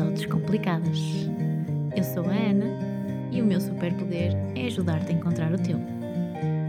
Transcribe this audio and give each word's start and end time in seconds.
ao 0.00 0.10
Descomplicadas. 0.10 0.98
Eu 1.94 2.02
sou 2.02 2.24
a 2.24 2.32
Ana 2.32 2.66
e 3.30 3.42
o 3.42 3.44
meu 3.44 3.60
superpoder 3.60 4.32
é 4.56 4.66
ajudar-te 4.66 5.12
a 5.12 5.14
encontrar 5.14 5.52
o 5.52 5.58
teu. 5.58 5.78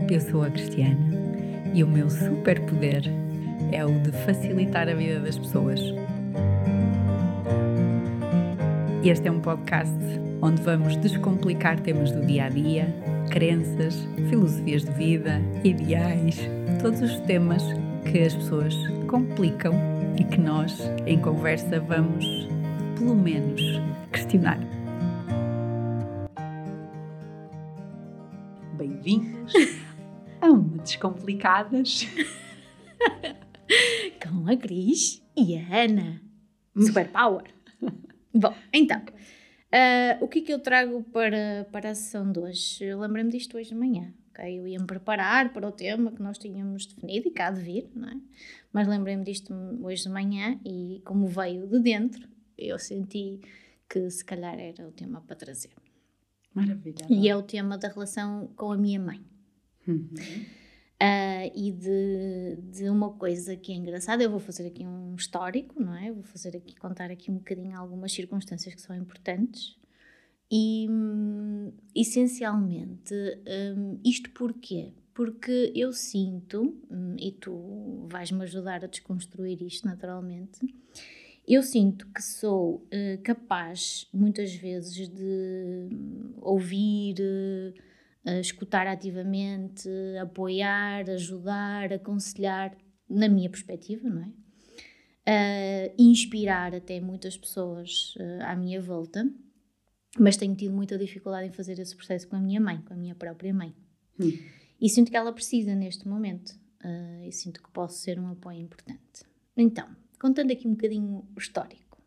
Eu 0.09 0.19
sou 0.19 0.43
a 0.43 0.49
Cristiana 0.49 0.97
e 1.73 1.83
o 1.83 1.87
meu 1.87 2.09
superpoder 2.09 3.03
é 3.71 3.85
o 3.85 3.99
de 4.01 4.11
facilitar 4.11 4.89
a 4.89 4.93
vida 4.93 5.19
das 5.19 5.37
pessoas. 5.37 5.79
Este 9.03 9.27
é 9.27 9.31
um 9.31 9.39
podcast 9.39 9.97
onde 10.41 10.61
vamos 10.61 10.95
descomplicar 10.97 11.79
temas 11.79 12.11
do 12.11 12.25
dia 12.25 12.45
a 12.45 12.49
dia, 12.49 12.93
crenças, 13.29 14.07
filosofias 14.29 14.83
de 14.83 14.91
vida, 14.91 15.41
ideais, 15.63 16.39
todos 16.81 17.01
os 17.01 17.19
temas 17.21 17.63
que 18.11 18.19
as 18.19 18.35
pessoas 18.35 18.75
complicam 19.07 19.73
e 20.17 20.23
que 20.23 20.39
nós, 20.39 20.77
em 21.05 21.17
conversa, 21.17 21.79
vamos, 21.79 22.47
pelo 23.01 23.15
menos, 23.15 23.59
questionar. 24.11 24.59
Bem-vindos 28.77 29.51
a 30.39 30.47
uma 30.47 30.77
Descomplicadas 30.77 32.05
com 34.21 34.47
a 34.47 34.55
Cris 34.55 35.19
e 35.35 35.57
a 35.57 35.81
Ana. 35.81 36.21
Superpower! 36.77 37.45
Bom, 38.35 38.53
então, 38.71 38.99
uh, 38.99 40.23
o 40.23 40.27
que 40.27 40.39
é 40.39 40.41
que 40.43 40.53
eu 40.53 40.59
trago 40.59 41.01
para, 41.05 41.67
para 41.71 41.89
a 41.89 41.95
sessão 41.95 42.31
de 42.31 42.37
hoje? 42.37 42.93
Lembrei-me 42.93 43.31
disto 43.31 43.57
hoje 43.57 43.69
de 43.69 43.75
manhã. 43.75 44.13
Okay? 44.29 44.59
Eu 44.59 44.67
ia-me 44.67 44.85
preparar 44.85 45.51
para 45.51 45.67
o 45.67 45.71
tema 45.71 46.11
que 46.11 46.21
nós 46.21 46.37
tínhamos 46.37 46.85
definido 46.85 47.29
e 47.29 47.31
cá 47.31 47.49
de 47.49 47.61
vir, 47.61 47.89
não 47.95 48.09
é? 48.09 48.17
mas 48.71 48.87
lembrei-me 48.87 49.23
disto 49.23 49.53
hoje 49.81 50.03
de 50.03 50.09
manhã 50.09 50.59
e, 50.63 51.01
como 51.03 51.27
veio 51.27 51.67
de 51.67 51.79
dentro, 51.79 52.30
eu 52.61 52.79
senti 52.79 53.39
que 53.89 54.09
se 54.09 54.23
calhar 54.23 54.57
era 54.57 54.87
o 54.87 54.91
tema 54.91 55.21
para 55.21 55.35
trazer. 55.35 55.71
Maravilha. 56.53 57.05
E 57.09 57.29
é 57.29 57.35
o 57.35 57.43
tema 57.43 57.77
da 57.77 57.87
relação 57.87 58.51
com 58.55 58.71
a 58.71 58.77
minha 58.77 58.99
mãe. 58.99 59.23
Uhum. 59.87 60.09
Uh, 61.01 61.51
e 61.55 61.71
de, 61.71 62.57
de 62.71 62.89
uma 62.89 63.11
coisa 63.13 63.55
que 63.55 63.71
é 63.71 63.75
engraçada, 63.75 64.21
eu 64.21 64.29
vou 64.29 64.39
fazer 64.39 64.67
aqui 64.67 64.85
um 64.85 65.15
histórico, 65.15 65.81
não 65.81 65.95
é? 65.95 66.11
Vou 66.11 66.21
fazer 66.21 66.55
aqui, 66.55 66.75
contar 66.75 67.09
aqui 67.09 67.31
um 67.31 67.37
bocadinho 67.37 67.75
algumas 67.75 68.11
circunstâncias 68.11 68.75
que 68.75 68.81
são 68.81 68.95
importantes. 68.95 69.75
E, 70.51 70.85
hum, 70.89 71.71
essencialmente, 71.95 73.15
hum, 73.75 73.99
isto 74.05 74.29
porquê? 74.31 74.93
Porque 75.13 75.71
eu 75.75 75.91
sinto, 75.91 76.77
hum, 76.91 77.15
e 77.17 77.31
tu 77.31 78.05
vais-me 78.07 78.43
ajudar 78.43 78.83
a 78.83 78.87
desconstruir 78.87 79.61
isto 79.63 79.87
naturalmente, 79.87 80.59
eu 81.53 81.61
sinto 81.61 82.07
que 82.13 82.23
sou 82.23 82.75
uh, 82.75 83.21
capaz, 83.23 84.07
muitas 84.13 84.55
vezes, 84.55 85.09
de 85.09 85.89
ouvir, 86.41 87.15
uh, 88.25 88.39
escutar 88.39 88.87
ativamente, 88.87 89.89
apoiar, 90.21 91.09
ajudar, 91.09 91.91
aconselhar, 91.91 92.77
na 93.09 93.27
minha 93.27 93.49
perspectiva, 93.49 94.07
não 94.09 94.21
é? 94.23 94.31
Uh, 95.27 95.93
inspirar 95.97 96.73
até 96.73 97.01
muitas 97.01 97.35
pessoas 97.35 98.15
à 98.41 98.55
minha 98.55 98.81
volta, 98.81 99.29
mas 100.17 100.37
tenho 100.37 100.55
tido 100.55 100.73
muita 100.73 100.97
dificuldade 100.97 101.49
em 101.49 101.51
fazer 101.51 101.77
esse 101.79 101.95
processo 101.95 102.29
com 102.29 102.37
a 102.37 102.39
minha 102.39 102.61
mãe, 102.61 102.81
com 102.81 102.93
a 102.93 102.97
minha 102.97 103.13
própria 103.13 103.53
mãe. 103.53 103.75
Hum. 104.17 104.31
E 104.79 104.89
sinto 104.89 105.11
que 105.11 105.17
ela 105.17 105.33
precisa 105.33 105.75
neste 105.75 106.07
momento, 106.07 106.57
e 107.27 107.31
sinto 107.31 107.61
que 107.61 107.69
posso 107.71 107.99
ser 107.99 108.19
um 108.19 108.29
apoio 108.29 108.59
importante. 108.59 109.23
Então, 109.55 109.87
contando 110.21 110.51
aqui 110.51 110.67
um 110.67 110.75
bocadinho 110.75 111.25
o 111.35 111.39
histórico. 111.39 111.97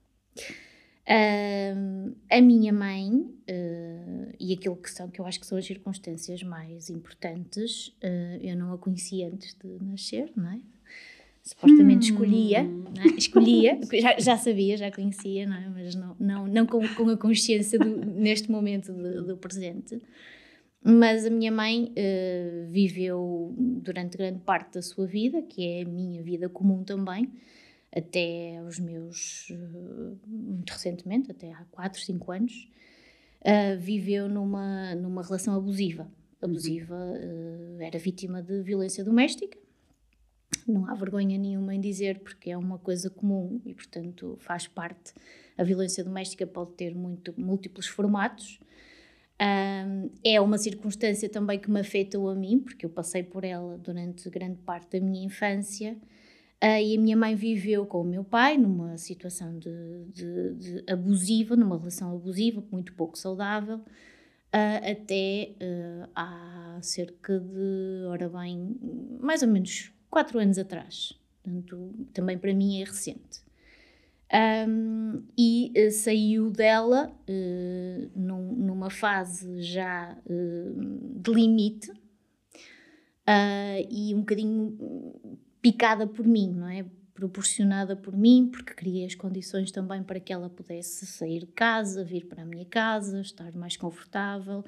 Uh, 1.05 2.17
a 2.31 2.41
minha 2.41 2.73
mãe, 2.73 3.11
uh, 3.13 4.33
e 4.39 4.55
aquilo 4.55 4.77
que 4.77 4.89
são, 4.91 5.11
que 5.11 5.21
eu 5.21 5.27
acho 5.27 5.41
que 5.41 5.47
são 5.47 5.59
as 5.59 5.67
circunstâncias 5.67 6.43
mais 6.45 6.89
importantes, 6.89 7.89
uh, 7.89 8.39
eu 8.41 8.57
não 8.57 8.73
a 8.73 8.79
conhecia 8.79 9.27
antes 9.27 9.55
de 9.55 9.85
nascer, 9.85 10.33
não 10.37 10.49
é? 10.49 10.61
Supostamente 11.43 12.11
hum. 12.11 12.15
escolhia, 12.15 12.59
é? 12.61 13.07
escolhia, 13.19 13.81
já, 14.01 14.19
já, 14.19 14.37
sabia, 14.39 14.77
já 14.77 14.91
conhecia, 14.93 15.47
não 15.47 15.57
é? 15.57 15.69
Mas 15.69 15.95
não, 15.97 16.17
não, 16.19 16.47
não 16.47 16.67
com, 16.67 16.87
com 16.95 17.09
a 17.11 17.17
consciência 17.19 17.79
do, 17.79 17.97
neste 18.07 18.49
momento 18.51 18.93
do, 18.93 19.27
do, 19.27 19.37
presente. 19.37 20.01
Mas 20.83 21.27
a 21.27 21.31
minha 21.31 21.51
mãe 21.51 21.93
viveu 22.71 23.55
durante 23.59 24.19
grande 24.19 24.41
parte 24.41 24.75
da 24.75 24.83
sua 24.83 25.07
vida, 25.07 25.41
que 25.41 25.67
é 25.67 25.83
a 25.83 25.85
minha 25.87 26.23
vida 26.23 26.47
comum 26.47 26.85
também, 26.85 27.33
até 27.95 28.61
os 28.67 28.79
meus, 28.81 29.49
eh, 29.51 30.17
muito 30.27 30.71
recentemente, 30.71 31.31
até 31.31 31.53
há 31.53 31.65
4, 31.71 32.01
5 32.01 32.33
anos, 32.33 32.69
uh, 33.43 33.79
viveu 33.79 34.29
numa, 34.29 34.95
numa 34.97 35.23
relação 35.23 35.55
abusiva. 35.55 36.11
Abusiva, 36.43 36.97
uh, 36.97 37.81
era 37.81 37.97
vítima 37.99 38.43
de 38.43 38.63
violência 38.63 39.05
doméstica. 39.05 39.57
Não 40.67 40.91
há 40.91 40.95
vergonha 40.95 41.39
nenhuma 41.39 41.75
em 41.75 41.81
dizer, 41.81 42.19
porque 42.19 42.51
é 42.51 42.57
uma 42.57 42.79
coisa 42.79 43.09
comum 43.09 43.61
e, 43.65 43.73
portanto, 43.73 44.37
faz 44.41 44.67
parte. 44.67 45.13
A 45.57 45.63
violência 45.63 46.03
doméstica 46.03 46.47
pode 46.47 46.73
ter 46.73 46.95
muito, 46.95 47.33
múltiplos 47.39 47.87
formatos. 47.87 48.59
Um, 49.41 50.11
é 50.25 50.41
uma 50.41 50.59
circunstância 50.59 51.29
também 51.29 51.59
que 51.59 51.71
me 51.71 51.81
afetou 51.81 52.29
a 52.29 52.35
mim, 52.35 52.59
porque 52.59 52.87
eu 52.87 52.91
passei 52.91 53.23
por 53.23 53.45
ela 53.45 53.77
durante 53.79 54.29
grande 54.31 54.59
parte 54.59 54.99
da 54.99 55.05
minha 55.05 55.25
infância 55.25 55.97
e 56.83 56.97
a 56.97 57.01
minha 57.01 57.17
mãe 57.17 57.35
viveu 57.35 57.85
com 57.85 58.01
o 58.01 58.05
meu 58.05 58.25
pai 58.25 58.57
numa 58.57 58.97
situação 58.97 59.59
de, 59.59 60.05
de, 60.07 60.55
de 60.55 60.85
abusiva, 60.91 61.55
numa 61.55 61.77
relação 61.77 62.15
abusiva, 62.15 62.65
muito 62.73 62.95
pouco 62.95 63.19
saudável, 63.19 63.77
uh, 63.77 64.91
até 64.91 65.53
uh, 65.61 66.09
há 66.15 66.79
cerca 66.81 67.39
de, 67.39 68.07
ora 68.09 68.31
bem, 68.31 68.77
mais 69.21 69.43
ou 69.43 69.49
menos 69.49 69.93
quatro 70.09 70.39
anos 70.39 70.59
atrás. 70.59 71.13
Portanto, 71.43 71.93
também 72.15 72.39
para 72.39 72.55
mim 72.55 72.81
é 72.81 72.85
recente. 72.85 73.45
Um, 74.67 75.23
e 75.39 75.91
saiu 75.91 76.51
dela 76.51 77.15
num, 78.17 78.53
numa 78.55 78.89
fase 78.89 79.63
já 79.63 80.17
de 80.27 81.31
limite 81.31 81.93
e 83.91 84.15
um 84.15 84.21
bocadinho 84.21 84.77
picada 85.65 86.07
por 86.07 86.27
mim, 86.27 86.53
não 86.53 86.69
é? 86.69 86.85
Proporcionada 87.15 87.97
por 87.97 88.15
mim, 88.15 88.51
porque 88.53 88.75
criei 88.75 89.07
as 89.07 89.15
condições 89.15 89.71
também 89.71 90.03
para 90.03 90.21
que 90.21 90.31
ela 90.31 90.51
pudesse 90.51 91.07
sair 91.07 91.41
de 91.41 91.53
casa, 91.53 92.05
vir 92.05 92.27
para 92.27 92.43
a 92.43 92.45
minha 92.45 92.67
casa, 92.67 93.23
estar 93.23 93.51
mais 93.55 93.75
confortável 93.75 94.63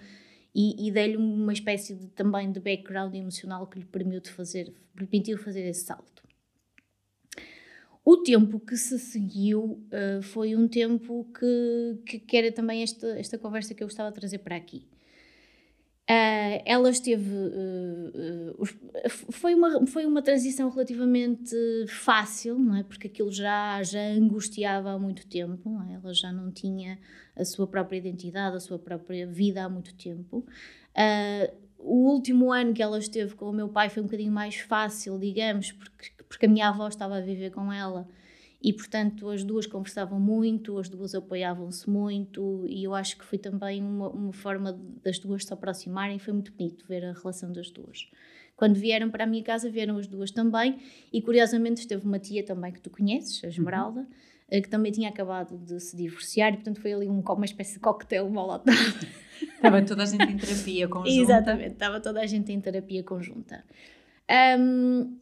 e, 0.54 0.88
e 0.88 0.90
dei-lhe 0.90 1.18
uma 1.18 1.52
espécie 1.52 1.94
de, 1.94 2.06
também 2.06 2.50
de 2.50 2.60
background 2.60 3.14
emocional 3.14 3.66
que 3.66 3.78
lhe 3.78 3.84
permitiu 3.84 4.32
fazer, 4.32 4.72
permitiu 4.94 5.36
fazer 5.36 5.68
esse 5.68 5.84
salto. 5.84 6.22
O 8.02 8.16
tempo 8.22 8.58
que 8.58 8.78
se 8.78 8.98
seguiu 8.98 9.86
uh, 9.92 10.22
foi 10.22 10.56
um 10.56 10.66
tempo 10.66 11.30
que, 11.38 11.98
que, 12.06 12.18
que, 12.20 12.36
era 12.38 12.50
também 12.50 12.82
esta, 12.82 13.06
esta 13.18 13.36
conversa 13.36 13.74
que 13.74 13.82
eu 13.82 13.86
gostava 13.86 14.08
de 14.10 14.14
trazer 14.14 14.38
para 14.38 14.56
aqui. 14.56 14.86
Uh, 16.08 16.62
ela 16.64 16.88
esteve. 16.88 17.28
Uh, 17.28 18.62
uh, 18.62 19.10
foi, 19.32 19.56
uma, 19.56 19.84
foi 19.88 20.06
uma 20.06 20.22
transição 20.22 20.70
relativamente 20.70 21.56
fácil, 21.88 22.56
não 22.60 22.76
é? 22.76 22.84
Porque 22.84 23.08
aquilo 23.08 23.32
já, 23.32 23.82
já 23.82 24.00
angustiava 24.12 24.92
há 24.92 24.98
muito 25.00 25.26
tempo, 25.26 25.82
é? 25.90 25.94
ela 25.94 26.14
já 26.14 26.32
não 26.32 26.52
tinha 26.52 26.96
a 27.34 27.44
sua 27.44 27.66
própria 27.66 27.98
identidade, 27.98 28.56
a 28.56 28.60
sua 28.60 28.78
própria 28.78 29.26
vida 29.26 29.64
há 29.64 29.68
muito 29.68 29.94
tempo. 29.96 30.46
o 31.76 32.12
último 32.12 32.52
ano 32.52 32.72
que 32.72 32.82
ela 32.82 32.98
esteve 33.00 33.34
com 33.34 33.50
o 33.50 33.52
meu 33.52 33.68
pai 33.68 33.90
foi 33.90 34.00
um 34.00 34.06
bocadinho 34.06 34.32
mais 34.32 34.54
fácil, 34.54 35.18
digamos, 35.18 35.72
porque, 35.72 36.12
porque 36.28 36.46
a 36.46 36.48
minha 36.48 36.68
avó 36.68 36.86
estava 36.86 37.16
a 37.16 37.20
viver 37.20 37.50
com 37.50 37.72
ela 37.72 38.06
e 38.66 38.72
portanto 38.72 39.28
as 39.28 39.44
duas 39.44 39.64
conversavam 39.64 40.18
muito, 40.18 40.76
as 40.76 40.88
duas 40.88 41.14
apoiavam-se 41.14 41.88
muito 41.88 42.64
e 42.66 42.82
eu 42.82 42.96
acho 42.96 43.16
que 43.16 43.24
foi 43.24 43.38
também 43.38 43.80
uma, 43.80 44.08
uma, 44.08 44.32
forma 44.32 44.76
das 45.04 45.20
duas 45.20 45.44
se 45.44 45.54
aproximarem, 45.54 46.18
foi 46.18 46.32
muito 46.32 46.52
bonito 46.52 46.84
ver 46.84 47.04
a 47.04 47.12
relação 47.12 47.52
das 47.52 47.70
duas. 47.70 48.10
Quando 48.56 48.74
vieram 48.74 49.08
para 49.08 49.22
a 49.22 49.26
minha 49.26 49.44
casa, 49.44 49.70
vieram 49.70 49.96
as 49.98 50.08
duas 50.08 50.32
também 50.32 50.80
e 51.12 51.22
curiosamente 51.22 51.82
esteve 51.82 52.04
uma 52.04 52.18
tia 52.18 52.44
também 52.44 52.72
que 52.72 52.80
tu 52.80 52.90
conheces, 52.90 53.44
a 53.44 53.46
Esmeralda, 53.46 54.00
uhum. 54.00 54.60
que 54.60 54.68
também 54.68 54.90
tinha 54.90 55.10
acabado 55.10 55.56
de 55.58 55.78
se 55.78 55.96
divorciar 55.96 56.52
e 56.52 56.56
portanto 56.56 56.80
foi 56.80 56.92
ali 56.92 57.08
um, 57.08 57.20
uma 57.20 57.44
espécie 57.44 57.74
de 57.74 57.78
coquetel 57.78 58.28
molotov. 58.28 58.76
Estava 59.40 59.80
toda 59.82 60.02
a 60.02 60.06
gente 60.06 60.24
em 60.24 60.36
terapia 60.36 60.88
conjunta. 60.90 61.22
Exatamente, 61.22 61.72
estava 61.72 62.00
toda 62.00 62.20
a 62.20 62.26
gente 62.26 62.50
em 62.50 62.60
terapia 62.60 63.04
conjunta. 63.04 63.64
Um, 64.58 65.16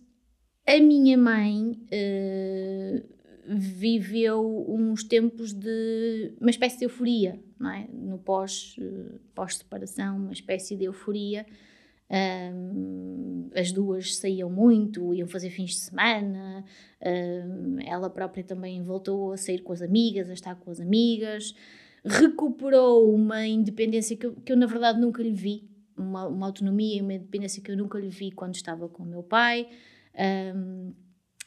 a 0.67 0.81
minha 0.81 1.19
mãe 1.19 1.73
uh, 1.93 3.15
viveu 3.47 4.65
uns 4.69 5.05
tempos 5.05 5.53
de 5.53 6.35
uma 6.41 6.51
espécie 6.51 6.79
de 6.79 6.85
euforia, 6.85 7.39
não 7.59 7.71
é? 7.71 7.87
No 7.93 8.19
pós, 8.19 8.77
pós-separação, 9.35 10.17
uma 10.17 10.33
espécie 10.33 10.77
de 10.77 10.85
euforia, 10.85 11.47
Um, 12.11 13.51
as 13.55 13.73
duas 13.73 14.17
saíam 14.17 14.51
muito, 14.51 15.15
iam 15.15 15.27
fazer 15.27 15.51
fins 15.51 15.71
de 15.71 15.77
semana. 15.77 16.65
Um, 17.03 17.79
ela 17.81 18.11
própria 18.11 18.45
também 18.45 18.83
voltou 18.83 19.33
a 19.33 19.37
sair 19.37 19.61
com 19.63 19.73
as 19.73 19.81
amigas, 19.81 20.29
a 20.29 20.35
estar 20.35 20.55
com 20.55 20.71
as 20.71 20.81
amigas. 20.81 21.55
Recuperou 22.05 23.13
uma 23.13 23.47
independência 23.47 24.17
que 24.17 24.27
eu, 24.27 24.35
que 24.35 24.53
eu 24.53 24.57
na 24.57 24.67
verdade, 24.67 25.01
nunca 25.01 25.23
lhe 25.23 25.33
vi. 25.33 25.69
Uma, 25.97 26.27
uma 26.27 26.47
autonomia 26.47 26.99
e 26.99 27.01
uma 27.01 27.15
independência 27.15 27.63
que 27.63 27.71
eu 27.71 27.77
nunca 27.77 27.99
lhe 27.99 28.11
vi 28.11 28.31
quando 28.33 28.55
estava 28.55 28.89
com 28.89 29.03
o 29.03 29.07
meu 29.07 29.23
pai. 29.23 29.69
Um, 30.55 30.93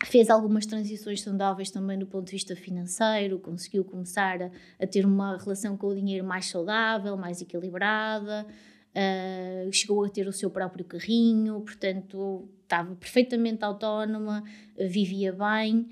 fez 0.06 0.30
algumas 0.30 0.66
transições 0.66 1.22
saudáveis 1.22 1.72
também 1.72 1.98
do 1.98 2.06
ponto 2.06 2.26
de 2.26 2.34
vista 2.34 2.56
financeiro, 2.56 3.40
conseguiu 3.40 3.84
começar 3.84 4.42
a, 4.42 4.52
a 4.80 4.86
ter 4.86 5.06
uma 5.06 5.38
relação 5.38 5.76
com 5.76 5.88
o 5.88 5.96
dinheiro 5.96 6.26
mais 6.26 6.46
saudável, 6.46 7.18
mais 7.18 7.42
equilibrada, 7.42 8.46
uh, 8.46 9.74
chegou 9.74 10.06
a 10.06 10.10
ter 10.10 10.28
o 10.28 10.34
seu 10.34 10.50
próprio 10.50 10.86
carrinho, 10.86 11.62
portanto 11.62 12.48
estava 12.62 12.96
perfeitamente 12.96 13.64
autónoma, 13.64 14.44
vivia 14.78 15.34
bem. 15.34 15.88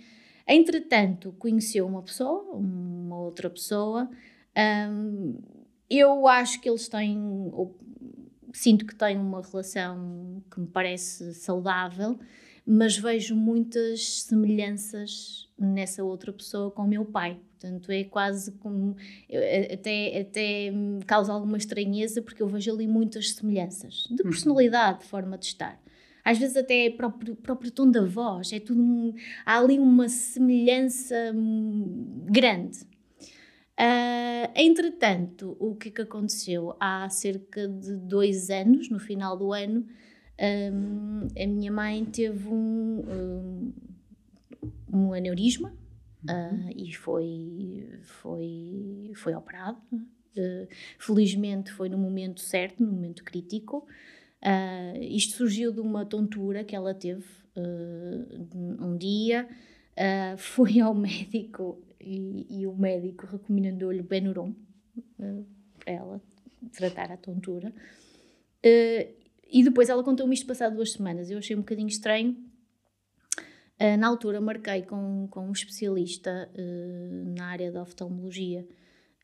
Entretanto, 0.47 1.33
conheceu 1.39 1.87
uma 1.87 2.03
pessoa, 2.03 2.53
uma 2.53 3.17
outra 3.17 3.49
pessoa. 3.49 4.09
Um, 4.91 5.39
eu 5.89 6.27
acho 6.27 6.61
que 6.61 6.69
eles 6.69 6.87
têm, 6.87 7.17
ou, 7.51 7.75
sinto 8.53 8.85
que 8.85 8.93
têm 8.93 9.17
uma 9.17 9.41
relação 9.41 10.43
que 10.51 10.59
me 10.59 10.67
parece 10.67 11.33
saudável 11.33 12.19
mas 12.65 12.97
vejo 12.97 13.35
muitas 13.35 14.23
semelhanças 14.23 15.49
nessa 15.57 16.03
outra 16.03 16.33
pessoa 16.33 16.71
com 16.71 16.83
o 16.83 16.87
meu 16.87 17.05
pai. 17.05 17.39
Portanto, 17.51 17.91
é 17.91 18.03
quase 18.03 18.51
como. 18.53 18.95
Até, 19.71 20.21
até 20.21 20.73
causa 21.05 21.31
alguma 21.31 21.57
estranheza, 21.57 22.21
porque 22.21 22.41
eu 22.41 22.47
vejo 22.47 22.71
ali 22.71 22.87
muitas 22.87 23.31
semelhanças 23.31 24.07
de 24.09 24.23
uhum. 24.23 24.29
personalidade, 24.29 24.99
de 24.99 25.05
forma 25.05 25.37
de 25.37 25.45
estar. 25.45 25.79
Às 26.23 26.39
vezes, 26.39 26.57
até 26.57 26.87
é 26.87 26.89
próprio, 26.89 27.35
próprio 27.35 27.69
tom 27.69 27.89
da 27.89 28.03
voz, 28.03 28.51
é 28.51 28.59
tudo. 28.59 29.13
há 29.45 29.59
ali 29.59 29.77
uma 29.77 30.09
semelhança 30.09 31.15
grande. 32.25 32.79
Uh, 33.77 34.49
entretanto, 34.55 35.55
o 35.59 35.75
que, 35.75 35.89
é 35.89 35.91
que 35.91 36.01
aconteceu? 36.01 36.75
Há 36.79 37.07
cerca 37.09 37.67
de 37.67 37.95
dois 37.97 38.49
anos, 38.49 38.89
no 38.89 38.99
final 38.99 39.37
do 39.37 39.53
ano, 39.53 39.85
um, 40.39 41.27
a 41.41 41.47
minha 41.47 41.71
mãe 41.71 42.03
teve 42.05 42.47
um, 42.47 43.03
um, 43.07 43.73
um 44.91 45.13
aneurisma 45.13 45.73
uhum. 46.27 46.67
uh, 46.67 46.71
e 46.75 46.93
foi, 46.93 47.99
foi, 48.03 49.11
foi 49.15 49.33
operada. 49.33 49.77
Uh, 49.93 50.67
felizmente 50.99 51.71
foi 51.71 51.87
no 51.87 51.97
momento 51.97 52.41
certo, 52.41 52.83
no 52.83 52.91
momento 52.91 53.23
crítico. 53.23 53.87
Uh, 54.43 55.01
isto 55.01 55.37
surgiu 55.37 55.71
de 55.71 55.79
uma 55.79 56.05
tontura 56.05 56.63
que 56.63 56.75
ela 56.75 56.93
teve 56.93 57.25
um 58.43 58.97
dia. 58.97 59.47
foi 60.37 60.81
ao 60.81 60.93
médico 60.93 61.81
e, 62.01 62.45
e 62.49 62.67
o 62.67 62.75
médico 62.75 63.25
recomendou-lhe 63.25 64.03
Benuron 64.03 64.53
para 65.79 65.93
ela 65.93 66.21
tratar 66.73 67.13
a 67.13 67.17
tontura. 67.17 67.73
Uh, 68.59 69.24
e 69.55 69.63
depois 69.63 69.87
ela 69.87 70.03
contou-me 70.03 70.33
isto 70.33 70.45
passado 70.45 70.75
duas 70.75 70.91
semanas. 70.91 71.31
Eu 71.31 71.37
achei 71.37 71.55
um 71.55 71.59
bocadinho 71.59 71.87
estranho. 71.87 72.35
Uh, 73.79 73.95
na 73.97 74.05
altura 74.05 74.41
marquei 74.41 74.81
com, 74.81 75.29
com 75.31 75.47
um 75.47 75.53
especialista 75.53 76.51
uh, 76.53 77.33
na 77.37 77.45
área 77.45 77.71
da 77.71 77.81
oftalmologia 77.81 78.67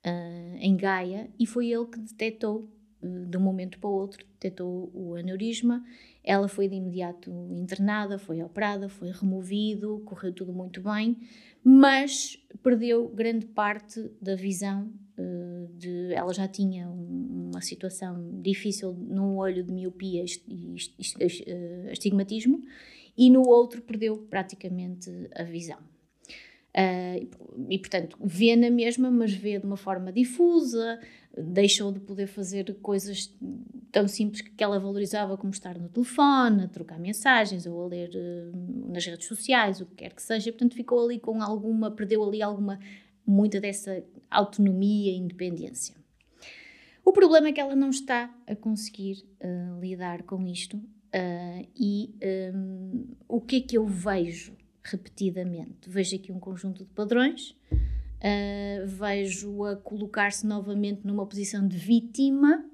uh, 0.06 0.56
em 0.58 0.78
Gaia 0.78 1.30
e 1.38 1.46
foi 1.46 1.68
ele 1.68 1.86
que 1.86 2.00
detectou, 2.00 2.70
de 3.02 3.36
um 3.36 3.42
momento 3.42 3.78
para 3.78 3.90
o 3.90 3.94
outro, 3.94 4.26
detectou 4.40 4.90
o 4.94 5.16
aneurisma. 5.16 5.84
Ela 6.24 6.48
foi 6.48 6.70
de 6.70 6.76
imediato 6.76 7.30
internada, 7.52 8.18
foi 8.18 8.42
operada, 8.42 8.88
foi 8.88 9.12
removido, 9.12 10.02
correu 10.06 10.32
tudo 10.32 10.54
muito 10.54 10.80
bem, 10.80 11.18
mas 11.62 12.38
perdeu 12.64 13.10
grande 13.10 13.48
parte 13.48 14.10
da 14.22 14.36
visão 14.36 14.94
de, 15.78 16.14
ela 16.14 16.34
já 16.34 16.48
tinha 16.48 16.90
uma 16.90 17.62
situação 17.62 18.42
difícil 18.42 18.94
num 18.94 19.38
olho 19.38 19.64
de 19.64 19.72
miopia 19.72 20.24
e 20.48 20.76
eh, 21.20 21.90
astigmatismo 21.92 22.62
e 23.18 23.30
no 23.30 23.48
outro 23.48 23.82
perdeu 23.82 24.18
praticamente 24.30 25.10
a 25.36 25.44
visão. 25.44 25.78
Uh, 26.72 27.28
e, 27.70 27.78
portanto, 27.78 28.18
vê 28.24 28.56
na 28.56 28.70
mesma, 28.70 29.12
mas 29.12 29.34
vê 29.34 29.60
de 29.60 29.66
uma 29.66 29.76
forma 29.76 30.10
difusa, 30.10 31.00
deixou 31.38 31.92
de 31.92 32.00
poder 32.00 32.28
fazer 32.28 32.74
coisas 32.76 33.34
tão 33.92 34.08
simples 34.08 34.42
que 34.42 34.64
ela 34.64 34.80
valorizava, 34.80 35.38
como 35.38 35.52
estar 35.52 35.78
no 35.78 35.90
telefone, 35.90 36.64
a 36.64 36.68
trocar 36.70 36.98
mensagens 36.98 37.66
ou 37.66 37.84
a 37.84 37.88
ler 37.88 38.10
nas 38.88 39.06
redes 39.06 39.28
sociais, 39.28 39.82
o 39.82 39.86
que 39.86 39.96
quer 39.96 40.14
que 40.14 40.22
seja. 40.22 40.50
Portanto, 40.50 40.74
ficou 40.74 41.04
ali 41.04 41.20
com 41.20 41.42
alguma, 41.42 41.92
perdeu 41.92 42.24
ali 42.24 42.42
alguma 42.42 42.80
muita 43.26 43.60
dessa 43.60 44.04
autonomia 44.30 45.12
e 45.12 45.18
independência. 45.18 45.96
O 47.04 47.12
problema 47.12 47.48
é 47.48 47.52
que 47.52 47.60
ela 47.60 47.76
não 47.76 47.90
está 47.90 48.34
a 48.48 48.56
conseguir 48.56 49.26
uh, 49.44 49.80
lidar 49.80 50.24
com 50.24 50.48
isto 50.48 50.78
uh, 50.78 51.68
e 51.76 52.14
um, 52.54 53.08
o 53.28 53.42
que 53.42 53.58
é 53.58 53.62
que 53.62 53.78
eu 53.78 53.86
vejo 53.88 54.56
repetidamente? 54.84 55.90
Vejo 55.90 56.16
aqui 56.16 56.32
um 56.32 56.40
conjunto 56.40 56.84
de 56.84 56.90
padrões, 56.92 57.52
uh, 57.72 58.86
vejo-a 58.86 59.76
colocar-se 59.78 60.46
novamente 60.46 61.06
numa 61.06 61.26
posição 61.26 61.68
de 61.68 61.78
vítima 61.78 62.66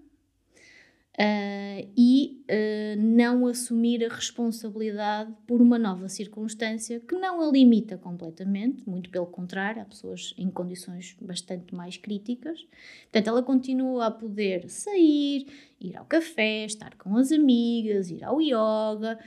uh, 1.19 1.91
e 1.97 2.43
uh, 2.43 3.01
não 3.01 3.47
assumir 3.47 4.05
a 4.05 4.13
responsabilidade 4.13 5.33
por 5.47 5.61
uma 5.61 5.79
nova 5.79 6.07
circunstância 6.07 6.99
que 6.99 7.15
não 7.15 7.41
a 7.41 7.51
limita 7.51 7.97
completamente, 7.97 8.87
muito 8.87 9.09
pelo 9.09 9.25
contrário, 9.25 9.81
há 9.81 9.85
pessoas 9.85 10.33
em 10.37 10.49
condições 10.49 11.17
bastante 11.19 11.73
mais 11.73 11.97
críticas. 11.97 12.65
Portanto, 13.03 13.27
ela 13.27 13.43
continua 13.43 14.07
a 14.07 14.11
poder 14.11 14.69
sair, 14.69 15.47
ir 15.81 15.97
ao 15.97 16.05
café, 16.05 16.65
estar 16.65 16.95
com 16.95 17.15
as 17.17 17.31
amigas, 17.31 18.11
ir 18.11 18.23
ao 18.23 18.39
yoga, 18.39 19.19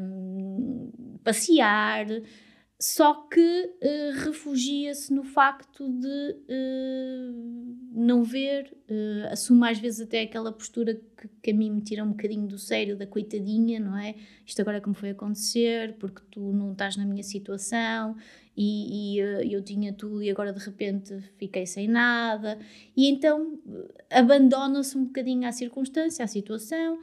um, 0.00 1.18
passear, 1.24 2.06
só 2.78 3.14
que 3.14 3.40
uh, 3.40 4.24
refugia-se 4.24 5.10
no 5.12 5.24
facto 5.24 5.88
de 5.88 6.36
uh, 6.46 7.76
não 7.90 8.22
ver, 8.22 8.70
uh, 8.90 9.32
assume 9.32 9.66
às 9.66 9.78
vezes 9.78 10.02
até 10.02 10.20
aquela 10.20 10.52
postura 10.52 10.94
que, 11.16 11.26
que, 11.42 11.50
a 11.52 11.54
mim 11.54 11.70
me 11.70 11.80
tira 11.80 12.04
um 12.04 12.10
bocadinho 12.10 12.46
do 12.46 12.58
sério, 12.58 12.94
da 12.94 13.06
coitadinha, 13.06 13.80
não 13.80 13.96
é? 13.96 14.14
Isto 14.44 14.60
agora 14.60 14.76
é 14.76 14.80
como 14.80 14.94
foi 14.94 15.10
acontecer, 15.10 15.94
porque 15.94 16.20
tu 16.30 16.52
não 16.52 16.72
estás 16.72 16.98
na 16.98 17.06
minha 17.06 17.22
situação 17.22 18.14
e, 18.54 19.16
e 19.16 19.52
eu 19.52 19.62
tinha 19.62 19.94
tudo 19.94 20.22
e 20.22 20.30
agora 20.30 20.52
de 20.52 20.62
repente 20.62 21.18
fiquei 21.38 21.64
sem 21.64 21.88
nada. 21.88 22.58
E 22.94 23.08
então 23.08 23.58
abandona-se 24.10 24.98
um 24.98 25.06
bocadinho 25.06 25.48
à 25.48 25.52
circunstância, 25.52 26.22
à 26.22 26.28
situação. 26.28 26.98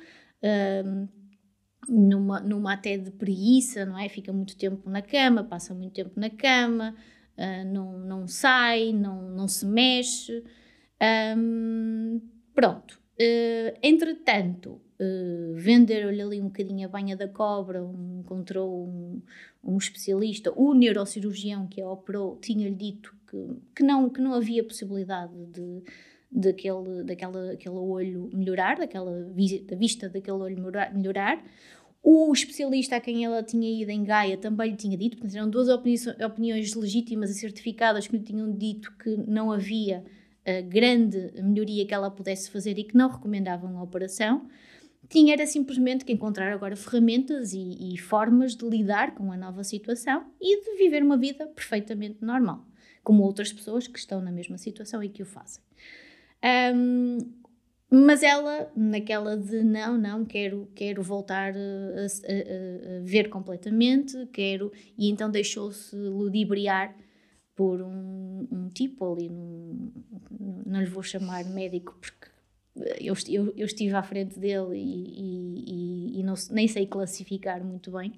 Numa, 1.87 2.39
numa 2.39 2.73
até 2.73 2.97
de 2.97 3.11
preguiça, 3.11 3.85
não 3.85 3.97
é? 3.97 4.09
Fica 4.09 4.31
muito 4.31 4.55
tempo 4.55 4.89
na 4.89 5.01
cama, 5.01 5.43
passa 5.43 5.73
muito 5.73 5.93
tempo 5.93 6.19
na 6.19 6.29
cama, 6.29 6.95
uh, 7.37 7.73
não, 7.73 7.99
não 7.99 8.27
sai, 8.27 8.91
não, 8.93 9.29
não 9.29 9.47
se 9.47 9.65
mexe. 9.65 10.43
Um, 11.37 12.21
pronto. 12.53 13.01
Uh, 13.13 13.77
entretanto, 13.81 14.81
uh, 14.99 15.53
venderam-lhe 15.55 16.21
ali 16.21 16.41
um 16.41 16.47
bocadinho 16.47 16.87
a 16.87 16.91
banha 16.91 17.15
da 17.15 17.27
cobra, 17.27 17.83
um, 17.83 18.21
encontrou 18.21 18.87
um, 18.87 19.21
um 19.63 19.77
especialista, 19.77 20.51
o 20.55 20.73
neurocirurgião 20.73 21.67
que 21.67 21.81
a 21.81 21.89
operou, 21.89 22.37
tinha-lhe 22.37 22.75
dito 22.75 23.15
que, 23.29 23.37
que, 23.75 23.83
não, 23.83 24.09
que 24.09 24.21
não 24.21 24.33
havia 24.33 24.63
possibilidade 24.63 25.33
de 25.47 25.83
daquele, 26.33 27.03
daquela, 27.03 27.51
aquele 27.51 27.75
olho 27.75 28.29
melhorar, 28.33 28.77
daquela 28.77 29.11
da 29.67 29.75
vista 29.75 30.09
daquele 30.09 30.37
olho 30.37 30.57
melhorar. 30.93 31.43
O 32.01 32.33
especialista 32.33 32.97
a 32.97 32.99
quem 32.99 33.23
ela 33.23 33.41
tinha 33.41 33.81
ido 33.81 33.89
em 33.89 34.03
Gaia 34.03 34.37
também 34.37 34.71
lhe 34.71 34.75
tinha 34.75 34.97
dito, 34.97 35.15
portanto, 35.17 35.37
eram 35.37 35.49
duas 35.49 35.69
opiniões, 35.69 36.07
opiniões 36.19 36.73
legítimas 36.73 37.29
e 37.29 37.35
certificadas 37.35 38.07
que 38.07 38.17
lhe 38.17 38.23
tinham 38.23 38.51
dito 38.51 38.91
que 38.97 39.15
não 39.15 39.49
havia 39.49 40.03
uh, 40.41 40.67
grande 40.67 41.31
melhoria 41.41 41.85
que 41.85 41.93
ela 41.93 42.11
pudesse 42.11 42.51
fazer 42.51 42.77
e 42.77 42.83
que 42.83 42.97
não 42.97 43.09
recomendavam 43.09 43.77
a 43.77 43.83
operação. 43.83 44.49
Tinha 45.07 45.33
era 45.33 45.45
simplesmente 45.47 46.03
que 46.03 46.11
encontrar 46.11 46.51
agora 46.51 46.75
ferramentas 46.75 47.53
e, 47.53 47.93
e 47.93 47.97
formas 47.97 48.53
de 48.53 48.67
lidar 48.67 49.15
com 49.15 49.31
a 49.31 49.37
nova 49.37 49.63
situação 49.63 50.25
e 50.41 50.61
de 50.61 50.77
viver 50.77 51.03
uma 51.03 51.17
vida 51.17 51.47
perfeitamente 51.47 52.17
normal, 52.21 52.65
como 53.01 53.23
outras 53.23 53.53
pessoas 53.53 53.87
que 53.87 53.99
estão 53.99 54.21
na 54.21 54.31
mesma 54.31 54.57
situação 54.57 55.01
e 55.01 55.07
que 55.07 55.21
o 55.21 55.25
fazem. 55.25 55.63
Um, 56.43 57.17
mas 57.89 58.23
ela, 58.23 58.71
naquela 58.75 59.37
de 59.37 59.63
não, 59.63 59.97
não, 59.97 60.25
quero, 60.25 60.67
quero 60.73 61.03
voltar 61.03 61.53
a, 61.55 61.57
a, 61.57 62.97
a 62.97 63.03
ver 63.03 63.29
completamente, 63.29 64.27
quero. 64.33 64.71
E 64.97 65.09
então 65.09 65.29
deixou-se 65.29 65.95
ludibriar 65.95 66.95
por 67.55 67.81
um, 67.81 68.47
um 68.51 68.69
tipo 68.69 69.13
ali, 69.13 69.29
num, 69.29 69.91
não 70.65 70.81
lhe 70.81 70.89
vou 70.89 71.03
chamar 71.03 71.45
médico 71.45 71.95
porque 72.01 72.33
eu, 72.99 73.13
eu, 73.29 73.53
eu, 73.55 73.65
estive 73.67 73.93
à 73.93 74.01
frente 74.01 74.39
dele 74.39 74.75
e, 74.75 76.15
e, 76.15 76.19
e 76.19 76.23
não, 76.23 76.33
nem 76.49 76.67
sei 76.67 76.87
classificar 76.87 77.63
muito 77.63 77.91
bem. 77.91 78.13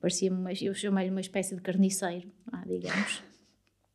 Parecia-me, 0.00 0.54
eu 0.62 0.74
chamei-lhe 0.74 1.10
uma 1.10 1.20
espécie 1.20 1.54
de 1.54 1.60
carniceiro, 1.60 2.32
ah, 2.50 2.64
digamos. 2.66 3.22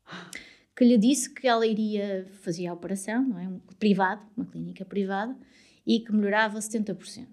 que 0.76 0.84
lhe 0.84 0.98
disse 0.98 1.34
que 1.34 1.48
ela 1.48 1.66
iria 1.66 2.28
fazer 2.42 2.68
a 2.68 2.74
operação, 2.74 3.26
não 3.26 3.40
é? 3.40 3.48
Um, 3.48 3.60
privado, 3.80 4.22
uma 4.36 4.46
clínica 4.46 4.84
privada, 4.84 5.36
e 5.88 6.00
que 6.00 6.12
melhorava 6.12 6.60
70%. 6.60 7.28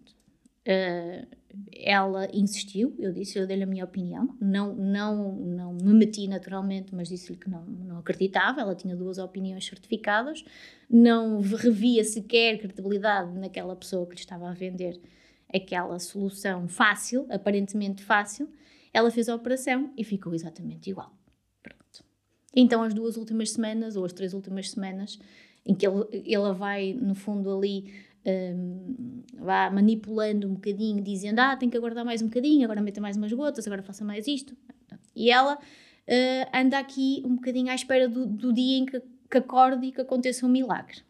Uh, 0.65 1.27
ela 1.75 2.29
insistiu, 2.33 2.95
eu 2.99 3.13
disse, 3.13 3.39
eu 3.39 3.47
dei-lhe 3.47 3.65
a 3.65 3.67
minha 3.67 3.85
opinião, 3.85 4.37
não, 4.41 4.75
não, 4.75 5.33
não 5.35 5.73
me 5.75 5.93
meti 5.93 6.29
naturalmente, 6.29 6.95
mas 6.95 7.09
disse-lhe 7.09 7.37
que 7.37 7.51
não, 7.51 7.65
não 7.65 7.99
acreditava, 7.99 8.61
ela 8.61 8.75
tinha 8.75 8.95
duas 8.95 9.19
opiniões 9.19 9.67
certificadas, 9.67 10.45
não 10.89 11.41
revia 11.41 12.05
sequer 12.05 12.59
credibilidade 12.59 13.37
naquela 13.39 13.75
pessoa 13.75 14.07
que 14.07 14.15
lhe 14.15 14.21
estava 14.21 14.49
a 14.49 14.53
vender 14.53 15.01
aquela 15.53 15.99
solução 15.99 16.69
fácil, 16.69 17.27
aparentemente 17.29 18.03
fácil, 18.03 18.49
ela 18.95 19.11
fez 19.11 19.29
a 19.29 19.35
operação 19.35 19.93
e 19.97 20.05
ficou 20.05 20.35
exatamente 20.35 20.89
igual. 20.89 21.13
Então 22.55 22.83
as 22.83 22.93
duas 22.93 23.17
últimas 23.17 23.51
semanas, 23.51 23.97
ou 23.97 24.05
as 24.05 24.13
três 24.13 24.35
últimas 24.35 24.71
semanas, 24.71 25.19
em 25.65 25.75
que 25.75 25.87
ele, 25.87 26.33
ela 26.33 26.53
vai, 26.53 26.93
no 26.93 27.15
fundo, 27.15 27.51
ali 27.57 27.93
um, 28.27 29.23
vá 29.35 29.71
manipulando 29.71 30.47
um 30.47 30.55
bocadinho, 30.55 31.03
dizendo: 31.03 31.39
Ah, 31.41 31.57
tem 31.57 31.71
que 31.71 31.77
aguardar 31.77 32.05
mais 32.05 32.23
um 32.23 32.27
bocadinho, 32.27 32.65
agora 32.65 32.81
meta 32.81 33.01
mais 33.01 33.17
umas 33.17 33.33
gotas, 33.33 33.67
agora 33.67 33.83
faça 33.83 34.05
mais 34.05 34.27
isto. 34.27 34.57
E 35.15 35.31
ela 35.31 35.57
uh, 35.57 36.57
anda 36.57 36.79
aqui 36.79 37.23
um 37.25 37.37
bocadinho 37.37 37.71
à 37.71 37.75
espera 37.75 38.09
do, 38.09 38.27
do 38.27 38.53
dia 38.53 38.79
em 38.79 38.87
que, 38.87 39.01
que 39.31 39.39
acorde 39.39 39.87
e 39.87 39.93
que 39.93 40.01
aconteça 40.01 40.47
um 40.47 40.49
milagre. 40.49 41.03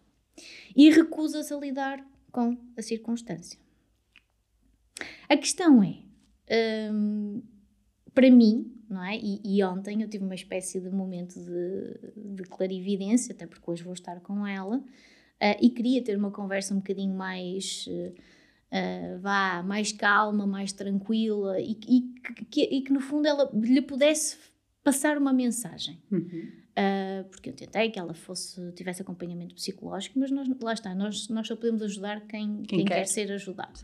E 0.74 0.90
recusa-se 0.90 1.52
a 1.52 1.58
lidar 1.58 2.04
com 2.30 2.56
a 2.76 2.82
circunstância. 2.82 3.58
A 5.28 5.36
questão 5.36 5.82
é, 6.46 6.90
um, 6.90 7.42
para 8.14 8.30
mim, 8.30 8.71
não 8.92 9.04
é? 9.04 9.16
E, 9.16 9.40
e, 9.44 9.64
ontem 9.64 10.02
eu 10.02 10.08
tive 10.08 10.24
uma 10.24 10.34
espécie 10.34 10.80
de 10.80 10.90
momento 10.90 11.40
de, 11.40 12.34
de 12.36 12.42
clarividência, 12.44 13.34
até 13.34 13.46
porque 13.46 13.70
hoje 13.70 13.82
vou 13.82 13.94
estar 13.94 14.20
com 14.20 14.46
ela, 14.46 14.82
Uh, 15.42 15.58
e 15.60 15.70
queria 15.70 16.00
ter 16.00 16.16
uma 16.16 16.30
conversa 16.30 16.72
um 16.72 16.76
bocadinho 16.76 17.16
mais, 17.16 17.88
uh, 17.88 19.18
vá, 19.20 19.60
mais 19.64 19.90
calma, 19.90 20.46
mais 20.46 20.72
tranquila 20.72 21.58
e, 21.58 21.72
e, 21.88 22.00
que, 22.48 22.60
e, 22.60 22.80
que, 22.80 22.92
no 22.92 23.00
fundo 23.00 23.26
ela 23.26 23.50
lhe 23.52 23.82
pudesse 23.82 24.38
passar 24.84 25.18
uma 25.18 25.32
mensagem. 25.32 26.00
Uhum. 26.12 26.48
Uh, 26.78 27.28
porque 27.28 27.50
eu 27.50 27.54
tentei 27.54 27.90
que 27.90 27.98
ela 27.98 28.14
fosse, 28.14 28.70
tivesse 28.70 29.02
acompanhamento 29.02 29.56
psicológico, 29.56 30.16
mas 30.20 30.30
nós, 30.30 30.48
lá 30.62 30.74
está, 30.74 30.94
nós, 30.94 31.28
nós 31.28 31.48
só 31.48 31.56
podemos 31.56 31.82
ajudar 31.82 32.20
quem, 32.20 32.62
quem, 32.62 32.78
quem 32.78 32.84
quer. 32.84 32.98
quer. 32.98 33.06
ser 33.06 33.32
ajudado. 33.32 33.80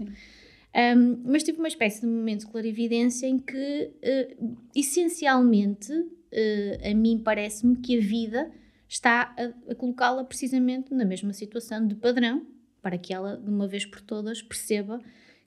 Um, 0.74 1.22
mas 1.24 1.42
tive 1.42 1.58
uma 1.58 1.68
espécie 1.68 2.00
de 2.02 2.06
momento 2.06 2.40
de 2.40 2.52
clarividência 2.52 3.26
em 3.26 3.38
que, 3.38 3.90
uh, 4.04 4.56
essencialmente, 4.74 5.92
uh, 5.92 6.90
a 6.90 6.94
mim 6.94 7.18
parece-me 7.18 7.76
que 7.76 7.98
a 7.98 8.00
vida 8.00 8.50
está 8.86 9.34
a, 9.36 9.72
a 9.72 9.74
colocá-la 9.74 10.24
precisamente 10.24 10.94
na 10.94 11.04
mesma 11.04 11.32
situação 11.32 11.86
de 11.86 11.94
padrão, 11.94 12.46
para 12.82 12.96
que 12.96 13.12
ela, 13.12 13.36
de 13.36 13.50
uma 13.50 13.66
vez 13.66 13.84
por 13.84 14.00
todas, 14.00 14.40
perceba 14.42 15.00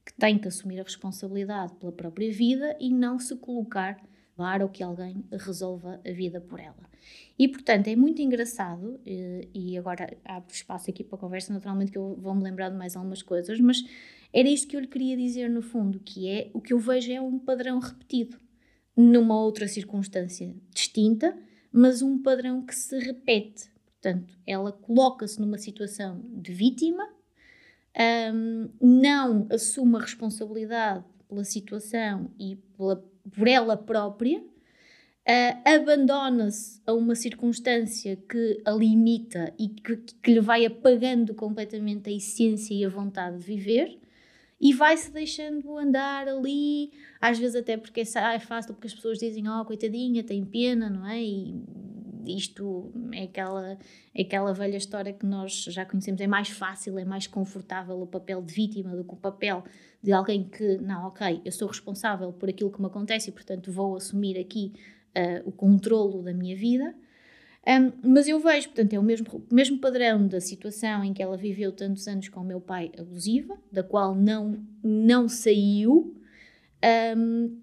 que 0.06 0.14
tem 0.14 0.38
que 0.38 0.48
assumir 0.48 0.80
a 0.80 0.84
responsabilidade 0.84 1.74
pela 1.76 1.92
própria 1.92 2.32
vida 2.32 2.76
e 2.80 2.92
não 2.92 3.20
se 3.20 3.36
colocar 3.36 4.02
para 4.36 4.68
que 4.68 4.82
alguém 4.82 5.24
resolva 5.32 6.02
a 6.06 6.12
vida 6.12 6.42
por 6.42 6.60
ela. 6.60 6.90
E, 7.38 7.48
portanto, 7.48 7.88
é 7.88 7.96
muito 7.96 8.22
engraçado, 8.22 9.00
eh, 9.06 9.48
e 9.54 9.78
agora 9.78 10.18
abro 10.26 10.52
espaço 10.52 10.90
aqui 10.90 11.04
para 11.04 11.18
a 11.18 11.20
conversa, 11.20 11.54
naturalmente 11.54 11.92
que 11.92 11.98
eu 11.98 12.16
vou-me 12.20 12.44
lembrar 12.44 12.70
de 12.70 12.78
mais 12.78 12.96
algumas 12.96 13.22
coisas, 13.22 13.60
mas 13.60 13.84
era 14.34 14.48
isto 14.48 14.68
que 14.68 14.76
eu 14.76 14.80
lhe 14.80 14.88
queria 14.88 15.18
dizer 15.18 15.50
no 15.50 15.62
fundo, 15.62 16.00
que 16.00 16.30
é, 16.30 16.50
o 16.54 16.62
que 16.62 16.74
eu 16.74 16.80
vejo 16.80 17.12
é 17.12 17.20
um 17.20 17.38
padrão 17.38 17.80
repetido, 17.80 18.38
numa 18.96 19.40
outra 19.40 19.68
circunstância 19.68 20.56
distinta, 20.74 21.38
mas 21.72 22.02
um 22.02 22.22
padrão 22.22 22.66
que 22.66 22.76
se 22.76 22.98
repete. 23.00 23.70
Portanto, 23.86 24.34
ela 24.48 24.72
coloca-se 24.72 25.40
numa 25.40 25.58
situação 25.58 26.22
de 26.26 26.54
vítima, 26.54 27.08
um, 28.34 28.70
não 28.82 29.48
assume 29.50 29.98
a 29.98 30.00
responsabilidade 30.00 31.06
pela 31.28 31.44
situação 31.44 32.32
e 32.40 32.56
pela, 32.78 33.04
por 33.36 33.48
ela 33.48 33.76
própria, 33.76 34.40
uh, 34.40 35.62
abandona-se 35.66 36.82
a 36.86 36.94
uma 36.94 37.16
circunstância 37.16 38.16
que 38.16 38.62
a 38.66 38.72
limita 38.72 39.54
e 39.60 39.68
que, 39.68 39.98
que 39.98 40.34
lhe 40.34 40.40
vai 40.40 40.66
apagando 40.66 41.36
completamente 41.36 42.10
a 42.10 42.14
essência 42.14 42.74
e 42.74 42.86
a 42.86 42.90
vontade 42.90 43.38
de 43.38 43.44
viver 43.44 44.00
e 44.62 44.74
vai-se 44.74 45.12
deixando 45.12 45.76
andar 45.76 46.28
ali, 46.28 46.92
às 47.20 47.40
vezes 47.40 47.56
até 47.56 47.76
porque 47.76 48.02
é 48.02 48.40
fácil, 48.40 48.76
porque 48.76 48.86
as 48.86 48.94
pessoas 48.94 49.18
dizem, 49.18 49.50
oh, 49.50 49.66
coitadinha, 49.66 50.24
tem 50.24 50.46
pena, 50.46 50.88
não 50.88 51.08
é? 51.08 51.20
E 51.20 51.56
isto 52.28 52.92
é 53.12 53.24
aquela, 53.24 53.78
é 54.14 54.22
aquela 54.22 54.54
velha 54.54 54.78
história 54.78 55.12
que 55.12 55.26
nós 55.26 55.64
já 55.64 55.84
conhecemos, 55.84 56.22
é 56.22 56.28
mais 56.28 56.50
fácil, 56.50 57.00
é 57.00 57.04
mais 57.04 57.26
confortável 57.26 58.00
o 58.00 58.06
papel 58.06 58.40
de 58.44 58.54
vítima 58.54 58.96
do 58.96 59.04
que 59.04 59.14
o 59.14 59.18
papel 59.18 59.64
de 60.04 60.12
alguém 60.12 60.44
que, 60.44 60.78
não, 60.78 61.08
ok, 61.08 61.42
eu 61.44 61.52
sou 61.52 61.68
responsável 61.68 62.32
por 62.32 62.48
aquilo 62.48 62.72
que 62.72 62.80
me 62.80 62.86
acontece 62.86 63.30
e, 63.30 63.34
portanto, 63.34 63.72
vou 63.72 63.96
assumir 63.96 64.38
aqui 64.38 64.74
uh, 65.18 65.50
o 65.50 65.52
controlo 65.52 66.22
da 66.22 66.34
minha 66.34 66.56
vida. 66.56 66.94
Um, 67.68 67.92
mas 68.04 68.28
eu 68.28 68.40
vejo, 68.40 68.70
portanto, 68.70 68.94
é 68.94 69.00
o 69.00 69.04
mesmo, 69.04 69.46
mesmo 69.52 69.78
padrão 69.78 70.28
da 70.28 70.42
situação 70.42 71.04
em 71.04 71.14
que 71.14 71.22
ela 71.22 71.38
viveu 71.38 71.72
tantos 71.72 72.08
anos 72.08 72.28
com 72.28 72.40
o 72.40 72.44
meu 72.44 72.60
pai 72.60 72.92
abusiva, 72.98 73.56
da 73.72 73.84
qual 73.84 74.16
não, 74.16 74.60
não 74.84 75.30
saiu, 75.30 76.16
um, 77.16 77.62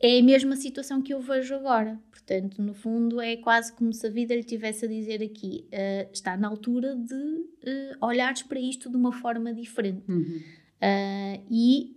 é 0.00 0.20
a 0.20 0.22
mesma 0.22 0.54
situação 0.54 1.02
que 1.02 1.12
eu 1.12 1.20
vejo 1.20 1.54
agora. 1.54 1.98
Portanto, 2.10 2.62
no 2.62 2.72
fundo, 2.72 3.20
é 3.20 3.36
quase 3.36 3.72
como 3.72 3.92
se 3.92 4.06
a 4.06 4.10
vida 4.10 4.34
lhe 4.34 4.44
tivesse 4.44 4.84
a 4.84 4.88
dizer 4.88 5.22
aqui: 5.22 5.66
uh, 5.72 6.08
está 6.12 6.36
na 6.36 6.46
altura 6.46 6.94
de 6.94 7.14
uh, 7.14 7.96
olhares 8.00 8.42
para 8.42 8.60
isto 8.60 8.88
de 8.88 8.96
uma 8.96 9.12
forma 9.12 9.52
diferente. 9.52 10.04
Uhum. 10.08 10.40
Uh, 10.80 11.44
e, 11.50 11.92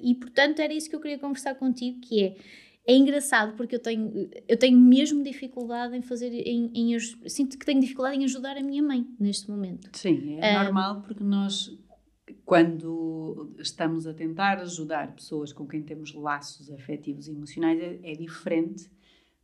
e, 0.00 0.14
portanto, 0.14 0.60
era 0.60 0.72
isso 0.72 0.88
que 0.88 0.94
eu 0.94 1.00
queria 1.00 1.18
conversar 1.18 1.56
contigo, 1.56 1.98
que 1.98 2.22
é 2.22 2.36
é 2.86 2.94
engraçado 2.94 3.56
porque 3.56 3.76
eu 3.76 3.80
tenho, 3.80 4.30
eu 4.48 4.56
tenho 4.56 4.78
mesmo 4.78 5.22
dificuldade 5.22 5.96
em 5.96 6.02
fazer, 6.02 6.32
em, 6.32 6.70
em, 6.74 6.98
sinto 7.28 7.58
que 7.58 7.66
tenho 7.66 7.80
dificuldade 7.80 8.16
em 8.18 8.24
ajudar 8.24 8.56
a 8.56 8.62
minha 8.62 8.82
mãe 8.82 9.06
neste 9.18 9.50
momento. 9.50 9.90
Sim, 9.92 10.38
é 10.40 10.58
um, 10.58 10.64
normal 10.64 11.02
porque 11.02 11.22
nós, 11.22 11.70
quando 12.44 13.54
estamos 13.58 14.06
a 14.06 14.14
tentar 14.14 14.58
ajudar 14.58 15.14
pessoas 15.14 15.52
com 15.52 15.66
quem 15.66 15.82
temos 15.82 16.14
laços 16.14 16.70
afetivos 16.70 17.28
e 17.28 17.32
emocionais, 17.32 17.80
é, 17.80 18.00
é 18.02 18.12
diferente 18.12 18.90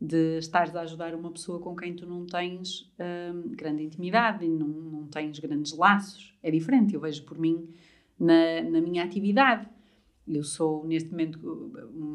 de 0.00 0.38
estares 0.38 0.74
a 0.74 0.82
ajudar 0.82 1.14
uma 1.14 1.30
pessoa 1.30 1.58
com 1.58 1.74
quem 1.74 1.94
tu 1.94 2.06
não 2.06 2.26
tens 2.26 2.92
grande 3.52 3.82
intimidade 3.82 4.44
e 4.44 4.48
não, 4.48 4.68
não 4.68 5.06
tens 5.06 5.38
grandes 5.38 5.72
laços. 5.72 6.34
É 6.42 6.50
diferente, 6.50 6.94
eu 6.94 7.00
vejo 7.00 7.24
por 7.24 7.38
mim 7.38 7.68
na, 8.18 8.62
na 8.62 8.80
minha 8.80 9.04
atividade 9.04 9.66
eu 10.28 10.42
sou, 10.42 10.84
neste 10.84 11.10
momento, 11.10 11.38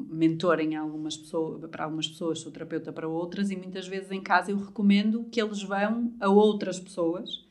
mentor 0.10 0.60
em 0.60 0.76
algumas 0.76 1.16
pessoas, 1.16 1.70
para 1.70 1.86
algumas 1.86 2.08
pessoas, 2.08 2.40
sou 2.40 2.52
terapeuta 2.52 2.92
para 2.92 3.08
outras, 3.08 3.50
e 3.50 3.56
muitas 3.56 3.88
vezes 3.88 4.12
em 4.12 4.22
casa 4.22 4.52
eu 4.52 4.58
recomendo 4.58 5.24
que 5.32 5.42
eles 5.42 5.64
vão 5.64 6.14
a 6.20 6.30
outras 6.30 6.80
pessoas. 6.80 7.48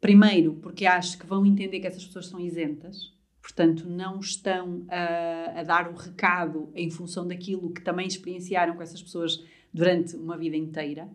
Primeiro, 0.00 0.54
porque 0.54 0.84
acho 0.84 1.18
que 1.18 1.26
vão 1.26 1.46
entender 1.46 1.80
que 1.80 1.86
essas 1.86 2.04
pessoas 2.04 2.26
são 2.26 2.38
isentas, 2.38 3.14
portanto, 3.40 3.88
não 3.88 4.20
estão 4.20 4.84
a, 4.88 5.60
a 5.60 5.62
dar 5.62 5.90
o 5.90 5.94
recado 5.94 6.68
em 6.74 6.90
função 6.90 7.26
daquilo 7.26 7.72
que 7.72 7.80
também 7.80 8.06
experienciaram 8.06 8.76
com 8.76 8.82
essas 8.82 9.02
pessoas 9.02 9.42
durante 9.72 10.14
uma 10.14 10.36
vida 10.36 10.56
inteira, 10.56 11.08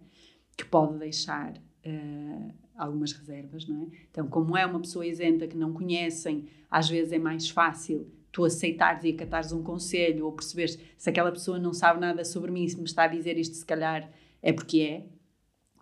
que 0.57 0.65
pode 0.65 0.97
deixar 0.97 1.53
uh, 1.55 2.53
algumas 2.75 3.11
reservas, 3.11 3.67
não 3.67 3.83
é? 3.83 3.87
Então, 4.09 4.27
como 4.27 4.57
é 4.57 4.65
uma 4.65 4.79
pessoa 4.79 5.05
isenta 5.05 5.47
que 5.47 5.55
não 5.55 5.71
conhecem, 5.71 6.47
às 6.69 6.89
vezes 6.89 7.11
é 7.11 7.19
mais 7.19 7.49
fácil 7.49 8.11
tu 8.31 8.45
aceitares 8.45 9.03
e 9.03 9.09
acatares 9.09 9.51
um 9.51 9.61
conselho 9.61 10.25
ou 10.25 10.31
perceberes 10.31 10.79
se 10.97 11.09
aquela 11.09 11.31
pessoa 11.31 11.59
não 11.59 11.73
sabe 11.73 11.99
nada 11.99 12.23
sobre 12.23 12.51
mim, 12.51 12.67
se 12.67 12.77
me 12.77 12.85
está 12.85 13.03
a 13.03 13.07
dizer 13.07 13.37
isto, 13.37 13.55
se 13.55 13.65
calhar 13.65 14.09
é 14.41 14.53
porque 14.53 14.79
é. 14.81 15.05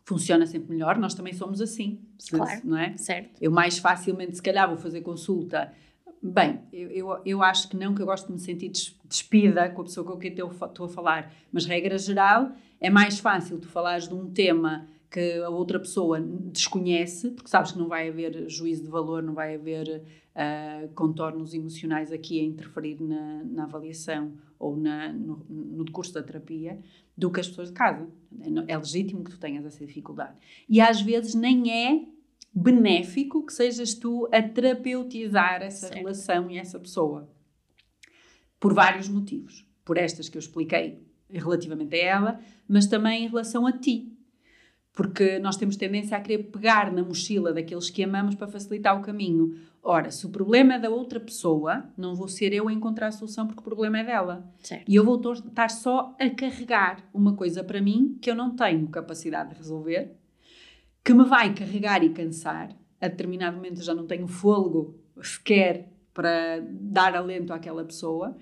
Funciona 0.04 0.48
sempre 0.48 0.72
melhor, 0.72 0.98
nós 0.98 1.14
também 1.14 1.34
somos 1.34 1.62
assim, 1.62 2.00
claro, 2.32 2.62
não 2.64 2.76
é? 2.76 2.98
Certo. 2.98 3.40
Eu 3.40 3.52
mais 3.52 3.78
facilmente, 3.78 4.38
se 4.38 4.42
calhar, 4.42 4.68
vou 4.68 4.76
fazer 4.76 5.02
consulta. 5.02 5.72
Bem, 6.20 6.62
eu, 6.74 6.90
eu, 6.90 7.22
eu 7.24 7.44
acho 7.44 7.70
que 7.70 7.78
não, 7.78 7.94
que 7.94 8.02
eu 8.02 8.08
gosto 8.08 8.26
de 8.26 8.34
me 8.34 8.40
sentir 8.40 8.72
despida 9.06 9.70
com 9.70 9.82
a 9.82 9.84
pessoa 9.84 10.04
com 10.04 10.18
quem 10.18 10.34
eu 10.36 10.52
estou 10.52 10.88
a 10.88 10.90
falar, 10.90 11.32
mas 11.52 11.66
regra 11.66 11.96
geral, 12.00 12.52
é 12.82 12.90
mais 12.90 13.20
fácil 13.20 13.60
tu 13.60 13.68
falares 13.68 14.08
de 14.08 14.16
um 14.16 14.32
tema 14.32 14.88
que 15.10 15.42
a 15.42 15.50
outra 15.50 15.80
pessoa 15.80 16.20
desconhece, 16.22 17.32
porque 17.32 17.50
sabes 17.50 17.72
que 17.72 17.80
não 17.80 17.88
vai 17.88 18.10
haver 18.10 18.48
juízo 18.48 18.84
de 18.84 18.90
valor, 18.90 19.24
não 19.24 19.34
vai 19.34 19.56
haver 19.56 20.04
uh, 20.36 20.94
contornos 20.94 21.54
emocionais 21.54 22.12
aqui 22.12 22.40
a 22.40 22.44
interferir 22.44 23.02
na, 23.02 23.44
na 23.44 23.64
avaliação 23.64 24.34
ou 24.60 24.78
na, 24.78 25.12
no, 25.12 25.46
no 25.50 25.84
decurso 25.84 26.14
da 26.14 26.22
terapia 26.22 26.80
do 27.18 27.32
que 27.32 27.40
as 27.40 27.48
pessoas 27.48 27.70
de 27.70 27.74
casa. 27.74 28.08
É, 28.68 28.74
é 28.74 28.78
legítimo 28.78 29.24
que 29.24 29.32
tu 29.32 29.40
tenhas 29.40 29.66
essa 29.66 29.84
dificuldade. 29.86 30.38
E 30.68 30.80
às 30.80 31.02
vezes 31.02 31.34
nem 31.34 31.72
é 31.72 32.06
benéfico 32.54 33.46
que 33.46 33.54
sejas 33.54 33.94
tu 33.94 34.28
a 34.32 34.42
terapeutizar 34.42 35.62
essa 35.62 35.88
certo. 35.88 35.98
relação 35.98 36.52
e 36.52 36.58
essa 36.58 36.80
pessoa. 36.80 37.30
Por 38.60 38.74
vários 38.74 39.08
motivos. 39.08 39.66
Por 39.84 39.98
estas 39.98 40.30
que 40.30 40.38
eu 40.38 40.40
expliquei 40.40 41.04
relativamente 41.30 41.96
a 41.96 42.00
ela, 42.00 42.40
mas 42.68 42.86
também 42.88 43.26
em 43.26 43.28
relação 43.28 43.66
a 43.66 43.72
ti. 43.72 44.09
Porque 45.00 45.40
nós 45.40 45.56
temos 45.56 45.78
tendência 45.78 46.18
a 46.18 46.20
querer 46.20 46.44
pegar 46.52 46.92
na 46.92 47.02
mochila 47.02 47.54
daqueles 47.54 47.90
que 47.90 48.04
amamos 48.04 48.36
para 48.36 48.50
facilitar 48.50 49.00
o 49.00 49.02
caminho. 49.02 49.56
Ora, 49.82 50.12
se 50.12 50.26
o 50.26 50.30
problema 50.30 50.74
é 50.74 50.80
da 50.80 50.90
outra 50.90 51.22
pessoa, 51.22 51.86
não 51.96 52.14
vou 52.14 52.28
ser 52.28 52.52
eu 52.52 52.68
a 52.68 52.74
encontrar 52.74 53.08
a 53.08 53.12
solução 53.14 53.48
porque 53.48 53.62
o 53.62 53.64
problema 53.64 54.00
é 54.00 54.04
dela. 54.04 54.54
Certo. 54.62 54.84
E 54.86 54.94
eu 54.94 55.06
vou 55.06 55.18
estar 55.32 55.70
só 55.70 56.14
a 56.20 56.30
carregar 56.30 56.98
uma 57.14 57.34
coisa 57.34 57.64
para 57.64 57.82
mim 57.82 58.18
que 58.22 58.30
eu 58.30 58.36
não 58.36 58.54
tenho 58.54 58.90
capacidade 58.90 59.52
de 59.52 59.56
resolver, 59.56 60.18
que 61.02 61.14
me 61.14 61.24
vai 61.24 61.54
carregar 61.54 62.04
e 62.04 62.10
cansar. 62.10 62.76
A 63.00 63.08
determinado 63.08 63.56
momento 63.56 63.78
eu 63.78 63.86
já 63.86 63.96
não 63.96 64.06
tenho 64.06 64.28
fôlego 64.28 65.00
sequer 65.22 65.94
para 66.14 66.60
dar 66.70 67.16
alento 67.16 67.54
àquela 67.54 67.86
pessoa 67.86 68.36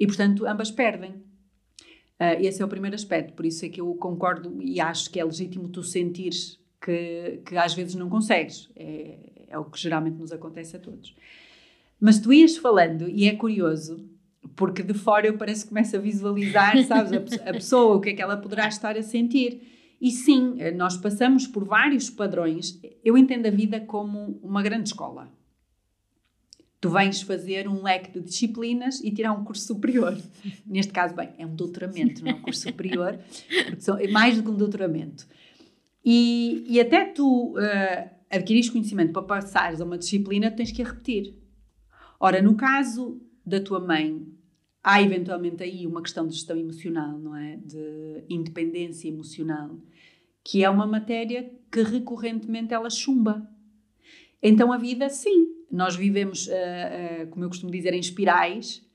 e, 0.00 0.06
portanto, 0.06 0.46
ambas 0.46 0.70
perdem. 0.70 1.22
Uh, 2.20 2.40
esse 2.40 2.60
é 2.60 2.64
o 2.64 2.68
primeiro 2.68 2.96
aspecto, 2.96 3.32
por 3.32 3.46
isso 3.46 3.64
é 3.64 3.68
que 3.68 3.80
eu 3.80 3.94
concordo 3.94 4.60
e 4.60 4.80
acho 4.80 5.08
que 5.08 5.20
é 5.20 5.24
legítimo 5.24 5.68
tu 5.68 5.84
sentires 5.84 6.58
que, 6.80 7.40
que 7.46 7.56
às 7.56 7.74
vezes 7.74 7.94
não 7.94 8.08
consegues. 8.08 8.68
É, 8.74 9.46
é 9.48 9.58
o 9.58 9.64
que 9.64 9.78
geralmente 9.78 10.16
nos 10.16 10.32
acontece 10.32 10.76
a 10.76 10.80
todos. 10.80 11.14
Mas 12.00 12.18
tu 12.18 12.32
ias 12.32 12.56
falando, 12.56 13.08
e 13.08 13.26
é 13.28 13.34
curioso, 13.34 14.04
porque 14.56 14.82
de 14.82 14.94
fora 14.94 15.26
eu 15.26 15.38
parece 15.38 15.62
que 15.62 15.68
começo 15.68 15.96
a 15.96 16.00
visualizar, 16.00 16.76
sabes, 16.84 17.12
a, 17.12 17.50
a 17.50 17.52
pessoa, 17.52 17.96
o 17.96 18.00
que 18.00 18.10
é 18.10 18.14
que 18.14 18.22
ela 18.22 18.36
poderá 18.36 18.66
estar 18.68 18.96
a 18.96 19.02
sentir. 19.02 19.96
E 20.00 20.10
sim, 20.10 20.56
nós 20.76 20.96
passamos 20.96 21.46
por 21.46 21.64
vários 21.64 22.08
padrões. 22.08 22.80
Eu 23.04 23.18
entendo 23.18 23.46
a 23.46 23.50
vida 23.50 23.80
como 23.80 24.38
uma 24.42 24.62
grande 24.62 24.88
escola. 24.88 25.28
Tu 26.80 26.88
vens 26.88 27.22
fazer 27.22 27.68
um 27.68 27.82
leque 27.82 28.12
de 28.12 28.20
disciplinas 28.20 29.00
e 29.00 29.10
tirar 29.10 29.32
um 29.32 29.44
curso 29.44 29.66
superior. 29.66 30.16
Neste 30.64 30.92
caso, 30.92 31.14
bem, 31.14 31.30
é 31.36 31.44
um 31.44 31.54
doutoramento, 31.54 32.24
não 32.24 32.30
é 32.30 32.34
um 32.34 32.42
curso 32.42 32.62
superior, 32.62 33.18
porque 33.66 33.80
são, 33.80 33.98
é 33.98 34.06
mais 34.08 34.36
do 34.36 34.44
que 34.44 34.50
um 34.50 34.56
doutoramento. 34.56 35.26
E, 36.04 36.64
e 36.68 36.80
até 36.80 37.04
tu 37.04 37.56
uh, 37.56 38.10
adquirires 38.30 38.70
conhecimento 38.70 39.12
para 39.12 39.22
passares 39.22 39.80
a 39.80 39.84
uma 39.84 39.98
disciplina, 39.98 40.50
tens 40.50 40.70
que 40.70 40.80
a 40.80 40.86
repetir. 40.86 41.34
Ora, 42.20 42.40
no 42.40 42.54
caso 42.54 43.20
da 43.44 43.60
tua 43.60 43.80
mãe, 43.80 44.26
há 44.82 45.02
eventualmente 45.02 45.62
aí 45.62 45.86
uma 45.86 46.02
questão 46.02 46.26
de 46.26 46.34
gestão 46.34 46.56
emocional, 46.56 47.18
não 47.18 47.36
é? 47.36 47.56
De 47.56 48.24
independência 48.28 49.08
emocional, 49.08 49.78
que 50.44 50.62
é 50.62 50.70
uma 50.70 50.86
matéria 50.86 51.52
que 51.70 51.82
recorrentemente 51.82 52.72
ela 52.72 52.88
chumba. 52.88 53.48
Então 54.42 54.72
a 54.72 54.78
vida, 54.78 55.08
sim, 55.08 55.57
nós 55.70 55.96
vivemos, 55.96 56.46
uh, 56.46 56.50
uh, 56.50 57.26
como 57.28 57.44
eu 57.44 57.48
costumo 57.48 57.70
dizer, 57.70 57.92
em 57.94 58.00
espirais, 58.00 58.86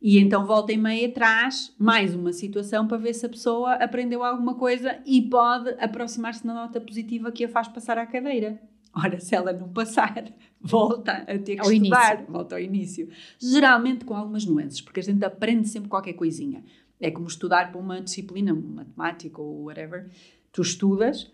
e 0.00 0.18
então 0.18 0.46
volta 0.46 0.72
e 0.72 0.78
meia 0.78 1.12
traz 1.12 1.74
mais 1.78 2.14
uma 2.14 2.32
situação 2.32 2.88
para 2.88 2.96
ver 2.96 3.12
se 3.12 3.26
a 3.26 3.28
pessoa 3.28 3.74
aprendeu 3.74 4.24
alguma 4.24 4.54
coisa 4.54 4.98
e 5.04 5.20
pode 5.22 5.70
aproximar-se 5.78 6.46
na 6.46 6.54
nota 6.54 6.80
positiva 6.80 7.30
que 7.30 7.44
a 7.44 7.48
faz 7.48 7.68
passar 7.68 7.98
à 7.98 8.06
cadeira. 8.06 8.58
Ora, 8.94 9.20
se 9.20 9.34
ela 9.34 9.52
não 9.52 9.68
passar, 9.68 10.24
volta 10.60 11.12
a 11.12 11.38
ter 11.38 11.56
que 11.56 11.60
ao 11.60 11.70
estudar, 11.70 12.14
início. 12.16 12.32
volta 12.32 12.54
ao 12.54 12.60
início. 12.60 13.08
Geralmente 13.38 14.04
com 14.04 14.14
algumas 14.14 14.44
nuances, 14.44 14.80
porque 14.80 15.00
a 15.00 15.02
gente 15.02 15.24
aprende 15.24 15.68
sempre 15.68 15.88
qualquer 15.88 16.14
coisinha. 16.14 16.64
É 16.98 17.10
como 17.10 17.26
estudar 17.26 17.70
para 17.70 17.80
uma 17.80 18.00
disciplina, 18.00 18.54
matemática 18.54 19.40
ou 19.40 19.64
whatever. 19.64 20.10
Tu 20.50 20.62
estudas, 20.62 21.30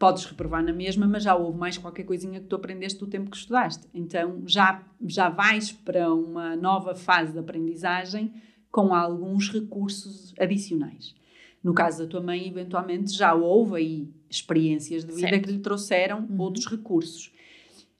podes 0.00 0.24
reprovar 0.24 0.64
na 0.64 0.72
mesma, 0.72 1.06
mas 1.06 1.24
já 1.24 1.36
houve 1.36 1.58
mais 1.58 1.76
qualquer 1.76 2.04
coisinha 2.04 2.40
que 2.40 2.46
tu 2.46 2.56
aprendeste 2.56 2.98
do 2.98 3.06
tempo 3.06 3.30
que 3.30 3.36
estudaste. 3.36 3.86
Então 3.92 4.42
já, 4.46 4.82
já 5.06 5.28
vais 5.28 5.70
para 5.72 6.12
uma 6.12 6.56
nova 6.56 6.94
fase 6.94 7.34
de 7.34 7.38
aprendizagem 7.38 8.32
com 8.72 8.94
alguns 8.94 9.50
recursos 9.50 10.32
adicionais. 10.40 11.14
No 11.62 11.74
caso 11.74 12.02
da 12.02 12.08
tua 12.08 12.22
mãe, 12.22 12.48
eventualmente 12.48 13.12
já 13.12 13.34
houve 13.34 13.76
aí 13.76 14.08
experiências 14.30 15.04
de 15.04 15.12
vida 15.12 15.28
certo. 15.28 15.44
que 15.44 15.52
lhe 15.52 15.58
trouxeram 15.58 16.26
uhum. 16.30 16.40
outros 16.40 16.64
recursos. 16.66 17.30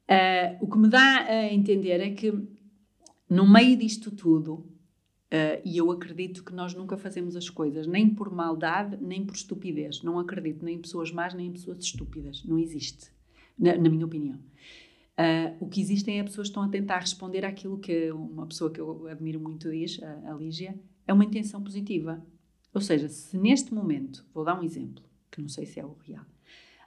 Uh, 0.09 0.57
o 0.65 0.71
que 0.71 0.79
me 0.79 0.89
dá 0.89 1.27
a 1.29 1.53
entender 1.53 2.01
é 2.01 2.11
que, 2.13 2.33
no 3.29 3.47
meio 3.47 3.77
disto 3.77 4.11
tudo, 4.11 4.65
uh, 5.33 5.61
e 5.65 5.79
eu 5.79 5.91
acredito 5.91 6.45
que 6.45 6.53
nós 6.53 6.75
nunca 6.75 6.97
fazemos 6.97 7.37
as 7.37 7.49
coisas 7.49 7.87
nem 7.87 8.09
por 8.09 8.31
maldade, 8.33 8.97
nem 9.01 9.25
por 9.25 9.35
estupidez. 9.35 10.03
Não 10.03 10.19
acredito 10.19 10.65
nem 10.65 10.77
em 10.77 10.81
pessoas 10.81 11.11
más, 11.11 11.35
nem 11.35 11.49
em 11.49 11.53
pessoas 11.53 11.83
estúpidas. 11.83 12.45
Não 12.45 12.59
existe, 12.59 13.11
na, 13.59 13.77
na 13.77 13.89
minha 13.89 14.07
opinião. 14.07 14.39
Uh, 15.19 15.65
o 15.65 15.69
que 15.69 15.81
existem 15.81 16.19
é 16.19 16.23
pessoas 16.23 16.49
que 16.49 16.53
estão 16.53 16.63
a 16.63 16.69
tentar 16.69 16.99
responder 17.01 17.45
àquilo 17.45 17.79
que 17.79 18.11
uma 18.11 18.47
pessoa 18.47 18.71
que 18.71 18.81
eu 18.81 19.07
admiro 19.07 19.39
muito 19.39 19.71
diz, 19.71 20.03
a, 20.03 20.33
a 20.33 20.35
Lígia, 20.35 20.79
é 21.07 21.13
uma 21.13 21.25
intenção 21.25 21.63
positiva. 21.63 22.25
Ou 22.73 22.81
seja, 22.81 23.09
se 23.09 23.37
neste 23.37 23.75
momento, 23.75 24.25
vou 24.33 24.45
dar 24.45 24.59
um 24.59 24.63
exemplo, 24.63 25.05
que 25.31 25.41
não 25.41 25.49
sei 25.49 25.67
se 25.67 25.81
é 25.81 25.85
o 25.85 25.97
real, 26.07 26.25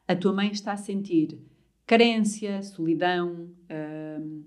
a 0.08 0.16
tua 0.16 0.34
mãe 0.34 0.52
está 0.52 0.74
a 0.74 0.78
sentir 0.78 1.38
carência, 1.86 2.62
solidão, 2.64 3.50
hum, 3.70 4.44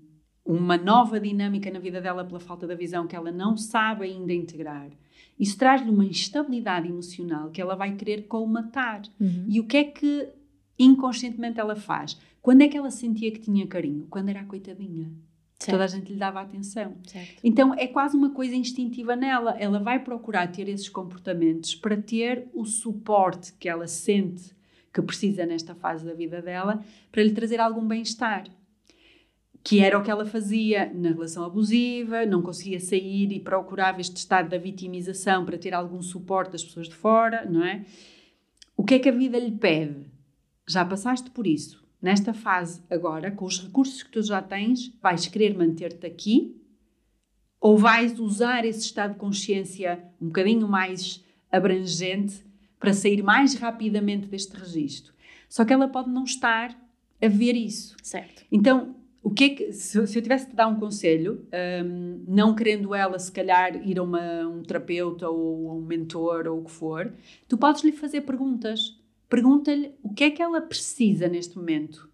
uma 0.47 0.77
nova 0.77 1.19
dinâmica 1.19 1.69
na 1.69 1.79
vida 1.79 1.99
dela 1.99 2.23
pela 2.23 2.39
falta 2.39 2.65
da 2.65 2.73
visão 2.73 3.05
que 3.05 3.15
ela 3.15 3.31
não 3.31 3.57
sabe 3.57 4.05
ainda 4.05 4.33
integrar. 4.33 4.89
Isso 5.37 5.57
traz-lhe 5.57 5.89
uma 5.89 6.05
instabilidade 6.05 6.87
emocional 6.87 7.51
que 7.51 7.61
ela 7.61 7.75
vai 7.75 7.95
querer 7.95 8.27
colmatar. 8.27 9.01
Uhum. 9.19 9.45
E 9.47 9.59
o 9.59 9.65
que 9.65 9.77
é 9.77 9.83
que 9.83 10.29
inconscientemente 10.79 11.59
ela 11.59 11.75
faz? 11.75 12.17
Quando 12.41 12.61
é 12.61 12.67
que 12.67 12.77
ela 12.77 12.89
sentia 12.89 13.29
que 13.29 13.41
tinha 13.41 13.67
carinho? 13.67 14.07
Quando 14.09 14.29
era 14.29 14.39
a 14.39 14.45
coitadinha. 14.45 15.11
Certo. 15.59 15.71
Toda 15.71 15.83
a 15.83 15.87
gente 15.87 16.13
lhe 16.13 16.19
dava 16.19 16.39
atenção. 16.39 16.95
Certo. 17.03 17.39
Então 17.43 17.73
é 17.73 17.87
quase 17.87 18.15
uma 18.15 18.29
coisa 18.29 18.55
instintiva 18.55 19.15
nela. 19.15 19.55
Ela 19.59 19.79
vai 19.79 19.99
procurar 19.99 20.47
ter 20.47 20.69
esses 20.69 20.87
comportamentos 20.87 21.75
para 21.75 21.97
ter 21.97 22.47
o 22.53 22.63
suporte 22.63 23.53
que 23.53 23.67
ela 23.67 23.87
sente 23.87 24.55
que 24.93 25.01
precisa 25.01 25.45
nesta 25.45 25.75
fase 25.75 26.05
da 26.05 26.13
vida 26.13 26.41
dela 26.41 26.83
para 27.11 27.21
lhe 27.21 27.31
trazer 27.31 27.59
algum 27.59 27.85
bem-estar. 27.87 28.45
Que 29.63 29.81
era 29.81 29.97
o 29.97 30.03
que 30.03 30.09
ela 30.09 30.25
fazia 30.25 30.91
na 30.93 31.09
relação 31.09 31.43
abusiva, 31.43 32.25
não 32.25 32.41
conseguia 32.41 32.79
sair 32.79 33.31
e 33.31 33.39
procurava 33.39 33.99
este 33.99 34.15
estado 34.15 34.49
da 34.49 34.57
vitimização 34.57 35.45
para 35.45 35.57
ter 35.57 35.73
algum 35.73 36.01
suporte 36.01 36.51
das 36.51 36.63
pessoas 36.63 36.87
de 36.87 36.95
fora, 36.95 37.45
não 37.49 37.63
é? 37.63 37.85
O 38.75 38.83
que 38.83 38.95
é 38.95 38.99
que 38.99 39.09
a 39.09 39.11
vida 39.11 39.37
lhe 39.37 39.51
pede? 39.51 40.05
Já 40.67 40.85
passaste 40.85 41.29
por 41.31 41.45
isso 41.45 41.85
nesta 42.01 42.33
fase 42.33 42.81
agora, 42.89 43.31
com 43.31 43.45
os 43.45 43.61
recursos 43.61 44.03
que 44.03 44.11
tu 44.11 44.21
já 44.21 44.41
tens, 44.41 44.93
vais 45.01 45.27
querer 45.27 45.57
manter-te 45.57 46.05
aqui 46.05 46.55
ou 47.59 47.77
vais 47.77 48.19
usar 48.19 48.65
esse 48.65 48.81
estado 48.81 49.13
de 49.13 49.19
consciência 49.19 50.03
um 50.21 50.27
bocadinho 50.27 50.67
mais 50.67 51.23
abrangente 51.51 52.45
para 52.79 52.93
sair 52.93 53.23
mais 53.23 53.55
rapidamente 53.55 54.27
deste 54.27 54.55
registro. 54.55 55.13
Só 55.49 55.65
que 55.65 55.73
ela 55.73 55.87
pode 55.87 56.09
não 56.09 56.23
estar 56.23 56.77
a 57.19 57.27
ver 57.27 57.55
isso. 57.55 57.95
Certo. 58.03 58.45
Então, 58.51 58.95
o 59.21 59.31
que 59.31 59.43
é 59.43 59.49
que, 59.49 59.73
se, 59.73 60.07
se 60.07 60.17
eu 60.17 60.21
tivesse 60.21 60.49
de 60.49 60.55
dar 60.55 60.67
um 60.67 60.79
conselho, 60.79 61.45
um, 61.85 62.23
não 62.27 62.55
querendo 62.55 62.95
ela 62.95 63.19
se 63.19 63.31
calhar 63.31 63.75
ir 63.87 63.99
a 63.99 64.03
uma, 64.03 64.47
um 64.47 64.61
terapeuta 64.61 65.29
ou 65.29 65.69
a 65.69 65.73
um 65.75 65.81
mentor 65.81 66.47
ou 66.47 66.59
o 66.61 66.63
que 66.63 66.71
for, 66.71 67.13
tu 67.47 67.57
podes 67.57 67.83
lhe 67.83 67.91
fazer 67.91 68.21
perguntas 68.21 68.97
Pergunta-lhe 69.29 69.93
o 70.01 70.13
que 70.13 70.25
é 70.25 70.31
que 70.31 70.41
ela 70.41 70.61
precisa 70.61 71.27
neste 71.27 71.57
momento. 71.57 72.09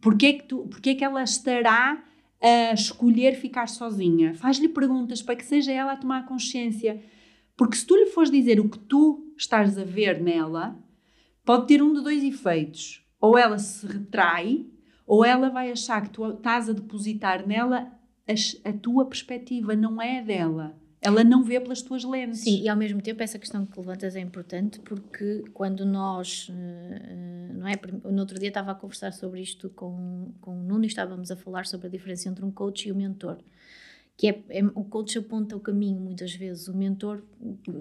Porquê 0.00 0.26
é 0.26 0.32
que, 0.34 0.44
tu, 0.44 0.66
porquê 0.68 0.90
é 0.90 0.94
que 0.94 1.04
ela 1.04 1.22
estará 1.22 2.04
a 2.40 2.72
escolher 2.74 3.34
ficar 3.34 3.66
sozinha? 3.66 4.34
Faz-lhe 4.34 4.68
perguntas 4.68 5.22
para 5.22 5.36
que 5.36 5.44
seja 5.44 5.72
ela 5.72 5.92
a 5.92 5.96
tomar 5.96 6.26
consciência. 6.26 7.02
Porque 7.56 7.76
se 7.76 7.86
tu 7.86 7.96
lhe 7.96 8.06
fores 8.06 8.30
dizer 8.30 8.60
o 8.60 8.68
que 8.68 8.78
tu 8.78 9.32
estás 9.36 9.78
a 9.78 9.84
ver 9.84 10.20
nela, 10.20 10.78
pode 11.44 11.66
ter 11.66 11.82
um 11.82 11.94
de 11.94 12.02
dois 12.02 12.22
efeitos. 12.22 13.02
Ou 13.18 13.38
ela 13.38 13.58
se 13.58 13.86
retrai, 13.86 14.66
ou 15.06 15.24
ela 15.24 15.48
vai 15.48 15.70
achar 15.70 16.02
que 16.02 16.10
tu 16.10 16.28
estás 16.28 16.68
a 16.68 16.72
depositar 16.72 17.46
nela 17.46 17.92
a, 18.26 18.68
a 18.68 18.72
tua 18.72 19.06
perspectiva, 19.06 19.76
não 19.76 20.02
é 20.02 20.22
dela. 20.22 20.74
Ela 21.00 21.22
não 21.22 21.44
vê 21.44 21.60
pelas 21.60 21.82
tuas 21.82 22.02
lentes. 22.02 22.40
Sim, 22.40 22.62
e 22.62 22.68
ao 22.68 22.76
mesmo 22.76 23.00
tempo 23.00 23.22
essa 23.22 23.38
questão 23.38 23.64
que 23.64 23.78
levantas 23.78 24.16
é 24.16 24.20
importante 24.20 24.80
porque 24.80 25.44
quando 25.54 25.84
nós, 25.84 26.50
eh, 26.50 27.02
eh, 27.02 27.52
não 27.52 27.68
é? 27.68 27.74
No 28.10 28.18
outro 28.18 28.38
dia 28.40 28.48
estava 28.48 28.72
a 28.72 28.74
conversar 28.74 29.12
sobre 29.12 29.40
isto 29.40 29.70
com, 29.70 30.32
com 30.40 30.58
o 30.58 30.62
Nuno 30.64 30.84
e 30.84 30.88
estávamos 30.88 31.30
a 31.30 31.36
falar 31.36 31.66
sobre 31.66 31.86
a 31.86 31.90
diferença 31.90 32.28
entre 32.28 32.44
um 32.44 32.50
coach 32.50 32.88
e 32.88 32.92
um 32.92 32.96
mentor 32.96 33.38
que 34.16 34.28
é, 34.28 34.42
é, 34.48 34.64
o 34.74 34.82
coach 34.82 35.18
aponta 35.18 35.54
o 35.54 35.60
caminho 35.60 36.00
muitas 36.00 36.32
vezes, 36.34 36.68
o 36.68 36.74
mentor 36.74 37.22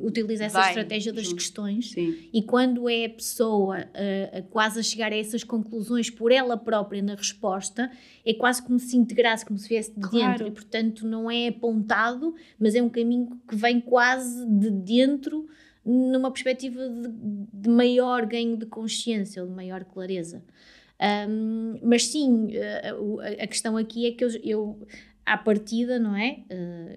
utiliza 0.03 0.43
essa 0.43 0.59
Vai, 0.59 0.69
estratégia 0.69 1.13
das 1.13 1.31
questões 1.31 1.91
Sim. 1.91 2.29
e 2.33 2.43
quando 2.43 2.89
é 2.89 3.05
a 3.05 3.09
pessoa 3.09 3.79
uh, 3.79 4.37
a 4.39 4.41
quase 4.41 4.79
a 4.79 4.83
chegar 4.83 5.13
a 5.13 5.15
essas 5.15 5.45
conclusões 5.45 6.09
por 6.09 6.33
ela 6.33 6.57
própria 6.57 7.01
na 7.01 7.15
resposta, 7.15 7.89
é 8.25 8.33
quase 8.33 8.61
como 8.61 8.77
se 8.77 8.97
integrasse, 8.97 9.45
como 9.45 9.57
se 9.57 9.69
viesse 9.69 9.93
de 9.93 10.01
claro. 10.01 10.31
dentro 10.31 10.47
e 10.47 10.51
portanto 10.51 11.07
não 11.07 11.31
é 11.31 11.47
apontado, 11.47 12.35
mas 12.59 12.75
é 12.75 12.81
um 12.81 12.89
caminho 12.89 13.39
que 13.47 13.55
vem 13.55 13.79
quase 13.79 14.45
de 14.45 14.69
dentro 14.69 15.47
numa 15.85 16.31
perspectiva 16.31 16.81
de, 16.89 17.07
de 17.53 17.69
maior 17.69 18.25
ganho 18.25 18.57
de 18.57 18.65
consciência 18.65 19.41
ou 19.41 19.47
de 19.47 19.55
maior 19.55 19.85
clareza. 19.85 20.43
Um, 21.29 21.79
mas 21.83 22.07
sim, 22.07 22.49
a, 22.57 23.43
a, 23.43 23.47
questão 23.47 23.75
aqui 23.75 24.07
é 24.07 24.11
que 24.11 24.23
eu, 24.23 24.29
eu 24.43 24.87
à 25.25 25.37
partida, 25.37 25.97
não 25.97 26.15
é? 26.15 26.43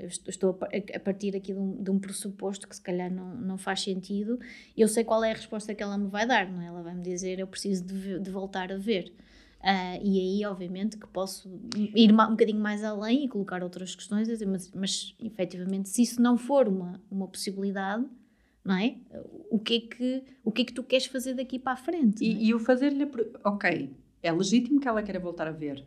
Eu 0.01 0.09
estou 0.09 0.59
a 0.95 1.01
partir 1.01 1.35
aqui 1.35 1.53
de 1.53 1.59
um, 1.59 1.83
de 1.83 1.91
um, 1.91 1.99
pressuposto 1.99 2.69
que 2.69 2.77
se 2.77 2.83
calhar 2.83 3.11
não, 3.11 3.35
não 3.35 3.57
faz 3.57 3.81
sentido. 3.81 4.39
Eu 4.77 4.87
sei 4.87 5.03
qual 5.03 5.25
é 5.25 5.31
a 5.31 5.35
resposta 5.35 5.75
que 5.75 5.83
ela 5.83 5.97
me 5.97 6.09
vai 6.09 6.27
dar, 6.27 6.51
não 6.51 6.61
é? 6.61 6.67
Ela 6.67 6.83
vai 6.83 6.95
me 6.95 7.03
dizer: 7.03 7.39
eu 7.39 7.47
preciso 7.47 7.85
de, 7.85 8.21
de 8.21 8.31
voltar 8.31 8.71
a 8.71 8.77
ver. 8.77 9.13
Uh, 9.61 9.99
e 10.05 10.21
aí, 10.21 10.47
obviamente, 10.47 10.97
que 10.97 11.07
posso 11.09 11.49
ir 11.75 12.13
um 12.13 12.17
bocadinho 12.17 12.61
mais 12.61 12.85
além 12.85 13.25
e 13.25 13.29
colocar 13.29 13.63
outras 13.63 13.95
questões, 13.95 14.29
mas, 14.43 14.71
mas 14.73 15.17
efetivamente, 15.21 15.89
se 15.89 16.03
isso 16.03 16.23
não 16.23 16.37
for 16.37 16.69
uma, 16.69 17.03
uma 17.11 17.27
possibilidade, 17.27 18.07
não 18.65 18.77
é? 18.77 18.97
O 19.51 19.59
que 19.59 19.77
é 19.77 19.81
que, 19.81 20.25
o 20.45 20.53
que 20.53 20.63
é 20.63 20.65
que 20.67 20.73
tu 20.73 20.85
queres 20.85 21.07
fazer 21.07 21.35
daqui 21.35 21.59
para 21.59 21.73
a 21.73 21.77
frente? 21.77 22.23
E, 22.23 22.31
é? 22.31 22.43
e 22.45 22.55
o 22.55 22.59
fazer-lhe. 22.61 23.09
Ok, 23.43 23.91
é 24.23 24.33
legítimo 24.33 24.79
que 24.79 24.87
ela 24.87 25.03
queira 25.03 25.19
voltar 25.19 25.49
a 25.49 25.53
ver. 25.53 25.85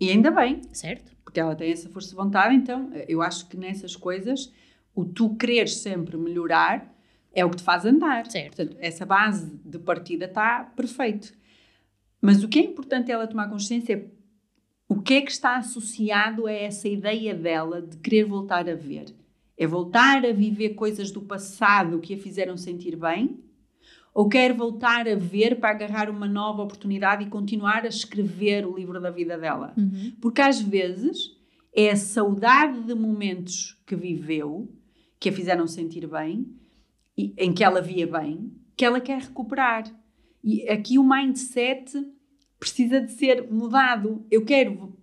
E 0.00 0.10
ainda 0.10 0.32
bem. 0.32 0.60
Certo. 0.72 1.21
Porque 1.32 1.40
ela 1.40 1.56
tem 1.56 1.72
essa 1.72 1.88
força 1.88 2.10
de 2.10 2.14
vontade, 2.14 2.54
então 2.54 2.90
eu 3.08 3.22
acho 3.22 3.48
que 3.48 3.56
nessas 3.56 3.96
coisas, 3.96 4.52
o 4.94 5.02
tu 5.02 5.34
quereres 5.34 5.76
sempre 5.76 6.14
melhorar 6.18 6.94
é 7.32 7.42
o 7.42 7.48
que 7.48 7.56
te 7.56 7.62
faz 7.62 7.86
andar. 7.86 8.30
Certo. 8.30 8.54
Portanto, 8.54 8.76
essa 8.78 9.06
base 9.06 9.50
de 9.64 9.78
partida 9.78 10.26
está 10.26 10.62
perfeito. 10.76 11.32
Mas 12.20 12.44
o 12.44 12.48
que 12.48 12.58
é 12.58 12.62
importante 12.62 13.10
ela 13.10 13.26
tomar 13.26 13.48
consciência 13.48 13.94
é 13.94 14.04
o 14.86 15.00
que 15.00 15.14
é 15.14 15.22
que 15.22 15.30
está 15.30 15.56
associado 15.56 16.46
a 16.46 16.52
essa 16.52 16.86
ideia 16.86 17.34
dela 17.34 17.80
de 17.80 17.96
querer 17.96 18.26
voltar 18.26 18.68
a 18.68 18.74
ver. 18.74 19.06
É 19.56 19.66
voltar 19.66 20.26
a 20.26 20.32
viver 20.34 20.74
coisas 20.74 21.10
do 21.10 21.22
passado 21.22 21.98
que 21.98 22.12
a 22.12 22.18
fizeram 22.18 22.58
sentir 22.58 22.94
bem? 22.94 23.41
Ou 24.14 24.28
quer 24.28 24.52
voltar 24.52 25.08
a 25.08 25.14
ver 25.14 25.58
para 25.58 25.70
agarrar 25.70 26.10
uma 26.10 26.28
nova 26.28 26.62
oportunidade 26.62 27.24
e 27.24 27.30
continuar 27.30 27.84
a 27.84 27.88
escrever 27.88 28.66
o 28.66 28.76
livro 28.76 29.00
da 29.00 29.10
vida 29.10 29.38
dela? 29.38 29.72
Uhum. 29.76 30.12
Porque 30.20 30.42
às 30.42 30.60
vezes 30.60 31.34
é 31.74 31.90
a 31.90 31.96
saudade 31.96 32.82
de 32.82 32.94
momentos 32.94 33.80
que 33.86 33.96
viveu, 33.96 34.70
que 35.18 35.30
a 35.30 35.32
fizeram 35.32 35.66
sentir 35.66 36.06
bem, 36.06 36.46
em 37.16 37.52
que 37.52 37.64
ela 37.64 37.80
via 37.80 38.06
bem, 38.06 38.52
que 38.76 38.84
ela 38.84 39.00
quer 39.00 39.20
recuperar. 39.20 39.84
E 40.44 40.68
aqui 40.68 40.98
o 40.98 41.08
mindset 41.08 41.92
precisa 42.58 43.00
de 43.00 43.12
ser 43.12 43.50
mudado. 43.50 44.26
Eu 44.30 44.44
quero 44.44 44.96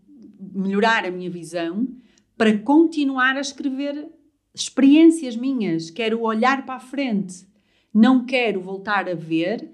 melhorar 0.53 1.05
a 1.05 1.11
minha 1.11 1.29
visão 1.29 1.87
para 2.37 2.57
continuar 2.59 3.35
a 3.37 3.41
escrever 3.41 4.07
experiências 4.53 5.35
minhas. 5.35 5.89
Quero 5.89 6.21
olhar 6.21 6.65
para 6.65 6.75
a 6.75 6.79
frente. 6.79 7.48
Não 7.93 8.25
quero 8.25 8.61
voltar 8.61 9.09
a 9.09 9.15
ver 9.15 9.69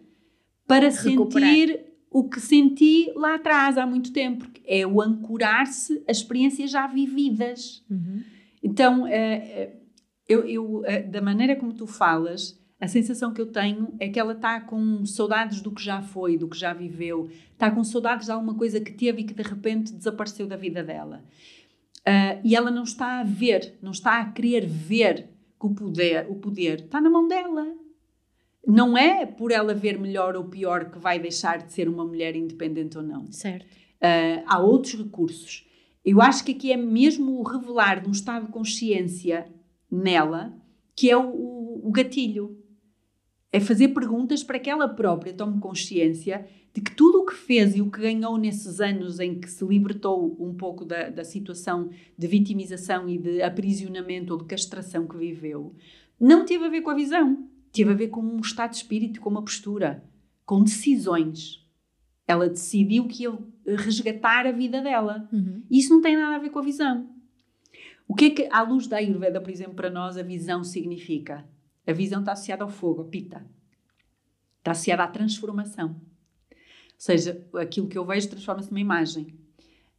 para 0.67 0.89
Recuperar. 0.89 1.49
sentir 1.49 1.85
o 2.09 2.29
que 2.29 2.39
senti 2.39 3.11
lá 3.15 3.35
atrás 3.35 3.77
há 3.77 3.85
muito 3.85 4.13
tempo. 4.13 4.47
É 4.65 4.87
o 4.87 5.01
ancorar-se 5.01 6.03
a 6.07 6.11
experiências 6.11 6.71
já 6.71 6.87
vividas. 6.87 7.83
Uhum. 7.89 8.23
Então, 8.63 9.05
eh, 9.05 9.35
eh, 9.35 9.75
eu, 10.27 10.47
eu, 10.47 10.85
eh, 10.85 11.03
da 11.03 11.21
maneira 11.21 11.55
como 11.55 11.73
tu 11.73 11.85
falas, 11.85 12.57
a 12.79 12.87
sensação 12.87 13.33
que 13.33 13.41
eu 13.41 13.51
tenho 13.51 13.93
é 13.99 14.09
que 14.09 14.19
ela 14.19 14.33
está 14.33 14.59
com 14.59 15.05
saudades 15.05 15.61
do 15.61 15.71
que 15.71 15.83
já 15.83 16.01
foi, 16.01 16.37
do 16.37 16.47
que 16.47 16.57
já 16.57 16.73
viveu, 16.73 17.29
está 17.51 17.69
com 17.71 17.83
saudades 17.83 18.25
de 18.25 18.31
alguma 18.31 18.55
coisa 18.55 18.79
que 18.79 18.91
teve 18.91 19.21
e 19.21 19.23
que 19.23 19.33
de 19.33 19.43
repente 19.43 19.93
desapareceu 19.93 20.47
da 20.47 20.55
vida 20.55 20.83
dela. 20.83 21.23
Uh, 22.01 22.39
e 22.43 22.55
ela 22.55 22.69
não 22.69 22.83
está 22.83 23.19
a 23.19 23.23
ver, 23.23 23.75
não 23.81 23.91
está 23.91 24.19
a 24.19 24.31
querer 24.31 24.67
ver 24.67 25.29
que 25.59 25.65
o 25.65 25.73
poder, 25.73 26.27
o 26.29 26.35
poder 26.35 26.81
está 26.81 27.01
na 27.01 27.09
mão 27.09 27.27
dela. 27.27 27.73
Não 28.67 28.97
é 28.97 29.25
por 29.25 29.51
ela 29.51 29.73
ver 29.73 29.99
melhor 29.99 30.35
ou 30.35 30.45
pior 30.45 30.89
que 30.89 30.97
vai 30.97 31.19
deixar 31.19 31.63
de 31.63 31.71
ser 31.71 31.87
uma 31.87 32.05
mulher 32.05 32.35
independente 32.35 32.97
ou 32.97 33.03
não. 33.03 33.31
Certo. 33.31 33.65
Uh, 33.65 34.43
há 34.45 34.59
outros 34.59 34.95
recursos. 34.95 35.67
Eu 36.03 36.21
acho 36.21 36.43
que 36.43 36.51
aqui 36.51 36.71
é 36.71 36.77
mesmo 36.77 37.39
o 37.39 37.43
revelar 37.43 38.01
de 38.01 38.07
um 38.07 38.11
estado 38.11 38.45
de 38.45 38.51
consciência 38.51 39.47
nela 39.89 40.53
que 40.95 41.09
é 41.09 41.17
o, 41.17 41.29
o, 41.29 41.89
o 41.89 41.91
gatilho 41.91 42.57
é 43.51 43.59
fazer 43.59 43.89
perguntas 43.89 44.43
para 44.43 44.59
que 44.59 44.69
ela 44.69 44.87
própria 44.87 45.33
tome 45.33 45.59
consciência 45.59 46.45
de 46.73 46.81
que 46.81 46.93
tudo 46.93 47.21
o 47.21 47.25
que 47.25 47.33
fez 47.33 47.75
e 47.75 47.81
o 47.81 47.89
que 47.89 48.01
ganhou 48.01 48.37
nesses 48.37 48.81
anos 48.81 49.19
em 49.19 49.39
que 49.39 49.49
se 49.49 49.63
libertou 49.63 50.35
um 50.39 50.53
pouco 50.53 50.83
da, 50.83 51.09
da 51.09 51.23
situação 51.23 51.89
de 52.17 52.27
vitimização 52.27 53.07
e 53.07 53.17
de 53.17 53.41
aprisionamento 53.41 54.33
ou 54.33 54.39
de 54.39 54.45
castração 54.45 55.07
que 55.07 55.15
viveu, 55.15 55.73
não 56.19 56.45
teve 56.45 56.65
a 56.65 56.69
ver 56.69 56.81
com 56.81 56.89
a 56.89 56.95
visão, 56.95 57.47
teve 57.75 57.91
a 57.91 57.95
ver 57.95 58.07
com 58.07 58.21
um 58.21 58.39
estado 58.39 58.71
de 58.71 58.77
espírito, 58.77 59.19
com 59.19 59.29
uma 59.29 59.41
postura, 59.41 60.03
com 60.45 60.63
decisões. 60.63 61.61
Ela 62.27 62.47
decidiu 62.47 63.07
que 63.07 63.23
ia 63.23 63.37
resgatar 63.65 64.47
a 64.47 64.51
vida 64.51 64.81
dela. 64.81 65.27
Uhum. 65.31 65.61
Isso 65.69 65.93
não 65.93 66.01
tem 66.01 66.15
nada 66.15 66.37
a 66.37 66.39
ver 66.39 66.49
com 66.49 66.59
a 66.59 66.63
visão. 66.63 67.09
O 68.07 68.15
que 68.15 68.25
é 68.25 68.29
que, 68.29 68.49
à 68.51 68.61
luz 68.61 68.87
da 68.87 68.97
Ayurveda, 68.97 69.41
por 69.41 69.49
exemplo, 69.49 69.73
para 69.73 69.89
nós 69.89 70.17
a 70.17 70.23
visão 70.23 70.63
significa? 70.63 71.45
A 71.85 71.91
visão 71.91 72.21
está 72.21 72.31
associada 72.31 72.63
ao 72.63 72.69
fogo, 72.69 73.01
a 73.01 73.05
pita. 73.05 73.45
Está 74.59 74.71
associada 74.71 75.03
à 75.03 75.07
transformação. 75.07 75.89
Ou 76.49 76.55
seja, 76.97 77.45
aquilo 77.55 77.87
que 77.87 77.97
eu 77.97 78.05
vejo 78.05 78.29
transforma-se 78.29 78.69
numa 78.69 78.79
imagem. 78.79 79.27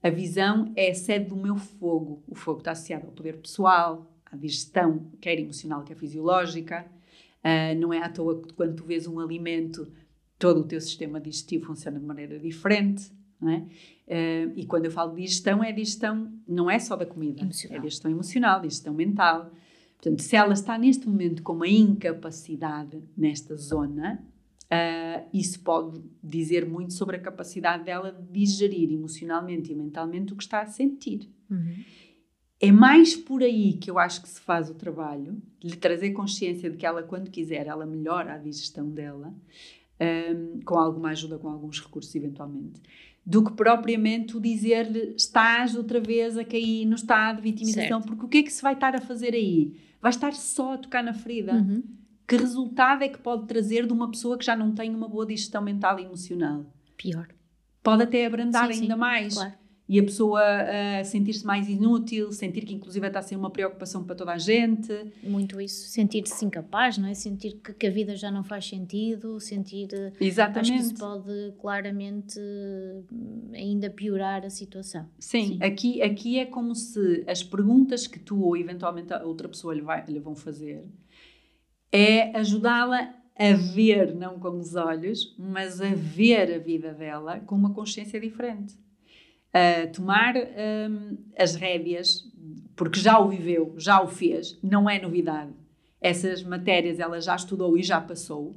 A 0.02 0.08
visão 0.08 0.72
é 0.74 0.90
a 0.90 0.94
sede 0.94 1.28
do 1.28 1.36
meu 1.36 1.56
fogo. 1.56 2.22
O 2.26 2.34
fogo 2.34 2.58
está 2.58 2.72
associado 2.72 3.06
ao 3.06 3.12
poder 3.12 3.36
pessoal, 3.36 4.10
à 4.24 4.36
digestão, 4.36 5.10
quer 5.20 5.38
emocional, 5.38 5.82
quer 5.82 5.96
fisiológica. 5.96 6.86
Uh, 7.46 7.78
não 7.78 7.92
é 7.92 8.02
à 8.02 8.08
toa 8.08 8.42
que 8.42 8.52
quando 8.54 8.74
tu 8.74 8.84
vês 8.84 9.06
um 9.06 9.20
alimento, 9.20 9.86
todo 10.38 10.60
o 10.60 10.64
teu 10.64 10.80
sistema 10.80 11.20
digestivo 11.20 11.66
funciona 11.66 12.00
de 12.00 12.04
maneira 12.04 12.38
diferente. 12.38 13.12
É? 13.42 14.48
Uh, 14.48 14.52
e 14.56 14.66
quando 14.66 14.86
eu 14.86 14.90
falo 14.90 15.14
de 15.14 15.22
digestão, 15.22 15.62
é 15.62 15.70
digestão, 15.70 16.32
não 16.48 16.70
é 16.70 16.78
só 16.78 16.96
da 16.96 17.06
comida, 17.06 17.42
emocional. 17.42 17.78
é 17.78 17.80
digestão 17.80 18.10
emocional, 18.10 18.60
digestão 18.60 18.94
mental, 18.94 19.52
Portanto, 19.96 20.22
se 20.22 20.36
ela 20.36 20.52
está 20.52 20.78
neste 20.78 21.08
momento 21.08 21.42
com 21.42 21.52
uma 21.52 21.68
incapacidade 21.68 23.02
nesta 23.16 23.56
zona, 23.56 24.22
uh, 24.64 25.28
isso 25.32 25.60
pode 25.60 26.00
dizer 26.22 26.66
muito 26.66 26.92
sobre 26.92 27.16
a 27.16 27.18
capacidade 27.18 27.84
dela 27.84 28.12
de 28.12 28.40
digerir 28.40 28.92
emocionalmente 28.92 29.72
e 29.72 29.74
mentalmente 29.74 30.32
o 30.32 30.36
que 30.36 30.42
está 30.42 30.60
a 30.60 30.66
sentir. 30.66 31.28
Uhum. 31.50 31.84
É 32.60 32.72
mais 32.72 33.14
por 33.14 33.42
aí 33.42 33.74
que 33.74 33.90
eu 33.90 33.98
acho 33.98 34.22
que 34.22 34.28
se 34.28 34.40
faz 34.40 34.70
o 34.70 34.74
trabalho, 34.74 35.40
de 35.60 35.68
lhe 35.68 35.76
trazer 35.76 36.12
consciência 36.12 36.70
de 36.70 36.76
que 36.76 36.86
ela, 36.86 37.02
quando 37.02 37.30
quiser, 37.30 37.66
ela 37.66 37.84
melhora 37.84 38.34
a 38.34 38.38
digestão 38.38 38.88
dela, 38.88 39.34
um, 40.00 40.60
com 40.64 40.78
alguma 40.78 41.10
ajuda, 41.10 41.38
com 41.38 41.48
alguns 41.48 41.80
recursos 41.80 42.14
eventualmente, 42.14 42.80
do 43.24 43.44
que 43.44 43.52
propriamente 43.52 44.36
o 44.36 44.40
dizer-lhe 44.40 45.14
estás 45.16 45.74
outra 45.74 46.00
vez 46.00 46.38
a 46.38 46.44
cair 46.44 46.86
no 46.86 46.94
estado 46.94 47.36
de 47.36 47.42
vitimização, 47.42 48.00
certo. 48.00 48.06
porque 48.06 48.24
o 48.24 48.28
que 48.28 48.38
é 48.38 48.42
que 48.42 48.52
se 48.52 48.62
vai 48.62 48.72
estar 48.72 48.94
a 48.94 49.00
fazer 49.00 49.34
aí? 49.34 49.76
Vai 50.00 50.10
estar 50.10 50.32
só 50.32 50.74
a 50.74 50.78
tocar 50.78 51.02
na 51.02 51.12
ferida. 51.12 51.54
Uhum. 51.54 51.82
Que 52.26 52.36
resultado 52.36 53.02
é 53.02 53.08
que 53.08 53.18
pode 53.18 53.46
trazer 53.46 53.86
de 53.86 53.92
uma 53.92 54.10
pessoa 54.10 54.38
que 54.38 54.44
já 54.44 54.56
não 54.56 54.72
tem 54.72 54.94
uma 54.94 55.08
boa 55.08 55.26
digestão 55.26 55.62
mental 55.62 55.98
e 55.98 56.04
emocional? 56.04 56.64
Pior. 56.96 57.28
Pode 57.82 58.02
até 58.02 58.26
abrandar 58.26 58.72
sim, 58.72 58.82
ainda 58.82 58.94
sim, 58.94 59.00
mais. 59.00 59.34
Claro 59.34 59.65
e 59.88 60.00
a 60.00 60.02
pessoa 60.02 60.40
uh, 60.42 61.04
sentir-se 61.04 61.46
mais 61.46 61.68
inútil, 61.68 62.32
sentir 62.32 62.64
que 62.64 62.74
inclusive 62.74 63.06
está 63.06 63.20
a 63.20 63.22
ser 63.22 63.36
uma 63.36 63.50
preocupação 63.50 64.02
para 64.02 64.16
toda 64.16 64.32
a 64.32 64.38
gente. 64.38 64.92
Muito 65.22 65.60
isso, 65.60 65.88
sentir-se 65.88 66.44
incapaz, 66.44 66.98
não 66.98 67.08
é? 67.08 67.14
Sentir 67.14 67.60
que, 67.62 67.72
que, 67.72 67.86
a 67.86 67.90
vida 67.90 68.16
já 68.16 68.30
não 68.30 68.42
faz 68.42 68.66
sentido, 68.66 69.38
sentir... 69.38 69.88
Exatamente. 70.20 70.72
Acho 70.72 70.72
que 70.72 70.78
isso 70.78 70.94
pode 70.98 71.54
claramente 71.60 72.40
ainda 73.54 73.88
piorar 73.88 74.44
a 74.44 74.50
situação. 74.50 75.06
Sim, 75.18 75.46
Sim, 75.46 75.58
Aqui, 75.62 76.02
aqui 76.02 76.38
é 76.38 76.46
como 76.46 76.74
se 76.74 77.24
as 77.28 77.42
perguntas 77.42 78.06
que 78.06 78.18
tu 78.18 78.42
ou 78.42 78.56
eventualmente 78.56 79.12
a 79.12 79.24
outra 79.24 79.48
pessoa 79.48 79.72
lhe, 79.74 79.82
vai, 79.82 80.04
lhe 80.06 80.18
vão 80.18 80.34
fazer 80.34 80.84
é 81.92 82.36
ajudá-la 82.36 83.14
a 83.38 83.52
ver, 83.52 84.14
não 84.14 84.38
com 84.38 84.58
os 84.58 84.74
olhos, 84.74 85.34
mas 85.38 85.80
a 85.80 85.94
ver 85.94 86.54
a 86.54 86.58
vida 86.58 86.92
dela 86.92 87.40
com 87.40 87.54
uma 87.54 87.72
consciência 87.72 88.18
diferente 88.18 88.74
uh, 89.56 89.92
tomar 89.92 90.34
um, 90.36 91.16
as 91.36 91.54
rédeas, 91.54 92.30
porque 92.74 93.00
já 93.00 93.18
o 93.18 93.28
viveu, 93.28 93.74
já 93.78 94.02
o 94.02 94.06
fez, 94.06 94.58
não 94.62 94.88
é 94.88 95.00
novidade. 95.00 95.52
Essas 96.00 96.42
matérias 96.42 97.00
ela 97.00 97.20
já 97.20 97.34
estudou 97.34 97.76
e 97.76 97.82
já 97.82 98.00
passou, 98.00 98.54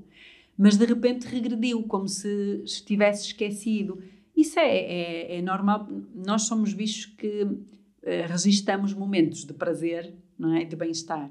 mas 0.58 0.76
de 0.76 0.86
repente 0.86 1.26
regrediu, 1.26 1.84
como 1.84 2.08
se 2.08 2.62
estivesse 2.66 3.28
esquecido. 3.28 4.04
Isso 4.36 4.60
é, 4.60 4.78
é, 4.78 5.38
é 5.38 5.42
normal. 5.42 5.88
Nós 6.14 6.44
somos 6.44 6.74
bichos 6.74 7.06
que 7.06 7.44
uh, 7.44 7.58
resistamos 8.28 8.94
momentos 8.94 9.46
de 9.46 9.54
prazer, 9.54 10.14
não 10.38 10.54
é? 10.54 10.66
de 10.66 10.76
bem-estar. 10.76 11.30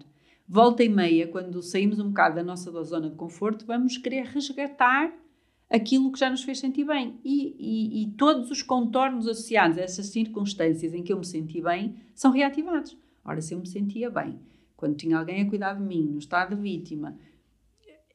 Volta 0.48 0.83
e 0.83 0.88
meia, 0.88 1.28
quando 1.28 1.62
saímos 1.62 1.98
um 1.98 2.09
bocado 2.09 2.37
da 2.37 2.42
nossa 2.42 2.70
zona 2.83 3.11
de 3.11 3.16
conforto, 3.16 3.66
vamos 3.66 3.98
querer 3.98 4.24
resgatar 4.24 5.12
aquilo 5.70 6.11
que 6.11 6.18
já 6.18 6.31
nos 6.31 6.42
fez 6.42 6.59
sentir 6.59 6.85
bem. 6.85 7.18
E, 7.24 7.54
e, 7.59 8.02
e, 8.02 8.11
todos 8.12 8.50
os 8.50 8.62
contornos 8.62 9.26
associados 9.26 9.78
a 9.78 9.83
essas 9.83 10.07
circunstâncias 10.07 10.94
em 10.94 11.02
que 11.02 11.12
eu 11.12 11.18
me 11.18 11.26
senti 11.26 11.61
bem 11.61 11.96
são 12.14 12.31
reativados. 12.31 12.96
Ora, 13.24 13.40
se 13.40 13.54
eu 13.54 13.59
me 13.59 13.68
sentia 13.68 14.11
bem, 14.11 14.38
quando 14.76 14.96
tinha 14.96 15.18
alguém 15.18 15.42
a 15.42 15.48
cuidar 15.48 15.74
de 15.74 15.83
mim, 15.83 16.04
no 16.04 16.18
estado 16.18 16.57
de 16.57 16.62
vítima, 16.62 17.18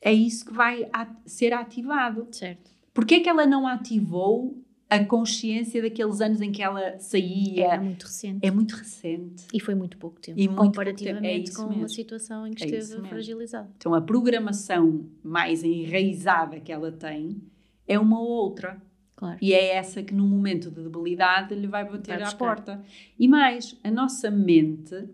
é 0.02 0.12
isso 0.12 0.46
que 0.46 0.54
vai 0.54 0.90
at 0.92 1.12
ser 1.26 1.54
ativado. 1.54 2.28
Certo. 2.32 2.72
Porquê 2.94 3.16
é 3.16 3.20
que 3.20 3.30
ela 3.30 3.46
não 3.46 3.68
ativou 3.68 4.63
a 4.96 5.06
consciência 5.06 5.82
daqueles 5.82 6.22
anos 6.22 6.42
em 6.42 6.52
que 6.52 6.62
ela 6.62 6.98
saía. 7.00 7.66
Era 7.66 7.82
muito 7.82 8.04
recente. 8.04 8.40
É 8.42 8.52
muito 8.52 8.76
recente. 8.76 9.46
E 9.54 9.60
foi 9.60 9.76
muito 9.76 9.98
pouco 9.98 10.20
tempo. 10.20 10.40
E 10.40 10.48
muito 10.48 10.60
comparativamente 10.62 11.52
pouco 11.52 11.52
tempo. 11.52 11.52
É 11.52 11.56
com 11.56 11.68
mesmo. 11.70 11.82
uma 11.82 11.88
situação 11.90 12.48
em 12.48 12.54
que 12.54 12.64
É 12.64 12.68
esteve 12.68 13.08
fragilizada. 13.08 13.70
Então 13.78 13.94
a 13.94 14.02
programação 14.02 15.06
mais 15.24 15.64
enraizada 15.64 16.60
que 16.60 16.72
ela 16.72 16.92
tem 16.92 17.42
é 17.88 17.98
uma 18.00 18.20
outra. 18.22 18.82
Claro. 19.16 19.38
E 19.42 19.54
é 19.54 19.76
essa 19.76 20.04
que 20.04 20.14
no 20.14 20.28
momento 20.28 20.70
de 20.70 20.82
debilidade 20.84 21.56
lhe 21.56 21.68
vai 21.68 21.86
bater 21.86 22.20
Vai 22.20 22.28
à 22.28 22.32
porta. 22.36 22.84
E 23.18 23.28
mais, 23.28 23.78
a 23.84 23.90
nossa 23.92 24.30
mente, 24.30 25.08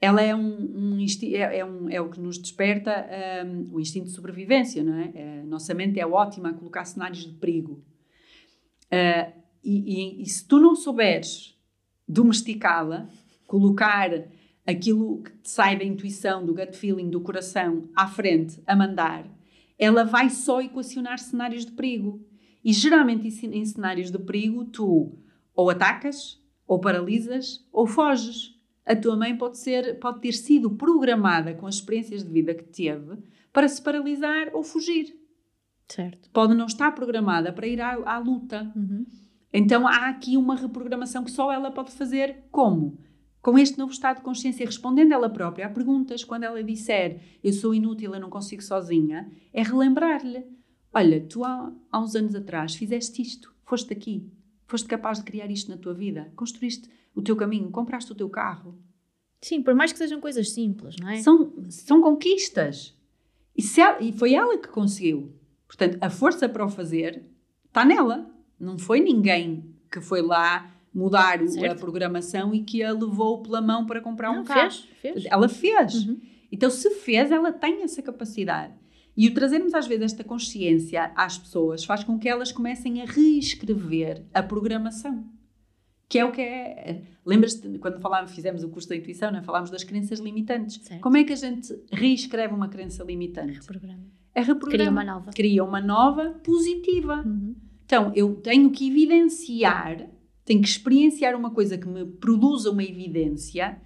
ela 0.00 0.20
é 0.22 0.34
um, 0.34 0.96
um 0.96 1.06
é, 1.32 1.58
é 1.58 1.64
um- 1.64 1.88
é 1.88 2.00
o 2.00 2.08
que 2.08 2.20
nos 2.20 2.38
desperta 2.38 3.06
hum, 3.46 3.68
o 3.72 3.80
instinto 3.80 4.06
de 4.06 4.12
sobrevivência, 4.12 4.82
não 4.82 4.94
é? 4.94 5.40
A 5.42 5.46
nossa 5.46 5.72
mente 5.74 6.00
é 6.00 6.06
ótima 6.06 6.50
a 6.50 6.52
colocar 6.52 6.84
cenários 6.84 7.26
de 7.26 7.32
perigo. 7.34 7.82
E, 8.90 9.32
e- 9.64 10.22
e 10.22 10.26
se 10.26 10.46
tu 10.46 10.58
não 10.58 10.74
souberes 10.74 11.56
domesticá-la, 12.06 13.08
colocar 13.46 14.10
aquilo 14.66 15.22
que 15.22 15.30
te 15.30 15.50
sai 15.50 15.76
da 15.78 15.84
intuição, 15.84 16.44
do 16.44 16.54
gut 16.54 16.76
feeling, 16.76 17.10
do 17.10 17.20
coração 17.20 17.88
à 17.94 18.06
frente, 18.06 18.62
a 18.66 18.76
mandar, 18.76 19.26
ela 19.78 20.04
vai 20.04 20.28
só 20.28 20.60
equacionar 20.60 21.18
cenários 21.18 21.64
de 21.64 21.72
perigo. 21.72 22.20
E 22.64 22.72
geralmente 22.72 23.28
em 23.46 23.64
cenários 23.64 24.10
de 24.10 24.18
perigo, 24.18 24.64
tu 24.64 25.12
ou 25.54 25.70
atacas, 25.70 26.40
ou 26.66 26.78
paralisas, 26.78 27.66
ou 27.72 27.86
foges. 27.86 28.54
A 28.84 28.94
tua 28.94 29.16
mãe 29.16 29.36
pode, 29.36 29.58
ser, 29.58 29.98
pode 29.98 30.20
ter 30.20 30.32
sido 30.32 30.70
programada 30.70 31.54
com 31.54 31.66
as 31.66 31.76
experiências 31.76 32.22
de 32.22 32.30
vida 32.30 32.54
que 32.54 32.64
teve 32.64 33.18
para 33.52 33.68
se 33.68 33.80
paralisar 33.80 34.50
ou 34.54 34.62
fugir. 34.62 35.14
Certo. 35.88 36.28
Pode 36.30 36.54
não 36.54 36.66
estar 36.66 36.92
programada 36.92 37.52
para 37.52 37.66
ir 37.66 37.80
à, 37.80 37.94
à 38.14 38.18
luta. 38.18 38.70
Uhum. 38.76 39.06
Então 39.52 39.86
há 39.86 40.08
aqui 40.08 40.36
uma 40.36 40.54
reprogramação 40.54 41.24
que 41.24 41.30
só 41.30 41.50
ela 41.50 41.70
pode 41.70 41.90
fazer. 41.92 42.44
Como? 42.50 42.98
Com 43.40 43.58
este 43.58 43.78
novo 43.78 43.92
estado 43.92 44.16
de 44.16 44.22
consciência, 44.22 44.66
respondendo 44.66 45.12
ela 45.12 45.30
própria 45.30 45.66
a 45.66 45.70
perguntas, 45.70 46.24
quando 46.24 46.42
ela 46.44 46.62
disser 46.62 47.20
eu 47.42 47.52
sou 47.52 47.74
inútil, 47.74 48.12
eu 48.14 48.20
não 48.20 48.28
consigo 48.28 48.62
sozinha, 48.62 49.30
é 49.52 49.62
relembrar-lhe: 49.62 50.44
olha, 50.92 51.20
tu 51.26 51.44
há, 51.44 51.72
há 51.90 52.00
uns 52.00 52.14
anos 52.14 52.34
atrás 52.34 52.74
fizeste 52.74 53.22
isto, 53.22 53.54
foste 53.64 53.92
aqui, 53.92 54.30
foste 54.66 54.86
capaz 54.88 55.18
de 55.18 55.24
criar 55.24 55.50
isto 55.50 55.70
na 55.70 55.76
tua 55.78 55.94
vida, 55.94 56.30
construíste 56.36 56.90
o 57.14 57.22
teu 57.22 57.36
caminho, 57.36 57.70
compraste 57.70 58.12
o 58.12 58.14
teu 58.14 58.28
carro. 58.28 58.78
Sim, 59.40 59.62
por 59.62 59.74
mais 59.74 59.92
que 59.92 59.98
sejam 59.98 60.20
coisas 60.20 60.50
simples, 60.52 60.96
não 61.00 61.08
é? 61.08 61.18
São, 61.22 61.54
são 61.70 62.02
conquistas. 62.02 62.94
E, 63.56 63.62
ela- 63.80 64.02
e 64.02 64.12
foi 64.12 64.34
ela 64.34 64.58
que 64.58 64.68
conseguiu. 64.68 65.32
Portanto, 65.68 65.98
a 66.00 66.10
força 66.10 66.48
para 66.48 66.64
o 66.64 66.68
fazer 66.68 67.22
está 67.66 67.84
nela. 67.84 68.28
Não 68.58 68.76
foi 68.78 68.98
ninguém 68.98 69.72
que 69.92 70.00
foi 70.00 70.20
lá 70.22 70.74
mudar 70.92 71.40
o- 71.40 71.44
a 71.44 71.48
Certo. 71.48 71.78
programação 71.80 72.52
e 72.54 72.64
que 72.64 72.82
a 72.82 72.90
levou 72.92 73.42
pela 73.42 73.60
mão 73.60 73.86
para 73.86 74.00
comprar 74.00 74.30
um 74.32 74.36
Não, 74.38 74.44
carro. 74.44 74.70
fez, 74.70 74.88
fez. 75.00 75.24
Ela 75.30 75.48
fez. 75.48 75.94
Uhum. 76.06 76.18
Então, 76.50 76.70
se 76.70 76.90
fez, 76.90 77.30
ela 77.30 77.52
tem 77.52 77.82
essa 77.82 78.02
capacidade. 78.02 78.74
E 79.16 79.28
o 79.28 79.34
trazermos 79.34 79.74
às 79.74 79.86
vezes 79.86 80.04
esta 80.12 80.24
consciência 80.24 81.12
às 81.14 81.36
pessoas 81.38 81.84
faz 81.84 82.02
com 82.04 82.18
que 82.18 82.28
elas 82.28 82.50
comecem 82.52 83.02
a 83.02 83.04
reescrever 83.04 84.24
a 84.32 84.42
programação. 84.42 85.24
Que 86.08 86.18
é 86.20 86.24
o 86.24 86.32
que 86.32 86.40
é. 86.40 87.02
Lembras-te 87.26 87.68
de 87.68 87.78
quando 87.78 88.00
falávamos, 88.00 88.32
fizemos 88.34 88.64
o 88.64 88.68
curso 88.70 88.88
da 88.88 88.96
intuição, 88.96 89.30
não 89.30 89.40
é? 89.40 89.42
falámos 89.42 89.70
das 89.70 89.84
crenças 89.84 90.20
limitantes. 90.20 90.80
Certo. 90.82 91.02
Como 91.02 91.16
é 91.18 91.24
que 91.24 91.32
a 91.34 91.36
gente 91.36 91.74
reescreve 91.92 92.54
uma 92.54 92.68
crença 92.68 93.04
limitante? 93.04 93.60
Programa. 93.66 94.04
É 94.38 94.40
reprograma. 94.40 94.70
Cria 94.70 94.90
uma 94.90 95.04
nova. 95.04 95.30
Cria 95.32 95.64
uma 95.64 95.80
nova 95.80 96.30
positiva. 96.44 97.24
Uhum. 97.26 97.56
Então, 97.84 98.12
eu 98.14 98.36
tenho 98.36 98.70
que 98.70 98.88
evidenciar, 98.88 100.08
tenho 100.44 100.62
que 100.62 100.68
experienciar 100.68 101.34
uma 101.34 101.50
coisa 101.50 101.76
que 101.76 101.88
me 101.88 102.04
produza 102.04 102.70
uma 102.70 102.84
evidência 102.84 103.80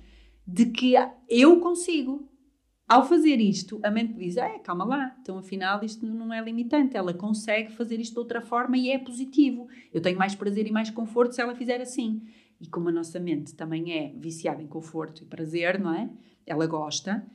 de 0.46 0.66
que 0.66 0.94
eu 1.28 1.58
consigo. 1.60 2.28
Ao 2.86 3.02
fazer 3.06 3.40
isto, 3.40 3.80
a 3.82 3.90
mente 3.90 4.12
diz: 4.12 4.36
é, 4.36 4.58
calma 4.58 4.84
lá, 4.84 5.16
então 5.22 5.38
afinal 5.38 5.82
isto 5.82 6.04
não 6.04 6.34
é 6.34 6.42
limitante, 6.42 6.96
ela 6.96 7.14
consegue 7.14 7.72
fazer 7.72 7.98
isto 7.98 8.12
de 8.12 8.18
outra 8.18 8.42
forma 8.42 8.76
e 8.76 8.90
é 8.90 8.98
positivo. 8.98 9.68
Eu 9.90 10.02
tenho 10.02 10.18
mais 10.18 10.34
prazer 10.34 10.66
e 10.66 10.70
mais 10.70 10.90
conforto 10.90 11.34
se 11.34 11.40
ela 11.40 11.54
fizer 11.54 11.80
assim. 11.80 12.20
E 12.60 12.66
como 12.66 12.90
a 12.90 12.92
nossa 12.92 13.18
mente 13.18 13.54
também 13.54 13.92
é 13.92 14.12
viciada 14.18 14.62
em 14.62 14.66
conforto 14.66 15.22
e 15.22 15.26
prazer, 15.26 15.80
não 15.80 15.94
é? 15.94 16.10
Ela 16.44 16.66
gosta, 16.66 17.26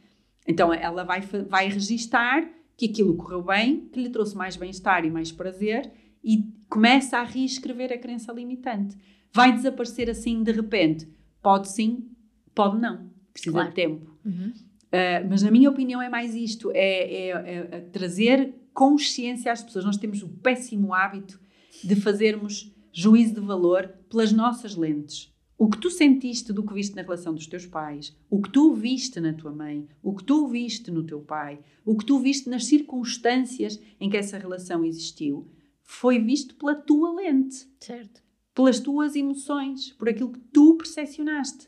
então 0.48 0.72
ela 0.72 1.04
vai, 1.04 1.22
vai 1.22 1.70
registar 1.70 2.57
que 2.78 2.86
aquilo 2.86 3.16
correu 3.16 3.42
bem, 3.44 3.90
que 3.92 4.00
lhe 4.00 4.10
trouxe 4.10 4.38
mais 4.38 4.56
bem-estar 4.56 5.04
e 5.04 5.10
mais 5.10 5.32
prazer 5.32 5.92
e 6.24 6.46
começa 6.70 7.18
a 7.18 7.24
reescrever 7.24 7.92
a 7.92 7.98
crença 7.98 8.32
limitante. 8.32 8.96
Vai 9.34 9.52
desaparecer 9.52 10.10
assim 10.10 10.44
de 10.44 10.52
repente? 10.52 11.08
Pode 11.42 11.70
sim, 11.70 12.08
pode 12.54 12.80
não. 12.80 13.10
Precisa 13.34 13.52
Claro. 13.54 13.70
de 13.70 13.76
tempo. 13.76 14.12
Uhum. 14.26 14.54
Uh, 14.88 15.28
mas 15.30 15.42
na 15.44 15.52
minha 15.52 15.70
opinião 15.70 16.02
é 16.02 16.08
mais 16.10 16.34
isto, 16.36 16.72
é, 16.72 16.78
é- 16.78 17.30
é- 17.30 17.68
é 17.72 17.80
trazer 17.92 18.54
consciência 18.74 19.52
às 19.52 19.62
pessoas. 19.64 19.84
Nós 19.84 19.98
temos 19.98 20.22
o 20.24 20.30
péssimo 20.30 20.94
hábito 20.94 21.40
de 21.84 21.96
fazermos 21.96 22.74
juízo 22.94 23.34
de 23.36 23.42
valor 23.42 23.88
pelas 24.10 24.32
nossas 24.32 24.76
lentes. 24.76 25.32
O 25.58 25.70
que 25.70 25.80
tu 25.80 25.90
sentiste 25.90 26.54
do 26.54 26.64
que 26.64 26.74
viste 26.74 26.96
na 26.96 27.02
relação 27.02 27.34
dos 27.34 27.48
teus 27.48 27.66
pais, 27.66 28.16
o 28.30 28.40
que 28.40 28.52
tu 28.52 28.74
viste 28.76 29.20
na 29.20 29.34
tua 29.34 29.52
mãe, 29.52 29.88
o 30.04 30.16
que 30.16 30.24
tu 30.24 30.48
viste 30.48 30.92
no 30.92 31.04
teu 31.04 31.20
pai, 31.20 31.60
o 31.84 31.98
que 31.98 32.06
tu 32.06 32.20
viste 32.20 32.48
nas 32.48 32.66
circunstâncias 32.66 33.80
em 34.00 34.08
que 34.08 34.18
essa 34.18 34.38
relação 34.38 34.86
existiu, 34.86 35.48
foi 35.82 36.20
visto 36.20 36.56
pela 36.56 36.76
tua 36.76 37.12
lente 37.14 37.68
Certo. 37.80 38.22
pelas 38.54 38.80
tuas 38.80 39.16
emoções, 39.16 39.92
por 39.94 40.08
aquilo 40.08 40.32
que 40.32 40.40
tu 40.40 40.76
percepcionaste. 40.76 41.68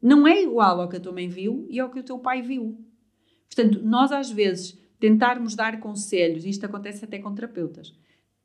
Não 0.00 0.28
é 0.28 0.42
igual 0.42 0.80
ao 0.80 0.88
que 0.88 0.96
a 0.96 1.00
tua 1.00 1.12
mãe 1.12 1.28
viu 1.28 1.66
e 1.70 1.80
ao 1.80 1.90
que 1.90 1.98
o 1.98 2.04
teu 2.04 2.18
pai 2.18 2.40
viu. 2.40 2.78
Portanto, 3.48 3.80
nós 3.82 4.12
às 4.12 4.30
vezes 4.30 4.78
tentarmos 5.00 5.54
dar 5.54 5.80
conselhos, 5.80 6.44
e 6.44 6.50
isto 6.50 6.66
acontece 6.66 7.04
até 7.04 7.18
com 7.18 7.34
terapeutas, 7.34 7.92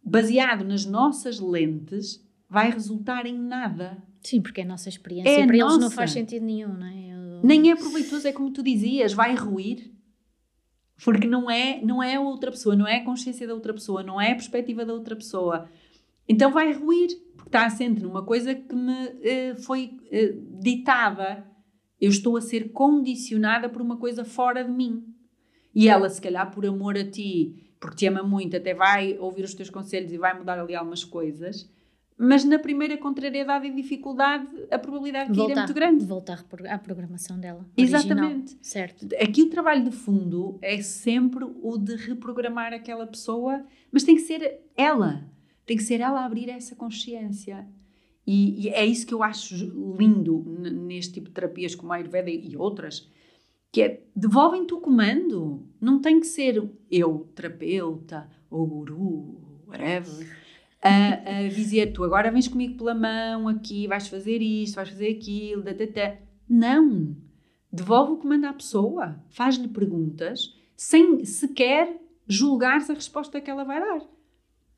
baseado 0.03 0.63
nas 0.63 0.85
nossas 0.85 1.39
lentes, 1.39 2.25
vai 2.49 2.71
resultar 2.71 3.25
em 3.25 3.37
nada. 3.37 4.01
Sim, 4.21 4.41
porque 4.41 4.61
é 4.61 4.63
a 4.63 4.67
nossa 4.67 4.89
experiência. 4.89 5.29
É 5.29 5.45
Para 5.45 5.55
eles 5.55 5.73
não 5.73 5.79
nossa. 5.81 5.95
faz 5.95 6.11
sentido 6.11 6.45
nenhum, 6.45 6.73
não 6.73 6.85
é? 6.87 7.09
Eu- 7.09 7.41
Nem 7.43 7.71
é 7.71 7.75
proveitoso, 7.75 8.27
é 8.27 8.33
como 8.33 8.51
tu 8.51 8.61
dizias, 8.61 9.13
vai 9.13 9.33
ruir. 9.35 9.91
Porque 11.03 11.27
não 11.27 11.49
é, 11.49 11.79
não 11.81 12.03
é 12.03 12.15
a 12.15 12.19
outra 12.21 12.51
pessoa, 12.51 12.75
não 12.75 12.85
é 12.85 12.97
a 12.97 13.05
consciência 13.05 13.47
da 13.47 13.53
outra 13.53 13.73
pessoa, 13.73 14.03
não 14.03 14.19
é 14.19 14.31
a 14.31 14.35
perspectiva 14.35 14.85
da 14.85 14.93
outra 14.93 15.15
pessoa. 15.15 15.69
Então 16.27 16.51
vai 16.51 16.73
ruir, 16.73 17.07
porque 17.35 17.47
está 17.47 17.65
assente 17.65 18.01
numa 18.01 18.23
coisa 18.23 18.53
que 18.53 18.75
me 18.75 18.93
eh, 19.21 19.55
foi 19.55 19.91
eh, 20.11 20.33
ditada. 20.61 21.47
Eu 21.99 22.09
estou 22.09 22.35
a 22.35 22.41
ser 22.41 22.71
condicionada 22.73 23.69
por 23.69 23.81
uma 23.81 23.95
coisa 23.97 24.25
fora 24.25 24.63
de 24.63 24.71
mim. 24.71 25.05
E 25.73 25.87
ela, 25.87 26.09
se 26.09 26.21
calhar, 26.21 26.51
por 26.51 26.65
amor 26.65 26.97
a 26.97 27.09
ti, 27.09 27.73
porque 27.79 27.95
te 27.95 28.05
ama 28.07 28.21
muito, 28.23 28.57
até 28.57 28.73
vai 28.73 29.17
ouvir 29.19 29.43
os 29.43 29.53
teus 29.53 29.69
conselhos 29.69 30.11
e 30.11 30.17
vai 30.17 30.37
mudar 30.37 30.59
ali 30.59 30.75
algumas 30.75 31.03
coisas. 31.05 31.69
Mas 32.21 32.43
na 32.43 32.59
primeira 32.59 32.97
contrariedade 32.97 33.67
e 33.67 33.73
dificuldade, 33.73 34.45
a 34.69 34.77
probabilidade 34.77 35.31
de 35.31 35.37
cair 35.37 35.43
é 35.43 35.47
voltar, 35.47 35.61
muito 35.61 35.73
grande. 35.73 36.05
voltar 36.05 36.45
à 36.67 36.77
programação 36.77 37.39
dela. 37.39 37.65
Exatamente. 37.77 38.55
Original. 38.55 38.59
Certo. 38.61 39.07
Aqui 39.15 39.43
o 39.43 39.49
trabalho 39.49 39.85
de 39.85 39.91
fundo 39.91 40.59
é 40.61 40.81
sempre 40.81 41.45
o 41.45 41.77
de 41.77 41.95
reprogramar 41.95 42.73
aquela 42.73 43.07
pessoa, 43.07 43.65
mas 43.89 44.03
tem 44.03 44.15
que 44.15 44.21
ser 44.23 44.59
ela. 44.75 45.25
Tem 45.65 45.77
que 45.77 45.83
ser 45.83 46.01
ela 46.01 46.19
a 46.19 46.25
abrir 46.25 46.49
essa 46.49 46.75
consciência. 46.75 47.65
E, 48.27 48.65
e 48.65 48.69
é 48.69 48.85
isso 48.85 49.07
que 49.07 49.13
eu 49.13 49.23
acho 49.23 49.55
lindo 49.97 50.43
neste 50.59 51.13
tipo 51.13 51.29
de 51.29 51.33
terapias 51.33 51.73
como 51.73 51.93
a 51.93 51.95
Ayurveda 51.95 52.29
e 52.29 52.53
outras, 52.57 53.09
que 53.71 53.81
é 53.81 54.03
devolvem-te 54.13 54.73
o 54.73 54.81
comando. 54.81 55.65
Não 55.79 56.01
tem 56.01 56.19
que 56.19 56.27
ser 56.27 56.69
eu, 56.91 57.29
terapeuta, 57.33 58.29
ou 58.51 58.67
guru, 58.67 59.63
whatever, 59.65 60.27
a, 60.81 61.39
a 61.39 61.47
dizer 61.49 61.93
tu 61.93 62.03
agora 62.03 62.31
vens 62.31 62.47
comigo 62.47 62.77
pela 62.77 62.95
mão 62.95 63.47
aqui, 63.47 63.87
vais 63.87 64.07
fazer 64.07 64.41
isto, 64.41 64.75
vais 64.75 64.89
fazer 64.89 65.09
aquilo, 65.09 65.63
da, 65.63 65.73
da, 65.73 65.85
da. 65.85 66.17
Não. 66.47 67.15
Devolve 67.71 68.13
o 68.13 68.17
comando 68.17 68.45
à 68.45 68.53
pessoa, 68.53 69.21
faz-lhe 69.29 69.67
perguntas, 69.67 70.55
sem 70.75 71.23
sequer 71.23 72.01
julgares 72.27 72.89
a 72.89 72.93
resposta 72.93 73.39
que 73.39 73.49
ela 73.49 73.63
vai 73.63 73.79
dar. 73.79 74.01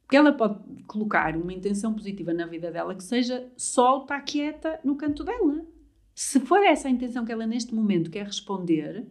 Porque 0.01 0.17
ela 0.17 0.33
pode 0.33 0.59
colocar 0.87 1.37
uma 1.37 1.53
intenção 1.53 1.93
positiva 1.93 2.33
na 2.33 2.45
vida 2.45 2.69
dela 2.69 2.95
que 2.95 3.03
seja 3.03 3.49
só 3.55 4.01
estar 4.01 4.19
quieta 4.21 4.79
no 4.83 4.97
canto 4.97 5.23
dela. 5.23 5.65
Se 6.13 6.39
for 6.39 6.61
essa 6.63 6.87
a 6.87 6.91
intenção 6.91 7.23
que 7.23 7.31
ela 7.31 7.47
neste 7.47 7.73
momento 7.73 8.11
quer 8.11 8.25
responder, 8.25 9.07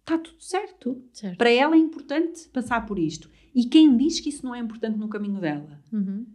está 0.00 0.18
tudo 0.18 0.36
certo. 0.38 1.02
certo. 1.12 1.38
Para 1.38 1.50
ela 1.50 1.74
é 1.74 1.78
importante 1.78 2.46
passar 2.50 2.84
por 2.84 2.98
isto. 2.98 3.30
E 3.54 3.64
quem 3.64 3.96
diz 3.96 4.20
que 4.20 4.28
isso 4.28 4.44
não 4.44 4.54
é 4.54 4.58
importante 4.58 4.98
no 4.98 5.08
caminho 5.08 5.40
dela? 5.40 5.82
Uhum. 5.92 6.26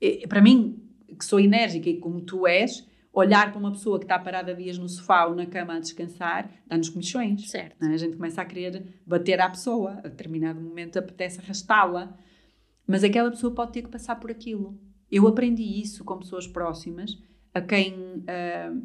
Eh, 0.00 0.26
Para 0.26 0.40
mim, 0.40 0.82
que 1.18 1.24
sou 1.24 1.40
enérgica 1.40 1.88
e 1.88 1.98
como 1.98 2.20
tu 2.20 2.46
és, 2.46 2.86
olhar 3.12 3.50
para 3.50 3.58
uma 3.58 3.72
pessoa 3.72 3.98
que 3.98 4.04
está 4.04 4.18
parada 4.18 4.54
dias 4.54 4.78
no 4.78 4.88
sofá 4.88 5.26
ou 5.26 5.34
na 5.34 5.46
cama 5.46 5.74
a 5.74 5.80
descansar, 5.80 6.50
dá-nos 6.66 6.88
comichões. 6.88 7.50
Certo. 7.50 7.82
é? 7.82 7.94
A 7.94 7.96
gente 7.96 8.16
começa 8.16 8.40
a 8.40 8.44
querer 8.44 9.00
bater 9.06 9.40
à 9.40 9.48
pessoa, 9.48 9.92
a 10.04 10.08
determinado 10.08 10.60
momento 10.60 10.98
apetece 10.98 11.40
arrastá-la, 11.40 12.16
mas 12.86 13.02
aquela 13.02 13.30
pessoa 13.30 13.52
pode 13.54 13.72
ter 13.72 13.82
que 13.82 13.88
passar 13.88 14.16
por 14.16 14.30
aquilo. 14.30 14.78
eu 15.10 15.26
aprendi 15.26 15.62
isso 15.80 16.04
com 16.04 16.18
pessoas 16.18 16.46
próximas, 16.46 17.18
a 17.52 17.60
quem 17.60 17.94
uh, 17.94 18.82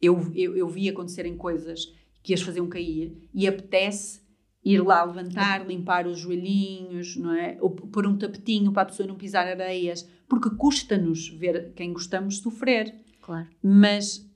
eu, 0.00 0.30
eu, 0.34 0.56
eu 0.56 0.68
vi 0.68 0.88
acontecerem 0.88 1.36
coisas 1.36 1.92
que 2.22 2.32
as 2.32 2.42
faziam 2.42 2.68
cair 2.68 3.28
e 3.34 3.48
apetece 3.48 4.21
ir 4.64 4.80
lá 4.80 5.04
levantar, 5.04 5.66
limpar 5.66 6.06
os 6.06 6.18
joelhinhos, 6.18 7.16
não 7.16 7.34
é? 7.34 7.58
Ou 7.60 7.70
pôr 7.70 8.06
um 8.06 8.16
tapetinho 8.16 8.72
para 8.72 8.82
a 8.82 8.86
pessoa 8.86 9.06
não 9.06 9.16
pisar 9.16 9.46
areias, 9.46 10.08
porque 10.28 10.50
custa-nos 10.50 11.28
ver 11.28 11.72
quem 11.74 11.92
gostamos 11.92 12.38
sofrer. 12.38 12.94
Claro. 13.20 13.48
Mas 13.62 14.28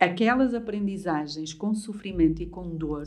aquelas 0.00 0.54
aprendizagens 0.54 1.52
com 1.52 1.74
sofrimento 1.74 2.42
e 2.42 2.46
com 2.46 2.76
dor 2.76 3.04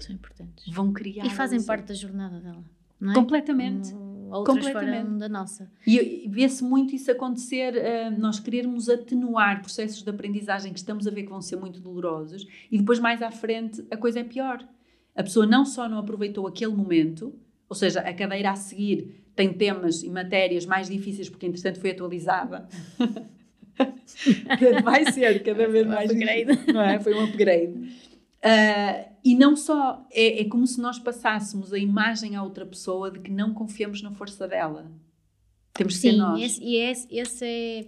vão 0.72 0.92
criar. 0.92 1.26
E 1.26 1.30
fazem 1.30 1.62
parte 1.64 1.88
da 1.88 1.94
jornada 1.94 2.40
dela, 2.40 2.64
não 3.00 3.12
é? 3.12 3.16
Completamente. 3.16 3.94
outras 4.30 4.58
completamente. 4.58 5.18
da 5.18 5.30
nossa. 5.30 5.72
E 5.86 6.28
vê-se 6.30 6.64
muito 6.64 6.96
isso 6.96 7.10
acontecer, 7.12 7.74
uh, 7.76 8.20
nós 8.20 8.40
querermos 8.40 8.88
atenuar 8.88 9.62
processos 9.62 10.04
de 10.04 10.10
aprendizagem 10.10 10.72
que 10.72 10.80
estamos 10.80 11.08
a 11.08 11.12
ver 11.12 11.24
que 11.24 11.30
vão 11.30 11.42
ser 11.42 11.56
muito 11.56 11.80
dolorosos 11.80 12.46
e 12.72 12.78
depois 12.78 13.00
mais 13.00 13.22
à 13.22 13.32
frente 13.32 13.84
a 13.90 13.98
coisa 13.98 14.20
é 14.20 14.24
pior. 14.24 14.64
A 15.22 15.24
pessoa 15.24 15.46
não 15.46 15.64
só 15.64 15.88
não 15.88 16.00
aproveitou 16.00 16.48
aquele 16.48 16.74
momento, 16.74 17.32
ou 17.70 17.76
seja, 17.76 18.00
a 18.00 18.12
cadeira 18.12 18.50
a 18.50 18.56
seguir 18.56 19.24
tem 19.36 19.54
temas 19.54 20.02
e 20.02 20.10
matérias 20.10 20.66
mais 20.66 20.90
difíceis 20.90 21.30
porque 21.30 21.46
entretanto 21.46 21.80
foi 21.80 21.92
atualizada. 21.92 22.68
Vai 24.84 25.12
ser 25.12 25.44
cada 25.44 25.68
vez 25.68 25.86
mais 25.86 26.10
upgrade. 26.10 26.74
Não 26.74 26.82
é? 26.82 27.00
Foi 27.00 27.14
um 27.14 27.24
upgrade. 27.24 27.72
Uh, 28.44 29.12
e 29.24 29.36
não 29.36 29.56
só, 29.56 30.08
é, 30.12 30.42
é 30.42 30.46
como 30.46 30.66
se 30.66 30.82
nós 30.82 30.98
passássemos 30.98 31.72
a 31.72 31.78
imagem 31.78 32.36
à 32.36 32.42
outra 32.42 32.66
pessoa 32.66 33.12
de 33.12 33.20
que 33.20 33.30
não 33.30 33.54
confiamos 33.54 34.02
na 34.02 34.10
força 34.12 34.48
dela. 34.48 34.92
Temos 35.72 35.94
que 35.94 36.00
Sim, 36.00 36.12
ser 36.12 36.18
nós. 36.18 36.42
Esse, 36.42 36.64
e 36.64 36.76
esse, 36.78 37.08
esse 37.12 37.46
é, 37.46 37.86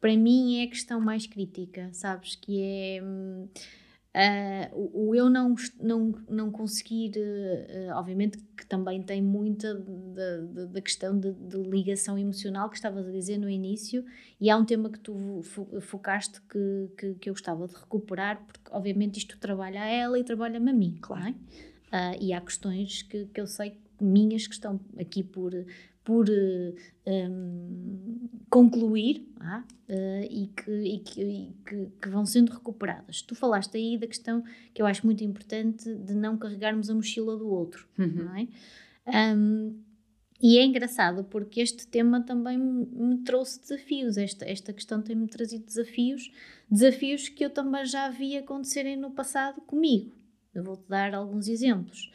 para 0.00 0.16
mim, 0.16 0.60
é 0.60 0.64
a 0.64 0.68
questão 0.68 1.00
mais 1.00 1.26
crítica, 1.26 1.88
sabes? 1.92 2.36
Que 2.36 2.62
é. 2.62 3.02
Hum, 3.02 3.48
Uh, 4.16 4.74
o, 4.74 5.08
o, 5.10 5.14
eu 5.14 5.28
não, 5.28 5.54
não, 5.78 6.14
não 6.26 6.50
conseguir, 6.50 7.12
uh, 7.18 7.96
obviamente 7.96 8.38
que 8.56 8.64
também 8.64 9.02
tem 9.02 9.20
muita 9.20 9.74
da 9.74 10.80
questão 10.80 11.20
de, 11.20 11.34
de, 11.34 11.58
ligação 11.58 12.18
emocional 12.18 12.70
que 12.70 12.76
estavas 12.76 13.06
a 13.06 13.10
dizer 13.10 13.36
no 13.36 13.50
início, 13.50 14.02
e 14.40 14.48
há 14.48 14.56
um 14.56 14.64
tema 14.64 14.88
que 14.88 14.98
tu 15.00 15.42
focaste 15.82 16.40
que, 16.48 16.90
que, 16.96 17.14
que 17.16 17.28
eu 17.28 17.34
gostava 17.34 17.68
de 17.68 17.74
recuperar, 17.74 18.42
porque 18.46 18.70
obviamente 18.70 19.18
isto 19.18 19.38
trabalha 19.38 19.82
a 19.82 19.86
ela 19.86 20.18
e 20.18 20.24
trabalha-me 20.24 20.70
a 20.70 20.74
mim, 20.74 20.96
claro. 21.02 21.34
Uh, 21.92 22.16
e 22.18 22.32
há 22.32 22.40
questões 22.40 23.02
que, 23.02 23.26
que 23.26 23.38
eu 23.38 23.46
sei 23.46 23.78
minhas 24.00 24.46
que 24.46 24.54
estão 24.54 24.80
aqui 24.98 25.22
por, 25.22 25.52
por 26.06 26.30
um, 26.30 26.74
ehm, 27.04 28.28
concluir 28.48 29.28
ah, 29.40 29.64
e, 30.30 30.46
que, 30.56 30.70
e, 30.70 30.98
que, 31.00 31.20
e 31.20 31.52
que, 31.66 31.86
que, 32.00 32.08
vão 32.08 32.24
sendo 32.24 32.52
recuperadas. 32.52 33.22
Tu 33.22 33.34
falaste 33.34 33.76
aí 33.76 33.98
da 33.98 34.06
questão 34.06 34.44
que 34.72 34.80
eu 34.80 34.86
acho 34.86 35.04
muito 35.04 35.24
importante 35.24 35.92
de 35.92 36.14
não 36.14 36.38
carregarmos 36.38 36.88
a 36.88 36.94
mochila 36.94 37.36
do 37.36 37.50
outro, 37.50 37.88
uhum. 37.98 38.06
não 38.06 38.36
é? 38.36 38.46
Um, 39.34 39.76
e 40.40 40.58
é 40.58 40.64
engraçado 40.64 41.24
porque 41.24 41.60
este 41.60 41.88
tema 41.88 42.20
também 42.20 42.56
me 42.56 43.18
trouxe 43.24 43.60
desafios. 43.60 44.16
Esta, 44.16 44.48
esta 44.48 44.72
questão 44.72 45.02
tem-me 45.02 45.26
trazido 45.26 45.66
desafios, 45.66 46.30
desafios 46.70 47.28
que 47.28 47.44
eu 47.44 47.50
também 47.50 47.84
já 47.84 48.08
vi 48.10 48.36
acontecerem 48.36 48.96
no 48.96 49.10
passado 49.10 49.60
comigo. 49.62 50.14
Eu 50.54 50.62
vou-te 50.62 50.88
dar 50.88 51.14
alguns 51.14 51.48
exemplos. 51.48 52.12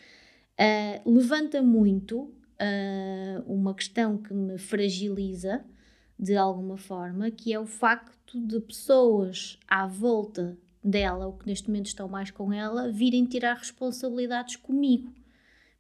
Uh, 0.57 1.11
levanta 1.11 1.61
muito 1.61 2.31
uh, 2.61 3.51
uma 3.51 3.73
questão 3.73 4.17
que 4.17 4.33
me 4.33 4.57
fragiliza 4.57 5.65
de 6.21 6.35
alguma 6.35 6.77
forma, 6.77 7.31
que 7.31 7.51
é 7.51 7.59
o 7.59 7.65
facto 7.65 8.39
de 8.39 8.59
pessoas 8.59 9.57
à 9.67 9.87
volta 9.87 10.55
dela, 10.83 11.25
ou 11.25 11.33
que 11.33 11.47
neste 11.47 11.67
momento 11.67 11.87
estão 11.87 12.07
mais 12.07 12.29
com 12.29 12.53
ela, 12.53 12.91
virem 12.91 13.25
tirar 13.25 13.55
responsabilidades 13.55 14.55
comigo. 14.55 15.11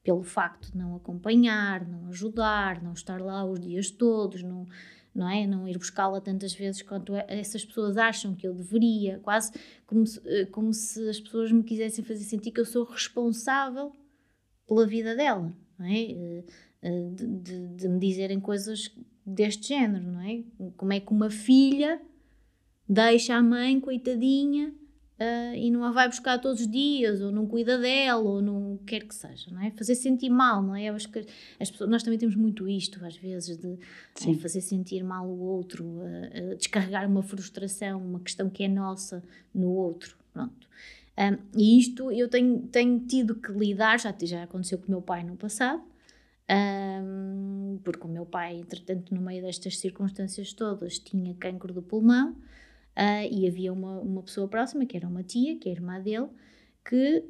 Pelo 0.03 0.23
facto 0.23 0.71
de 0.71 0.77
não 0.77 0.95
acompanhar, 0.95 1.87
não 1.87 2.07
ajudar, 2.07 2.81
não 2.81 2.93
estar 2.93 3.21
lá 3.21 3.45
os 3.45 3.59
dias 3.59 3.91
todos, 3.91 4.41
não, 4.41 4.67
não 5.13 5.29
é? 5.29 5.45
Não 5.45 5.67
ir 5.67 5.77
buscá-la 5.77 6.19
tantas 6.19 6.55
vezes 6.55 6.81
quanto 6.81 7.13
essas 7.27 7.63
pessoas 7.63 7.97
acham 7.97 8.33
que 8.33 8.47
eu 8.47 8.53
deveria, 8.55 9.19
quase 9.19 9.51
como 9.85 10.07
se, 10.07 10.19
eh, 10.25 10.45
como 10.47 10.73
se 10.73 11.07
as 11.07 11.19
pessoas 11.19 11.51
me 11.51 11.63
quisessem 11.63 12.03
fazer 12.03 12.23
sentir 12.23 12.49
que 12.49 12.59
eu 12.59 12.65
sou 12.65 12.83
responsável 12.83 13.91
pela 14.67 14.87
vida 14.87 15.15
dela, 15.15 15.53
não 15.77 15.85
é? 15.85 16.43
Eh, 16.81 17.09
de, 17.13 17.27
de, 17.27 17.67
de, 17.67 17.87
me 17.87 17.99
dizerem 17.99 18.39
coisas 18.39 18.91
deste 19.25 19.69
género, 19.69 20.03
não 20.03 20.21
é? 20.21 20.43
Como 20.75 20.91
é 20.91 20.99
que 20.99 21.11
uma 21.11 21.29
filha 21.29 22.01
deixa 22.89 23.35
a 23.35 23.41
mãe, 23.41 23.79
coitadinha, 23.79 24.69
uh, 24.69 25.55
e 25.55 25.69
não 25.69 25.83
a 25.83 25.91
vai 25.91 26.09
buscar 26.09 26.39
todos 26.39 26.61
os 26.61 26.67
dias, 26.67 27.21
ou 27.21 27.31
não 27.31 27.45
cuida 27.45 27.77
dela, 27.77 28.21
ou 28.21 28.41
não 28.41 28.79
quer 28.85 29.07
que 29.07 29.13
seja, 29.13 29.51
não 29.51 29.61
é? 29.61 29.71
Fazer 29.71 29.95
sentir 29.95 30.29
mal, 30.29 30.61
não 30.61 30.75
é? 30.75 30.85
Eu 30.85 30.95
acho 30.95 31.07
que 31.09 31.19
as 31.59 31.69
pessoas, 31.69 31.89
nós 31.89 32.01
também 32.01 32.17
temos 32.17 32.35
muito 32.35 32.67
isto, 32.67 33.03
às 33.05 33.15
vezes, 33.15 33.57
de 33.57 33.77
é, 34.27 34.33
fazer 34.33 34.61
sentir 34.61 35.03
mal 35.03 35.27
o 35.27 35.39
outro, 35.39 35.85
uh, 35.85 36.53
uh, 36.53 36.55
descarregar 36.57 37.07
uma 37.07 37.21
frustração, 37.21 38.01
uma 38.01 38.19
questão 38.19 38.49
que 38.49 38.63
é 38.63 38.67
nossa 38.67 39.23
no 39.53 39.69
outro, 39.69 40.17
pronto. 40.33 40.67
Um, 41.17 41.37
e 41.55 41.77
isto 41.79 42.11
eu 42.11 42.27
tenho, 42.27 42.59
tenho 42.71 42.99
tido 43.01 43.35
que 43.35 43.51
lidar, 43.51 43.99
já, 43.99 44.13
já 44.23 44.43
aconteceu 44.43 44.79
com 44.79 44.87
o 44.87 44.91
meu 44.91 45.01
pai 45.01 45.23
no 45.23 45.35
passado, 45.35 45.83
um, 46.49 47.79
porque 47.83 48.05
o 48.05 48.09
meu 48.09 48.25
pai, 48.25 48.57
entretanto, 48.57 49.13
no 49.13 49.21
meio 49.21 49.41
destas 49.41 49.77
circunstâncias 49.77 50.53
todas, 50.53 50.99
tinha 50.99 51.33
cancro 51.35 51.73
do 51.73 51.81
pulmão 51.81 52.31
uh, 52.31 53.27
e 53.31 53.47
havia 53.47 53.71
uma, 53.71 53.99
uma 53.99 54.23
pessoa 54.23 54.47
próxima, 54.47 54.85
que 54.85 54.97
era 54.97 55.07
uma 55.07 55.23
tia, 55.23 55.57
que 55.57 55.69
é 55.69 55.71
irmã 55.71 55.99
dele, 55.99 56.27
que 56.83 57.23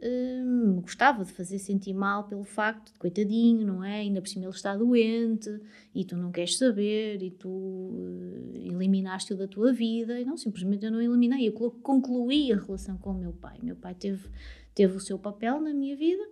me 0.45 0.82
gostava 0.82 1.26
de 1.26 1.34
fazer 1.34 1.60
sentir 1.60 1.93
mal 1.93 2.24
pelo 2.24 2.43
facto 2.43 2.93
de 2.93 3.00
coitadinho, 3.00 3.67
não 3.67 3.84
é? 3.84 4.00
Ainda 4.00 4.21
por 4.21 4.30
cima 4.30 4.45
ele 4.45 4.54
está 4.54 4.76
doente 4.78 5.50
e 5.93 6.06
tu 6.06 6.15
não 6.15 6.32
queres 6.32 6.58
saber 6.58 7.21
e 7.21 7.32
tu 7.32 7.50
uh, 7.50 8.52
eliminaste-o 8.56 9.38
da 9.38 9.47
tua 9.47 9.74
vida. 9.74 10.19
E 10.19 10.26
não, 10.26 10.38
simplesmente 10.38 10.86
eu 10.86 10.91
não 10.91 11.02
eliminei, 11.02 11.47
eu 11.47 11.52
concluí 11.54 12.52
a 12.54 12.58
relação 12.58 12.97
com 12.97 13.12
o 13.12 13.17
meu 13.17 13.34
pai. 13.34 13.60
Meu 13.62 13.76
pai 13.76 13.93
teve, 13.93 14.30
teve 14.74 14.95
o 14.95 15.00
seu 15.02 15.19
papel 15.19 15.60
na 15.60 15.74
minha 15.74 15.97
vida. 15.97 16.24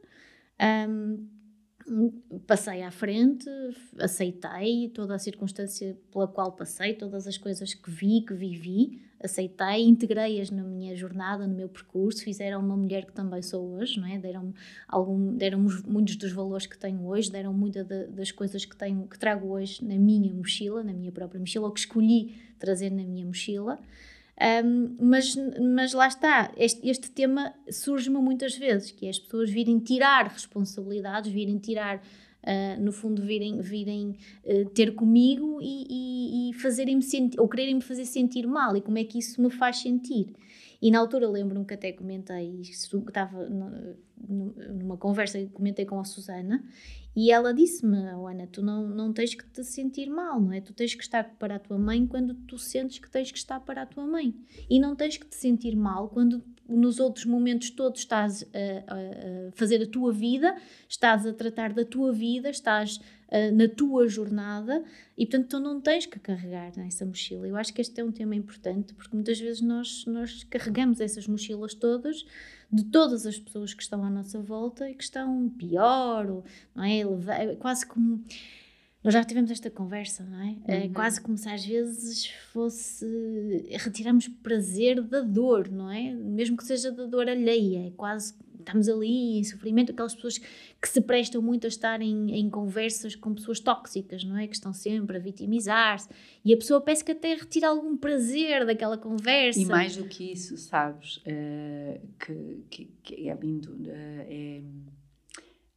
Um, 0.90 1.28
passei 2.46 2.84
à 2.84 2.92
frente, 2.92 3.50
aceitei 3.98 4.90
toda 4.90 5.16
a 5.16 5.20
circunstância 5.20 5.98
pela 6.12 6.28
qual 6.28 6.52
passei, 6.52 6.94
todas 6.94 7.28
as 7.28 7.38
coisas 7.38 7.74
que 7.74 7.90
vi, 7.90 8.22
que 8.22 8.34
vivi, 8.34 9.02
aceitei, 9.22 9.84
integrei-as 9.84 10.50
na 10.50 10.64
minha 10.64 10.96
jornada, 10.96 11.46
no 11.46 11.54
meu 11.54 11.68
percurso, 11.68 12.24
fizeram 12.24 12.60
uma 12.62 12.78
mulher 12.78 13.06
que 13.06 13.12
também 13.12 13.42
sou 13.42 13.76
hoje, 13.76 14.00
não 14.00 14.08
é? 14.08 14.18
Deram 14.18 14.54
algum, 14.88 15.36
deram 15.36 15.60
muitos 15.86 16.16
dos 16.16 16.32
valores 16.32 16.66
que 16.66 16.78
tenho 16.78 17.06
hoje, 17.06 17.32
deram 17.32 17.54
muitas 17.54 17.86
das 17.86 18.32
coisas 18.32 18.64
que 18.64 18.76
tenho, 18.76 19.08
que 19.08 19.20
trago 19.20 19.50
hoje 19.50 19.84
na 19.84 19.96
minha 19.96 20.34
mochila, 20.34 20.84
na 20.84 20.94
minha 20.94 21.12
própria 21.12 21.40
mochila, 21.40 21.68
ou 21.68 21.74
que 21.74 21.80
escolhi 21.82 22.36
trazer 22.58 22.90
na 22.90 23.04
minha 23.04 23.26
mochila. 23.26 23.80
Um, 24.40 24.96
mas, 25.02 25.36
mas 25.60 25.94
lá 25.94 26.08
está, 26.08 26.52
este, 26.56 26.88
este 26.88 27.12
tema 27.12 27.54
surge-me 27.70 28.20
muitas 28.20 28.56
vezes, 28.56 28.90
que 28.92 29.06
é 29.06 29.10
as 29.10 29.20
pessoas 29.20 29.50
virem 29.50 29.80
tirar 29.80 30.28
responsabilidades, 30.28 31.30
virem 31.30 31.58
tirar, 31.58 31.98
uh, 31.98 32.82
no 32.82 32.94
fundo, 32.94 33.22
virem, 33.22 33.60
virem 33.60 34.16
uh, 34.46 34.70
ter 34.70 34.96
comigo 34.96 35.60
e, 35.62 35.86
e, 35.90 36.50
e 36.52 36.54
fazerem-me 36.54 37.04
sentir, 37.04 37.38
ou 37.40 37.50
quererem-me 37.50 37.82
fazer 37.82 38.06
sentir 38.06 38.48
mal, 38.48 38.78
e 38.78 38.82
como 38.82 38.98
é 38.98 39.04
que 39.04 39.20
isso 39.20 39.42
me 39.42 39.50
faz 39.50 39.82
sentir. 39.82 40.34
E 40.82 40.90
na 40.90 41.00
altura 41.00 41.28
lembro-me 41.28 41.66
que 41.66 41.74
até 41.74 41.92
comentei, 41.92 42.62
estava 42.62 43.46
numa 43.50 44.96
conversa 44.96 45.38
que 45.38 45.48
comentei 45.48 45.86
com 45.86 46.00
a 46.00 46.06
Susana, 46.06 46.64
e 47.22 47.32
ela 47.32 47.54
disse-me, 47.54 47.98
Ana, 47.98 48.48
tu 48.48 48.62
não, 48.62 48.88
não 48.88 49.12
tens 49.12 49.36
que 49.36 49.46
te 49.46 49.62
sentir 49.62 50.10
mal, 50.10 50.40
não 50.40 50.54
é? 50.54 50.62
Tu 50.62 50.72
tens 50.72 50.96
que 50.96 51.04
estar 51.04 51.36
para 51.38 51.56
a 51.56 51.60
tua 51.60 51.78
mãe 51.78 52.08
quando 52.08 52.34
tu 52.34 52.58
sentes 52.58 52.98
que 52.98 53.12
tens 53.12 53.30
que 53.30 53.38
estar 53.38 53.60
para 53.60 53.82
a 53.82 53.86
tua 53.86 54.08
mãe. 54.08 54.34
E 54.70 54.80
não 54.80 54.96
tens 54.96 55.18
que 55.18 55.26
te 55.26 55.36
sentir 55.36 55.76
mal 55.76 56.08
quando 56.08 56.42
nos 56.66 56.98
outros 56.98 57.26
momentos 57.26 57.72
todos 57.72 58.00
estás 58.00 58.44
a, 58.44 58.94
a 58.94 59.52
fazer 59.52 59.84
a 59.84 59.88
tua 59.88 60.14
vida, 60.14 60.56
estás 60.88 61.28
a 61.28 61.34
tratar 61.34 61.74
da 61.74 61.84
tua 61.84 62.14
vida, 62.14 62.50
estás 62.50 63.02
uh, 63.30 63.56
na 63.56 63.68
tua 63.68 64.08
jornada 64.08 64.84
e, 65.18 65.26
portanto, 65.26 65.50
tu 65.50 65.60
não 65.60 65.80
tens 65.80 66.06
que 66.06 66.20
carregar 66.20 66.72
nessa 66.76 67.06
mochila. 67.06 67.48
Eu 67.48 67.56
acho 67.56 67.74
que 67.74 67.82
este 67.82 68.00
é 68.02 68.04
um 68.04 68.12
tema 68.12 68.36
importante 68.36 68.94
porque 68.94 69.16
muitas 69.16 69.40
vezes 69.40 69.62
nós, 69.62 70.06
nós 70.06 70.44
carregamos 70.44 71.00
essas 71.00 71.28
mochilas 71.28 71.74
todas 71.74 72.26
de 72.72 72.84
todas 72.86 73.26
as 73.26 73.38
pessoas 73.38 73.74
que 73.74 73.82
estão 73.82 74.04
à 74.04 74.10
nossa 74.10 74.40
volta 74.40 74.90
e 74.90 74.94
que 74.94 75.04
estão 75.04 75.50
pior, 75.50 76.30
ou, 76.30 76.44
não 76.76 76.84
é? 76.84 77.00
é 77.00 77.56
quase 77.56 77.86
como. 77.86 78.24
Nós 79.02 79.14
já 79.14 79.24
tivemos 79.24 79.50
esta 79.50 79.72
conversa, 79.72 80.26
não 80.26 80.42
é? 80.42 80.58
É 80.68 80.84
uhum. 80.84 80.94
quase 80.94 81.22
como 81.22 81.38
se 81.38 81.48
às 81.50 81.66
vezes 81.66 82.28
fosse. 82.52 83.06
retiramos 83.80 84.28
prazer 84.28 85.02
da 85.02 85.22
dor, 85.22 85.70
não 85.70 85.90
é? 85.90 86.14
Mesmo 86.14 86.58
que 86.58 86.66
seja 86.66 86.92
da 86.92 87.06
dor 87.06 87.28
alheia, 87.28 87.88
é 87.88 87.92
quase 87.92 88.34
estamos 88.70 88.88
ali 88.88 89.40
em 89.40 89.44
sofrimento, 89.44 89.92
aquelas 89.92 90.16
pessoas 90.16 90.38
que 90.38 90.88
se 90.88 91.02
prestam 91.02 91.42
muito 91.42 91.66
a 91.66 91.68
estar 91.68 92.02
em, 92.02 92.50
conversas 92.50 93.16
com 93.16 93.34
pessoas 93.34 93.60
tóxicas, 93.60 94.24
não 94.24 94.38
é? 94.38 94.48
Que 94.48 94.56
estão 94.56 94.72
sempre 94.74 95.18
a 95.18 95.20
vitimizar-se 95.20 96.10
e 96.44 96.54
a 96.54 96.58
pessoa 96.58 96.80
parece 96.82 97.04
que 97.04 97.12
até 97.12 97.34
retira 97.34 97.68
algum 97.68 97.98
prazer 97.98 98.66
daquela 98.66 98.98
conversa. 98.98 99.60
E 99.60 99.66
mais 99.66 99.98
do 99.98 100.06
que 100.06 100.32
isso, 100.32 100.58
sabes, 100.58 101.18
uh, 101.18 102.08
que, 102.20 102.64
que, 102.70 102.86
que, 103.04 103.30
é 103.30 103.36
lindo, 103.36 103.74
uh, 103.74 103.88
é, 103.90 104.62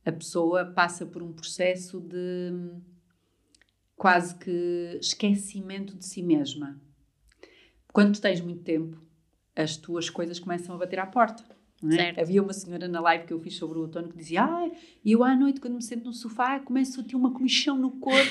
a 0.05 0.12
pessoa 0.12 0.66
passa 0.66 1.07
por 1.07 1.22
um 1.22 1.32
processo 1.32 2.01
de 2.01 2.70
quase 3.97 4.34
que 4.36 4.99
esquecimento 5.01 5.97
de 5.97 6.05
si 6.05 6.22
mesma. 6.22 6.80
Quando 7.93 8.20
tens 8.20 8.40
muito 8.40 8.62
tempo, 8.62 9.01
as 9.55 9.76
tuas 9.76 10.09
coisas 10.09 10.38
começam 10.38 10.74
a 10.74 10.78
bater 10.78 10.99
à 10.99 11.07
porta. 11.07 11.45
É? 11.91 12.20
Havia 12.20 12.43
uma 12.43 12.53
senhora 12.53 12.87
na 12.87 13.01
live 13.01 13.26
que 13.26 13.33
eu 13.33 13.41
fiz 13.41 13.57
sobre 13.57 13.78
o 13.78 13.83
outono 13.83 14.09
que 14.09 14.16
dizia: 14.16 14.45
Ah, 14.45 14.70
eu 15.05 15.24
à 15.24 15.35
noite, 15.35 15.61
quando 15.61 15.74
me 15.74 15.83
sento 15.83 16.05
no 16.05 16.12
sofá, 16.12 16.61
começo 16.61 17.01
a 17.01 17.05
ter 17.05 17.16
uma 17.16 17.33
comichão 17.33 17.76
no 17.76 17.91
corpo. 17.93 18.30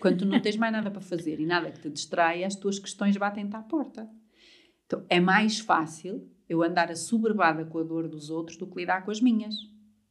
quando 0.00 0.18
tu 0.18 0.24
não 0.26 0.40
tens 0.40 0.56
mais 0.56 0.72
nada 0.72 0.90
para 0.90 1.00
fazer 1.00 1.38
e 1.40 1.46
nada 1.46 1.70
que 1.70 1.80
te 1.80 1.90
distraia, 1.90 2.46
as 2.46 2.56
tuas 2.56 2.78
questões 2.78 3.16
batem-te 3.16 3.54
à 3.54 3.60
porta. 3.62 4.08
Então 4.86 5.04
é 5.08 5.20
mais 5.20 5.60
fácil 5.60 6.28
eu 6.48 6.62
andar 6.62 6.90
assoberbada 6.90 7.64
com 7.64 7.78
a 7.78 7.82
dor 7.82 8.08
dos 8.08 8.28
outros 8.28 8.56
do 8.56 8.66
que 8.66 8.80
lidar 8.80 9.04
com 9.04 9.10
as 9.10 9.20
minhas. 9.20 9.54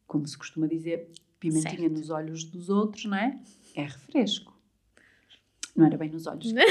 Como 0.08 0.26
se 0.26 0.38
costuma 0.38 0.68
dizer, 0.68 1.12
pimentinha 1.40 1.82
certo. 1.82 1.92
nos 1.92 2.10
olhos 2.10 2.44
dos 2.44 2.70
outros, 2.70 3.06
não 3.06 3.18
é? 3.18 3.40
É 3.76 3.84
refresco. 3.84 4.58
Não 5.76 5.86
era 5.86 5.98
bem 5.98 6.10
nos 6.10 6.28
olhos, 6.28 6.52
não 6.52 6.62
é? 6.62 6.66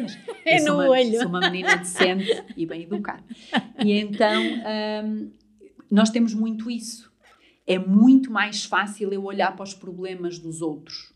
Mas 0.00 0.18
é 0.44 0.60
no 0.62 0.74
uma, 0.74 0.88
olho. 0.88 1.18
Sou 1.18 1.28
uma 1.28 1.40
menina 1.40 1.76
decente 1.76 2.44
e 2.56 2.66
bem 2.66 2.82
educada. 2.82 3.24
E 3.84 3.92
então 3.92 4.42
hum, 5.04 5.30
nós 5.90 6.10
temos 6.10 6.34
muito 6.34 6.70
isso. 6.70 7.12
É 7.66 7.78
muito 7.78 8.30
mais 8.30 8.64
fácil 8.64 9.12
eu 9.12 9.24
olhar 9.24 9.54
para 9.54 9.64
os 9.64 9.74
problemas 9.74 10.38
dos 10.38 10.62
outros. 10.62 11.12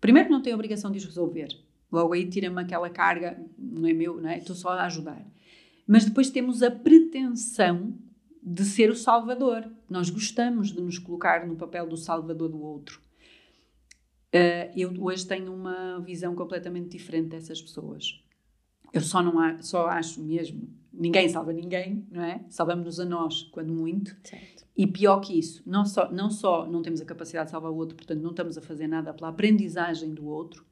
Primeiro, 0.00 0.30
não 0.30 0.40
tenho 0.40 0.54
obrigação 0.54 0.90
de 0.90 0.98
os 0.98 1.04
resolver. 1.04 1.48
Logo 1.90 2.12
aí 2.12 2.28
tira-me 2.28 2.60
aquela 2.60 2.88
carga, 2.90 3.42
não 3.58 3.88
é 3.88 3.92
meu, 3.92 4.20
não 4.20 4.28
é? 4.28 4.38
Estou 4.38 4.54
só 4.54 4.70
a 4.70 4.84
ajudar. 4.84 5.26
Mas 5.86 6.04
depois 6.04 6.30
temos 6.30 6.62
a 6.62 6.70
pretensão 6.70 7.94
de 8.42 8.64
ser 8.64 8.90
o 8.90 8.96
salvador. 8.96 9.70
Nós 9.88 10.10
gostamos 10.10 10.72
de 10.72 10.80
nos 10.80 10.98
colocar 10.98 11.46
no 11.46 11.56
papel 11.56 11.86
do 11.86 11.96
salvador 11.96 12.48
do 12.48 12.62
outro. 12.62 13.00
Uh, 14.28 14.70
eu 14.76 14.92
hoje 15.02 15.26
tenho 15.26 15.52
uma 15.52 16.00
visão 16.00 16.34
completamente 16.34 16.90
diferente 16.90 17.28
dessas 17.28 17.60
pessoas. 17.60 18.22
Eu 18.92 19.00
só 19.00 19.22
não 19.22 19.38
há, 19.38 19.60
só 19.62 19.86
acho 19.88 20.22
mesmo, 20.22 20.68
ninguém 20.98 21.28
salva 21.28 21.52
ninguém, 21.52 22.06
não 22.10 22.22
é? 22.22 22.44
Salvamos-nos 22.50 22.98
a 23.00 23.04
nós, 23.04 23.44
quando 23.44 23.72
muito. 23.72 24.16
Certo. 24.22 24.66
E 24.76 24.86
pior 24.86 25.20
que 25.20 25.38
isso, 25.38 25.62
não 25.66 25.84
só, 25.84 26.10
não 26.12 26.30
só 26.30 26.66
não 26.66 26.82
temos 26.82 27.00
a 27.00 27.04
capacidade 27.04 27.46
de 27.46 27.50
salvar 27.50 27.70
o 27.70 27.76
outro, 27.76 27.96
portanto 27.96 28.20
não 28.20 28.30
estamos 28.30 28.56
a 28.56 28.60
fazer 28.60 28.86
nada 28.86 29.12
pela 29.12 29.30
aprendizagem 29.30 30.14
do 30.14 30.26
outro, 30.26 30.64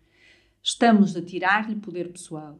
estamos 0.62 1.16
a 1.16 1.22
tirar-lhe 1.22 1.76
poder 1.76 2.12
pessoal. 2.12 2.58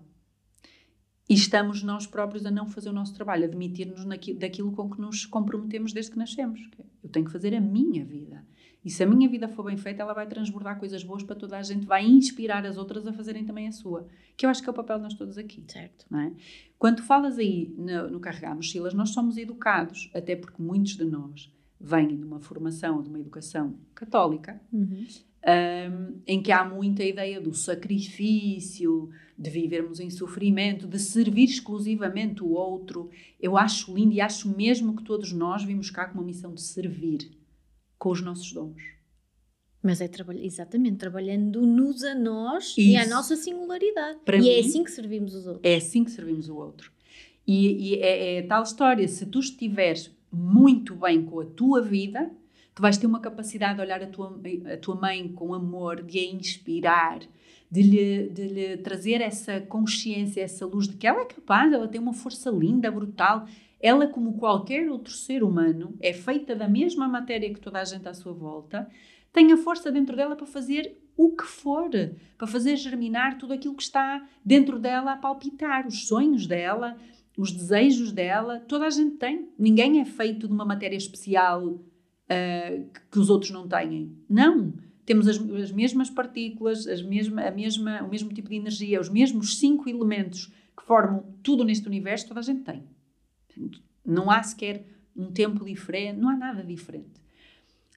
E 1.29 1.35
estamos 1.35 1.83
nós 1.83 2.07
próprios 2.07 2.47
a 2.47 2.51
não 2.51 2.67
fazer 2.67 2.89
o 2.89 2.93
nosso 2.93 3.13
trabalho, 3.15 3.45
a 3.45 3.49
demitir-nos 3.49 4.05
daquilo 4.39 4.71
com 4.73 4.89
que 4.89 5.01
nos 5.01 5.27
comprometemos 5.27 5.93
desde 5.93 6.13
que 6.13 6.19
nascemos. 6.19 6.61
Eu 7.03 7.11
tenho 7.11 7.27
que 7.27 7.33
fazer 7.33 7.53
a 7.55 7.61
minha 7.61 8.05
vida. 8.05 8.45
E 8.87 8.91
se 8.91 9.03
a 9.03 9.07
minha 9.07 9.29
vida 9.29 9.49
for 9.49 9.65
bem 9.65 9.77
feita, 9.77 10.01
ela 10.01 10.15
vai 10.15 10.29
transbordar 10.29 10.79
coisas 10.79 11.03
boas 11.03 11.21
para 11.25 11.35
toda 11.35 11.59
a 11.59 11.63
gente, 11.65 11.85
vai 11.85 12.07
inspirar 12.07 12.65
as 12.65 12.77
outras 12.77 13.05
a 13.05 13.13
fazerem 13.13 13.45
também 13.45 13.67
a 13.67 13.73
sua. 13.73 14.07
Que 14.37 14.47
eu 14.47 14.51
acho 14.51 14.63
que 14.63 14.69
é 14.69 14.71
o 14.71 14.75
papel 14.75 14.99
de 14.99 15.03
nós 15.03 15.15
todos 15.15 15.37
aqui. 15.37 15.65
Certo. 15.67 16.07
Não 16.09 16.21
é? 16.21 16.33
Quando 16.79 17.03
falas 17.03 17.37
aí 17.37 17.75
no, 17.77 18.11
no 18.11 18.21
carregar 18.21 18.55
mochilas, 18.55 18.95
nós 18.95 19.11
somos 19.11 19.37
educados, 19.39 20.09
até 20.15 20.37
porque 20.37 20.63
muitos 20.63 20.97
de 20.97 21.05
nós 21.05 21.53
vêm 21.81 22.17
de 22.17 22.23
uma 22.23 22.39
formação, 22.39 23.03
de 23.03 23.09
uma 23.09 23.19
educação 23.19 23.75
católica, 23.93 24.61
uhum. 24.73 25.05
um, 25.45 26.21
em 26.25 26.41
que 26.41 26.53
há 26.53 26.65
muita 26.65 27.03
ideia 27.03 27.41
do 27.41 27.53
sacrifício, 27.55 29.11
de 29.37 29.51
vivermos 29.51 29.99
em 29.99 30.11
sofrimento, 30.11 30.87
de 30.87 31.01
servir 31.01 31.47
exclusivamente 31.47 32.41
o 32.41 32.51
outro. 32.51 33.11
Eu 33.41 33.57
acho 33.57 33.93
lindo 33.93 34.15
e 34.15 34.21
acho 34.21 34.49
mesmo 34.49 34.95
que 34.95 35.03
todos 35.03 35.33
nós 35.33 35.65
vimos 35.65 35.91
cá 35.91 36.07
com 36.07 36.19
uma 36.19 36.25
missão 36.25 36.55
de 36.55 36.63
servir 36.63 37.36
com 37.99 38.11
os 38.11 38.21
nossos 38.21 38.53
dons. 38.53 38.83
Mas 39.83 40.01
é 40.01 40.09
trabalhar, 40.09 40.45
exatamente, 40.45 40.97
trabalhando-nos 40.97 42.03
a 42.03 42.15
nós 42.15 42.71
Isso. 42.71 42.81
e 42.81 42.97
à 42.97 43.07
nossa 43.07 43.37
singularidade. 43.37 44.19
Para 44.25 44.37
e 44.37 44.41
é 44.41 44.43
mim, 44.43 44.49
é 44.49 44.61
assim 44.61 44.85
que 44.85 44.91
servimos 44.91 45.35
os 45.35 45.47
outros. 45.47 45.65
É 45.65 45.77
assim 45.77 46.05
que 46.05 46.11
servimos 46.11 46.49
o 46.49 46.57
outro. 46.57 46.91
E, 47.47 47.91
e 47.91 47.95
é, 48.01 48.39
é, 48.39 48.43
tal 48.43 48.63
história, 48.63 49.07
se 49.07 49.25
tu 49.27 49.39
estiveres 49.39 50.11
muito 50.33 50.97
bem 50.97 51.23
com 51.23 51.41
a 51.41 51.45
tua 51.45 51.81
vida, 51.81 52.31
tu 52.75 52.83
vais 52.83 52.99
ter 52.99 53.07
uma 53.07 53.21
capacidade 53.21 53.77
de 53.77 53.81
olhar 53.81 54.03
a 54.03 54.07
tua, 54.07 54.41
a 54.73 54.77
tua 54.77 54.97
mãe 54.97 55.29
com 55.29 55.55
amor, 55.55 56.03
de 56.03 56.19
a 56.19 56.25
inspirar, 56.25 57.21
de 57.71 57.83
lhe, 57.83 58.29
de 58.29 58.49
lhe 58.49 58.77
trazer 58.79 59.21
essa 59.21 59.61
consciência, 59.61 60.41
essa 60.41 60.67
luz 60.67 60.89
de 60.89 60.97
que 60.97 61.07
ela 61.07 61.23
é 61.23 61.25
capaz, 61.25 61.73
ela 61.73 61.89
tem 61.89 62.01
uma 62.01 62.13
força 62.13 62.51
linda, 62.51 62.91
brutal, 62.91 63.47
ela, 63.87 64.07
como 64.09 64.37
qualquer 64.37 64.91
outro 64.91 65.13
ser 65.13 65.45
humano, 65.45 65.95
é 66.01 66.13
feita 66.13 66.57
da 66.57 66.69
mesma 66.69 67.07
matéria 67.07 67.53
que 67.53 67.61
toda 67.61 67.81
a 67.81 67.85
gente 67.85 68.09
à 68.09 68.13
sua 68.13 68.33
volta, 68.33 68.89
tem 69.33 69.53
a 69.53 69.57
força 69.57 69.93
dentro 69.93 70.17
dela 70.17 70.35
para 70.35 70.47
fazer 70.47 70.99
o 71.17 71.31
que 71.37 71.45
for, 71.45 71.89
para 72.37 72.47
fazer 72.47 72.77
germinar 72.77 73.39
tudo 73.39 73.53
aquilo 73.53 73.77
que 73.77 73.83
está 73.83 74.29
dentro 74.45 74.79
dela 74.79 75.13
a 75.13 75.17
palpitar, 75.17 75.87
os 75.87 76.09
sonhos 76.09 76.47
dela, 76.47 76.97
os 77.37 77.53
desejos 77.53 78.11
dela, 78.11 78.61
toda 78.67 78.87
a 78.87 78.91
gente 78.91 79.17
tem. 79.19 79.49
Ninguém 79.57 80.01
é 80.01 80.05
feito 80.05 80.49
de 80.49 80.53
uma 80.53 80.65
matéria 80.65 80.97
especial 80.97 81.65
uh, 81.65 82.91
que 83.11 83.19
os 83.19 83.31
outros 83.31 83.53
não 83.53 83.69
têm. 83.69 84.17
Não. 84.29 84.75
Temos 85.05 85.29
as, 85.29 85.39
as 85.39 85.71
mesmas 85.71 86.11
partículas, 86.11 86.89
as 86.89 87.03
mesma, 87.03 87.43
a 87.43 87.51
mesma, 87.53 88.03
o 88.03 88.09
mesmo 88.09 88.33
tipo 88.33 88.49
de 88.49 88.57
energia, 88.57 89.01
os 89.01 89.09
mesmos 89.09 89.59
cinco 89.59 89.89
elementos 89.89 90.53
que 90.77 90.85
formam 90.85 91.25
tudo 91.43 91.63
neste 91.63 91.87
universo, 91.87 92.27
toda 92.27 92.41
a 92.41 92.43
gente 92.43 92.63
tem. 92.63 92.96
Não 94.05 94.31
há 94.31 94.43
sequer 94.43 94.85
um 95.17 95.31
tempo 95.31 95.65
diferente, 95.65 96.19
não 96.19 96.29
há 96.29 96.37
nada 96.37 96.63
diferente. 96.63 97.21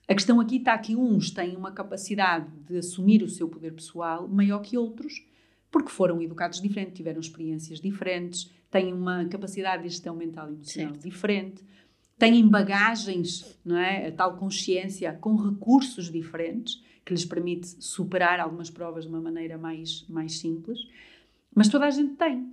A 0.08 0.14
questão 0.14 0.40
aqui 0.40 0.56
está 0.56 0.76
que 0.76 0.96
uns 0.96 1.30
têm 1.30 1.56
uma 1.56 1.70
capacidade 1.70 2.50
de 2.66 2.78
assumir 2.78 3.22
o 3.22 3.28
seu 3.28 3.48
poder 3.48 3.72
pessoal 3.72 4.26
maior 4.26 4.58
que 4.60 4.76
outros, 4.76 5.24
porque 5.70 5.90
foram 5.90 6.20
educados 6.20 6.60
diferente, 6.60 6.94
tiveram 6.94 7.20
experiências 7.20 7.80
diferentes, 7.80 8.50
têm 8.70 8.92
uma 8.92 9.24
capacidade 9.26 9.84
de 9.84 9.90
gestão 9.90 10.16
mental 10.16 10.48
e 10.50 10.54
emocional 10.54 10.94
certo. 10.94 11.04
diferente, 11.04 11.62
têm 12.18 12.46
bagagens, 12.48 13.56
não 13.64 13.76
é? 13.76 14.08
A 14.08 14.12
tal 14.12 14.36
consciência 14.36 15.12
com 15.12 15.36
recursos 15.36 16.10
diferentes 16.10 16.82
que 17.04 17.12
lhes 17.14 17.24
permite 17.24 17.68
superar 17.82 18.40
algumas 18.40 18.68
provas 18.68 19.04
de 19.04 19.10
uma 19.10 19.20
maneira 19.20 19.56
mais, 19.56 20.04
mais 20.08 20.38
simples, 20.38 20.80
mas 21.54 21.68
toda 21.68 21.86
a 21.86 21.90
gente 21.90 22.14
tem. 22.14 22.46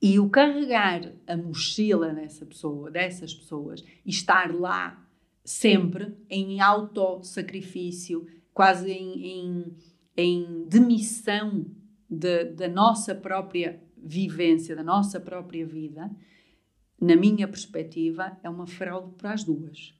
E 0.00 0.18
o 0.18 0.30
carregar 0.30 1.12
a 1.26 1.36
mochila 1.36 2.14
dessa 2.14 2.46
pessoa, 2.46 2.90
dessas 2.90 3.34
pessoas, 3.34 3.84
e 4.04 4.10
estar 4.10 4.54
lá 4.54 5.04
sempre 5.44 6.16
em 6.30 6.60
autossacrifício, 6.60 8.26
quase 8.52 8.92
em, 8.92 9.26
em, 9.26 9.76
em 10.16 10.64
demissão 10.68 11.66
de, 12.08 12.44
da 12.44 12.68
nossa 12.68 13.14
própria 13.14 13.82
vivência, 13.96 14.76
da 14.76 14.84
nossa 14.84 15.18
própria 15.18 15.66
vida, 15.66 16.10
na 17.00 17.16
minha 17.16 17.46
perspectiva, 17.46 18.36
é 18.42 18.50
uma 18.50 18.66
fraude 18.66 19.14
para 19.16 19.32
as 19.32 19.44
duas. 19.44 19.94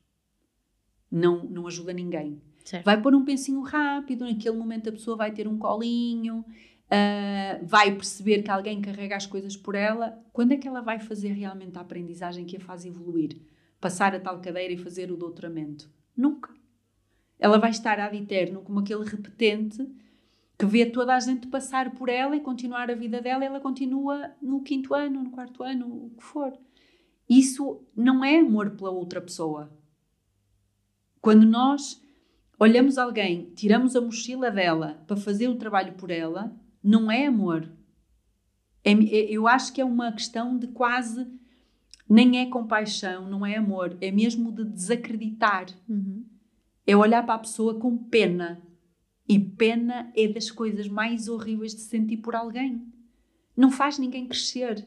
Não, 1.10 1.44
não 1.44 1.66
ajuda 1.66 1.92
ninguém. 1.92 2.40
Certo. 2.64 2.84
Vai 2.84 3.00
pôr 3.00 3.14
um 3.14 3.24
pensinho 3.24 3.62
rápido, 3.62 4.24
naquele 4.24 4.56
momento 4.56 4.90
a 4.90 4.92
pessoa 4.92 5.16
vai 5.16 5.32
ter 5.32 5.48
um 5.48 5.56
colinho, 5.56 6.44
uh, 6.88 7.64
vai 7.66 7.94
perceber 7.94 8.42
que 8.42 8.50
alguém 8.50 8.80
carrega 8.80 9.16
as 9.16 9.26
coisas 9.26 9.56
por 9.56 9.74
ela, 9.74 10.18
quando 10.32 10.52
é 10.52 10.56
que 10.56 10.66
ela 10.66 10.80
vai 10.80 10.98
fazer 10.98 11.32
realmente 11.32 11.76
a 11.78 11.80
aprendizagem 11.80 12.44
que 12.44 12.56
a 12.56 12.60
faz 12.60 12.84
evoluir? 12.84 13.36
Passar 13.80 14.14
a 14.14 14.20
tal 14.20 14.40
cadeira 14.40 14.72
e 14.72 14.78
fazer 14.78 15.10
o 15.10 15.16
doutoramento? 15.16 15.90
Nunca. 16.16 16.52
Ela 17.38 17.58
vai 17.58 17.70
estar 17.70 18.00
ad 18.00 18.16
eterno 18.16 18.62
como 18.62 18.80
aquele 18.80 19.04
repetente 19.04 19.86
que 20.58 20.66
vê 20.66 20.84
toda 20.84 21.14
a 21.14 21.20
gente 21.20 21.46
passar 21.46 21.94
por 21.94 22.08
ela 22.08 22.34
e 22.34 22.40
continuar 22.40 22.90
a 22.90 22.94
vida 22.94 23.20
dela, 23.20 23.44
ela 23.44 23.60
continua 23.60 24.32
no 24.42 24.60
quinto 24.60 24.92
ano, 24.92 25.22
no 25.22 25.30
quarto 25.30 25.62
ano, 25.62 25.86
o 25.86 26.10
que 26.16 26.24
for. 26.24 26.52
Isso 27.28 27.80
não 27.94 28.24
é 28.24 28.38
amor 28.38 28.70
pela 28.70 28.90
outra 28.90 29.20
pessoa. 29.20 29.70
Quando 31.20 31.46
nós 31.46 32.02
olhamos 32.58 32.98
alguém, 32.98 33.52
tiramos 33.54 33.94
a 33.94 34.00
mochila 34.00 34.50
dela 34.50 35.00
para 35.06 35.16
fazer 35.16 35.46
o 35.46 35.54
trabalho 35.54 35.92
por 35.92 36.10
ela, 36.10 36.52
não 36.82 37.10
é 37.10 37.26
amor. 37.26 37.70
É, 38.84 38.92
é, 38.92 39.30
eu 39.30 39.46
acho 39.46 39.72
que 39.72 39.80
é 39.80 39.84
uma 39.84 40.12
questão 40.12 40.58
de 40.58 40.68
quase. 40.68 41.26
Nem 42.08 42.38
é 42.38 42.46
compaixão, 42.46 43.28
não 43.28 43.44
é 43.44 43.56
amor, 43.56 43.96
é 44.00 44.10
mesmo 44.10 44.50
de 44.50 44.64
desacreditar. 44.64 45.66
Uhum. 45.86 46.24
É 46.86 46.96
olhar 46.96 47.22
para 47.24 47.34
a 47.34 47.40
pessoa 47.40 47.78
com 47.78 47.96
pena. 47.96 48.62
E 49.28 49.38
pena 49.38 50.10
é 50.16 50.26
das 50.26 50.50
coisas 50.50 50.88
mais 50.88 51.28
horríveis 51.28 51.74
de 51.74 51.82
sentir 51.82 52.16
por 52.16 52.34
alguém. 52.34 52.90
Não 53.54 53.70
faz 53.70 53.98
ninguém 53.98 54.26
crescer. 54.26 54.86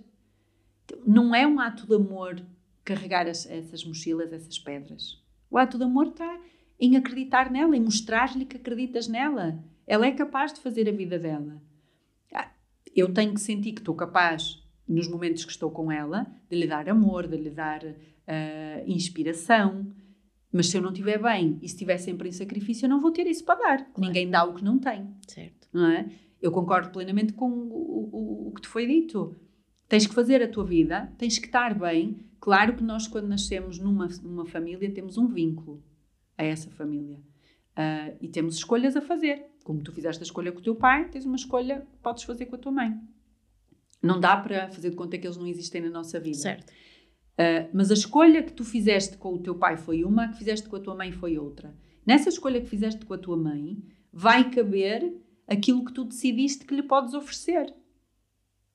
Não 1.05 1.35
é 1.35 1.45
um 1.45 1.59
ato 1.59 1.85
de 1.85 1.93
amor 1.93 2.43
carregar 2.83 3.27
as, 3.27 3.45
essas 3.45 3.85
mochilas, 3.85 4.33
essas 4.33 4.57
pedras. 4.57 5.21
O 5.49 5.57
ato 5.57 5.77
de 5.77 5.83
amor 5.83 6.07
está 6.07 6.41
em 6.79 6.97
acreditar 6.97 7.51
nela, 7.51 7.77
em 7.77 7.81
mostrar-lhe 7.81 8.45
que 8.45 8.57
acreditas 8.57 9.07
nela. 9.07 9.63
Ela 9.85 10.07
é 10.07 10.11
capaz 10.11 10.53
de 10.53 10.61
fazer 10.61 10.89
a 10.89 10.91
vida 10.91 11.19
dela. 11.19 11.61
Eu 12.95 13.13
tenho 13.13 13.33
que 13.33 13.41
sentir 13.41 13.73
que 13.73 13.81
estou 13.81 13.95
capaz, 13.95 14.61
nos 14.87 15.07
momentos 15.07 15.45
que 15.45 15.51
estou 15.51 15.71
com 15.71 15.91
ela, 15.91 16.27
de 16.49 16.57
lhe 16.57 16.67
dar 16.67 16.89
amor, 16.89 17.27
de 17.27 17.37
lhe 17.37 17.49
dar 17.49 17.83
uh, 17.83 18.83
inspiração. 18.85 19.87
Mas 20.51 20.67
se 20.67 20.77
eu 20.77 20.81
não 20.81 20.91
estiver 20.91 21.21
bem 21.21 21.57
e 21.61 21.67
se 21.67 21.75
estiver 21.75 21.97
sempre 21.97 22.27
em 22.27 22.31
sacrifício, 22.31 22.85
eu 22.85 22.89
não 22.89 22.99
vou 22.99 23.11
ter 23.11 23.25
isso 23.25 23.45
para 23.45 23.59
dar. 23.59 23.77
Claro. 23.77 23.93
Ninguém 23.99 24.29
dá 24.29 24.43
o 24.43 24.53
que 24.53 24.63
não 24.63 24.77
tem. 24.77 25.09
Certo. 25.27 25.69
Não 25.71 25.87
é? 25.87 26.11
Eu 26.41 26.51
concordo 26.51 26.89
plenamente 26.89 27.33
com 27.33 27.49
o, 27.49 28.09
o, 28.11 28.47
o 28.49 28.53
que 28.53 28.61
te 28.61 28.67
foi 28.67 28.85
dito. 28.85 29.35
Tens 29.87 30.07
que 30.07 30.13
fazer 30.13 30.41
a 30.41 30.47
tua 30.47 30.65
vida, 30.65 31.13
tens 31.17 31.37
que 31.37 31.45
estar 31.45 31.77
bem. 31.77 32.25
Claro 32.39 32.75
que 32.75 32.83
nós, 32.83 33.07
quando 33.07 33.27
nascemos 33.27 33.77
numa, 33.77 34.07
numa 34.23 34.45
família, 34.45 34.91
temos 34.91 35.17
um 35.17 35.27
vínculo 35.27 35.83
a 36.37 36.43
essa 36.43 36.69
família. 36.71 37.17
Uh, 37.71 38.17
e 38.19 38.27
temos 38.27 38.55
escolhas 38.55 38.97
a 38.97 39.01
fazer. 39.01 39.50
Como 39.63 39.81
tu 39.81 39.91
fizeste 39.91 40.21
a 40.21 40.25
escolha 40.25 40.51
com 40.51 40.59
o 40.59 40.63
teu 40.63 40.75
pai, 40.75 41.09
tens 41.09 41.25
uma 41.25 41.35
escolha 41.35 41.81
que 41.81 41.97
podes 41.99 42.23
fazer 42.23 42.45
com 42.45 42.55
a 42.55 42.59
tua 42.59 42.71
mãe. 42.71 42.99
Não 44.01 44.19
dá 44.19 44.35
para 44.37 44.69
fazer 44.69 44.89
de 44.89 44.95
conta 44.95 45.17
que 45.17 45.27
eles 45.27 45.37
não 45.37 45.47
existem 45.47 45.81
na 45.81 45.89
nossa 45.89 46.19
vida. 46.19 46.37
Certo. 46.37 46.69
Uh, 46.71 47.69
mas 47.73 47.91
a 47.91 47.93
escolha 47.93 48.43
que 48.43 48.53
tu 48.53 48.63
fizeste 48.63 49.17
com 49.17 49.33
o 49.33 49.39
teu 49.39 49.55
pai 49.55 49.77
foi 49.77 50.03
uma, 50.03 50.25
a 50.25 50.27
que 50.29 50.37
fizeste 50.37 50.67
com 50.67 50.75
a 50.75 50.79
tua 50.79 50.95
mãe 50.95 51.11
foi 51.11 51.37
outra. 51.37 51.75
Nessa 52.05 52.29
escolha 52.29 52.59
que 52.59 52.67
fizeste 52.67 53.05
com 53.05 53.13
a 53.13 53.17
tua 53.17 53.37
mãe, 53.37 53.77
vai 54.11 54.49
caber 54.49 55.13
aquilo 55.47 55.85
que 55.85 55.93
tu 55.93 56.03
decidiste 56.03 56.65
que 56.65 56.75
lhe 56.75 56.83
podes 56.83 57.13
oferecer. 57.13 57.73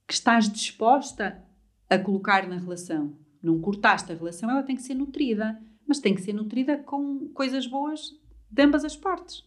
Que 0.06 0.14
estás 0.14 0.48
disposta 0.50 1.42
a 1.90 1.98
colocar 1.98 2.48
na 2.48 2.56
relação. 2.56 3.16
Não 3.42 3.60
cortaste 3.60 4.12
a 4.12 4.14
relação, 4.14 4.50
ela 4.50 4.62
tem 4.62 4.76
que 4.76 4.82
ser 4.82 4.94
nutrida 4.94 5.60
mas 5.86 6.00
tem 6.00 6.14
que 6.14 6.22
ser 6.22 6.32
nutrida 6.32 6.76
com 6.78 7.28
coisas 7.28 7.66
boas 7.66 8.10
de 8.50 8.62
ambas 8.62 8.84
as 8.84 8.96
partes. 8.96 9.44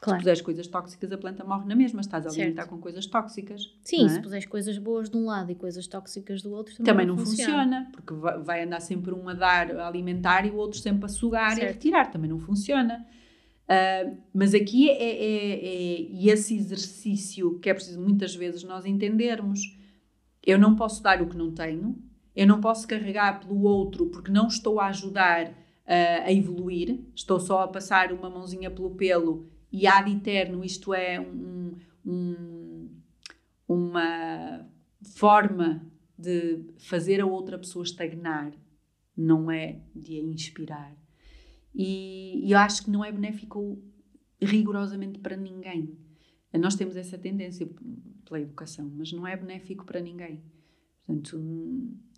Claro. 0.00 0.18
Se 0.18 0.22
puseres 0.22 0.40
coisas 0.40 0.66
tóxicas, 0.66 1.12
a 1.12 1.18
planta 1.18 1.44
morre 1.44 1.66
na 1.66 1.74
mesma. 1.74 2.00
Estás 2.00 2.26
a 2.26 2.30
alimentar 2.30 2.62
certo. 2.62 2.70
com 2.70 2.78
coisas 2.78 3.04
tóxicas. 3.04 3.74
Sim, 3.82 4.06
é? 4.06 4.08
se 4.08 4.22
puseres 4.22 4.46
coisas 4.46 4.78
boas 4.78 5.10
de 5.10 5.16
um 5.16 5.26
lado 5.26 5.52
e 5.52 5.54
coisas 5.54 5.86
tóxicas 5.86 6.40
do 6.40 6.52
outro, 6.52 6.74
também, 6.76 6.92
também 6.92 7.06
não, 7.06 7.18
funciona. 7.18 7.52
funciona. 7.52 7.88
Porque 7.92 8.14
vai 8.42 8.64
andar 8.64 8.80
sempre 8.80 9.12
um 9.12 9.28
a 9.28 9.34
dar, 9.34 9.76
a 9.76 9.86
alimentar 9.86 10.46
e 10.46 10.50
o 10.50 10.56
outro 10.56 10.78
sempre 10.78 11.04
a 11.04 11.08
sugar 11.08 11.50
certo. 11.50 11.62
e 11.62 11.64
a 11.64 11.68
retirar. 11.68 12.10
Também 12.10 12.30
não 12.30 12.38
funciona. 12.38 13.06
Uh, 13.70 14.16
mas 14.32 14.54
aqui 14.54 14.88
é, 14.88 14.94
é, 14.94 15.06
é, 15.06 16.02
é, 16.02 16.26
esse 16.26 16.56
exercício 16.56 17.58
que 17.60 17.68
é 17.68 17.74
preciso 17.74 18.00
muitas 18.00 18.34
vezes 18.34 18.64
nós 18.64 18.86
entendermos. 18.86 19.78
Eu 20.44 20.58
não 20.58 20.74
posso 20.74 21.02
dar 21.02 21.20
o 21.20 21.28
que 21.28 21.36
não 21.36 21.52
tenho, 21.52 22.02
eu 22.34 22.46
não 22.46 22.58
posso 22.62 22.88
carregar 22.88 23.40
pelo 23.40 23.60
outro 23.60 24.06
porque 24.06 24.32
não 24.32 24.48
estou 24.48 24.80
a 24.80 24.86
ajudar 24.86 25.48
uh, 25.48 25.52
a 26.24 26.32
evoluir, 26.32 27.00
estou 27.14 27.38
só 27.38 27.60
a 27.60 27.68
passar 27.68 28.10
uma 28.12 28.30
mãozinha 28.30 28.70
pelo 28.70 28.90
pelo 28.92 29.46
e 29.72 29.86
ad 29.86 30.10
eterno 30.10 30.64
isto 30.64 30.92
é 30.92 31.20
um, 31.20 31.76
um, 32.04 32.88
uma 33.68 34.68
forma 35.16 35.90
de 36.18 36.64
fazer 36.78 37.20
a 37.20 37.26
outra 37.26 37.58
pessoa 37.58 37.84
estagnar, 37.84 38.52
não 39.16 39.50
é 39.50 39.80
de 39.94 40.16
a 40.18 40.22
inspirar. 40.22 40.96
E, 41.74 42.46
e 42.46 42.52
eu 42.52 42.58
acho 42.58 42.84
que 42.84 42.90
não 42.90 43.04
é 43.04 43.12
benéfico 43.12 43.82
rigorosamente 44.40 45.18
para 45.18 45.36
ninguém. 45.36 45.96
Nós 46.58 46.74
temos 46.74 46.96
essa 46.96 47.16
tendência 47.16 47.68
pela 48.24 48.40
educação, 48.40 48.90
mas 48.96 49.12
não 49.12 49.26
é 49.26 49.36
benéfico 49.36 49.84
para 49.84 50.00
ninguém. 50.00 50.42
Portanto, 51.06 51.40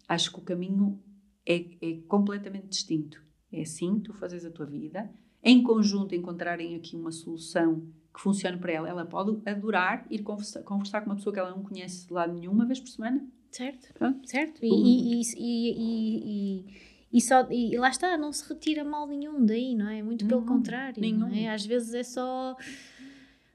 acho 0.08 0.32
que 0.32 0.38
o 0.38 0.42
caminho 0.42 1.02
é, 1.46 1.76
é 1.80 2.00
completamente 2.08 2.68
distinto. 2.68 3.22
É 3.52 3.62
assim, 3.62 4.00
tu 4.00 4.14
fazes 4.14 4.44
a 4.44 4.50
tua 4.50 4.64
vida, 4.64 5.12
em 5.42 5.62
conjunto 5.62 6.14
encontrarem 6.14 6.76
aqui 6.76 6.96
uma 6.96 7.10
solução 7.10 7.82
que 8.14 8.20
funcione 8.20 8.58
para 8.58 8.72
ela. 8.72 8.88
Ela 8.88 9.04
pode 9.04 9.40
adorar 9.48 10.06
ir 10.10 10.22
conversar, 10.22 10.62
conversar 10.62 11.00
com 11.00 11.10
uma 11.10 11.16
pessoa 11.16 11.32
que 11.32 11.40
ela 11.40 11.50
não 11.50 11.62
conhece 11.62 12.06
de 12.06 12.12
lado 12.12 12.32
nenhum 12.32 12.52
uma 12.52 12.66
vez 12.66 12.78
por 12.78 12.88
semana. 12.88 13.26
Certo, 13.50 13.92
Pronto. 13.94 14.28
certo. 14.28 14.60
E, 14.62 14.68
e, 14.68 15.20
e, 15.36 15.74
e, 15.76 16.64
e, 17.12 17.20
só, 17.20 17.46
e 17.50 17.76
lá 17.76 17.90
está, 17.90 18.16
não 18.16 18.32
se 18.32 18.48
retira 18.48 18.82
mal 18.84 19.06
nenhum 19.06 19.44
daí, 19.44 19.74
não 19.74 19.88
é? 19.88 20.02
Muito 20.02 20.26
pelo 20.26 20.46
contrário. 20.46 21.00
Nenhum. 21.00 21.34
É? 21.34 21.48
Às 21.48 21.66
vezes 21.66 21.92
é 21.92 22.02
só 22.02 22.56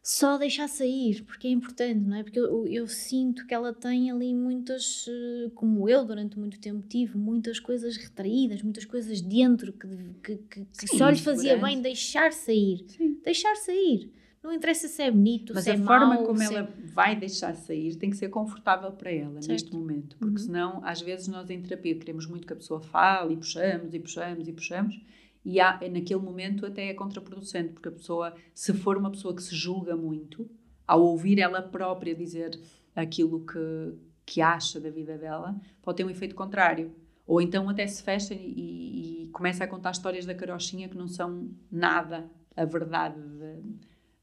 só 0.10 0.38
deixar 0.38 0.70
sair, 0.70 1.22
porque 1.24 1.49
é 1.49 1.51
importante, 1.51 1.99
não 1.99 2.16
é? 2.16 2.24
Porque 2.24 2.39
eu, 2.39 2.66
eu, 2.66 2.88
sinto 2.88 3.45
que 3.45 3.53
ela 3.53 3.74
tem 3.74 4.10
ali 4.10 4.34
muitas, 4.34 5.05
eh, 5.05 5.51
como 5.53 5.89
eu 5.89 6.05
durante 6.05 6.39
muito 6.39 6.58
tempo 6.62 6.82
tive, 6.88 7.18
muitas 7.18 7.60
coisas 7.60 7.97
retraídas, 7.97 8.64
muitas 8.64 8.86
coisas 8.86 9.20
dentro 9.20 9.74
que, 9.74 9.88
que, 10.24 10.38
que, 10.38 10.66
que 10.66 10.88
Sim, 10.88 10.97
só 10.97 11.10
lhe 11.10 11.20
fazia 11.20 11.58
bem 11.58 11.82
deixar 11.82 12.32
sair. 12.32 12.86
Sim. 12.88 13.20
Deixar 13.22 13.53
sair. 13.58 14.10
Não 14.41 14.53
interessa 14.53 14.88
se 14.88 15.01
é 15.01 15.12
bonito, 15.12 15.53
Mas 15.53 15.66
se 15.66 15.72
é 15.72 15.76
mau. 15.76 15.86
Mas 15.86 15.95
a 15.95 15.99
forma 15.99 16.26
como 16.26 16.41
ela 16.41 16.60
é... 16.60 16.86
vai 16.86 17.14
deixar 17.14 17.53
sair 17.53 17.97
tem 17.97 18.10
que 18.10 18.16
ser 18.16 18.30
confortável 18.30 18.93
para 18.93 19.12
ela 19.12 19.41
certo. 19.41 19.49
neste 19.49 19.74
momento. 19.74 20.16
Porque 20.16 20.39
uhum. 20.39 20.45
senão, 20.45 20.82
às 20.86 21.01
vezes, 21.01 21.28
nós 21.28 21.49
em 21.49 21.62
terapia 21.62 21.93
queremos 21.95 22.26
muito 22.26 22.47
que 22.47 22.53
a 22.53 22.55
pessoa 22.55 22.80
fale 22.80 23.34
e 23.34 23.36
puxamos 23.36 23.93
e 23.93 23.99
puxamos 23.99 24.47
e 24.47 24.53
puxamos 24.53 24.95
e 24.95 25.27
há, 25.62 25.80
naquele 25.89 26.22
momento 26.22 26.66
até 26.66 26.89
é 26.89 26.93
contraproducente, 26.93 27.74
porque 27.74 27.88
a 27.88 27.91
pessoa, 27.91 28.34
se 28.54 28.74
for 28.74 28.98
uma 28.98 29.10
pessoa 29.10 29.36
que 29.36 29.41
se 29.41 29.56
julga 29.56 29.95
muito, 29.95 30.50
ao 30.86 31.02
ouvir 31.02 31.39
ela 31.39 31.62
própria 31.62 32.14
dizer 32.14 32.60
aquilo 32.95 33.45
que, 33.45 33.93
que 34.26 34.41
acha 34.41 34.80
da 34.80 34.89
vida 34.89 35.18
dela, 35.18 35.56
pode 35.82 35.98
ter 35.98 36.04
um 36.04 36.10
efeito 36.10 36.36
contrário. 36.36 36.93
Ou 37.26 37.41
então 37.41 37.70
até 37.70 37.86
se 37.88 38.04
fecha 38.04 38.34
e, 38.34 39.26
e 39.26 39.30
começa 39.30 39.64
a 39.64 39.68
contar 39.68 39.91
histórias 39.91 40.26
da 40.26 40.34
carochinha 40.34 40.89
que 40.89 40.98
não 40.98 41.08
são 41.08 41.50
nada 41.72 42.30
a 42.56 42.66
verdade 42.66 43.20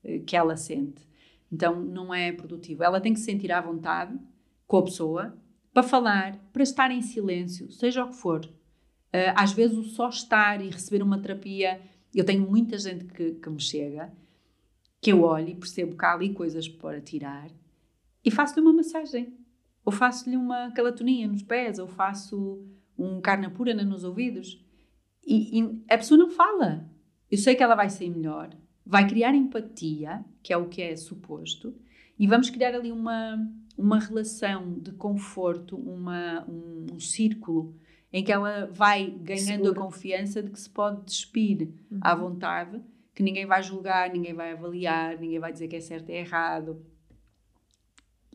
de, 0.02 0.20
que 0.20 0.36
ela 0.36 0.56
sente. 0.56 1.06
Então 1.50 1.80
não 1.80 2.12
é 2.12 2.32
produtivo. 2.32 2.82
Ela 2.82 3.00
tem 3.00 3.12
que 3.12 3.20
se 3.20 3.26
sentir 3.26 3.52
à 3.52 3.60
vontade 3.60 4.18
com 4.66 4.78
a 4.78 4.82
pessoa 4.82 5.38
para 5.72 5.82
falar, 5.82 6.36
para 6.52 6.62
estar 6.62 6.90
em 6.90 7.02
silêncio, 7.02 7.70
seja 7.70 8.04
o 8.04 8.08
que 8.08 8.16
for. 8.16 8.48
Uh, 9.14 9.30
às 9.36 9.52
vezes 9.52 9.78
o 9.78 9.84
só 9.84 10.08
estar 10.08 10.60
e 10.60 10.68
receber 10.68 11.00
uma 11.00 11.20
terapia, 11.20 11.80
eu 12.12 12.24
tenho 12.24 12.50
muita 12.50 12.76
gente 12.76 13.04
que, 13.04 13.34
que 13.34 13.48
me 13.48 13.60
chega, 13.60 14.12
que 15.00 15.12
eu 15.12 15.22
olho 15.22 15.50
e 15.50 15.54
percebo 15.54 15.96
que 15.96 16.04
há 16.04 16.14
ali 16.14 16.34
coisas 16.34 16.68
para 16.68 17.00
tirar 17.00 17.48
e 18.24 18.30
faço-lhe 18.30 18.60
uma 18.60 18.72
massagem. 18.72 19.36
Ou 19.84 19.92
faço-lhe 19.92 20.36
uma 20.36 20.70
calatonia 20.70 21.28
nos 21.28 21.42
pés, 21.42 21.78
ou 21.78 21.86
faço 21.86 22.66
um 22.98 23.20
carne 23.20 23.50
pura 23.50 23.74
nos 23.74 24.02
ouvidos. 24.02 24.64
E, 25.26 25.60
e, 25.60 25.84
a 25.90 25.98
pessoa 25.98 26.16
não 26.16 26.30
fala. 26.30 26.88
Eu 27.30 27.36
sei 27.36 27.54
que 27.54 27.62
ela 27.62 27.74
vai 27.74 27.90
sair 27.90 28.08
melhor, 28.08 28.50
vai 28.86 29.06
criar 29.06 29.34
empatia, 29.34 30.24
que 30.42 30.52
é 30.52 30.56
o 30.56 30.68
que 30.68 30.80
é 30.80 30.96
suposto, 30.96 31.74
e 32.18 32.26
vamos 32.26 32.48
criar 32.48 32.74
ali 32.74 32.90
uma, 32.90 33.36
uma 33.76 33.98
relação 33.98 34.78
de 34.78 34.92
conforto, 34.92 35.76
uma, 35.76 36.44
um, 36.48 36.86
um 36.94 37.00
círculo 37.00 37.74
em 38.14 38.22
que 38.22 38.30
ela 38.30 38.70
vai 38.72 39.10
ganhando 39.10 39.64
Seguro. 39.64 39.72
a 39.72 39.74
confiança 39.74 40.40
de 40.40 40.48
que 40.48 40.60
se 40.60 40.70
pode 40.70 41.04
despir 41.04 41.68
uhum. 41.90 41.98
à 42.00 42.14
vontade, 42.14 42.80
que 43.12 43.24
ninguém 43.24 43.44
vai 43.44 43.60
julgar, 43.60 44.08
ninguém 44.08 44.32
vai 44.32 44.52
avaliar, 44.52 45.18
ninguém 45.18 45.40
vai 45.40 45.52
dizer 45.52 45.66
que 45.66 45.74
é 45.74 45.80
certo 45.80 46.10
e 46.10 46.12
é 46.12 46.20
errado. 46.20 46.80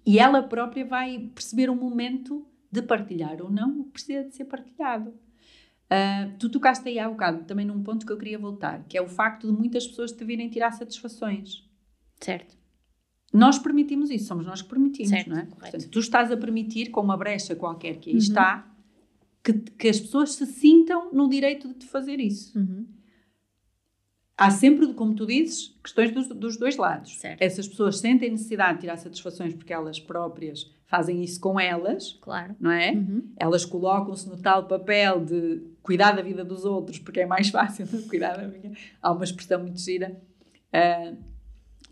E 0.06 0.20
ela 0.20 0.44
própria 0.44 0.84
vai 0.84 1.32
perceber 1.34 1.70
um 1.70 1.78
momento 1.78 2.46
de 2.70 2.82
partilhar 2.82 3.42
ou 3.42 3.50
não, 3.50 3.84
precisa 3.84 4.26
de 4.26 4.36
ser 4.36 4.44
partilhado. 4.44 5.12
Uh, 5.12 6.38
tu 6.38 6.50
tocaste 6.50 6.90
aí 6.90 7.00
há 7.00 7.10
bocado 7.10 7.46
também 7.46 7.66
num 7.66 7.82
ponto 7.82 8.06
que 8.06 8.12
eu 8.12 8.18
queria 8.18 8.38
voltar, 8.38 8.84
que 8.84 8.98
é 8.98 9.02
o 9.02 9.08
facto 9.08 9.48
de 9.48 9.58
muitas 9.58 9.88
pessoas 9.88 10.12
te 10.12 10.26
virem 10.26 10.50
tirar 10.50 10.72
satisfações. 10.74 11.66
Certo. 12.20 12.58
Nós 13.34 13.58
permitimos 13.58 14.10
isso, 14.10 14.26
somos 14.26 14.46
nós 14.46 14.62
que 14.62 14.68
permitimos, 14.68 15.10
certo, 15.10 15.30
não 15.30 15.38
é? 15.38 15.46
Correto. 15.46 15.60
Portanto, 15.60 15.90
tu 15.90 16.00
estás 16.00 16.30
a 16.34 16.36
permitir, 16.36 16.90
com 16.90 17.00
uma 17.00 17.16
brecha 17.16 17.56
qualquer 17.56 17.96
que 17.96 18.10
aí 18.10 18.16
uhum. 18.18 18.22
está, 18.22 18.70
que, 19.44 19.54
que 19.54 19.88
as 19.88 20.00
pessoas 20.00 20.34
se 20.34 20.46
sintam 20.46 21.12
no 21.14 21.30
direito 21.30 21.74
de 21.74 21.86
fazer 21.86 22.20
isso. 22.20 22.58
Uhum. 22.58 22.86
Há 24.38 24.52
sempre, 24.52 24.94
como 24.94 25.14
tu 25.14 25.26
dizes, 25.26 25.78
questões 25.84 26.12
dos, 26.12 26.30
dos 26.30 26.58
dois 26.58 26.78
lados. 26.78 27.18
Certo. 27.18 27.42
Essas 27.42 27.68
pessoas 27.68 28.00
sentem 28.00 28.32
necessidade 28.32 28.76
de 28.76 28.82
tirar 28.82 28.98
satisfações 28.98 29.54
porque 29.54 29.74
elas 29.74 30.00
próprias 30.00 30.72
fazem 30.86 31.22
isso 31.22 31.42
com 31.42 31.60
elas, 31.60 32.14
claro. 32.22 32.56
não 32.60 32.72
é? 32.72 32.92
Uhum. 32.92 33.32
Elas 33.36 33.66
colocam-se 33.66 34.30
no 34.30 34.38
tal 34.38 34.66
papel 34.66 35.24
de 35.24 35.62
cuidar 35.84 36.14
da 36.14 36.22
vida 36.22 36.46
dos 36.46 36.64
outros 36.64 36.98
porque 36.98 37.20
é 37.20 37.26
mais 37.26 37.50
fácil 37.52 37.86
do 37.86 37.98
que 37.98 38.08
cuidar 38.08 38.38
da 38.38 38.48
minha. 38.48 38.72
Há 39.02 39.12
uma 39.12 39.26
expressão 39.26 39.62
muito 39.62 39.80
gira. 39.80 40.18
Uh, 40.74 41.18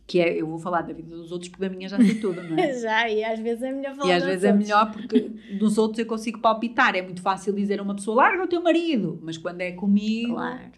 que 0.08 0.22
é, 0.22 0.42
eu 0.42 0.48
vou 0.48 0.58
falar 0.58 0.84
da 0.84 0.94
vida 0.94 1.14
dos 1.14 1.34
outros 1.34 1.50
porque 1.50 1.68
da 1.68 1.70
minha 1.70 1.90
já 1.90 1.98
sei 1.98 2.16
tudo, 2.22 2.42
não 2.42 2.58
é? 2.58 2.74
já, 2.80 3.10
e 3.10 3.26
às 3.26 3.40
vezes 3.40 3.62
é 3.62 3.74
melhor 3.74 3.94
falar 3.94 4.10
E 4.10 4.14
às 4.14 4.24
vezes 4.24 4.44
outros. 4.46 4.62
é 4.62 4.66
melhor 4.66 4.92
porque 4.94 5.20
dos 5.60 5.78
outros 5.78 6.00
eu 6.00 6.06
consigo 6.06 6.40
palpitar. 6.40 6.96
É 6.96 7.02
muito 7.02 7.22
fácil 7.22 7.54
dizer 7.54 7.80
a 7.80 7.84
uma 7.84 7.94
pessoa, 7.94 8.24
larga 8.24 8.46
o 8.46 8.48
teu 8.48 8.64
marido, 8.64 9.20
mas 9.22 9.38
quando 9.38 9.60
é 9.60 9.74
comigo, 9.74 10.36
claro. 10.36 10.72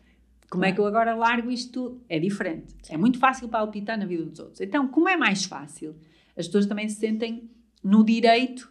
como 0.50 0.64
claro. 0.64 0.66
é 0.66 0.72
que 0.72 0.82
eu 0.82 0.86
agora 0.88 1.14
largo 1.14 1.52
isto 1.52 1.72
tudo? 1.72 2.02
É 2.10 2.18
diferente. 2.18 2.74
Sim. 2.82 2.96
É 2.96 2.98
muito 2.98 3.20
fácil 3.20 3.48
palpitar 3.48 4.00
na 4.00 4.06
vida 4.06 4.26
dos 4.26 4.40
outros. 4.40 4.62
Então, 4.62 4.88
como 4.88 5.08
é 5.08 5.16
mais 5.16 5.46
fácil, 5.46 5.96
as 6.36 6.48
pessoas 6.48 6.66
também 6.66 6.90
se 6.90 6.96
sentem 6.96 7.52
no 7.84 8.04
direito 8.04 8.62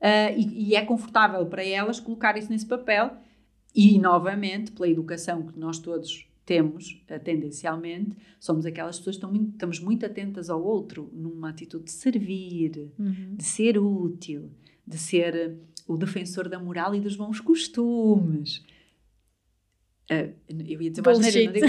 uh, 0.00 0.34
e, 0.34 0.70
e 0.70 0.74
é 0.74 0.82
confortável 0.82 1.44
para 1.44 1.62
elas 1.62 2.00
colocar 2.00 2.38
isso 2.38 2.50
nesse 2.50 2.66
papel 2.66 3.10
E, 3.74 3.98
novamente, 3.98 4.72
pela 4.72 4.88
educação 4.88 5.42
que 5.42 5.58
nós 5.58 5.78
todos 5.78 6.25
temos, 6.46 7.04
uh, 7.10 7.18
tendencialmente, 7.18 8.16
somos 8.38 8.64
aquelas 8.64 8.98
pessoas 8.98 9.16
que 9.16 9.18
estão 9.18 9.30
muito, 9.30 9.50
estamos 9.50 9.80
muito 9.80 10.06
atentas 10.06 10.48
ao 10.48 10.62
outro, 10.62 11.10
numa 11.12 11.50
atitude 11.50 11.84
de 11.84 11.90
servir, 11.90 12.92
uhum. 12.96 13.34
de 13.36 13.44
ser 13.44 13.76
útil, 13.76 14.48
de 14.86 14.96
ser 14.96 15.58
o 15.86 15.96
defensor 15.96 16.48
da 16.48 16.58
moral 16.58 16.94
e 16.94 17.00
dos 17.00 17.16
bons 17.16 17.40
costumes. 17.40 18.64
Uh, 20.10 20.32
eu 20.48 20.80
ia 20.80 20.90
dizer 20.90 21.02
mais 21.04 21.18
neira, 21.18 21.44
não 21.44 21.52
digo. 21.52 21.66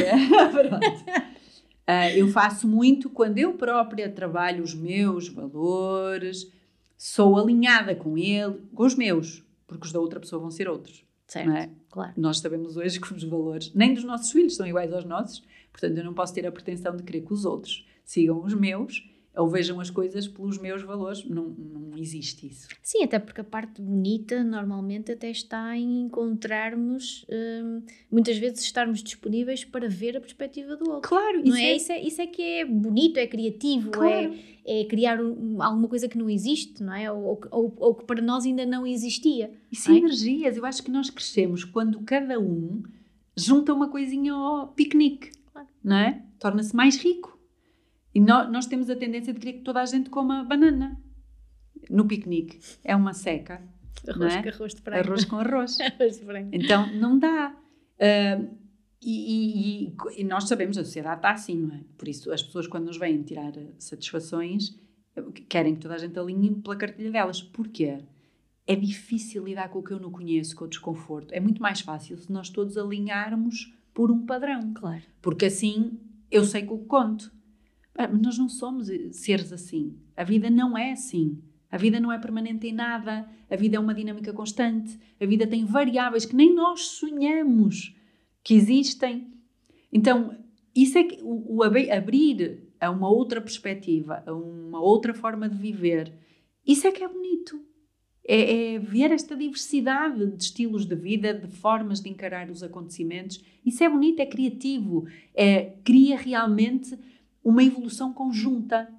uh, 1.87 2.13
eu 2.15 2.27
faço 2.27 2.67
muito 2.67 3.09
quando 3.09 3.39
eu 3.39 3.53
própria 3.53 4.07
trabalho 4.11 4.63
os 4.63 4.75
meus 4.75 5.27
valores, 5.27 6.51
sou 6.95 7.35
alinhada 7.35 7.95
com 7.95 8.15
ele, 8.15 8.61
com 8.75 8.85
os 8.85 8.93
meus, 8.93 9.43
porque 9.65 9.87
os 9.87 9.91
da 9.91 9.99
outra 9.99 10.19
pessoa 10.19 10.39
vão 10.39 10.51
ser 10.51 10.69
outros. 10.69 11.06
Certo, 11.27 11.51
é? 11.51 11.69
claro. 11.89 12.13
Nós 12.15 12.39
sabemos 12.39 12.77
hoje 12.77 12.99
que 13.01 13.13
os 13.13 13.23
valores, 13.23 13.73
nem 13.73 13.93
dos 13.93 14.03
nossos 14.03 14.31
filhos, 14.31 14.55
são 14.55 14.65
iguais 14.65 14.93
aos 14.93 15.05
nossos, 15.05 15.43
portanto 15.71 15.97
eu 15.97 16.03
não 16.03 16.13
posso 16.13 16.33
ter 16.33 16.45
a 16.47 16.51
pretensão 16.51 16.95
de 16.95 17.03
querer 17.03 17.21
que 17.21 17.33
os 17.33 17.45
outros 17.45 17.85
sigam 18.05 18.43
os 18.43 18.53
meus 18.53 19.03
ou 19.37 19.47
vejam 19.47 19.79
as 19.79 19.89
coisas 19.89 20.27
pelos 20.27 20.57
meus 20.57 20.81
valores. 20.81 21.23
Não, 21.25 21.49
não 21.49 21.97
existe 21.97 22.47
isso. 22.47 22.67
Sim, 22.81 23.03
até 23.03 23.19
porque 23.19 23.41
a 23.41 23.43
parte 23.43 23.81
bonita 23.81 24.43
normalmente 24.43 25.11
até 25.11 25.29
está 25.29 25.77
em 25.77 26.01
encontrarmos, 26.01 27.25
hum, 27.29 27.81
muitas 28.11 28.37
vezes 28.37 28.61
estarmos 28.61 29.03
disponíveis 29.03 29.63
para 29.63 29.87
ver 29.87 30.17
a 30.17 30.21
perspectiva 30.21 30.75
do 30.75 30.89
outro. 30.89 31.07
Claro, 31.07 31.39
isso, 31.39 31.49
não 31.49 31.55
é? 31.55 31.63
é... 31.63 31.75
Isso, 31.75 31.91
é, 31.91 32.01
isso 32.01 32.21
é 32.21 32.27
que 32.27 32.41
é 32.41 32.65
bonito, 32.65 33.17
é 33.17 33.27
criativo, 33.27 33.91
claro. 33.91 34.33
é, 34.65 34.81
é 34.81 34.85
criar 34.85 35.21
um, 35.21 35.61
alguma 35.61 35.87
coisa 35.87 36.07
que 36.07 36.17
não 36.17 36.29
existe, 36.29 36.83
não 36.83 36.93
é? 36.93 37.11
Ou, 37.11 37.39
ou, 37.51 37.73
ou 37.77 37.95
que 37.95 38.05
para 38.05 38.21
nós 38.21 38.45
ainda 38.45 38.65
não 38.65 38.85
existia. 38.85 39.51
E 39.71 39.75
sinergias, 39.75 40.55
é? 40.55 40.59
eu 40.59 40.65
acho 40.65 40.81
que 40.81 40.91
nós 40.91 41.09
crescemos 41.09 41.63
quando 41.63 42.01
cada 42.01 42.39
um 42.39 42.81
junta 43.35 43.73
uma 43.73 43.87
coisinha 43.87 44.33
ao 44.33 44.67
piquenique, 44.69 45.31
claro. 45.51 45.67
não 45.83 45.95
é? 45.95 46.23
Torna-se 46.39 46.75
mais 46.75 46.97
rico. 46.97 47.36
E 48.17 48.19
nós, 48.19 48.51
nós 48.51 48.65
temos 48.65 48.89
a 48.89 48.95
tendência 48.95 49.31
de 49.31 49.39
querer 49.39 49.53
que 49.59 49.63
toda 49.63 49.79
a 49.79 49.85
gente 49.85 50.09
coma 50.09 50.43
banana 50.43 50.99
no 51.87 52.07
piquenique. 52.07 52.59
É 52.83 52.95
uma 52.95 53.13
seca. 53.13 53.61
Arroz 54.09 54.33
é? 54.33 54.41
com 54.41 54.49
arroz 54.49 54.73
de 54.73 54.81
frango. 54.81 54.99
Arroz 55.07 55.25
com 55.25 55.35
arroz. 55.35 55.77
arroz 55.85 56.17
de. 56.17 56.25
Então, 56.51 56.91
não 56.95 57.19
dá. 57.19 57.55
Uh, 57.99 58.57
e, 58.99 59.85
e, 59.85 59.95
e, 60.17 60.23
nós 60.23 60.45
sabemos, 60.45 60.79
a 60.79 60.83
sociedade 60.83 61.17
está 61.17 61.29
assim, 61.29 61.57
não 61.57 61.75
é? 61.75 61.81
Por 61.95 62.07
isso, 62.07 62.31
as 62.31 62.41
pessoas, 62.41 62.65
quando 62.65 62.87
nos 62.87 62.97
vêm 62.97 63.21
tirar 63.21 63.53
satisfações, 63.77 64.75
querem 65.47 65.75
que 65.75 65.81
toda 65.81 65.93
a 65.93 65.99
gente 65.99 66.17
alinhe 66.17 66.55
pela 66.55 66.75
cartilha 66.75 67.11
delas. 67.11 67.43
Porquê? 67.43 67.99
É 68.65 68.75
difícil 68.75 69.43
lidar 69.43 69.69
com 69.69 69.77
o 69.77 69.83
que 69.83 69.91
eu 69.91 69.99
não 69.99 70.09
conheço, 70.09 70.55
com 70.55 70.65
o 70.65 70.67
desconforto. 70.67 71.31
É 71.35 71.39
muito 71.39 71.61
mais 71.61 71.81
fácil 71.81 72.17
se 72.17 72.31
nós 72.31 72.49
todos 72.49 72.79
alinharmos 72.79 73.71
por 73.93 74.09
um 74.09 74.25
padrão. 74.25 74.73
Claro. 74.73 75.03
Porque 75.21 75.45
assim 75.45 75.99
eu 76.31 76.43
sei 76.43 76.63
que 76.63 76.73
o 76.73 76.79
conto. 76.79 77.36
Ah, 77.97 78.07
nós 78.07 78.37
não 78.37 78.47
somos 78.47 78.89
seres 79.11 79.51
assim. 79.51 79.97
A 80.15 80.23
vida 80.23 80.49
não 80.49 80.77
é 80.77 80.91
assim. 80.91 81.41
A 81.69 81.77
vida 81.77 81.99
não 81.99 82.11
é 82.11 82.19
permanente 82.19 82.67
em 82.67 82.71
nada. 82.71 83.27
A 83.49 83.55
vida 83.55 83.77
é 83.77 83.79
uma 83.79 83.93
dinâmica 83.93 84.31
constante. 84.31 84.97
A 85.19 85.25
vida 85.25 85.47
tem 85.47 85.65
variáveis 85.65 86.23
que 86.23 86.35
nem 86.35 86.53
nós 86.53 86.81
sonhamos 86.81 87.95
que 88.43 88.53
existem. 88.53 89.33
Então, 89.91 90.37
isso 90.75 90.97
é 90.97 91.03
que 91.03 91.19
o, 91.23 91.57
o 91.57 91.63
abrir 91.63 92.71
a 92.79 92.91
uma 92.91 93.09
outra 93.09 93.41
perspectiva, 93.41 94.23
a 94.25 94.33
uma 94.33 94.79
outra 94.79 95.13
forma 95.13 95.49
de 95.49 95.57
viver, 95.57 96.13
isso 96.65 96.85
é 96.85 96.91
que 96.91 97.03
é 97.03 97.07
bonito. 97.07 97.59
É, 98.29 98.73
é, 98.75 98.79
ver 98.79 99.11
esta 99.11 99.37
diversidade 99.37 100.25
de 100.27 100.43
estilos 100.43 100.85
de 100.85 100.95
vida, 100.95 101.33
de 101.33 101.47
formas 101.47 102.01
de 102.01 102.09
encarar 102.09 102.51
os 102.51 102.61
acontecimentos. 102.61 103.41
Isso 103.65 103.83
é 103.83 103.89
bonito, 103.89 104.19
é 104.19 104.25
criativo, 104.25 105.07
é, 105.33 105.77
cria 105.83 106.17
realmente 106.17 106.97
uma 107.47 107.63
evolução 107.63 108.11
conjunta, 108.11 108.93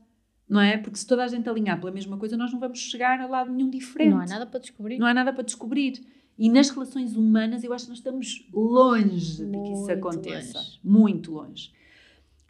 não 0.48 0.58
é? 0.58 0.78
Porque 0.78 0.98
se 0.98 1.06
toda 1.06 1.22
a 1.22 1.28
gente 1.28 1.46
alinhar 1.46 1.78
pela 1.78 1.92
mesma 1.92 2.16
coisa, 2.16 2.34
nós 2.34 2.50
não 2.50 2.58
vamos 2.58 2.78
chegar 2.78 3.20
a 3.20 3.26
lado 3.26 3.52
nenhum 3.52 3.68
diferente. 3.68 4.10
Não 4.10 4.20
há 4.20 4.26
nada 4.26 4.46
para 4.46 4.58
descobrir. 4.58 4.98
Não 4.98 5.06
há 5.06 5.12
nada 5.12 5.34
para 5.34 5.42
descobrir. 5.42 6.00
E 6.38 6.48
nas 6.48 6.70
relações 6.70 7.14
humanas, 7.14 7.62
eu 7.62 7.74
acho 7.74 7.84
que 7.84 7.90
nós 7.90 7.98
estamos 7.98 8.48
longe 8.50 9.44
muito 9.44 9.52
de 9.52 9.68
que 9.68 9.72
isso 9.74 9.92
aconteça. 9.92 10.56
Longe. 10.56 10.80
Muito 10.82 11.32
longe. 11.32 11.72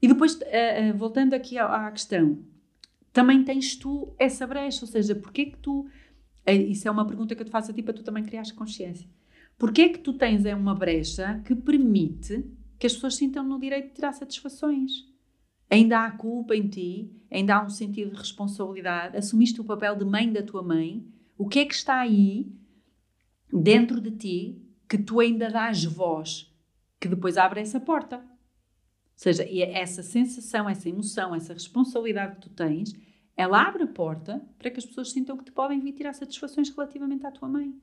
E 0.01 0.07
depois, 0.07 0.37
uh, 0.37 0.39
uh, 0.39 0.97
voltando 0.97 1.35
aqui 1.35 1.59
à, 1.59 1.91
questão, 1.91 2.39
também 3.13 3.43
tens 3.43 3.75
tu 3.75 4.15
essa 4.21 4.47
brecha, 4.47 4.85
ou 4.85 4.89
seja, 4.89 5.17
porquê 5.17 5.47
que 5.47 5.59
tu. 5.59 5.81
Uh, 5.81 6.53
isso 6.69 6.87
é 6.87 6.91
uma 6.93 7.05
pergunta 7.05 7.35
que 7.35 7.43
eu 7.43 7.47
te 7.47 7.51
faço 7.51 7.73
a 7.73 7.75
ti 7.75 7.83
para 7.83 7.95
tu 7.95 8.05
também 8.05 8.23
criares 8.23 8.53
consciência. 8.53 9.09
Porquê 9.59 9.89
que 9.89 9.99
tu 9.99 10.13
tens 10.13 10.45
é 10.45 10.55
uma 10.55 10.77
brecha 10.77 11.43
que 11.45 11.57
permite 11.57 12.45
que 12.79 12.87
as 12.87 12.93
pessoas 12.93 13.17
sintam 13.17 13.43
no 13.43 13.59
direito 13.59 13.89
de 13.89 13.95
tirar 13.95 14.13
satisfações? 14.13 15.09
Ainda 15.71 16.05
há 16.05 16.11
culpa 16.11 16.57
em 16.57 16.67
ti, 16.67 17.13
ainda 17.31 17.57
há 17.57 17.65
um 17.65 17.69
sentido 17.69 18.11
de 18.13 18.17
responsabilidade, 18.17 19.17
assumiste 19.17 19.61
o 19.61 19.65
papel 19.65 19.97
de 19.97 20.05
mãe 20.05 20.33
da 20.33 20.43
tua 20.43 20.63
mãe. 20.63 21.07
O 21.37 21.47
que 21.47 21.61
é 21.61 21.67
que 21.67 21.75
está 21.75 22.01
aí 22.01 22.51
dentro 23.53 24.01
de 24.01 24.11
ti 24.13 24.63
que 24.89 24.97
tu 24.97 25.21
ainda 25.21 25.51
dás 25.51 25.85
voz, 25.85 26.51
que 26.99 27.09
depois 27.09 27.37
abre 27.37 27.61
essa 27.61 27.79
porta? 27.79 28.17
Ou 28.17 28.25
seja, 29.15 29.45
essa 29.73 30.03
sensação, 30.03 30.69
essa 30.69 30.89
emoção, 30.89 31.35
essa 31.35 31.53
responsabilidade 31.53 32.37
que 32.37 32.43
tu 32.43 32.51
tens, 32.51 32.95
ela 33.37 33.63
abre 33.63 33.83
a 33.83 33.87
porta 33.87 34.41
para 34.59 34.71
que 34.71 34.79
as 34.79 34.87
pessoas 34.87 35.13
sintam 35.13 35.37
que 35.37 35.45
te 35.45 35.53
podem 35.53 35.81
vir 35.81 35.93
tirar 35.93 36.13
satisfações 36.13 36.71
relativamente 36.71 37.27
à 37.27 37.31
tua 37.31 37.49
mãe. 37.49 37.75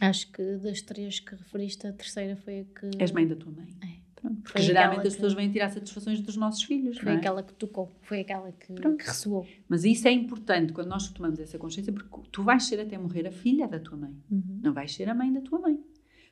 Acho 0.00 0.30
que 0.32 0.56
das 0.56 0.80
três 0.80 1.20
que 1.20 1.34
referiste, 1.34 1.86
a 1.86 1.92
terceira 1.92 2.36
foi 2.36 2.60
a 2.60 2.64
que. 2.64 2.90
És 2.98 3.12
mãe 3.12 3.26
da 3.26 3.36
tua 3.36 3.52
mãe. 3.52 3.68
É. 3.82 4.09
Pronto, 4.20 4.42
porque 4.42 4.60
geralmente 4.60 5.06
as 5.06 5.14
pessoas 5.14 5.32
vêm 5.32 5.50
tirar 5.50 5.70
satisfações 5.70 6.20
dos 6.20 6.36
nossos 6.36 6.62
filhos. 6.62 6.98
Foi 6.98 7.12
é? 7.12 7.16
aquela 7.16 7.42
que 7.42 7.54
tocou, 7.54 7.90
foi 8.02 8.20
aquela 8.20 8.52
que, 8.52 8.74
que, 8.74 9.06
ressoou. 9.06 9.46
Mas 9.68 9.84
isso 9.84 10.06
é 10.06 10.12
importante 10.12 10.72
quando 10.72 10.88
nós 10.88 11.08
tomamos 11.08 11.38
essa 11.40 11.58
consciência, 11.58 11.92
porque 11.92 12.08
tu 12.30 12.42
vais 12.42 12.64
ser 12.64 12.80
até 12.80 12.98
morrer 12.98 13.26
a 13.26 13.32
filha 13.32 13.66
da 13.66 13.78
tua 13.78 13.96
mãe, 13.96 14.14
uhum. 14.30 14.60
não 14.62 14.72
vais 14.72 14.94
ser 14.94 15.08
a 15.08 15.14
mãe 15.14 15.32
da 15.32 15.40
tua 15.40 15.58
mãe. 15.58 15.78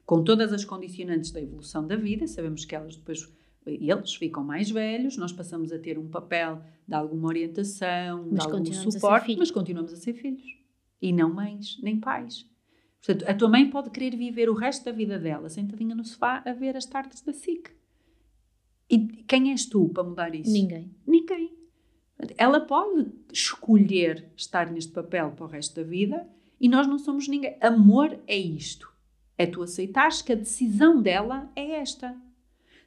Com 0.05 0.23
todas 0.23 0.53
as 0.53 0.65
condicionantes 0.65 1.31
da 1.31 1.41
evolução 1.41 1.87
da 1.87 1.97
vida, 1.97 2.27
sabemos 2.27 2.65
que 2.65 2.75
elas 2.75 2.97
depois 2.97 3.31
eles 3.67 4.15
ficam 4.15 4.43
mais 4.43 4.71
velhos, 4.71 5.17
nós 5.17 5.33
passamos 5.33 5.73
a 5.73 5.79
ter 5.79 5.99
um 5.99 6.09
papel 6.09 6.63
de 6.87 6.95
alguma 6.95 7.29
orientação, 7.29 8.27
mas 8.31 8.47
de 8.47 8.53
algum 8.53 8.91
suporte, 8.91 9.37
mas 9.37 9.51
continuamos 9.51 9.93
a 9.93 9.97
ser 9.97 10.15
filhos. 10.15 10.57
E 11.01 11.13
não 11.13 11.33
mães, 11.33 11.79
nem 11.83 12.01
pais. 12.01 12.49
Portanto, 13.05 13.31
a 13.31 13.35
tua 13.35 13.49
mãe 13.49 13.69
pode 13.71 13.91
querer 13.91 14.17
viver 14.17 14.49
o 14.49 14.55
resto 14.55 14.85
da 14.85 14.93
vida 14.93 15.19
dela 15.19 15.49
sentadinha 15.49 15.95
no 15.95 16.05
sofá 16.05 16.43
a 16.45 16.53
ver 16.53 16.77
as 16.77 16.87
tardes 16.87 17.23
da 17.23 17.33
SIC. 17.33 17.71
E 18.91 18.99
quem 18.99 19.51
és 19.51 19.67
tu 19.67 19.89
para 19.89 20.05
mudar 20.05 20.35
isso? 20.35 20.51
Ninguém. 20.51 20.91
Ninguém. 21.07 21.53
Ela 22.37 22.61
pode 22.61 23.13
escolher 23.33 24.31
estar 24.37 24.71
neste 24.71 24.93
papel 24.93 25.33
para 25.33 25.45
o 25.45 25.49
resto 25.49 25.77
da 25.77 25.83
vida 25.83 26.27
e 26.61 26.69
nós 26.69 26.87
não 26.87 26.99
somos 26.99 27.29
ninguém. 27.29 27.57
Amor 27.61 28.19
é 28.27 28.37
isto. 28.37 28.93
É 29.37 29.47
tu 29.47 29.63
aceitares 29.63 30.21
que 30.21 30.33
a 30.33 30.37
decisão 30.37 31.01
dela 31.01 31.51
é 31.55 31.73
esta. 31.73 32.17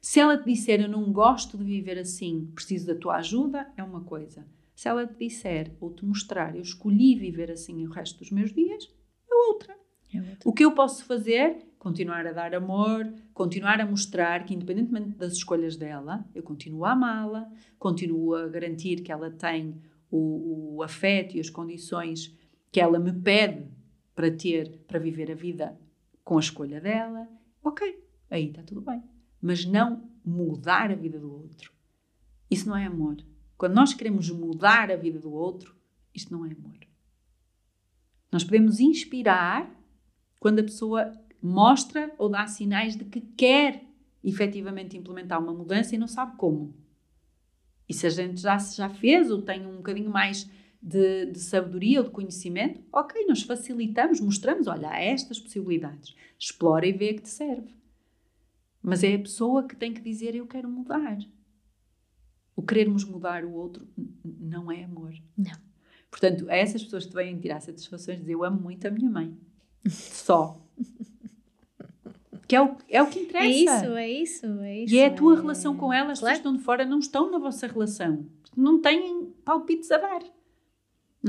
Se 0.02 0.20
ela 0.20 0.36
te 0.36 0.44
disser 0.44 0.80
eu 0.80 0.88
não 0.88 1.12
gosto 1.12 1.56
de 1.56 1.64
viver 1.64 1.98
assim, 1.98 2.50
preciso 2.54 2.88
da 2.88 2.94
tua 2.94 3.16
ajuda, 3.16 3.72
é 3.76 3.82
uma 3.82 4.02
coisa. 4.02 4.46
Se 4.74 4.88
ela 4.88 5.06
te 5.06 5.16
disser 5.16 5.72
ou 5.80 5.92
te 5.92 6.04
mostrar 6.04 6.54
eu 6.54 6.62
escolhi 6.62 7.14
viver 7.14 7.50
assim 7.50 7.86
o 7.86 7.90
resto 7.90 8.18
dos 8.18 8.30
meus 8.30 8.52
dias, 8.52 8.92
é 9.30 9.34
outra. 9.48 9.78
É 10.12 10.18
outra. 10.18 10.38
O 10.44 10.52
que 10.52 10.64
eu 10.64 10.72
posso 10.72 11.04
fazer 11.04 11.56
continuar 11.82 12.24
a 12.28 12.32
dar 12.32 12.54
amor, 12.54 13.12
continuar 13.34 13.80
a 13.80 13.84
mostrar 13.84 14.44
que, 14.44 14.54
independentemente 14.54 15.18
das 15.18 15.32
escolhas 15.32 15.76
dela, 15.76 16.24
eu 16.32 16.40
continuo 16.40 16.84
a 16.84 16.92
amá-la, 16.92 17.50
continuo 17.76 18.36
a 18.36 18.46
garantir 18.46 19.02
que 19.02 19.10
ela 19.10 19.32
tem 19.32 19.82
o, 20.08 20.76
o 20.76 20.82
afeto 20.84 21.36
e 21.36 21.40
as 21.40 21.50
condições 21.50 22.32
que 22.70 22.80
ela 22.80 23.00
me 23.00 23.12
pede 23.12 23.66
para 24.14 24.30
ter, 24.30 24.78
para 24.86 25.00
viver 25.00 25.32
a 25.32 25.34
vida 25.34 25.76
com 26.22 26.36
a 26.36 26.40
escolha 26.40 26.80
dela. 26.80 27.28
Ok, 27.64 28.00
aí 28.30 28.50
está 28.50 28.62
tudo 28.62 28.80
bem. 28.80 29.02
Mas 29.40 29.64
não 29.64 30.08
mudar 30.24 30.88
a 30.92 30.94
vida 30.94 31.18
do 31.18 31.32
outro. 31.32 31.72
Isso 32.48 32.68
não 32.68 32.76
é 32.76 32.86
amor. 32.86 33.16
Quando 33.58 33.74
nós 33.74 33.92
queremos 33.92 34.30
mudar 34.30 34.88
a 34.92 34.96
vida 34.96 35.18
do 35.18 35.32
outro, 35.32 35.74
isto 36.14 36.32
não 36.32 36.46
é 36.46 36.52
amor. 36.52 36.78
Nós 38.30 38.44
podemos 38.44 38.78
inspirar 38.78 39.68
quando 40.42 40.58
a 40.58 40.64
pessoa 40.64 41.12
mostra 41.42 42.14
ou 42.18 42.28
dá 42.28 42.46
sinais 42.46 42.96
de 42.96 43.04
que 43.04 43.20
quer 43.20 43.84
efetivamente 44.22 44.96
implementar 44.96 45.42
uma 45.42 45.52
mudança 45.52 45.94
e 45.94 45.98
não 45.98 46.06
sabe 46.06 46.36
como. 46.36 46.74
E 47.88 47.94
se 47.94 48.06
a 48.06 48.10
gente 48.10 48.40
já, 48.40 48.56
já 48.56 48.88
fez 48.88 49.30
ou 49.30 49.42
tem 49.42 49.66
um 49.66 49.76
bocadinho 49.76 50.10
mais 50.10 50.48
de, 50.80 51.26
de 51.26 51.38
sabedoria 51.38 52.00
ou 52.00 52.06
de 52.06 52.12
conhecimento, 52.12 52.80
ok, 52.92 53.26
nós 53.26 53.42
facilitamos, 53.42 54.20
mostramos, 54.20 54.66
olha, 54.66 54.90
há 54.90 55.00
estas 55.00 55.38
possibilidades. 55.38 56.14
Explora 56.38 56.86
e 56.86 56.92
vê 56.92 57.14
que 57.14 57.22
te 57.22 57.28
serve. 57.28 57.74
Mas 58.82 59.04
é 59.04 59.14
a 59.14 59.18
pessoa 59.18 59.66
que 59.66 59.76
tem 59.76 59.92
que 59.92 60.00
dizer 60.00 60.34
eu 60.34 60.46
quero 60.46 60.68
mudar. 60.68 61.18
O 62.54 62.62
querermos 62.62 63.04
mudar 63.04 63.44
o 63.44 63.52
outro 63.52 63.86
não 64.24 64.70
é 64.70 64.84
amor. 64.84 65.14
Não. 65.36 65.72
Portanto, 66.10 66.48
a 66.50 66.56
essas 66.56 66.82
pessoas 66.82 67.06
que 67.06 67.14
vêm 67.14 67.38
tirar 67.38 67.60
satisfações, 67.60 68.18
dizer 68.18 68.32
eu 68.32 68.44
amo 68.44 68.60
muito 68.60 68.86
a 68.86 68.90
minha 68.90 69.10
mãe. 69.10 69.36
Só 69.88 70.60
Que 72.52 72.56
é 72.56 72.60
o, 72.60 72.76
é 72.86 73.02
o 73.02 73.06
que 73.06 73.18
interessa. 73.20 73.46
É 73.46 73.50
isso, 73.50 73.96
é 73.96 74.10
isso, 74.10 74.46
é 74.60 74.78
isso. 74.80 74.94
E 74.94 74.98
é 74.98 75.06
a 75.06 75.10
tua 75.10 75.32
é... 75.32 75.36
relação 75.36 75.74
com 75.74 75.90
ela, 75.90 76.12
as 76.12 76.18
Claro. 76.18 76.34
pessoas 76.34 76.36
estão 76.36 76.52
de 76.54 76.62
fora 76.62 76.84
não 76.84 76.98
estão 76.98 77.30
na 77.30 77.38
vossa 77.38 77.66
relação. 77.66 78.26
Não 78.54 78.78
têm 78.78 79.32
palpites 79.42 79.90
a 79.90 79.96
dar. 79.96 80.20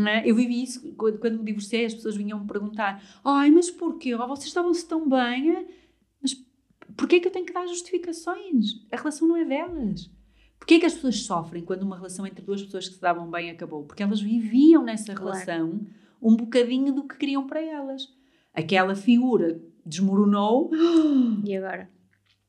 É? 0.05 0.29
Eu 0.29 0.35
vivi 0.35 0.61
isso 0.61 0.93
quando, 0.97 1.19
quando 1.19 1.37
me 1.39 1.45
divorciei, 1.45 1.85
as 1.85 1.93
pessoas 1.93 2.17
vinham 2.17 2.41
me 2.41 2.45
perguntar: 2.45 3.01
Ai, 3.23 3.49
mas 3.51 3.71
porquê? 3.71 4.13
Oh, 4.13 4.27
vocês 4.27 4.47
estavam-se 4.47 4.85
tão 4.85 5.07
bem, 5.07 5.55
é? 5.55 5.65
mas 6.21 6.35
porquê 6.97 7.21
que 7.21 7.27
eu 7.29 7.31
tenho 7.31 7.45
que 7.45 7.53
dar 7.53 7.65
justificações? 7.67 8.85
A 8.91 8.97
relação 8.97 9.25
não 9.25 9.37
é 9.37 9.45
delas. 9.45 10.11
Porquê 10.59 10.77
que 10.77 10.85
as 10.85 10.93
pessoas 10.93 11.21
sofrem 11.21 11.63
quando 11.63 11.83
uma 11.83 11.95
relação 11.95 12.27
entre 12.27 12.43
duas 12.43 12.61
pessoas 12.61 12.89
que 12.89 12.95
se 12.95 13.01
davam 13.01 13.31
bem 13.31 13.49
acabou? 13.49 13.85
Porque 13.85 14.03
elas 14.03 14.19
viviam 14.19 14.83
nessa 14.83 15.13
Claro. 15.13 15.31
relação 15.31 15.87
um 16.21 16.35
bocadinho 16.35 16.91
do 16.91 17.07
que 17.07 17.15
queriam 17.15 17.47
para 17.47 17.61
elas. 17.61 18.13
Aquela 18.53 18.93
figura 18.93 19.61
desmoronou, 19.85 20.71
E 21.45 21.55
agora? 21.55 21.89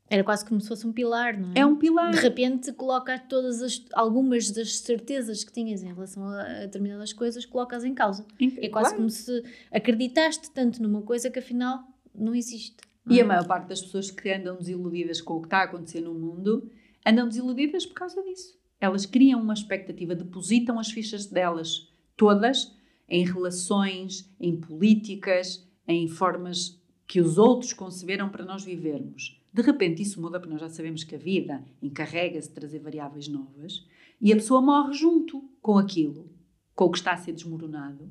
Era 0.08 0.22
quase 0.22 0.44
como 0.44 0.60
se 0.60 0.68
fosse 0.68 0.86
um 0.86 0.92
pilar, 0.92 1.38
não 1.40 1.50
é? 1.54 1.60
é 1.60 1.66
um 1.66 1.76
pilar. 1.76 2.12
De 2.12 2.18
repente 2.20 2.72
coloca 2.72 3.18
todas 3.18 3.62
as, 3.62 3.82
algumas 3.94 4.50
das 4.50 4.78
certezas 4.78 5.42
que 5.42 5.52
tinhas 5.52 5.82
em 5.82 5.86
relação 5.86 6.28
a, 6.28 6.42
a 6.42 6.60
determinadas 6.60 7.12
coisas, 7.12 7.44
colocas 7.46 7.84
em 7.84 7.94
causa. 7.94 8.24
É 8.38 8.68
quase 8.68 8.88
Claro. 8.90 8.96
como 8.96 9.10
se 9.10 9.42
acreditaste 9.72 10.50
tanto 10.52 10.82
numa 10.82 11.00
coisa 11.02 11.30
que 11.30 11.38
afinal 11.38 11.82
não 12.14 12.34
existe. 12.34 12.76
não 13.04 13.16
E 13.16 13.18
é? 13.18 13.22
a 13.22 13.26
maior 13.26 13.46
parte 13.46 13.66
das 13.68 13.80
pessoas 13.80 14.10
que 14.10 14.30
andam 14.30 14.56
desiludidas 14.56 15.20
com 15.22 15.34
o 15.34 15.40
que 15.40 15.46
está 15.46 15.58
a 15.60 15.64
acontecer 15.64 16.02
no 16.02 16.14
mundo 16.14 16.70
andam 17.04 17.26
desiludidas 17.26 17.86
por 17.86 17.94
causa 17.94 18.22
disso. 18.22 18.56
Elas 18.80 19.06
criam 19.06 19.40
uma 19.40 19.54
expectativa, 19.54 20.14
depositam 20.14 20.78
as 20.78 20.90
fichas 20.92 21.26
delas 21.26 21.90
todas 22.16 22.72
em 23.08 23.24
relações, 23.24 24.30
em 24.38 24.54
políticas, 24.60 25.66
em 25.88 26.06
formas 26.08 26.78
que 27.06 27.20
os 27.20 27.38
outros 27.38 27.72
conceberam 27.72 28.28
para 28.28 28.44
nós 28.44 28.64
vivermos. 28.64 29.40
De 29.52 29.62
repente 29.62 30.02
isso 30.02 30.20
muda 30.20 30.40
porque 30.40 30.52
nós 30.52 30.60
já 30.60 30.68
sabemos 30.68 31.04
que 31.04 31.14
a 31.14 31.18
vida 31.18 31.64
encarrega-se 31.80 32.48
de 32.48 32.54
trazer 32.54 32.80
variáveis 32.80 33.28
novas 33.28 33.86
e 34.20 34.32
a 34.32 34.36
pessoa 34.36 34.60
morre 34.60 34.92
junto 34.94 35.48
com 35.60 35.78
aquilo, 35.78 36.30
com 36.74 36.86
o 36.86 36.90
que 36.90 36.98
está 36.98 37.12
a 37.12 37.16
ser 37.16 37.32
desmoronado, 37.32 38.10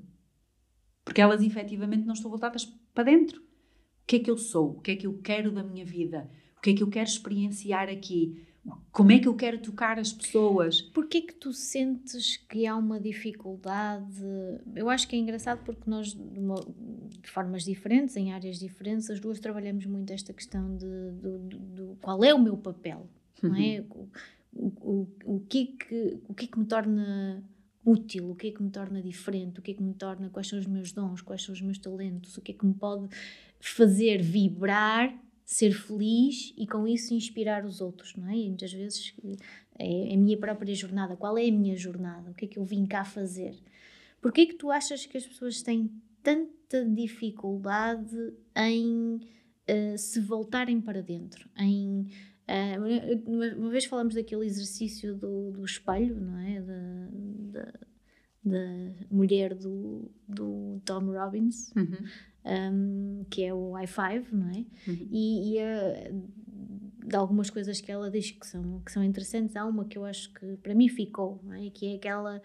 porque 1.04 1.22
elas 1.22 1.42
efetivamente 1.42 2.06
não 2.06 2.14
estão 2.14 2.30
voltadas 2.30 2.66
para 2.94 3.04
dentro. 3.04 3.42
O 3.42 4.06
que 4.06 4.18
é 4.18 4.20
que 4.20 4.32
eu 4.32 4.38
sou? 4.38 4.72
O 4.72 4.82
que 4.82 4.92
é 4.92 4.96
que 4.96 5.08
eu 5.08 5.20
quero 5.20 5.52
da 5.52 5.64
minha 5.64 5.86
vida? 5.86 6.30
O 6.58 6.62
que 6.62 6.70
é 6.70 6.74
que 6.74 6.84
eu 6.84 6.90
quero 6.90 7.10
experienciar 7.10 7.90
aqui? 7.90 8.46
Como 8.92 9.12
é 9.12 9.20
que 9.20 9.28
eu 9.28 9.36
quero 9.36 9.58
tocar 9.60 9.98
as 10.00 10.14
pessoas? 10.14 10.82
Porquê 10.82 11.22
que 11.22 11.34
tu 11.34 11.52
sentes 11.52 12.38
que 12.38 12.66
há 12.68 12.76
uma 12.78 13.00
dificuldade? 13.00 14.24
Eu 14.76 14.90
acho 14.90 15.08
que 15.08 15.16
é 15.16 15.20
engraçado 15.20 15.64
porque 15.66 15.90
nós, 15.90 16.14
de, 16.14 16.40
uma- 16.40 16.64
de 17.22 17.30
formas 17.30 17.64
diferentes, 17.64 18.16
em 18.16 18.32
áreas 18.32 18.60
diferentes, 18.60 19.10
as 19.10 19.20
duas 19.20 19.40
trabalhamos 19.40 19.86
muito 19.86 20.12
esta 20.14 20.32
questão 20.32 20.76
de, 20.78 20.86
do- 21.22 21.40
do 21.40 21.98
qual 22.02 22.24
é 22.24 22.34
o 22.34 22.40
meu 22.40 22.56
papel, 22.56 23.08
não 23.42 23.56
é? 23.56 23.84
O, 23.90 24.08
o, 24.56 24.68
o, 25.26 25.36
o 25.36 25.40
que 25.42 25.64
é 25.64 25.86
que, 25.86 26.18
o 26.30 26.34
que 26.34 26.46
é 26.46 26.48
que 26.48 26.60
me 26.60 26.66
torna 26.66 27.44
útil, 27.86 28.30
o 28.32 28.36
que 28.36 28.48
é 28.48 28.52
que 28.52 28.62
me 28.64 28.70
torna 28.70 29.02
diferente, 29.02 29.60
o 29.60 29.62
que 29.62 29.72
é 29.72 29.74
que 29.74 29.84
me 29.84 29.94
torna, 29.94 30.30
quais 30.30 30.48
são 30.48 30.58
os 30.60 30.68
meus 30.68 30.92
dons, 30.92 31.22
quais 31.22 31.42
são 31.44 31.54
os 31.54 31.62
meus 31.62 31.78
talentos, 31.80 32.38
o 32.38 32.42
que 32.42 32.52
é 32.52 32.56
que 32.56 32.66
me 32.66 32.74
pode 32.74 33.08
fazer 33.60 34.22
vibrar, 34.22 35.14
ser 35.46 35.74
feliz 35.74 36.54
e 36.58 36.66
com 36.66 36.88
isso 36.88 37.14
inspirar 37.14 37.66
os 37.66 37.82
outros, 37.82 38.16
não 38.16 38.30
é? 38.30 38.38
E 38.38 38.48
muitas 38.48 38.72
vezes 38.72 39.14
é 39.78 40.14
a 40.14 40.18
minha 40.18 40.38
própria 40.38 40.74
jornada, 40.74 41.16
qual 41.16 41.38
é 41.38 41.48
a 41.48 41.52
minha 41.52 41.76
jornada, 41.76 42.32
o 42.32 42.34
que 42.34 42.46
é 42.46 42.48
que 42.48 42.60
eu 42.60 42.66
vim 42.66 42.86
cá 42.86 43.04
fazer. 43.04 43.56
Porquê 44.22 44.42
é 44.42 44.46
que 44.46 44.56
tu 44.56 44.72
achas 44.72 45.06
que 45.06 45.18
as 45.18 45.26
pessoas 45.26 45.62
têm 45.62 45.92
tanta 46.22 46.86
dificuldade 46.86 48.34
em 48.56 49.20
eh, 49.68 49.98
se 49.98 50.20
voltarem 50.20 50.80
para 50.80 51.02
dentro, 51.02 51.50
em 51.58 52.08
eh, 52.48 52.78
uma, 53.26 53.70
vez 53.70 53.86
falamos 53.86 54.16
daquele 54.16 54.46
exercício 54.46 55.16
do, 55.16 55.52
do 55.52 55.66
espelho, 55.66 56.20
não 56.20 56.38
é? 56.40 56.62
Da, 56.62 57.10
da, 57.52 57.74
da 58.46 59.06
mulher 59.12 59.54
do, 59.54 60.10
do 60.28 60.82
Tom 60.86 61.12
Robbins, 61.12 61.74
um, 62.46 63.26
que 63.30 63.44
é 63.44 63.54
o 63.54 63.72
high 63.72 63.88
five, 63.88 64.36
não 64.36 64.50
é? 64.50 64.66
Uhum. 64.88 65.08
E, 65.12 65.58
e 65.58 65.62
de 67.06 67.16
algumas 67.16 67.50
coisas 67.50 67.82
que 67.82 67.92
ela 67.92 68.10
diz 68.10 68.32
que 68.32 68.48
são, 68.48 68.80
que 68.80 68.92
são 68.92 69.04
interessantes, 69.04 69.56
há 69.56 69.66
uma 69.66 69.86
que 69.86 69.98
eu 69.98 70.06
acho 70.06 70.34
que 70.34 70.58
para 70.58 70.74
mim 70.74 70.88
ficou, 70.88 71.40
não 71.44 71.54
é? 71.54 71.70
Que 71.70 71.94
é 71.94 71.96
aquela, 71.96 72.42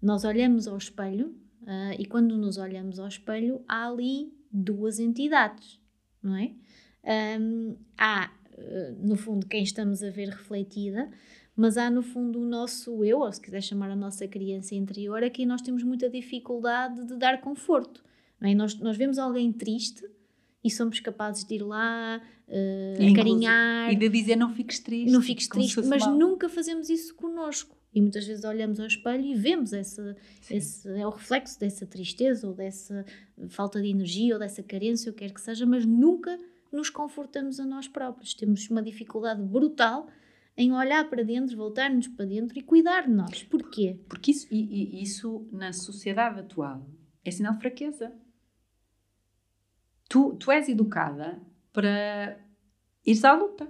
nós 0.00 0.24
olhamos 0.24 0.66
ao 0.68 0.76
espelho 0.76 1.34
ah, 1.66 1.94
e 1.98 2.04
quando 2.04 2.36
nos 2.36 2.58
olhamos 2.58 2.98
ao 2.98 3.08
espelho 3.08 3.62
há 3.68 3.88
ali 3.88 4.32
duas 4.50 4.98
entidades, 4.98 5.80
não 6.22 6.36
é? 6.36 6.52
Ahm, 7.04 7.74
há, 7.96 8.30
eh, 8.56 8.94
no 8.98 9.16
fundo, 9.16 9.46
quem 9.46 9.62
estamos 9.62 10.02
a 10.02 10.10
ver 10.10 10.28
refletida, 10.28 11.10
mas 11.56 11.76
há 11.76 11.90
no 11.90 12.02
fundo 12.02 12.40
o 12.40 12.44
nosso 12.44 13.04
eu, 13.04 13.20
ou 13.20 13.32
se 13.32 13.40
quiser 13.40 13.60
chamar 13.60 13.90
a 13.90 13.96
nossa 13.96 14.26
criança 14.28 14.74
interior, 14.74 15.22
a 15.22 15.30
quem 15.30 15.46
nós 15.46 15.62
temos 15.62 15.82
muita 15.82 16.08
dificuldade 16.08 17.06
de 17.06 17.16
dar 17.16 17.40
conforto. 17.40 18.04
É? 18.42 18.54
nós, 18.54 18.74
nós 18.78 18.96
vemos 18.96 19.18
alguém 19.18 19.52
triste 19.52 20.02
e 20.64 20.70
somos 20.70 21.00
capazes 21.00 21.44
de 21.44 21.54
ir 21.56 21.62
lá, 21.62 22.20
eh, 22.48 22.92
Inclusive- 22.94 23.12
acarinhar, 23.20 23.92
E 23.92 23.96
de 23.96 24.08
dizer 24.08 24.36
não 24.36 24.52
fiques 24.54 24.78
triste. 24.80 25.10
não 25.12 25.20
fiques 25.22 25.48
triste, 25.48 25.80
mas 25.82 26.04
mal. 26.06 26.16
nunca 26.16 26.48
fazemos 26.48 26.88
isso 26.88 27.14
connosco. 27.14 27.76
E 27.94 28.00
muitas 28.00 28.26
vezes 28.26 28.42
olhamos 28.44 28.80
ao 28.80 28.86
espelho 28.86 29.24
e 29.24 29.34
vemos 29.34 29.72
essa, 29.72 30.16
Sim. 30.40 30.56
esse, 30.56 30.88
é 30.88 31.06
o 31.06 31.10
reflexo 31.10 31.60
dessa 31.60 31.84
tristeza 31.86 32.46
ou 32.48 32.54
dessa 32.54 33.04
falta 33.48 33.82
de 33.82 33.88
energia 33.88 34.34
ou 34.34 34.38
dessa 34.40 34.62
carência, 34.62 35.10
ou 35.10 35.16
quer 35.16 35.30
que 35.32 35.40
seja, 35.40 35.66
mas 35.66 35.84
nunca 35.84 36.38
nos 36.72 36.88
confortamos 36.88 37.60
a 37.60 37.66
nós 37.66 37.86
próprios. 37.86 38.32
Temos 38.32 38.68
uma 38.70 38.82
dificuldade 38.82 39.42
brutal 39.42 40.08
em 40.56 40.72
olhar 40.72 41.08
para 41.10 41.22
dentro, 41.22 41.54
voltar-nos 41.56 42.08
para 42.08 42.24
dentro 42.24 42.58
e 42.58 42.62
cuidar 42.62 43.02
de 43.02 43.10
nós. 43.12 43.42
Porquê? 43.42 43.98
Porque 44.08 44.30
isso, 44.30 44.46
e- 44.50 44.98
e 44.98 45.02
isso 45.02 45.46
na 45.52 45.72
sociedade 45.72 46.40
atual 46.40 46.86
é 47.24 47.30
sinal 47.30 47.52
de 47.54 47.60
fraqueza. 47.60 48.10
Tu, 50.12 50.34
tu 50.34 50.52
és 50.52 50.68
educada 50.68 51.40
para 51.72 52.38
ires 53.02 53.24
à 53.24 53.32
luta. 53.32 53.66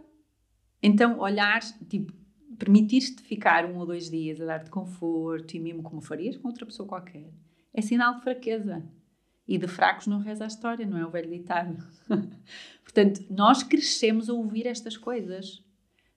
Então, 0.82 1.20
olhar, 1.20 1.60
tipo, 1.88 2.12
permitir-te 2.58 3.22
ficar 3.22 3.64
um 3.64 3.76
ou 3.76 3.86
dois 3.86 4.10
dias 4.10 4.40
a 4.40 4.46
dar-te 4.46 4.68
conforto 4.68 5.54
e 5.54 5.60
mimo 5.60 5.84
como 5.84 6.00
farias 6.00 6.36
com 6.36 6.48
outra 6.48 6.66
pessoa 6.66 6.88
qualquer, 6.88 7.32
é 7.72 7.80
sinal 7.80 8.16
de 8.16 8.22
fraqueza. 8.22 8.82
E 9.46 9.56
de 9.56 9.68
fracos 9.68 10.08
não 10.08 10.18
reza 10.18 10.42
a 10.42 10.48
história, 10.48 10.84
não 10.84 10.98
é 10.98 11.06
o 11.06 11.10
velho 11.10 11.30
ditado. 11.30 11.76
Portanto, 12.82 13.24
nós 13.30 13.62
crescemos 13.62 14.28
a 14.28 14.32
ouvir 14.32 14.66
estas 14.66 14.96
coisas. 14.96 15.64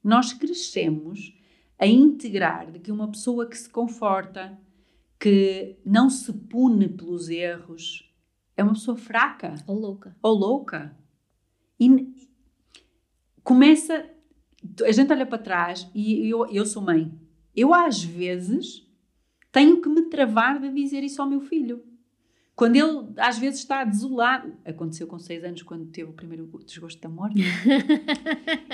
Nós 0.03 0.33
crescemos 0.33 1.39
a 1.77 1.85
integrar 1.85 2.71
de 2.71 2.79
que 2.79 2.91
uma 2.91 3.11
pessoa 3.11 3.47
que 3.47 3.55
se 3.55 3.69
conforta, 3.69 4.57
que 5.19 5.77
não 5.85 6.09
se 6.09 6.33
pune 6.33 6.89
pelos 6.89 7.29
erros, 7.29 8.11
é 8.57 8.63
uma 8.63 8.73
pessoa 8.73 8.97
fraca 8.97 9.55
Ou 9.67 9.77
louca. 9.79 10.15
ou 10.21 10.33
louca. 10.33 10.95
E 11.79 12.13
começa. 13.43 14.09
A 14.83 14.91
gente 14.91 15.11
olha 15.11 15.25
para 15.25 15.37
trás 15.37 15.89
e 15.93 16.29
eu, 16.29 16.45
eu 16.47 16.65
sou 16.65 16.81
mãe. 16.81 17.11
Eu, 17.55 17.73
às 17.73 18.03
vezes, 18.03 18.85
tenho 19.51 19.81
que 19.81 19.87
me 19.89 20.03
travar 20.03 20.59
de 20.59 20.69
dizer 20.71 21.03
isso 21.03 21.21
ao 21.21 21.29
meu 21.29 21.41
filho. 21.41 21.83
Quando 22.55 22.77
ele, 22.77 23.13
às 23.17 23.37
vezes, 23.37 23.59
está 23.59 23.83
desolado. 23.83 24.53
Aconteceu 24.63 25.07
com 25.07 25.19
seis 25.19 25.43
anos, 25.43 25.61
quando 25.61 25.85
teve 25.87 26.09
o 26.09 26.13
primeiro 26.13 26.49
desgosto 26.65 27.01
da 27.01 27.09
morte. 27.09 27.41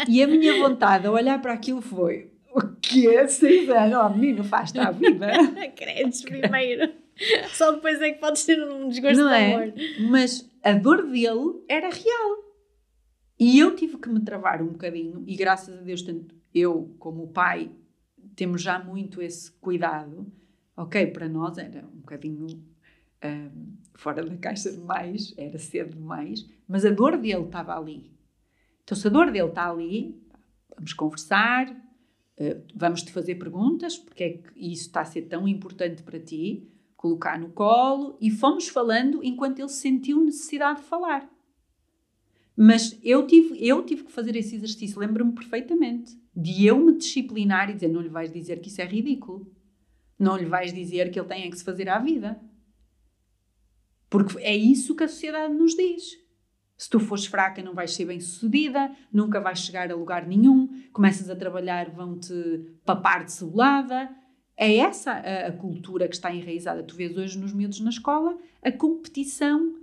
e 0.07 0.21
a 0.21 0.27
minha 0.27 0.55
vontade 0.57 1.07
a 1.07 1.11
olhar 1.11 1.41
para 1.41 1.53
aquilo 1.53 1.81
foi: 1.81 2.31
o 2.53 2.61
quê? 2.79 3.27
Seis 3.27 3.67
anos? 3.69 3.97
Oh, 3.97 4.09
menino, 4.09 4.43
faz-te 4.43 4.79
a 4.79 4.91
vida. 4.91 5.27
Credes 5.75 6.21
primeiro. 6.21 6.93
Só 7.53 7.71
depois 7.71 8.01
é 8.01 8.11
que 8.11 8.19
podes 8.19 8.45
ter 8.45 8.61
um 8.63 8.89
desgosto 8.89 9.23
Não 9.23 9.29
de 9.29 9.35
é? 9.35 9.53
amor. 9.55 9.73
Mas 10.09 10.49
a 10.63 10.73
dor 10.73 11.03
dele 11.07 11.63
era 11.67 11.89
real. 11.89 12.41
E 13.39 13.57
eu 13.59 13.75
tive 13.75 13.97
que 13.97 14.09
me 14.09 14.19
travar 14.21 14.61
um 14.61 14.67
bocadinho, 14.67 15.23
e 15.25 15.35
graças 15.35 15.75
a 15.77 15.81
Deus, 15.81 16.01
tanto 16.03 16.35
eu 16.53 16.95
como 16.99 17.23
o 17.23 17.27
pai 17.27 17.71
temos 18.35 18.61
já 18.61 18.77
muito 18.77 19.21
esse 19.21 19.51
cuidado. 19.53 20.31
Ok, 20.77 21.07
para 21.07 21.27
nós 21.27 21.57
era 21.57 21.85
um 21.85 21.99
bocadinho 21.99 22.47
ahm, 23.21 23.77
fora 23.95 24.23
da 24.23 24.37
caixa 24.37 24.71
demais, 24.71 25.33
era 25.37 25.57
cedo 25.57 25.95
demais, 25.95 26.47
mas 26.67 26.85
a 26.85 26.89
dor 26.91 27.17
dele 27.17 27.45
estava 27.45 27.77
ali. 27.77 28.11
Então, 28.83 28.95
se 28.95 29.07
a 29.07 29.09
dor 29.09 29.31
dele 29.31 29.47
está 29.49 29.69
ali, 29.69 30.21
vamos 30.75 30.93
conversar, 30.93 31.75
eh, 32.37 32.61
vamos 32.75 33.03
te 33.03 33.11
fazer 33.11 33.35
perguntas, 33.35 33.97
porque 33.97 34.23
é 34.23 34.29
que 34.37 34.49
isso 34.55 34.87
está 34.87 35.01
a 35.01 35.05
ser 35.05 35.23
tão 35.23 35.47
importante 35.47 36.03
para 36.03 36.19
ti, 36.19 36.67
colocar 37.01 37.39
no 37.39 37.49
colo, 37.49 38.15
e 38.21 38.29
fomos 38.29 38.67
falando 38.67 39.23
enquanto 39.23 39.57
ele 39.57 39.69
sentiu 39.69 40.23
necessidade 40.23 40.81
de 40.81 40.85
falar. 40.85 41.27
Mas 42.55 42.95
eu 43.01 43.25
tive, 43.25 43.57
eu 43.65 43.83
tive 43.83 44.03
que 44.03 44.11
fazer 44.11 44.35
esse 44.35 44.55
exercício, 44.55 44.99
lembro-me 44.99 45.33
perfeitamente, 45.33 46.15
de 46.35 46.67
eu 46.67 46.77
me 46.77 46.95
disciplinar 46.95 47.71
e 47.71 47.73
dizer: 47.73 47.87
não 47.87 48.01
lhe 48.01 48.09
vais 48.09 48.31
dizer 48.31 48.61
que 48.61 48.69
isso 48.69 48.81
é 48.81 48.85
ridículo. 48.85 49.51
Não 50.17 50.37
lhe 50.37 50.45
vais 50.45 50.71
dizer 50.71 51.09
que 51.09 51.19
ele 51.19 51.27
tem 51.27 51.49
que 51.49 51.57
se 51.57 51.63
fazer 51.63 51.89
à 51.89 51.97
vida. 51.97 52.39
Porque 54.07 54.37
é 54.37 54.55
isso 54.55 54.95
que 54.95 55.03
a 55.03 55.07
sociedade 55.07 55.51
nos 55.55 55.73
diz. 55.73 56.19
Se 56.77 56.87
tu 56.87 56.99
fores 56.99 57.25
fraca, 57.25 57.63
não 57.63 57.73
vais 57.73 57.93
ser 57.93 58.05
bem 58.05 58.19
sucedida, 58.19 58.95
nunca 59.11 59.39
vais 59.39 59.59
chegar 59.59 59.91
a 59.91 59.95
lugar 59.95 60.27
nenhum, 60.27 60.67
começas 60.93 61.29
a 61.31 61.35
trabalhar, 61.35 61.89
vão-te 61.89 62.33
papar 62.85 63.25
de 63.25 63.31
cebolada. 63.31 64.09
É 64.61 64.75
essa 64.75 65.13
a, 65.13 65.51
cultura 65.51 66.07
que 66.07 66.13
está 66.13 66.31
enraizada. 66.31 66.83
Tu 66.83 66.95
vês 66.95 67.17
hoje 67.17 67.35
nos 67.35 67.51
miúdos 67.51 67.79
na 67.79 67.89
escola 67.89 68.37
a 68.61 68.71
competição 68.71 69.75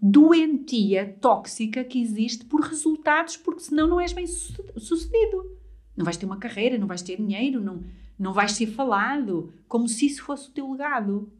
doentia, 0.00 1.18
tóxica 1.20 1.84
que 1.84 2.00
existe 2.00 2.46
por 2.46 2.62
resultados, 2.62 3.36
porque 3.36 3.60
senão 3.60 3.86
não 3.86 4.00
és 4.00 4.14
bem 4.14 4.26
sucedido. 4.26 5.58
Não 5.94 6.02
vais 6.02 6.16
ter 6.16 6.24
uma 6.24 6.38
carreira, 6.38 6.78
não 6.78 6.86
vais 6.86 7.02
ter 7.02 7.18
dinheiro, 7.18 7.60
não, 7.60 7.84
não 8.18 8.32
vais 8.32 8.52
ser 8.52 8.68
falado, 8.68 9.52
como 9.68 9.86
se 9.86 10.06
isso 10.06 10.22
fosse 10.22 10.48
o 10.48 10.52
teu 10.52 10.72
legado. 10.72 11.30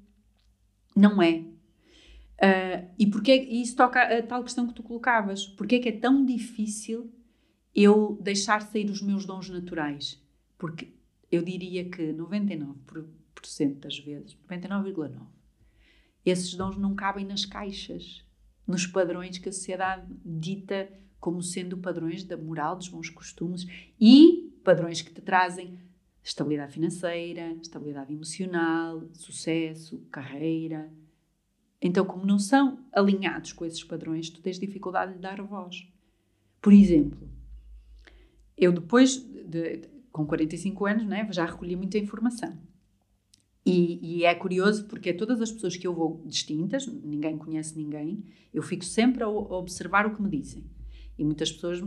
Não 0.95 1.23
é. 1.23 1.39
Uh, 1.39 2.91
e 2.99 3.07
porque 3.07 3.35
isso 3.35 3.75
toca 3.75 4.03
a 4.03 4.23
tal 4.23 4.45
questão 4.45 4.67
que 4.67 4.75
tu 4.75 4.83
colocavas. 4.83 5.47
Porquê 5.47 5.77
é 5.77 5.79
que 5.79 5.89
é 5.89 5.93
tão 5.93 6.27
difícil 6.27 7.11
eu 7.75 8.19
deixar 8.21 8.61
sair 8.61 8.91
os 8.91 9.01
meus 9.01 9.25
dons 9.25 9.49
naturais? 9.49 10.23
Porque 10.59 10.93
eu 11.33 11.43
diria 11.43 11.89
que 11.89 12.13
99% 12.13 13.81
das 13.81 13.99
vezes, 13.99 14.37
99,9%, 14.49 15.27
esses 16.25 16.55
dons 16.55 16.77
não 16.77 16.95
cabem 16.95 17.25
nas 17.25 17.47
caixas, 17.47 18.23
nos 18.67 18.87
padrões 18.87 19.39
que 19.39 19.49
a 19.49 19.53
sociedade 19.53 20.07
dita 20.25 20.89
como 21.19 21.43
sendo 21.43 21.79
padrões 21.79 22.23
da 22.23 22.37
moral, 22.37 22.77
dos 22.77 22.89
bons 22.89 23.09
costumes 23.09 23.67
e 23.99 24.53
padrões 24.63 25.03
que 25.03 25.13
te 25.13 25.21
trazem 25.21 25.79
estabilidade 26.23 26.75
financeira, 26.75 27.53
estabilidade 27.61 28.13
emocional, 28.13 29.03
sucesso, 29.15 29.99
carreira. 30.11 30.93
Então, 31.81 32.05
como 32.05 32.27
não 32.27 32.39
são 32.39 32.85
alinhados 32.93 33.53
com 33.53 33.65
esses 33.65 33.83
padrões, 33.83 34.31
tu 34.31 34.41
tens 34.41 34.59
dificuldade 34.59 35.15
de 35.15 35.19
dar 35.19 35.41
voz. 35.43 35.89
Por 36.61 36.73
exemplo, 36.73 37.29
eu 38.57 38.73
depois, 38.73 39.17
de, 39.17 39.89
com 40.13 40.27
45 40.27 40.87
anos, 40.87 41.07
né, 41.07 41.27
já 41.31 41.45
recolhi 41.45 41.75
muita 41.75 41.99
informação. 41.99 42.57
E, 43.65 44.19
e, 44.19 44.25
é 44.25 44.35
curioso 44.35 44.87
porque 44.87 45.13
todas 45.13 45.41
as 45.41 45.51
pessoas 45.51 45.77
que 45.77 45.87
eu 45.87 45.95
vou 45.95 46.21
distintas, 46.27 46.87
ninguém 46.87 47.39
conhece 47.39 47.77
ninguém, 47.77 48.25
eu 48.53 48.61
fico 48.61 48.85
sempre 48.85 49.23
a, 49.23 49.29
observar 49.29 50.05
o 50.05 50.15
que 50.15 50.23
me 50.23 50.29
dizem. 50.29 50.65
E 51.17 51.25
muitas 51.25 51.53
pessoas, 51.53 51.83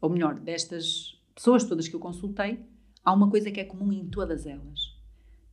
ou 0.00 0.10
melhor, 0.10 0.40
destas 0.40 1.20
pessoas 1.34 1.64
todas 1.64 1.86
que 1.86 1.94
eu 1.94 2.00
consultei, 2.00 2.64
há 3.04 3.12
uma 3.12 3.30
coisa 3.30 3.50
que 3.50 3.60
é 3.60 3.64
comum 3.64 3.92
em 3.92 4.06
todas 4.06 4.46
elas. 4.46 4.96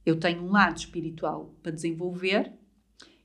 Eu 0.06 0.18
tenho 0.18 0.42
um 0.44 0.52
lado 0.52 0.78
espiritual 0.78 1.54
para 1.62 1.72
desenvolver 1.72 2.54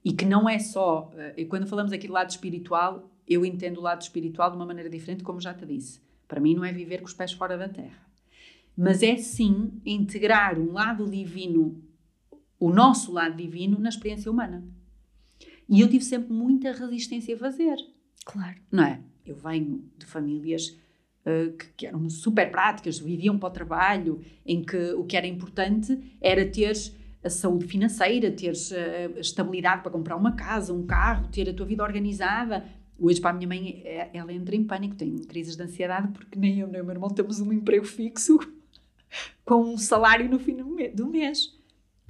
e 0.05 0.13
que 0.13 0.25
não 0.25 0.49
é 0.49 0.59
só. 0.59 1.13
Eh, 1.15 1.45
quando 1.45 1.67
falamos 1.67 1.93
aqui 1.93 2.07
de 2.07 2.13
lado 2.13 2.31
espiritual, 2.31 3.11
eu 3.27 3.45
entendo 3.45 3.79
o 3.79 3.83
lado 3.83 4.03
espiritual 4.03 4.51
de 4.51 4.57
uma 4.57 4.67
maneira 4.67 4.91
diferente, 4.91 5.23
como 5.23 5.41
já 5.41 5.55
te 5.55 5.67
disse. 5.67 6.01
Para 6.27 6.41
mim, 6.41 6.55
não 6.55 6.65
é 6.65 6.73
viver 6.73 6.99
com 6.99 7.07
os 7.07 7.15
pés 7.15 7.33
fora 7.33 7.57
da 7.57 7.69
terra, 7.69 8.08
mas 8.79 9.03
é 9.03 9.17
sim 9.17 9.73
integrar 9.85 10.57
um 10.57 10.71
lado 10.71 11.11
divino, 11.11 11.83
o 12.61 12.71
nosso 12.71 13.11
lado 13.11 13.37
divino, 13.37 13.77
na 13.77 13.89
experiência 13.89 14.31
humana. 14.31 14.65
E 15.69 15.81
eu 15.81 15.89
tive 15.89 16.05
sempre 16.05 16.33
muita 16.33 16.71
resistência 16.71 17.35
a 17.35 17.39
fazer. 17.39 17.77
Claro. 18.25 18.55
Não 18.71 18.85
é? 18.85 19.01
Eu 19.27 19.35
venho 19.35 19.85
de 19.99 20.07
famílias 20.07 20.79
uh, 21.27 21.53
que, 21.57 21.67
que, 21.77 21.87
eram 21.89 22.09
super 22.09 22.53
práticas, 22.53 23.01
viviam 23.01 23.37
para 23.37 23.49
o 23.49 23.53
trabalho, 23.53 24.21
em 24.47 24.63
que 24.63 24.93
o 24.93 25.03
que 25.05 25.17
era 25.17 25.27
importante 25.27 25.99
era 26.21 26.49
ter 26.49 26.73
a 27.25 27.29
saúde 27.29 27.67
financeira, 27.67 28.31
teres 28.31 28.71
uh, 28.71 29.17
a 29.17 29.21
estabilidade 29.21 29.83
para 29.83 29.91
comprar 29.91 30.15
uma 30.15 30.37
casa, 30.37 30.73
um 30.73 30.87
carro, 30.87 31.27
ter 31.33 31.51
a 31.51 31.53
tua 31.53 31.67
vida 31.67 31.83
organizada. 31.83 32.65
Hoje, 32.97 33.21
para 33.21 33.31
a 33.31 33.33
minha 33.33 33.49
mãe, 33.49 33.83
é, 33.85 34.09
ela 34.13 34.33
entra 34.33 34.55
em 34.55 34.63
pânico, 34.63 34.95
tem 34.95 35.17
crises 35.25 35.57
de 35.57 35.63
ansiedade, 35.65 36.13
porque 36.13 36.39
nem 36.39 36.61
eu 36.61 36.69
nem 36.69 36.81
o 36.81 36.85
meu 36.85 36.95
irmão 36.95 37.11
temos 37.11 37.41
um 37.41 37.53
emprego 37.53 37.85
fixo 37.85 38.39
com 39.45 39.63
um 39.63 39.79
salário 39.79 40.29
no 40.29 40.39
fim 40.39 40.57
do 40.95 41.07
mês. 41.07 41.57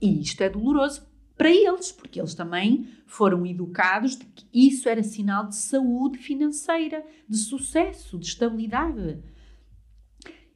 E 0.00 0.20
isto 0.20 0.40
é 0.42 0.48
doloroso 0.48 1.06
para 1.36 1.50
eles, 1.50 1.92
porque 1.92 2.20
eles 2.20 2.34
também 2.34 2.88
foram 3.06 3.46
educados 3.46 4.16
de 4.16 4.24
que 4.24 4.46
isso 4.52 4.88
era 4.88 5.02
sinal 5.02 5.46
de 5.46 5.56
saúde 5.56 6.18
financeira, 6.18 7.04
de 7.28 7.36
sucesso, 7.36 8.18
de 8.18 8.26
estabilidade. 8.26 9.22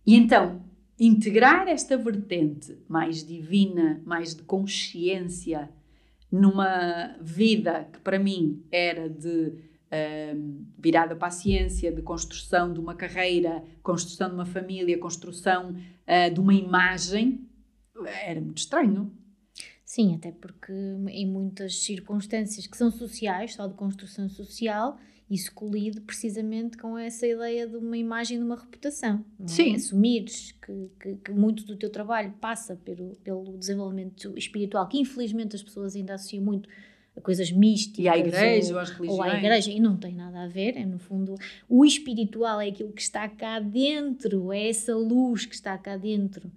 E 0.05 0.16
então, 0.16 0.64
integrar 0.99 1.68
esta 1.68 1.97
vertente 1.97 2.76
mais 2.88 3.24
divina, 3.24 4.03
mais 4.05 4.34
de 4.34 4.43
consciência, 4.43 5.70
numa 6.30 7.16
vida 7.20 7.88
que 7.93 8.01
para 8.01 8.18
mim 8.18 8.64
era 8.70 9.09
de 9.09 9.55
uh, 9.93 10.64
virada 10.78 11.14
para 11.14 11.28
a 11.28 11.30
ciência, 11.30 11.93
de 11.93 12.03
construção 12.03 12.72
de 12.72 12.80
uma 12.80 12.95
carreira, 12.95 13.62
construção 13.82 14.28
de 14.28 14.34
uma 14.34 14.47
família, 14.47 14.99
construção 14.99 15.70
uh, 15.70 16.32
de 16.32 16.40
uma 16.40 16.55
imagem, 16.55 17.47
era 18.24 18.40
muito 18.40 18.59
estranho. 18.59 19.12
Sim, 19.84 20.14
até 20.14 20.32
porque 20.32 20.72
em 21.09 21.26
muitas 21.26 21.82
circunstâncias 21.82 22.66
que 22.66 22.76
são 22.76 22.90
sociais, 22.90 23.55
só 23.55 23.66
de 23.66 23.74
construção 23.74 24.28
social, 24.28 24.99
isso 25.28 25.53
colide 25.55 26.01
precisamente 26.01 26.76
com 26.76 26.97
essa 26.97 27.26
ideia 27.26 27.66
de 27.66 27.76
uma 27.76 27.97
imagem 27.97 28.38
de 28.38 28.45
uma 28.45 28.57
reputação. 28.57 29.24
Não 29.38 29.47
é? 29.47 29.49
Sim. 29.49 29.74
Assumires 29.74 30.53
que, 30.53 30.90
que, 31.01 31.16
que, 31.16 31.32
muito 31.32 31.64
do 31.64 31.76
teu 31.76 31.90
trabalho 31.90 32.32
passa 32.40 32.76
pelo, 32.76 33.16
pelo 33.16 33.57
desenvolvimento 33.57 34.36
espiritual, 34.36 34.88
que 34.88 34.99
infelizmente 34.99 35.57
as 35.57 35.62
pessoas 35.62 35.95
ainda 35.95 36.14
associam 36.14 36.43
muito 36.43 36.68
a 37.16 37.20
coisas 37.20 37.50
místicas. 37.52 38.04
E 38.04 38.08
à 38.08 38.16
igreja 38.16 38.72
ou, 38.72 38.78
às 38.80 38.90
religiões. 38.90 39.18
Ou 39.18 39.22
à 39.22 39.38
igreja, 39.38 39.70
e 39.70 39.80
não 39.80 39.96
tem 39.96 40.14
nada 40.14 40.44
a 40.44 40.48
ver, 40.48 40.76
é 40.76 40.84
no 40.84 40.98
fundo, 40.98 41.34
o 41.68 41.84
espiritual 41.84 42.60
é 42.60 42.68
aquilo 42.68 42.92
que 42.92 43.02
está 43.02 43.28
cá 43.28 43.60
dentro, 43.60 44.52
é 44.52 44.68
essa 44.68 44.94
luz 44.94 45.44
que 45.44 45.54
está 45.54 45.76
cá 45.76 45.96
dentro, 45.96 46.50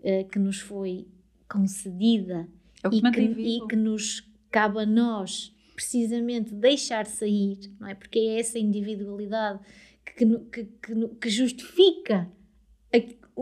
uh, 0.00 0.24
que 0.28 0.38
nos 0.38 0.58
foi 0.58 1.06
concedida 1.48 2.48
é 2.82 2.88
e, 2.88 3.02
que, 3.02 3.20
e 3.20 3.66
que 3.66 3.76
nos 3.76 4.26
cabe 4.50 4.80
a 4.80 4.86
nós 4.86 5.54
precisamente 5.74 6.54
deixar 6.54 7.06
sair, 7.06 7.58
não 7.80 7.88
é? 7.88 7.94
Porque 7.94 8.18
é 8.18 8.40
essa 8.40 8.58
individualidade 8.58 9.58
que, 10.04 10.24
que, 10.24 10.64
que, 10.64 11.08
que 11.20 11.30
justifica 11.30 12.30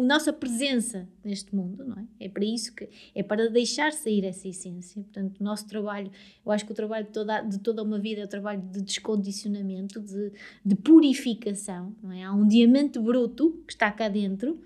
a, 0.00 0.04
nossa 0.04 0.32
presença 0.32 1.08
neste 1.24 1.54
mundo, 1.54 1.84
não 1.84 1.98
é? 1.98 2.06
É 2.20 2.28
para 2.28 2.44
isso 2.44 2.74
que 2.74 2.88
é 3.14 3.22
para 3.22 3.48
deixar 3.48 3.92
sair 3.92 4.24
essa 4.24 4.48
essência. 4.48 5.02
Portanto, 5.02 5.38
o 5.40 5.44
nosso 5.44 5.66
trabalho, 5.66 6.10
eu 6.44 6.52
acho 6.52 6.64
que 6.64 6.72
o 6.72 6.74
trabalho 6.74 7.06
de 7.06 7.12
toda, 7.12 7.40
de 7.42 7.58
toda 7.58 7.82
uma 7.82 7.98
vida 7.98 8.20
é 8.20 8.24
o 8.24 8.28
trabalho 8.28 8.62
de 8.62 8.82
descondicionamento, 8.82 10.00
de, 10.00 10.32
de 10.64 10.74
purificação, 10.76 11.94
não 12.02 12.12
é? 12.12 12.24
Há 12.24 12.32
um 12.32 12.46
diamante 12.46 12.98
bruto 12.98 13.62
que 13.66 13.72
está 13.72 13.90
cá 13.90 14.08
dentro 14.08 14.60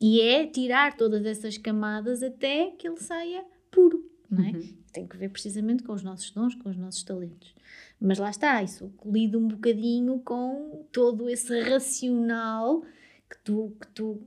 e 0.00 0.20
é 0.20 0.46
tirar 0.46 0.96
todas 0.96 1.24
essas 1.24 1.58
camadas 1.58 2.22
até 2.22 2.70
que 2.70 2.88
ele 2.88 2.98
saia 2.98 3.44
puro 3.70 4.10
não 4.30 4.44
é? 4.44 4.50
Uhum. 4.50 4.76
Tem 4.92 5.06
que 5.06 5.16
ver 5.16 5.28
precisamente 5.28 5.82
com 5.82 5.92
os 5.92 6.02
nossos 6.02 6.30
dons, 6.30 6.54
com 6.54 6.68
os 6.68 6.76
nossos 6.76 7.02
talentos. 7.02 7.54
Mas 8.00 8.18
lá 8.18 8.30
está, 8.30 8.62
isso 8.62 8.92
colide 8.96 9.36
um 9.36 9.48
bocadinho 9.48 10.20
com 10.20 10.86
todo 10.92 11.28
esse 11.28 11.60
racional 11.60 12.82
que 13.28 13.38
tu, 13.44 13.76
que 13.80 13.88
tu 13.88 14.22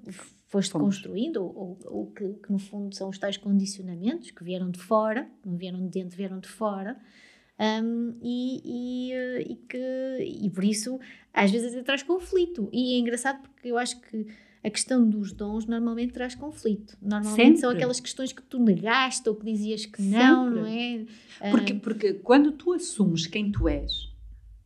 foste 0.54 0.72
Fomos. 0.72 0.98
construindo, 0.98 1.44
ou, 1.44 1.80
ou, 1.86 2.12
que, 2.12 2.28
que, 2.34 2.52
no 2.52 2.60
fundo 2.60 2.94
são 2.96 3.10
os 3.10 3.18
tais 3.18 3.38
condicionamentos 3.38 4.30
que 4.30 4.44
vieram 4.44 4.70
de 4.70 4.80
fora, 4.80 5.28
não 5.44 5.58
vieram 5.58 5.80
de 5.82 5.90
dentro, 5.90 6.16
vieram 6.16 6.40
de 6.40 6.48
fora. 6.48 6.96
Um, 7.60 8.18
e, 8.22 8.62
e, 8.64 9.14
eh, 9.14 9.42
e, 9.42 9.56
que, 9.56 10.42
e 10.44 10.50
por 10.50 10.64
isso 10.64 11.00
às 11.34 11.50
vezes 11.50 11.74
até 11.74 11.82
traz 11.82 12.04
conflito. 12.04 12.70
E 12.72 12.96
é 12.96 13.00
engraçado 13.00 13.42
porque 13.42 13.68
eu 13.68 13.78
acho 13.78 14.00
que 14.02 14.28
a 14.64 14.70
questão 14.70 15.10
dos 15.10 15.34
dons 15.34 15.66
normalmente 15.66 16.14
traz 16.14 16.36
conflito. 16.36 16.96
Normalmente 17.02 17.36
Sempre. 17.36 17.58
são 17.58 17.72
aquelas 17.72 18.00
questões 18.00 18.32
que 18.32 18.44
tu 18.44 18.60
negaste 18.60 19.28
ou 19.28 19.36
que 19.36 19.46
dizias 19.46 19.88
que 19.88 20.02
não, 20.04 20.46
Sempre. 20.46 20.62
não 20.62 20.68
é? 20.68 21.52
Porque, 21.52 21.74
porque 21.74 22.14
quando 22.14 22.52
tu 22.52 22.74
assumes 22.74 23.26
quem 23.26 23.52
tu 23.52 23.68
és 23.68 23.92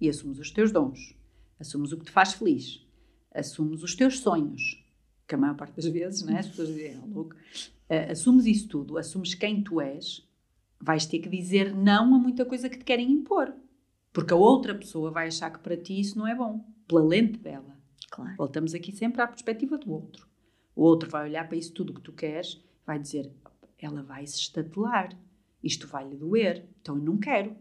e 0.02 0.10
assumes 0.10 0.38
os 0.38 0.52
teus 0.52 0.72
dons, 0.72 1.16
assumes 1.60 1.94
o 1.94 1.98
que 1.98 2.06
te 2.06 2.12
faz 2.12 2.34
feliz, 2.34 2.86
assumes 3.34 3.84
os 3.84 3.96
teus 3.96 4.20
sonhos, 4.20 4.86
que 5.28 5.36
a 5.36 5.38
maior 5.38 5.56
parte 5.56 5.76
das 5.76 5.86
vezes, 5.86 6.24
né, 6.24 6.40
as 6.40 6.48
pessoas 6.48 6.70
dizem, 6.70 6.94
é 6.94 6.98
louco, 7.06 7.36
uh, 7.36 8.12
assumes 8.12 8.46
isso 8.46 8.68
tudo, 8.68 8.98
assumes 8.98 9.36
quem 9.36 9.62
tu 9.62 9.82
és, 9.82 10.28
vais 10.80 11.06
ter 11.06 11.20
que 11.20 11.30
dizer 11.30 11.76
não 11.76 12.16
a 12.16 12.20
muita 12.20 12.46
coisa 12.46 12.70
que 12.70 12.78
te 12.78 12.86
querem 12.86 13.12
impor. 13.12 13.54
Porque 14.14 14.34
a 14.34 14.38
outra 14.38 14.74
pessoa 14.74 15.12
vai 15.12 15.28
achar 15.28 15.52
que 15.52 15.60
para 15.60 15.78
ti 15.78 16.00
isso 16.00 16.18
não 16.18 16.26
é 16.26 16.34
bom, 16.34 16.66
pela 16.88 17.04
lente 17.04 17.38
dela. 17.40 17.78
Claro. 18.10 18.36
Voltamos 18.38 18.74
aqui 18.74 18.92
sempre 18.92 19.22
à 19.22 19.28
perspectiva 19.28 19.78
do 19.78 19.92
outro. 19.92 20.28
O 20.76 20.84
outro 20.84 21.10
vai 21.10 21.28
olhar 21.28 21.48
para 21.48 21.58
isso 21.58 21.74
tudo 21.74 21.94
que 21.94 22.02
tu 22.02 22.14
queres, 22.14 22.64
vai 22.86 22.98
dizer, 22.98 23.32
ela 23.78 24.02
vai 24.02 24.26
se 24.26 24.38
estatelar, 24.38 25.16
isto 25.64 25.88
vai 25.88 26.08
lhe 26.08 26.16
doer, 26.16 26.68
então 26.82 26.96
eu 26.96 27.04
não 27.04 27.18
quero. 27.18 27.56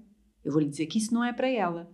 Eu 0.45 0.53
vou 0.53 0.61
lhe 0.61 0.69
dizer 0.69 0.87
que 0.87 0.99
isso 0.99 1.13
não 1.13 1.25
é 1.25 1.33
para 1.33 1.49
ela. 1.49 1.91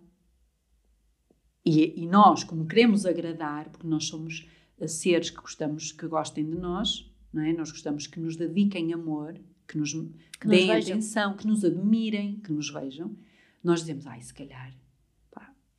E, 1.65 2.03
e 2.03 2.07
nós, 2.07 2.45
como 2.45 2.67
queremos 2.67 3.07
agradar, 3.07 3.71
porque 3.71 3.87
nós 3.87 4.05
somos 4.05 4.47
seres 4.89 5.31
que 5.31 5.41
gostamos 5.41 5.93
que 5.93 6.07
gostem 6.07 6.49
de 6.49 6.57
nós, 6.57 7.11
não 7.33 7.43
é? 7.43 7.53
Nós 7.53 7.71
gostamos 7.71 8.07
que 8.07 8.21
nos 8.21 8.37
dediquem 8.37 8.93
amor, 8.93 9.39
que 9.67 9.79
nos 9.79 9.93
que 9.93 10.49
deem 10.49 10.75
nos 10.75 10.87
atenção, 10.87 11.37
que 11.37 11.47
nos 11.47 11.65
admirem, 11.65 12.41
que 12.41 12.53
nos 12.53 12.71
vejam. 12.71 13.17
Nós 13.63 13.81
dizemos, 13.81 14.07
ai, 14.07 14.21
se 14.21 14.35
calhar 14.35 14.75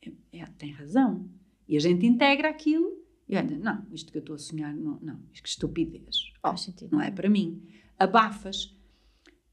é, 0.02 0.38
é, 0.40 0.46
tem 0.58 0.70
razão. 0.72 1.28
E 1.68 1.76
a 1.76 1.80
gente 1.80 2.06
integra 2.06 2.48
aquilo 2.48 3.04
e 3.28 3.36
olha, 3.36 3.56
não, 3.58 3.86
isto 3.90 4.12
que 4.12 4.18
eu 4.18 4.20
estou 4.20 4.34
a 4.34 4.38
sonhar, 4.38 4.74
não, 4.74 4.98
não 5.00 5.20
isto 5.32 5.42
que 5.42 5.48
estupidez. 5.48 6.32
Oh, 6.44 6.54
não 6.90 7.00
é 7.00 7.10
para 7.10 7.30
mim. 7.30 7.62
Abafas. 7.98 8.76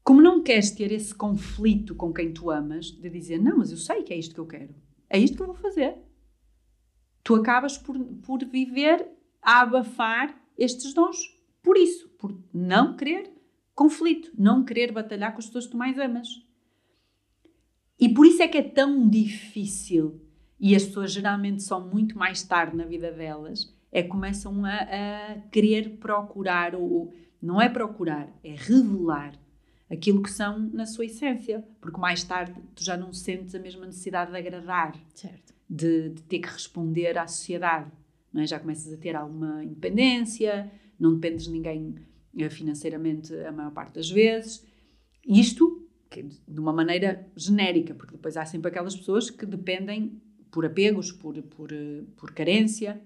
Como 0.04 0.20
não 0.20 0.42
queres 0.42 0.70
ter 0.72 0.90
esse 0.92 1.14
conflito 1.14 1.94
com 1.94 2.12
quem 2.12 2.32
tu 2.32 2.50
amas, 2.50 2.86
de 2.86 3.08
dizer, 3.08 3.38
não, 3.38 3.58
mas 3.58 3.70
eu 3.70 3.76
sei 3.76 4.02
que 4.02 4.12
é 4.12 4.18
isto 4.18 4.34
que 4.34 4.40
eu 4.40 4.46
quero. 4.46 4.74
É 5.08 5.18
isto 5.18 5.36
que 5.36 5.42
eu 5.42 5.46
vou 5.46 5.54
fazer. 5.54 5.96
Tu 7.22 7.34
acabas 7.36 7.78
por, 7.78 7.96
por 7.98 8.44
viver 8.44 9.08
a 9.42 9.60
abafar 9.60 10.34
estes 10.56 10.94
dons. 10.94 11.18
Por 11.62 11.76
isso, 11.76 12.08
por 12.18 12.36
não 12.52 12.96
querer 12.96 13.32
conflito, 13.74 14.32
não 14.38 14.64
querer 14.64 14.92
batalhar 14.92 15.32
com 15.32 15.38
as 15.38 15.46
pessoas 15.46 15.66
que 15.66 15.72
tu 15.72 15.76
mais 15.76 15.98
amas. 15.98 16.28
E 17.98 18.08
por 18.08 18.26
isso 18.26 18.42
é 18.42 18.48
que 18.48 18.58
é 18.58 18.62
tão 18.62 19.08
difícil, 19.08 20.20
e 20.58 20.74
as 20.74 20.84
pessoas 20.84 21.12
geralmente 21.12 21.62
são 21.62 21.88
muito 21.88 22.16
mais 22.16 22.42
tarde 22.42 22.76
na 22.76 22.84
vida 22.84 23.10
delas, 23.12 23.72
é 23.90 24.02
que 24.02 24.08
começam 24.08 24.64
a, 24.64 24.74
a 24.74 25.40
querer 25.50 25.98
procurar, 25.98 26.74
ou 26.74 27.12
não 27.40 27.60
é 27.60 27.68
procurar, 27.68 28.28
é 28.42 28.54
revelar 28.54 29.38
aquilo 29.90 30.22
que 30.22 30.30
são 30.30 30.58
na 30.72 30.86
sua 30.86 31.04
essência, 31.04 31.64
porque 31.80 32.00
mais 32.00 32.24
tarde 32.24 32.54
tu 32.74 32.82
já 32.82 32.96
não 32.96 33.12
sentes 33.12 33.54
a 33.54 33.58
mesma 33.58 33.86
necessidade 33.86 34.30
de 34.30 34.38
agradar, 34.38 34.94
de, 35.68 36.10
de, 36.10 36.22
ter 36.22 36.38
que 36.38 36.48
responder 36.48 37.18
à 37.18 37.26
sociedade, 37.26 37.90
é? 38.34 38.46
já 38.46 38.58
começas 38.58 38.92
a 38.92 38.96
ter 38.96 39.14
alguma 39.14 39.64
independência, 39.64 40.70
não 40.98 41.14
dependes 41.14 41.46
de 41.46 41.52
ninguém 41.52 41.94
eh, 42.36 42.48
financeiramente 42.48 43.34
a 43.34 43.52
maior 43.52 43.72
parte 43.72 43.94
das 43.94 44.10
vezes. 44.10 44.64
Isto 45.26 45.82
de 46.46 46.60
uma 46.60 46.72
maneira 46.72 47.26
genérica, 47.36 47.94
porque 47.94 48.12
depois 48.12 48.36
há 48.36 48.44
sempre 48.44 48.68
aquelas 48.68 48.94
pessoas 48.94 49.30
que 49.30 49.46
dependem 49.46 50.20
por 50.50 50.66
apegos, 50.66 51.10
por, 51.10 51.40
por, 51.42 51.72
eh, 51.72 52.02
por 52.16 52.32
carência. 52.32 53.00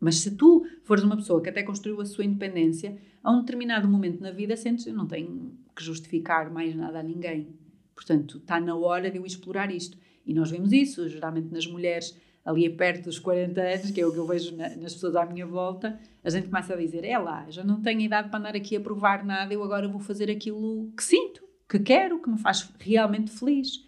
Mas 0.00 0.16
se 0.16 0.34
tu 0.36 0.66
fores 0.82 1.04
uma 1.04 1.16
pessoa 1.16 1.40
que 1.42 1.48
até 1.48 1.62
construiu 1.62 2.00
a 2.00 2.06
sua 2.06 2.24
independência, 2.24 2.98
a 3.22 3.30
um 3.30 3.40
determinado 3.40 3.86
momento 3.86 4.20
na 4.20 4.32
vida 4.32 4.56
sentes 4.56 4.86
eu 4.86 4.94
não 4.94 5.06
tenho 5.06 5.56
que 5.76 5.84
justificar 5.84 6.50
mais 6.50 6.74
nada 6.74 7.00
a 7.00 7.02
ninguém. 7.02 7.54
Portanto, 7.94 8.38
está 8.38 8.58
na 8.58 8.74
hora 8.74 9.10
de 9.10 9.18
eu 9.18 9.26
explorar 9.26 9.70
isto. 9.70 9.96
E 10.24 10.32
nós 10.34 10.50
vemos 10.50 10.72
isso, 10.72 11.08
geralmente 11.08 11.52
nas 11.52 11.66
mulheres 11.66 12.18
ali 12.44 12.68
perto 12.70 13.04
dos 13.04 13.18
40 13.18 13.60
anos, 13.60 13.90
que 13.90 14.00
é 14.00 14.06
o 14.06 14.12
que 14.12 14.18
eu 14.18 14.26
vejo 14.26 14.56
na, 14.56 14.68
nas 14.76 14.94
pessoas 14.94 15.16
à 15.16 15.24
minha 15.24 15.46
volta, 15.46 15.98
a 16.24 16.30
gente 16.30 16.48
começa 16.48 16.74
a 16.74 16.76
dizer: 16.76 17.04
é 17.04 17.18
lá, 17.18 17.48
já 17.48 17.64
não 17.64 17.80
tenho 17.80 18.00
idade 18.00 18.28
para 18.28 18.38
andar 18.38 18.56
aqui 18.56 18.76
a 18.76 18.80
provar 18.80 19.24
nada, 19.24 19.52
eu 19.52 19.62
agora 19.62 19.88
vou 19.88 20.00
fazer 20.00 20.30
aquilo 20.30 20.92
que 20.96 21.04
sinto, 21.04 21.42
que 21.68 21.78
quero, 21.78 22.20
que 22.20 22.30
me 22.30 22.38
faz 22.38 22.72
realmente 22.78 23.30
feliz. 23.30 23.86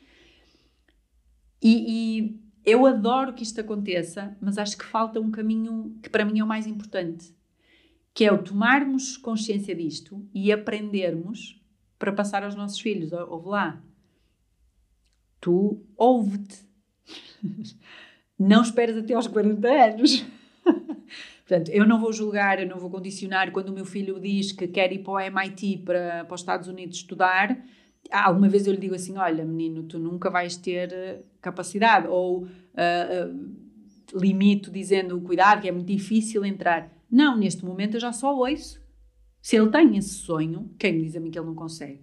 E, 1.62 2.20
e 2.22 2.40
eu 2.64 2.86
adoro 2.86 3.32
que 3.32 3.42
isto 3.42 3.60
aconteça, 3.60 4.36
mas 4.40 4.58
acho 4.58 4.76
que 4.76 4.84
falta 4.84 5.20
um 5.20 5.30
caminho 5.30 5.98
que 6.02 6.08
para 6.08 6.24
mim 6.24 6.38
é 6.38 6.44
o 6.44 6.46
mais 6.46 6.66
importante, 6.66 7.34
que 8.12 8.24
é 8.24 8.32
o 8.32 8.42
tomarmos 8.42 9.16
consciência 9.16 9.74
disto 9.74 10.26
e 10.32 10.52
aprendermos 10.52 11.60
para 11.98 12.12
passar 12.12 12.44
aos 12.44 12.54
nossos 12.54 12.80
filhos. 12.80 13.12
Ouve 13.12 13.48
lá, 13.48 13.82
tu 15.40 15.82
ouve-te. 15.96 16.64
não 18.38 18.62
esperas 18.62 18.96
até 18.96 19.14
aos 19.14 19.26
40 19.26 19.68
anos. 19.68 20.24
Portanto, 21.46 21.70
eu 21.70 21.86
não 21.86 22.00
vou 22.00 22.12
julgar, 22.12 22.58
eu 22.58 22.66
não 22.66 22.78
vou 22.78 22.90
condicionar 22.90 23.52
quando 23.52 23.68
o 23.68 23.72
meu 23.72 23.84
filho 23.84 24.18
diz 24.18 24.50
que 24.50 24.66
quer 24.66 24.92
ir 24.92 25.00
para 25.00 25.12
o 25.12 25.20
MIT, 25.20 25.82
para, 25.84 26.24
para 26.24 26.34
os 26.34 26.40
Estados 26.40 26.68
Unidos 26.68 26.96
estudar. 26.96 27.58
Alguma 28.10 28.48
vez 28.48 28.66
eu 28.66 28.72
lhe 28.72 28.80
digo 28.80 28.94
assim: 28.94 29.16
Olha, 29.18 29.44
menino, 29.44 29.82
tu 29.82 29.98
nunca 29.98 30.30
vais 30.30 30.56
ter 30.56 30.92
eh, 30.92 31.22
capacidade. 31.40 32.08
Ou 32.08 32.44
uh, 32.44 32.46
uh, 32.46 34.18
limito 34.18 34.70
dizendo: 34.70 35.20
Cuidado, 35.20 35.60
que 35.60 35.68
é 35.68 35.72
muito 35.72 35.86
difícil 35.86 36.44
entrar. 36.44 36.90
Não, 37.10 37.36
neste 37.36 37.64
momento 37.64 37.96
eu 37.96 38.00
já 38.00 38.12
só 38.12 38.34
ouço. 38.34 38.82
Se 39.40 39.56
ele 39.56 39.70
tem 39.70 39.96
esse 39.98 40.14
sonho, 40.14 40.70
quem 40.78 40.94
me 40.94 41.02
diz 41.02 41.14
a 41.16 41.20
mim 41.20 41.30
que 41.30 41.38
ele 41.38 41.46
não 41.46 41.54
consegue? 41.54 42.00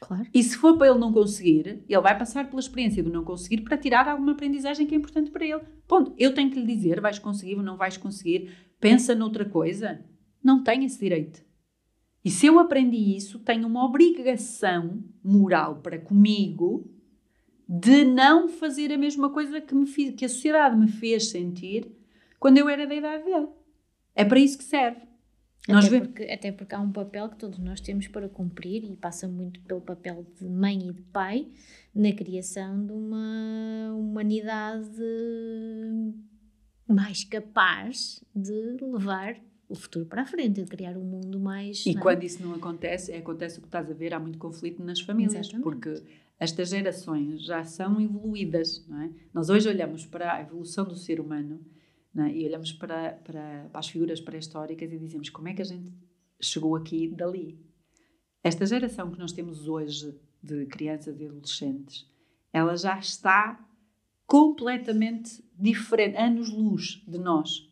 Claro. 0.00 0.26
E 0.34 0.42
se 0.42 0.56
for 0.56 0.76
para 0.76 0.88
ele 0.88 0.98
não 0.98 1.12
conseguir, 1.12 1.82
ele 1.88 2.00
vai 2.00 2.16
passar 2.18 2.48
pela 2.48 2.60
experiência 2.60 3.02
do 3.02 3.10
não 3.10 3.24
conseguir 3.24 3.62
para 3.62 3.78
tirar 3.78 4.06
alguma 4.08 4.32
aprendizagem 4.32 4.86
que 4.86 4.94
é 4.94 4.98
importante 4.98 5.30
para 5.30 5.46
ele. 5.46 5.62
Ponto. 5.86 6.14
Eu 6.18 6.34
tenho 6.34 6.50
que 6.50 6.60
lhe 6.60 6.66
dizer, 6.66 7.00
vais 7.00 7.18
conseguir 7.18 7.56
ou 7.56 7.62
não 7.62 7.76
vais 7.76 7.96
conseguir, 7.96 8.50
pensa 8.78 9.14
noutra 9.14 9.44
coisa. 9.44 10.04
Não 10.42 10.62
tem 10.62 10.84
esse 10.84 10.98
direito. 10.98 11.42
E 12.24 12.30
se 12.30 12.46
eu 12.46 12.58
aprendi 12.58 13.16
isso, 13.16 13.38
tenho 13.38 13.66
uma 13.66 13.84
obrigação 13.84 15.04
moral 15.22 15.76
para 15.76 15.98
comigo 15.98 16.90
de 17.68 18.04
não 18.04 18.48
fazer 18.48 18.92
a 18.92 18.98
mesma 18.98 19.30
coisa 19.30 19.60
que, 19.60 19.74
me 19.74 19.86
fiz, 19.86 20.14
que 20.14 20.24
a 20.24 20.28
sociedade 20.28 20.76
me 20.76 20.88
fez 20.88 21.30
sentir 21.30 21.90
quando 22.38 22.58
eu 22.58 22.68
era 22.68 22.86
da 22.86 22.94
idade 22.94 23.24
dele. 23.24 23.48
É 24.14 24.24
para 24.24 24.38
isso 24.38 24.58
que 24.58 24.64
serve. 24.64 25.00
Até 25.68 26.00
porque, 26.00 26.22
até 26.24 26.52
porque 26.52 26.74
há 26.74 26.80
um 26.80 26.92
papel 26.92 27.28
que 27.30 27.36
todos 27.36 27.58
nós 27.58 27.80
temos 27.80 28.06
para 28.06 28.28
cumprir 28.28 28.84
e 28.84 28.96
passa 28.96 29.26
muito 29.26 29.60
pelo 29.60 29.80
papel 29.80 30.26
de 30.38 30.46
mãe 30.46 30.88
e 30.88 30.92
de 30.92 31.02
pai 31.04 31.48
na 31.94 32.12
criação 32.12 32.84
de 32.84 32.92
uma 32.92 33.94
humanidade 33.94 35.00
mais 36.86 37.24
capaz 37.24 38.22
de 38.34 38.76
levar 38.82 39.36
o 39.66 39.74
futuro 39.74 40.04
para 40.04 40.22
a 40.22 40.26
frente, 40.26 40.62
de 40.62 40.68
criar 40.68 40.98
um 40.98 41.04
mundo 41.04 41.40
mais. 41.40 41.86
E 41.86 41.94
não? 41.94 42.00
É? 42.00 42.02
quando 42.02 42.24
isso 42.24 42.42
não 42.42 42.54
acontece, 42.54 43.12
é, 43.12 43.18
acontece 43.18 43.58
o 43.58 43.62
que 43.62 43.68
estás 43.68 43.90
a 43.90 43.94
ver, 43.94 44.12
há 44.12 44.20
muito 44.20 44.38
conflito 44.38 44.84
nas 44.84 45.00
famílias, 45.00 45.46
Exatamente. 45.46 45.62
porque 45.62 46.02
estas 46.38 46.68
gerações 46.68 47.42
já 47.42 47.64
são 47.64 47.98
evoluídas, 47.98 48.86
não 48.86 49.00
é? 49.00 49.10
Nós 49.32 49.48
hoje 49.48 49.66
olhamos 49.66 50.04
para 50.04 50.34
a 50.34 50.40
evolução 50.42 50.84
do 50.84 50.94
ser 50.94 51.20
humano 51.20 51.64
é? 52.16 52.32
E 52.32 52.46
olhamos 52.46 52.72
para, 52.72 53.12
para, 53.24 53.68
para 53.70 53.80
as 53.80 53.88
figuras 53.88 54.20
pré-históricas 54.20 54.92
e 54.92 54.98
dizemos 54.98 55.28
como 55.30 55.48
é 55.48 55.54
que 55.54 55.62
a 55.62 55.64
gente 55.64 55.92
chegou 56.40 56.76
aqui 56.76 57.08
dali. 57.08 57.58
Esta 58.42 58.66
geração 58.66 59.10
que 59.10 59.18
nós 59.18 59.32
temos 59.32 59.66
hoje 59.66 60.14
de 60.42 60.66
crianças 60.66 61.18
e 61.18 61.26
adolescentes, 61.26 62.06
ela 62.52 62.76
já 62.76 62.98
está 62.98 63.58
completamente 64.26 65.42
diferente, 65.58 66.16
anos-luz 66.16 67.02
de 67.06 67.18
nós. 67.18 67.68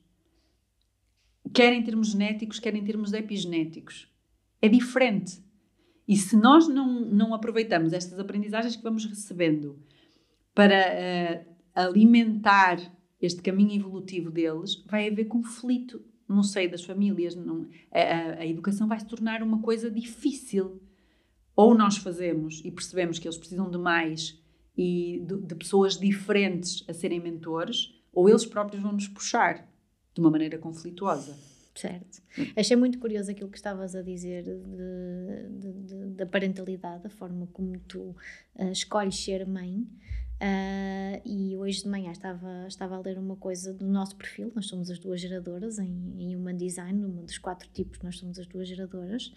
Quer 1.52 1.72
em 1.72 1.82
termos 1.82 2.12
genéticos, 2.12 2.58
quer 2.58 2.74
em 2.74 2.84
termos 2.84 3.12
epigenéticos. 3.12 4.08
É 4.60 4.68
diferente. 4.68 5.42
E 6.06 6.16
se 6.16 6.36
nós 6.36 6.66
não, 6.66 7.00
não 7.00 7.34
aproveitamos 7.34 7.92
estas 7.92 8.18
aprendizagens 8.18 8.74
que 8.74 8.82
vamos 8.82 9.04
recebendo 9.04 9.78
para 10.54 10.74
uh, 10.74 11.52
alimentar 11.74 12.78
este 13.22 13.40
caminho 13.40 13.80
evolutivo 13.80 14.30
deles, 14.30 14.84
vai 14.86 15.08
haver 15.08 15.26
conflito 15.26 16.04
no 16.28 16.42
seio 16.42 16.70
das 16.70 16.84
famílias. 16.84 17.36
Não, 17.36 17.68
a, 17.90 18.40
a, 18.40 18.46
educação 18.46 18.88
vai 18.88 18.98
se 18.98 19.06
tornar 19.06 19.42
uma 19.42 19.62
coisa 19.62 19.90
difícil. 19.90 20.82
Ou 21.54 21.74
nós 21.74 21.96
fazemos 21.96 22.60
e 22.64 22.70
percebemos 22.70 23.18
que 23.18 23.28
eles 23.28 23.38
precisam 23.38 23.70
de 23.70 23.78
mais 23.78 24.42
e 24.76 25.22
de, 25.26 25.36
de 25.36 25.54
pessoas 25.54 25.98
diferentes 25.98 26.82
a 26.88 26.92
serem 26.92 27.20
mentores, 27.20 27.94
ou 28.12 28.28
eles 28.28 28.44
próprios 28.44 28.82
vão 28.82 28.92
nos 28.92 29.06
puxar 29.06 29.68
de 30.14 30.20
uma 30.20 30.30
maneira 30.30 30.58
conflituosa. 30.58 31.36
Certo. 31.74 32.22
Achei 32.54 32.76
muito 32.76 32.98
curioso 32.98 33.30
aquilo 33.30 33.48
que 33.48 33.56
estavas 33.56 33.94
a 33.94 34.02
dizer 34.02 34.44
da 36.14 36.26
parentalidade, 36.26 37.06
a 37.06 37.10
forma 37.10 37.46
como 37.46 37.78
tu 37.80 38.14
uh, 38.56 38.70
escolhes 38.70 39.16
ser 39.16 39.46
mãe. 39.46 39.86
Uh, 40.42 41.22
e 41.24 41.56
hoje 41.56 41.84
de 41.84 41.88
manhã 41.88 42.10
estava, 42.10 42.66
estava 42.66 42.96
a 42.96 42.98
ler 42.98 43.16
uma 43.16 43.36
coisa 43.36 43.72
do 43.72 43.86
nosso 43.86 44.16
perfil, 44.16 44.50
nós 44.56 44.66
somos 44.66 44.90
as 44.90 44.98
duas 44.98 45.20
geradoras 45.20 45.78
em, 45.78 46.14
em 46.18 46.36
Human 46.36 46.56
Design, 46.56 47.04
um 47.04 47.24
dos 47.24 47.38
quatro 47.38 47.68
tipos, 47.72 48.00
nós 48.00 48.18
somos 48.18 48.40
as 48.40 48.46
duas 48.48 48.66
geradoras, 48.66 49.32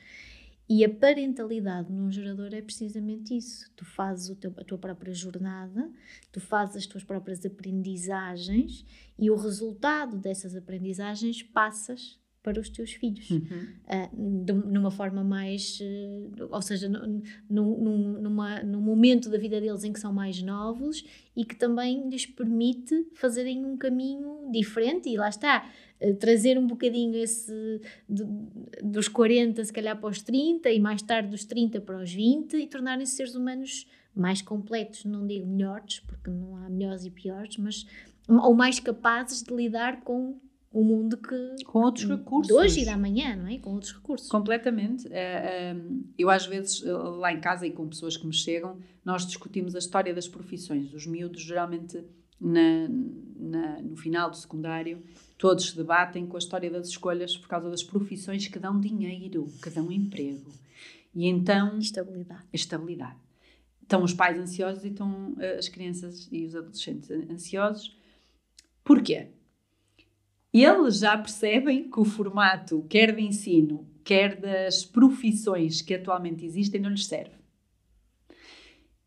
e 0.67 0.83
a 0.83 0.89
parentalidade 0.89 1.91
num 1.91 2.11
gerador 2.11 2.51
é 2.55 2.61
precisamente 2.61 3.37
isso. 3.37 3.71
Tu 3.75 3.85
fazes 3.85 4.35
teu, 4.37 4.51
a 4.57 4.63
tua 4.63 4.79
própria 4.79 5.13
jornada, 5.13 5.91
tu 6.31 6.41
fazes 6.41 6.77
as 6.77 6.85
tuas 6.87 7.03
próprias 7.03 7.45
aprendizagens 7.45 8.83
e 9.17 9.29
o 9.29 9.35
resultado 9.35 10.17
dessas 10.17 10.55
aprendizagens 10.55 11.43
passas 11.43 12.19
para 12.45 12.59
os 12.59 12.69
teus 12.69 12.91
filhos, 12.91 13.27
uhum. 13.31 13.41
uh, 13.41 14.45
de, 14.45 14.53
numa 14.53 14.91
forma 14.91 15.23
mais, 15.23 15.79
uh, 15.81 16.47
ou 16.51 16.61
seja, 16.61 16.87
num, 16.87 17.23
num, 17.49 18.21
numa, 18.21 18.61
num 18.61 18.79
momento 18.79 19.31
da 19.31 19.37
vida 19.39 19.59
deles 19.59 19.83
em 19.83 19.91
que 19.91 19.99
são 19.99 20.13
mais 20.13 20.43
novos 20.43 21.03
e 21.35 21.43
que 21.43 21.55
também 21.55 22.07
lhes 22.07 22.27
permite 22.27 23.07
fazerem 23.15 23.65
um 23.65 23.75
caminho 23.75 24.47
diferente 24.51 25.09
e 25.09 25.17
lá 25.17 25.27
está, 25.27 25.67
uh, 25.99 26.13
trazer 26.17 26.55
um 26.59 26.67
bocadinho 26.67 27.15
esse 27.17 27.81
de, 28.07 28.23
dos 28.83 29.07
40 29.07 29.65
se 29.65 29.73
calhar 29.73 29.99
para 29.99 30.09
os 30.09 30.21
30 30.21 30.69
e 30.69 30.79
mais 30.79 31.01
tarde 31.01 31.29
dos 31.29 31.45
30 31.45 31.81
para 31.81 31.99
os 31.99 32.13
20 32.13 32.57
e 32.57 32.67
tornarem-se 32.67 33.15
seres 33.15 33.33
humanos 33.33 33.87
mais 34.15 34.39
completos, 34.43 35.03
não 35.03 35.25
digo 35.25 35.47
melhores, 35.47 35.99
porque 36.01 36.29
não 36.29 36.55
há 36.57 36.69
melhores 36.69 37.05
e 37.05 37.09
piores, 37.09 37.57
mas 37.57 37.87
ou 38.29 38.53
mais 38.53 38.79
capazes 38.79 39.41
de 39.41 39.53
lidar 39.53 40.01
com 40.01 40.39
o 40.75 40.83
mundo 40.83 41.15
que 41.15 41.63
com 41.63 41.79
outros 41.79 42.05
recursos 42.05 42.47
de 42.47 42.53
hoje 42.53 42.81
e 42.81 42.85
da 42.85 42.97
manhã, 42.97 43.33
não 43.33 43.47
é? 43.47 43.57
Com 43.57 43.71
outros 43.75 43.93
recursos. 43.93 44.27
Completamente. 44.27 45.07
Eh, 45.09 45.73
eh, 45.73 45.75
eu 46.17 46.29
às 46.29 46.45
vezes 46.45 46.83
eh, 46.85 46.91
lá 46.91 47.31
em 47.31 47.39
casa 47.39 47.65
e 47.65 47.71
com 47.71 47.87
pessoas 47.87 48.17
que 48.17 48.27
me 48.27 48.33
chegam, 48.33 48.77
nós 49.05 49.25
discutimos 49.25 49.73
a 49.73 49.79
história 49.79 50.13
das 50.13 50.27
profissões. 50.27 50.93
Os 50.93 51.07
miúdos 51.07 51.41
geralmente 51.41 52.03
na, 52.41 52.89
na, 53.37 53.81
no 53.81 53.95
final 53.95 54.29
do 54.29 54.35
secundário, 54.35 55.01
todos 55.37 55.69
se 55.69 55.77
debatem 55.77 56.27
com 56.27 56.35
a 56.35 56.39
história 56.39 56.69
das 56.69 56.89
escolhas 56.89 57.37
por 57.37 57.47
causa 57.47 57.69
das 57.69 57.81
profissões 57.81 58.49
que 58.49 58.59
dão 58.59 58.77
dinheiro, 58.77 59.47
que 59.63 59.69
dão 59.69 59.89
emprego. 59.89 60.51
E 61.13 61.25
então. 61.25 61.79
Estabilidade. 61.79 62.43
Estabilidade. 62.51 63.15
Estão 63.81 64.03
os 64.03 64.13
pais 64.13 64.37
ansiosos 64.37 64.83
e 64.83 64.89
estão 64.89 65.31
uh, 65.35 65.57
as 65.57 65.69
crianças 65.69 66.27
e 66.29 66.43
os 66.43 66.53
adolescentes 66.53 67.09
ansiosos. 67.09 67.97
Porquê? 68.83 69.29
Eles 70.57 70.99
já 70.99 71.17
percebem 71.17 71.89
que 71.89 71.99
o 71.99 72.05
formato, 72.05 72.85
quer 72.89 73.13
de 73.13 73.21
ensino, 73.21 73.85
quer 74.05 74.39
das 74.39 74.85
profissões 74.85 75.81
que 75.81 75.95
atualmente 75.95 76.45
existem, 76.45 76.79
não 76.79 76.91
lhes 76.91 77.07
serve. 77.07 77.35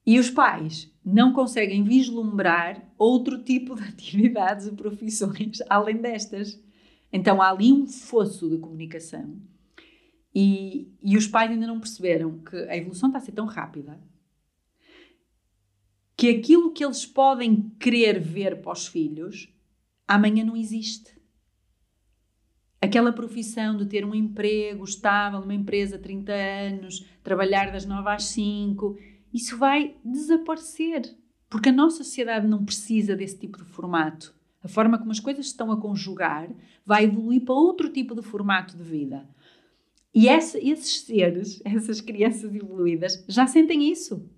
E 0.05 0.19
os 0.19 0.29
pais 0.29 0.93
não 1.03 1.33
conseguem 1.33 1.83
vislumbrar 1.85 2.93
outro 2.99 3.43
tipo 3.43 3.75
de 3.75 3.81
atividades 3.89 4.67
e 4.67 4.73
profissões 4.73 5.63
além 5.71 5.97
destas. 5.97 6.63
Então 7.11 7.41
há 7.41 7.49
ali 7.49 7.73
um 7.73 7.87
fosso 7.87 8.51
de 8.51 8.59
comunicação. 8.59 9.41
E, 10.35 10.93
e 11.03 11.17
os 11.17 11.27
pais 11.27 11.51
ainda 11.51 11.67
não 11.67 11.81
perceberam 11.81 12.41
que 12.41 12.57
a 12.57 12.77
evolução 12.77 13.09
está 13.09 13.19
a 13.21 13.23
ser 13.23 13.33
tão 13.33 13.47
rápida 13.47 13.99
que 16.15 16.29
aquilo 16.29 16.73
que 16.73 16.85
eles 16.85 17.07
podem 17.07 17.71
querer 17.81 18.21
ver 18.21 18.61
para 18.61 18.73
os 18.73 18.87
filhos 18.87 19.49
amanhã 20.07 20.45
não 20.45 20.55
existe. 20.55 21.18
Aquela 22.81 23.13
profissão 23.13 23.77
de 23.77 23.87
ter 23.87 24.05
um 24.05 24.15
emprego 24.15 24.85
estável 24.85 25.41
numa 25.41 25.55
empresa 25.55 25.99
30 25.99 26.33
anos, 26.33 27.05
trabalhar 27.25 27.73
das 27.73 27.85
9 27.85 28.09
às 28.09 28.25
5, 28.25 28.97
isso 29.35 29.57
vai 29.59 29.97
desaparecer. 30.05 31.03
Porque 31.51 31.71
a 31.71 31.73
nossa 31.73 32.05
sociedade 32.05 32.47
não 32.47 32.65
precisa 32.65 33.17
desse 33.17 33.39
tipo 33.39 33.59
de 33.59 33.65
formato. 33.65 34.35
A 34.63 34.69
forma 34.69 34.99
como 34.99 35.11
as 35.11 35.21
coisas 35.21 35.47
estão 35.47 35.73
a 35.73 35.81
conjugar 35.81 36.49
vai 36.85 37.05
evoluir 37.05 37.45
para 37.45 37.55
outro 37.55 37.89
tipo 37.91 38.15
de 38.15 38.23
formato 38.23 38.77
de 38.77 38.83
vida. 38.83 39.29
E 40.15 40.29
esses 40.29 41.01
seres, 41.01 41.61
essas 41.65 42.01
crianças 42.01 42.55
evoluídas, 42.55 43.25
já 43.29 43.47
sentem 43.47 43.91
isso. 43.91 44.29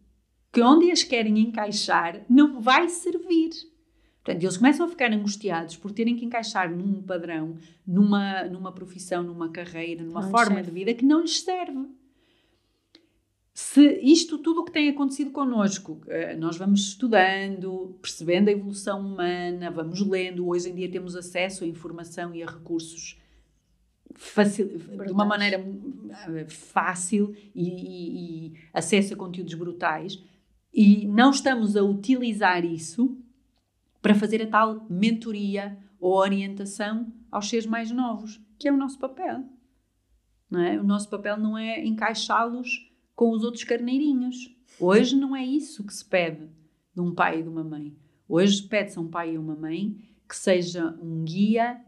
Que 0.52 0.62
onde 0.62 0.90
as 0.90 1.02
querem 1.02 1.38
encaixar 1.38 2.24
não 2.28 2.60
vai 2.60 2.88
servir. 2.88 3.50
Portanto, 4.22 4.42
eles 4.42 4.56
começam 4.56 4.86
a 4.86 4.88
ficar 4.88 5.12
angustiados 5.12 5.76
por 5.76 5.92
terem 5.92 6.14
que 6.14 6.24
encaixar 6.24 6.70
num 6.70 7.02
padrão, 7.02 7.56
numa, 7.86 8.44
numa 8.44 8.70
profissão, 8.70 9.22
numa 9.22 9.48
carreira, 9.48 10.04
numa 10.04 10.20
não 10.20 10.30
forma 10.30 10.56
serve. 10.56 10.70
de 10.70 10.70
vida 10.70 10.94
que 10.94 11.04
não 11.04 11.22
lhes 11.22 11.40
serve. 11.40 11.88
Se 13.54 13.98
isto 14.02 14.38
tudo 14.38 14.60
o 14.60 14.64
que 14.64 14.72
tem 14.72 14.88
acontecido 14.88 15.30
connosco, 15.30 16.00
eh, 16.06 16.36
nós 16.36 16.56
vamos 16.56 16.80
estudando, 16.88 17.98
percebendo 18.00 18.48
a 18.48 18.52
evolução 18.52 19.00
humana, 19.00 19.70
vamos 19.70 20.00
lendo, 20.06 20.46
hoje 20.48 20.70
em 20.70 20.74
dia 20.74 20.90
temos 20.90 21.16
acesso 21.16 21.64
à 21.64 21.66
informação 21.66 22.34
e 22.34 22.42
a 22.42 22.46
recursos 22.46 23.18
facil, 24.14 24.68
de 24.68 25.12
uma 25.12 25.24
maneira 25.24 25.56
eh, 25.56 26.46
fácil 26.48 27.34
e, 27.54 27.68
e, 27.68 28.46
e 28.46 28.54
acesso 28.72 29.14
a 29.14 29.16
conteúdos 29.16 29.54
brutais, 29.54 30.22
e 30.72 31.06
não 31.06 31.30
estamos 31.30 31.76
a 31.76 31.82
utilizar 31.82 32.64
isso 32.64 33.18
para 34.00 34.14
fazer 34.14 34.42
a 34.42 34.46
tal 34.46 34.86
mentoria 34.88 35.78
ou 35.98 36.14
orientação 36.14 37.12
aos 37.30 37.48
seres 37.48 37.66
mais 37.66 37.90
novos, 37.90 38.40
que 38.58 38.68
é 38.68 38.72
o 38.72 38.76
nosso 38.76 38.98
papel. 38.98 39.44
Não 40.50 40.60
é? 40.60 40.80
O 40.80 40.84
nosso 40.84 41.08
papel 41.08 41.36
não 41.36 41.56
é 41.56 41.84
encaixá-los 41.84 42.90
com 43.14 43.30
os 43.30 43.44
outros 43.44 43.64
carneirinhos. 43.64 44.54
Hoje 44.78 45.14
não 45.14 45.36
é 45.36 45.44
isso 45.44 45.84
que 45.84 45.94
se 45.94 46.04
pede 46.04 46.48
de 46.94 47.00
um 47.00 47.14
pai 47.14 47.40
e 47.40 47.42
de 47.42 47.48
uma 47.48 47.62
mãe. 47.62 47.94
Hoje 48.28 48.62
pede-se 48.62 48.98
a 48.98 49.02
um 49.02 49.08
pai 49.08 49.34
e 49.34 49.38
uma 49.38 49.54
mãe 49.54 49.96
que 50.28 50.36
seja 50.36 50.96
um 51.02 51.24
guia 51.24 51.80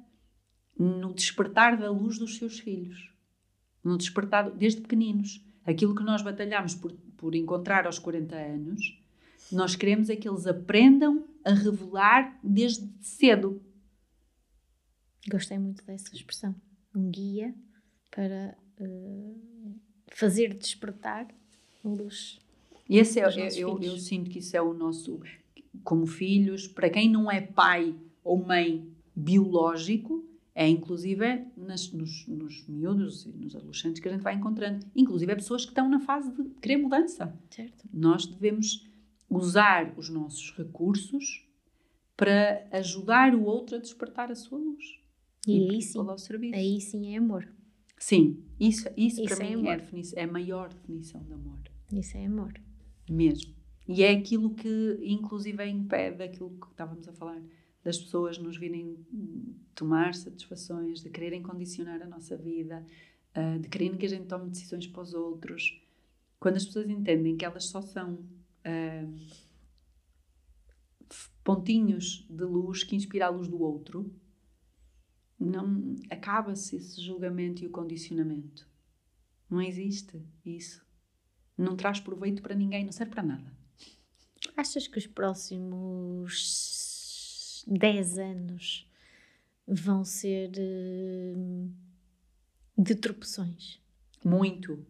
no 0.79 1.15
despertar 1.15 1.77
da 1.77 1.91
luz 1.91 2.19
dos 2.19 2.37
seus 2.37 2.59
filhos. 2.59 3.11
No 3.83 3.97
despertar, 3.97 4.51
desde 4.51 4.81
pequeninos. 4.81 5.45
Aquilo 5.65 5.95
que 5.95 6.03
nós 6.03 6.23
batalhamos 6.23 6.75
por, 6.75 6.93
por 7.17 7.35
encontrar 7.35 7.87
aos 7.87 7.99
40 7.99 8.35
anos, 8.35 9.01
nós 9.51 9.77
queremos 9.77 10.11
é 10.11 10.17
que 10.17 10.29
eles 10.29 10.47
aprendam 10.47 11.25
a 11.45 11.53
revelar 11.53 12.39
desde 12.43 12.89
cedo. 13.01 13.63
Gostei 15.29 15.59
muito 15.59 15.85
dessa 15.85 16.15
expressão. 16.15 16.55
Um 16.95 17.11
guia 17.11 17.55
para 18.11 18.57
uh, 18.81 19.41
fazer 20.13 20.55
despertar 20.55 21.27
a 21.85 21.89
luz. 21.89 22.39
Esse 22.89 23.21
é, 23.21 23.25
eu, 23.25 23.31
eu, 23.31 23.83
eu, 23.83 23.99
sinto 23.99 24.29
que 24.29 24.41
isso 24.41 24.57
é 24.57 24.61
o 24.61 24.75
nosso, 24.75 25.21
como 25.83 26.07
filhos, 26.07 26.67
para 26.67 26.91
quem 26.91 27.09
não 27.09 27.31
é 27.31 27.41
pai 27.41 27.95
ou 28.23 28.45
mãe 28.45 28.87
biológico, 29.15 30.25
é 30.55 30.69
inclusive 30.69 31.47
nas, 31.57 31.91
nos, 31.93 32.27
nos 32.27 32.67
miúdos 32.69 33.25
e 33.25 33.29
nos 33.31 33.57
adolescentes 33.57 34.03
que 34.03 34.09
a 34.09 34.13
gente 34.13 34.23
vai 34.23 34.35
encontrando. 34.35 34.85
Inclusive 34.95 35.33
é 35.33 35.35
pessoas 35.35 35.65
que 35.65 35.71
estão 35.71 35.89
na 35.89 36.01
fase 36.01 36.31
de 36.31 36.45
querer 36.61 36.77
mudança. 36.77 37.35
Certo. 37.49 37.89
Nós 37.93 38.27
devemos 38.27 38.87
usar 39.37 39.95
os 39.97 40.09
nossos 40.09 40.55
recursos 40.57 41.47
para 42.17 42.67
ajudar 42.73 43.35
o 43.35 43.45
outro 43.45 43.77
a 43.77 43.79
despertar 43.79 44.31
a 44.31 44.35
sua 44.35 44.59
luz. 44.59 44.85
E, 45.47 45.59
e 45.59 45.71
aí 45.71 45.83
sim, 45.83 46.55
aí 46.55 46.81
sim 46.81 47.15
é 47.15 47.19
amor. 47.19 47.49
Sim, 47.99 48.45
isso, 48.59 48.89
isso, 48.97 49.23
isso 49.23 49.35
para 49.35 49.47
é 49.47 49.57
mim 49.57 49.67
é 49.69 49.75
a, 49.75 50.21
é 50.21 50.25
a 50.25 50.33
maior 50.33 50.73
definição 50.73 51.23
de 51.23 51.33
amor. 51.33 51.61
Isso 51.93 52.17
é 52.17 52.27
amor. 52.27 52.53
Mesmo. 53.09 53.55
E 53.87 54.03
é 54.03 54.11
aquilo 54.11 54.55
que, 54.55 54.99
inclusive, 55.03 55.65
impede 55.67 56.23
aquilo 56.23 56.51
que 56.51 56.67
estávamos 56.69 57.09
a 57.09 57.13
falar, 57.13 57.43
das 57.85 57.99
pessoas 57.99 58.39
nos 58.39 58.57
virem 58.57 58.97
tomar 59.75 60.15
satisfações, 60.15 61.01
de 61.01 61.11
quererem 61.11 61.43
condicionar 61.43 62.01
a 62.01 62.07
nossa 62.07 62.37
vida, 62.37 62.85
uh, 63.37 63.59
de 63.59 63.69
quererem 63.69 63.97
que 63.97 64.07
a 64.07 64.09
gente 64.09 64.27
tome 64.27 64.51
decisões 64.51 64.87
para 64.87 65.03
os 65.03 65.15
outros. 65.15 65.81
Quando 66.39 66.57
as 66.57 66.65
pessoas 66.65 66.89
entendem 66.89 67.37
que 67.37 67.45
elas 67.45 67.65
só 67.65 67.83
são 67.83 68.19
uh, 68.67 69.43
pontinhos 71.45 72.27
de 72.29 72.45
luz 72.45 72.85
que 72.85 72.95
inspiram 72.97 73.27
a 73.27 73.31
luz 73.31 73.49
do 73.49 73.61
outro, 73.61 74.15
não 75.39 75.97
acaba-se 76.09 76.77
esse 76.77 77.01
julgamento 77.01 77.65
e 77.65 77.67
o 77.67 77.71
condicionamento. 77.71 78.69
Não 79.51 79.61
existe 79.61 80.23
isso. 80.45 80.85
Não 81.59 81.77
traz 81.77 82.01
proveito 82.01 82.43
para 82.43 82.55
ninguém, 82.55 82.85
não 82.85 82.93
serve 82.93 83.13
para 83.13 83.23
nada. 83.23 83.53
Achas 84.57 84.87
que 84.89 84.99
os 84.99 85.07
próximos 85.07 86.33
10 87.67 88.19
anos 88.19 88.89
vão 89.67 90.05
ser 90.05 90.51
uh, 90.51 91.71
de 92.77 92.95
tropeções? 92.95 93.81
Muito. 94.25 94.87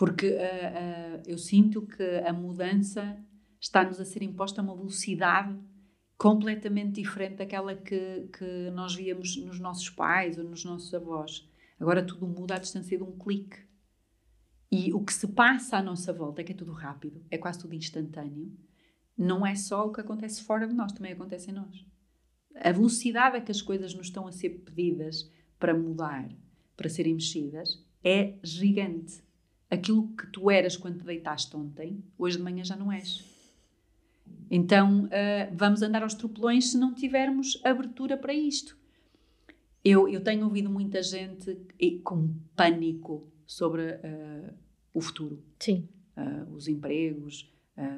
Porque 0.00 0.28
uh, 0.28 0.32
uh, 0.32 1.22
eu 1.26 1.36
sinto 1.36 1.82
que 1.82 2.02
a 2.24 2.32
mudança 2.32 3.22
está-nos 3.60 4.00
a 4.00 4.04
ser 4.06 4.22
imposta 4.22 4.58
a 4.58 4.64
uma 4.64 4.74
velocidade 4.74 5.54
completamente 6.16 7.02
diferente 7.02 7.36
daquela 7.36 7.74
que, 7.74 8.26
que 8.32 8.70
nós 8.70 8.94
víamos 8.94 9.36
nos 9.36 9.60
nossos 9.60 9.90
pais 9.90 10.38
ou 10.38 10.44
nos 10.44 10.64
nossos 10.64 10.94
avós. 10.94 11.46
Agora 11.78 12.02
tudo 12.02 12.26
muda 12.26 12.54
à 12.54 12.58
distância 12.58 12.96
de 12.96 13.04
um 13.04 13.12
clique. 13.18 13.58
E 14.72 14.90
o 14.94 15.04
que 15.04 15.12
se 15.12 15.28
passa 15.28 15.76
à 15.76 15.82
nossa 15.82 16.14
volta, 16.14 16.40
é 16.40 16.44
que 16.44 16.52
é 16.52 16.56
tudo 16.56 16.72
rápido, 16.72 17.22
é 17.30 17.36
quase 17.36 17.58
tudo 17.58 17.74
instantâneo, 17.74 18.50
não 19.18 19.46
é 19.46 19.54
só 19.54 19.86
o 19.86 19.92
que 19.92 20.00
acontece 20.00 20.42
fora 20.42 20.66
de 20.66 20.72
nós, 20.72 20.92
também 20.92 21.12
acontece 21.12 21.50
em 21.50 21.54
nós. 21.54 21.84
A 22.54 22.72
velocidade 22.72 23.36
a 23.36 23.40
que 23.42 23.52
as 23.52 23.60
coisas 23.60 23.92
nos 23.92 24.06
estão 24.06 24.26
a 24.26 24.32
ser 24.32 24.64
pedidas 24.64 25.30
para 25.58 25.74
mudar, 25.74 26.26
para 26.74 26.88
serem 26.88 27.12
mexidas, 27.12 27.84
é 28.02 28.38
gigante. 28.42 29.28
Aquilo 29.70 30.08
que 30.08 30.26
tu 30.26 30.50
eras 30.50 30.76
quando 30.76 30.98
te 30.98 31.04
deitaste 31.04 31.56
ontem, 31.56 32.02
hoje 32.18 32.36
de 32.36 32.42
manhã 32.42 32.64
já 32.64 32.74
não 32.74 32.90
és. 32.90 33.24
Então, 34.50 35.04
uh, 35.04 35.08
vamos 35.54 35.80
andar 35.80 36.02
aos 36.02 36.14
tropelões 36.14 36.72
se 36.72 36.78
não 36.78 36.92
tivermos 36.92 37.60
abertura 37.64 38.16
para 38.16 38.34
isto. 38.34 38.76
Eu, 39.84 40.08
eu 40.08 40.20
tenho 40.22 40.44
ouvido 40.44 40.68
muita 40.68 41.02
gente 41.02 41.56
com 42.02 42.34
pânico 42.56 43.28
sobre 43.46 43.82
uh, 43.82 44.52
o 44.92 45.00
futuro. 45.00 45.42
Sim. 45.58 45.88
Uh, 46.16 46.52
os 46.52 46.68
empregos, 46.68 47.48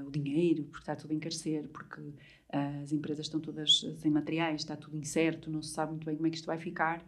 o 0.07 0.11
dinheiro, 0.13 0.63
porque 0.65 0.83
está 0.83 0.95
tudo 0.95 1.11
a 1.11 1.15
encarecer, 1.15 1.67
porque 1.71 2.01
as 2.49 2.93
empresas 2.93 3.27
estão 3.27 3.41
todas 3.41 3.85
sem 3.97 4.13
materiais, 4.13 4.61
está 4.61 4.77
tudo 4.77 4.97
incerto, 4.97 5.51
não 5.51 5.61
se 5.61 5.71
sabe 5.71 5.91
muito 5.91 6.05
bem 6.05 6.15
como 6.15 6.29
é 6.29 6.31
que 6.31 6.37
isto 6.37 6.47
vai 6.47 6.57
ficar. 6.57 7.05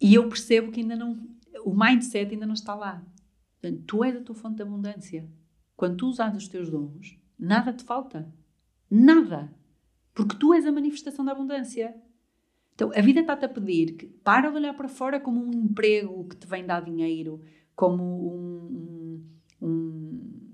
E 0.00 0.14
eu 0.14 0.28
percebo 0.28 0.70
que 0.70 0.80
ainda 0.80 0.96
não. 0.96 1.18
O 1.64 1.74
mindset 1.74 2.32
ainda 2.32 2.46
não 2.46 2.54
está 2.54 2.74
lá. 2.74 3.04
Portanto, 3.60 3.82
tu 3.86 4.04
és 4.04 4.16
a 4.16 4.20
tua 4.20 4.34
fonte 4.34 4.56
de 4.56 4.62
abundância. 4.62 5.28
Quando 5.76 5.96
tu 5.96 6.08
usas 6.08 6.34
os 6.36 6.48
teus 6.48 6.70
dons, 6.70 7.18
nada 7.38 7.72
te 7.72 7.84
falta. 7.84 8.32
Nada. 8.90 9.52
Porque 10.14 10.36
tu 10.36 10.54
és 10.54 10.64
a 10.64 10.72
manifestação 10.72 11.24
da 11.24 11.32
abundância. 11.32 11.94
Então, 12.74 12.90
a 12.94 13.00
vida 13.00 13.20
está-te 13.20 13.44
a 13.44 13.48
pedir 13.48 13.96
que 13.96 14.06
para 14.06 14.50
de 14.50 14.56
olhar 14.56 14.74
para 14.74 14.88
fora 14.88 15.18
como 15.18 15.42
um 15.42 15.52
emprego 15.52 16.28
que 16.28 16.36
te 16.36 16.46
vem 16.46 16.64
dar 16.64 16.84
dinheiro, 16.84 17.42
como 17.74 18.02
um, 18.02 19.24
um, 19.60 19.68
um, 19.68 20.50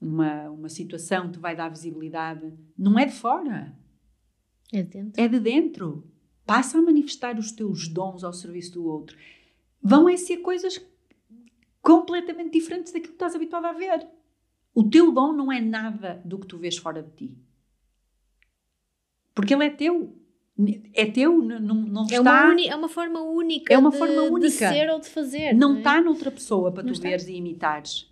uma, 0.00 0.50
uma 0.50 0.68
situação 0.68 1.30
te 1.30 1.38
vai 1.38 1.54
dar 1.54 1.68
visibilidade, 1.68 2.52
não 2.76 2.98
é 2.98 3.06
de 3.06 3.12
fora. 3.12 3.76
É 4.72 4.82
de 4.82 4.88
dentro. 4.88 5.22
É 5.22 5.28
de 5.28 5.40
dentro. 5.40 6.10
Passa 6.46 6.78
a 6.78 6.82
manifestar 6.82 7.38
os 7.38 7.52
teus 7.52 7.88
dons 7.88 8.24
ao 8.24 8.32
serviço 8.32 8.72
do 8.72 8.84
outro. 8.84 9.16
Vão 9.86 10.08
é 10.08 10.16
ser 10.16 10.38
coisas 10.38 10.80
completamente 11.82 12.58
diferentes 12.58 12.90
daquilo 12.90 13.10
que 13.12 13.16
estás 13.16 13.34
habituado 13.34 13.66
a 13.66 13.72
ver. 13.72 14.08
O 14.74 14.82
teu 14.82 15.12
dom 15.12 15.34
não 15.34 15.52
é 15.52 15.60
nada 15.60 16.22
do 16.24 16.38
que 16.38 16.46
tu 16.46 16.56
vês 16.56 16.78
fora 16.78 17.02
de 17.02 17.10
ti. 17.10 17.38
Porque 19.34 19.52
ele 19.52 19.66
é 19.66 19.70
teu. 19.70 20.16
É 20.94 21.04
teu, 21.04 21.42
não, 21.42 21.74
não 21.74 22.02
é 22.02 22.14
está... 22.14 22.46
Uma 22.46 22.60
é 22.60 22.74
uma 22.76 22.88
forma 22.88 23.20
única, 23.20 23.74
é 23.74 23.76
uma 23.76 23.90
de, 23.90 23.98
forma 23.98 24.22
única. 24.22 24.46
de 24.46 24.50
ser 24.52 24.88
ou 24.88 25.00
de 25.00 25.08
fazer. 25.08 25.52
Não, 25.52 25.70
não 25.70 25.76
é? 25.76 25.78
está 25.78 26.00
noutra 26.00 26.30
pessoa 26.30 26.72
para 26.72 26.84
não 26.84 26.92
tu 26.92 26.94
está. 26.94 27.08
veres 27.08 27.26
e 27.26 27.34
imitares. 27.34 28.08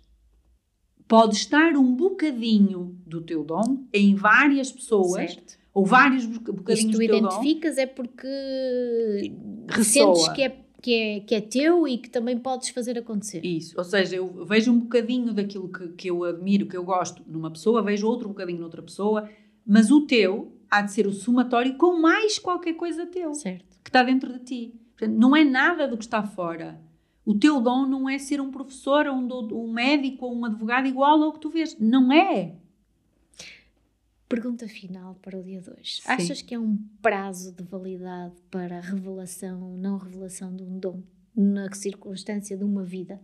Pode 1.07 1.35
estar 1.35 1.75
um 1.77 1.95
bocadinho 1.95 2.97
do 3.07 3.21
teu 3.21 3.43
dom 3.43 3.87
em 3.93 4.13
várias 4.13 4.71
pessoas. 4.71 5.33
Certo. 5.33 5.57
Ou 5.73 5.85
vários 5.85 6.25
bocadinhos 6.25 6.91
do 6.91 6.99
teu 6.99 7.21
dom. 7.21 7.29
tu 7.29 7.33
identificas 7.33 7.77
é 7.79 7.87
porque 7.87 8.27
Ressoa. 9.69 10.15
sentes 10.15 10.27
que 10.33 10.43
é 10.43 10.62
que 10.83 10.93
é, 10.93 11.19
que 11.21 11.33
é 11.33 11.39
teu 11.39 11.87
e 11.87 11.97
que 11.97 12.09
também 12.09 12.37
podes 12.37 12.67
fazer 12.67 12.97
acontecer. 12.97 13.43
Isso, 13.45 13.73
ou 13.77 13.85
seja, 13.85 14.17
eu 14.17 14.45
vejo 14.45 14.69
um 14.69 14.79
bocadinho 14.79 15.33
daquilo 15.33 15.69
que, 15.69 15.87
que 15.93 16.09
eu 16.09 16.25
admiro, 16.25 16.67
que 16.67 16.75
eu 16.75 16.83
gosto 16.83 17.23
numa 17.25 17.49
pessoa, 17.49 17.81
vejo 17.81 18.05
outro 18.05 18.27
bocadinho 18.27 18.59
noutra 18.59 18.81
pessoa, 18.81 19.29
mas 19.65 19.89
o 19.89 20.01
teu 20.01 20.51
há 20.69 20.81
de 20.81 20.91
ser 20.91 21.07
o 21.07 21.13
somatório 21.13 21.77
com 21.77 22.01
mais 22.01 22.37
qualquer 22.37 22.73
coisa 22.73 23.05
teu 23.05 23.33
certo. 23.33 23.79
que 23.81 23.89
está 23.89 24.03
dentro 24.03 24.33
de 24.33 24.39
ti. 24.39 24.73
Portanto, 24.97 25.17
não 25.17 25.33
é 25.33 25.45
nada 25.45 25.87
do 25.87 25.95
que 25.97 26.03
está 26.03 26.21
fora. 26.21 26.81
O 27.25 27.33
teu 27.33 27.61
dom 27.61 27.85
não 27.85 28.09
é 28.09 28.17
ser 28.17 28.41
um 28.41 28.51
professor, 28.51 29.07
um, 29.07 29.25
um 29.53 29.71
médico 29.71 30.25
ou 30.25 30.35
um 30.35 30.43
advogado 30.43 30.85
igual 30.85 31.23
ao 31.23 31.31
que 31.31 31.39
tu 31.39 31.49
vês. 31.49 31.77
Não 31.79 32.11
é. 32.11 32.57
Pergunta 34.33 34.67
final 34.67 35.13
para 35.21 35.37
o 35.37 35.43
dia 35.43 35.61
2. 35.61 36.01
Achas 36.07 36.41
que 36.41 36.55
é 36.55 36.59
um 36.59 36.75
prazo 37.03 37.53
de 37.53 37.63
validade 37.63 38.33
para 38.49 38.79
a 38.79 38.81
revelação, 38.81 39.77
não 39.77 39.99
revelação 39.99 40.55
de 40.55 40.63
um 40.63 40.79
dom, 40.79 41.03
na 41.35 41.71
circunstância 41.71 42.57
de 42.57 42.63
uma 42.63 42.83
vida? 42.83 43.21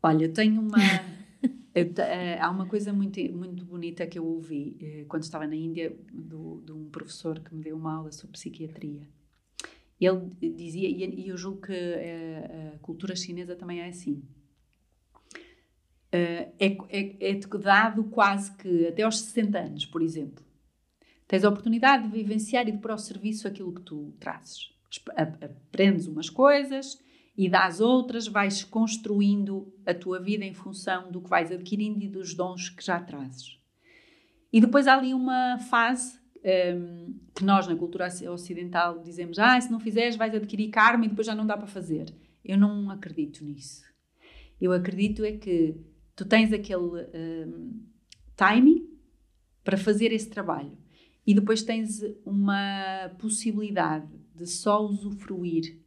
Olha, 0.00 0.26
eu 0.26 0.32
tenho 0.32 0.60
uma. 0.60 0.78
eu, 1.74 1.86
uh, 1.86 2.42
há 2.42 2.48
uma 2.48 2.66
coisa 2.66 2.92
muito, 2.92 3.20
muito 3.36 3.64
bonita 3.64 4.06
que 4.06 4.20
eu 4.20 4.24
ouvi 4.24 4.76
uh, 4.80 5.06
quando 5.08 5.24
estava 5.24 5.48
na 5.48 5.56
Índia, 5.56 5.92
do, 6.12 6.62
de 6.64 6.70
um 6.70 6.88
professor 6.88 7.40
que 7.40 7.52
me 7.52 7.60
deu 7.60 7.76
uma 7.76 7.92
aula 7.92 8.12
sobre 8.12 8.34
psiquiatria. 8.34 9.02
Ele 10.00 10.30
dizia, 10.54 10.88
e 10.88 11.26
eu 11.26 11.36
julgo 11.36 11.62
que 11.62 11.72
uh, 11.72 12.74
a 12.76 12.78
cultura 12.78 13.16
chinesa 13.16 13.56
também 13.56 13.80
é 13.80 13.88
assim 13.88 14.22
é, 16.16 16.76
é, 16.90 17.30
é 17.30 17.40
dado 17.58 18.04
quase 18.04 18.52
que 18.56 18.86
até 18.86 19.02
aos 19.02 19.20
60 19.20 19.58
anos, 19.58 19.86
por 19.86 20.02
exemplo. 20.02 20.44
Tens 21.26 21.44
a 21.44 21.48
oportunidade 21.48 22.04
de 22.04 22.10
vivenciar 22.10 22.68
e 22.68 22.72
de 22.72 22.78
pôr 22.78 22.92
ao 22.92 22.98
serviço 22.98 23.48
aquilo 23.48 23.72
que 23.72 23.82
tu 23.82 24.14
trazes. 24.20 24.70
Aprendes 25.16 26.06
umas 26.06 26.30
coisas 26.30 26.98
e 27.36 27.48
das 27.48 27.80
outras, 27.80 28.28
vais 28.28 28.62
construindo 28.62 29.74
a 29.84 29.92
tua 29.92 30.20
vida 30.20 30.44
em 30.44 30.54
função 30.54 31.10
do 31.10 31.20
que 31.20 31.28
vais 31.28 31.50
adquirindo 31.50 32.04
e 32.04 32.08
dos 32.08 32.34
dons 32.34 32.68
que 32.68 32.84
já 32.84 33.00
trazes. 33.00 33.58
E 34.52 34.60
depois 34.60 34.86
há 34.86 34.96
ali 34.96 35.12
uma 35.12 35.58
fase 35.58 36.16
um, 36.16 36.20
ehm, 36.44 37.14
que 37.34 37.44
nós, 37.44 37.66
na 37.66 37.74
cultura 37.74 38.06
ocidental, 38.30 39.00
dizemos: 39.00 39.36
ah, 39.40 39.60
se 39.60 39.72
não 39.72 39.80
fizeres, 39.80 40.14
vais 40.14 40.32
adquirir 40.32 40.70
karma 40.70 41.06
e 41.06 41.08
depois 41.08 41.26
já 41.26 41.34
não 41.34 41.44
dá 41.44 41.56
para 41.56 41.66
fazer. 41.66 42.14
Eu 42.44 42.56
não 42.56 42.88
acredito 42.88 43.44
nisso. 43.44 43.82
Eu 44.60 44.70
acredito 44.70 45.24
é 45.24 45.32
que 45.32 45.74
tu 46.16 46.24
tens 46.24 46.52
aquele 46.52 46.82
um, 46.82 47.82
timing 48.36 48.88
para 49.62 49.76
fazer 49.76 50.12
esse 50.12 50.28
trabalho. 50.28 50.76
E 51.26 51.34
depois 51.34 51.62
tens 51.62 52.02
uma 52.24 53.10
possibilidade 53.18 54.08
de 54.34 54.46
só 54.46 54.84
usufruir 54.84 55.78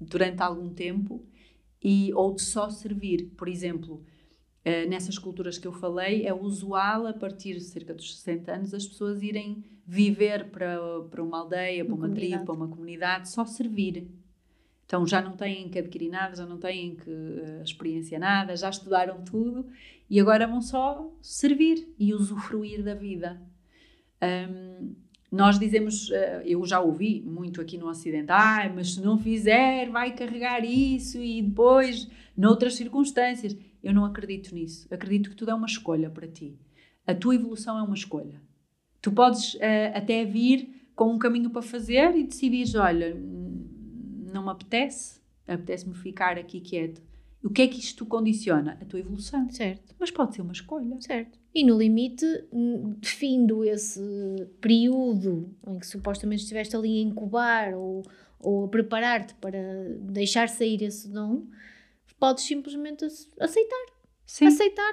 durante 0.00 0.42
algum 0.42 0.72
tempo 0.72 1.24
e 1.82 2.12
ou 2.14 2.34
de 2.34 2.42
só 2.42 2.68
servir, 2.68 3.30
por 3.36 3.48
exemplo, 3.48 4.04
uh, 4.66 4.88
nessas 4.88 5.18
culturas 5.18 5.58
que 5.58 5.66
eu 5.66 5.72
falei, 5.72 6.26
é 6.26 6.34
usual 6.34 7.06
a 7.06 7.12
partir 7.12 7.54
de 7.54 7.64
cerca 7.64 7.94
dos 7.94 8.18
60 8.18 8.52
anos 8.52 8.74
as 8.74 8.86
pessoas 8.86 9.22
irem 9.22 9.64
viver 9.86 10.50
para, 10.50 10.78
para 11.10 11.22
uma 11.22 11.38
aldeia, 11.38 11.84
para 11.84 11.94
uma, 11.94 12.06
uma 12.06 12.14
tribo, 12.14 12.44
para 12.44 12.54
uma 12.54 12.68
comunidade, 12.68 13.30
só 13.30 13.46
servir. 13.46 14.06
Então 14.88 15.06
já 15.06 15.20
não 15.20 15.36
têm 15.36 15.68
que 15.68 15.78
adquirir 15.78 16.08
nada, 16.08 16.34
já 16.34 16.46
não 16.46 16.56
têm 16.56 16.96
que 16.96 17.10
uh, 17.10 17.62
experiência 17.62 18.18
nada, 18.18 18.56
já 18.56 18.70
estudaram 18.70 19.22
tudo 19.22 19.66
e 20.08 20.18
agora 20.18 20.46
vão 20.46 20.62
só 20.62 21.12
servir 21.20 21.94
e 21.98 22.14
usufruir 22.14 22.82
da 22.82 22.94
vida. 22.94 23.38
Um, 24.50 24.94
nós 25.30 25.58
dizemos, 25.58 26.08
uh, 26.08 26.40
eu 26.42 26.64
já 26.64 26.80
ouvi 26.80 27.20
muito 27.20 27.60
aqui 27.60 27.76
no 27.76 27.86
Ocidente, 27.86 28.32
ah, 28.32 28.72
mas 28.74 28.94
se 28.94 29.02
não 29.02 29.18
fizer, 29.18 29.90
vai 29.90 30.14
carregar 30.14 30.64
isso 30.64 31.18
e 31.18 31.42
depois, 31.42 32.08
noutras 32.34 32.74
circunstâncias. 32.74 33.54
Eu 33.82 33.92
não 33.92 34.06
acredito 34.06 34.54
nisso. 34.54 34.88
Acredito 34.90 35.28
que 35.28 35.36
tudo 35.36 35.50
é 35.50 35.54
uma 35.54 35.66
escolha 35.66 36.08
para 36.08 36.26
ti. 36.26 36.58
A 37.06 37.14
tua 37.14 37.34
evolução 37.34 37.78
é 37.78 37.82
uma 37.82 37.94
escolha. 37.94 38.40
Tu 39.02 39.12
podes 39.12 39.52
uh, 39.56 39.58
até 39.92 40.24
vir 40.24 40.90
com 40.96 41.12
um 41.12 41.18
caminho 41.18 41.50
para 41.50 41.60
fazer 41.60 42.16
e 42.16 42.24
decidires, 42.24 42.74
olha, 42.74 43.14
não 44.32 44.44
me 44.44 44.50
apetece, 44.50 45.20
apetece-me 45.46 45.94
ficar 45.94 46.38
aqui 46.38 46.60
quieto. 46.60 47.02
O 47.42 47.50
que 47.50 47.62
é 47.62 47.68
que 47.68 47.78
isto 47.78 48.04
condiciona? 48.04 48.76
A 48.80 48.84
tua 48.84 48.98
evolução. 48.98 49.48
Certo. 49.50 49.94
Mas 49.98 50.10
pode 50.10 50.34
ser 50.34 50.42
uma 50.42 50.52
escolha. 50.52 51.00
Certo. 51.00 51.38
E 51.54 51.64
no 51.64 51.78
limite, 51.78 52.26
findo 53.02 53.64
esse 53.64 54.00
período 54.60 55.54
em 55.66 55.78
que 55.78 55.86
supostamente 55.86 56.42
estiveste 56.42 56.76
ali 56.76 56.98
a 56.98 57.02
incubar 57.02 57.74
ou, 57.74 58.02
ou 58.40 58.64
a 58.64 58.68
preparar-te 58.68 59.34
para 59.36 59.58
deixar 60.00 60.48
sair 60.48 60.82
esse 60.82 61.08
dom, 61.08 61.46
podes 62.18 62.44
simplesmente 62.44 63.04
aceitar. 63.38 63.86
Sim. 64.26 64.46
Aceitar 64.46 64.92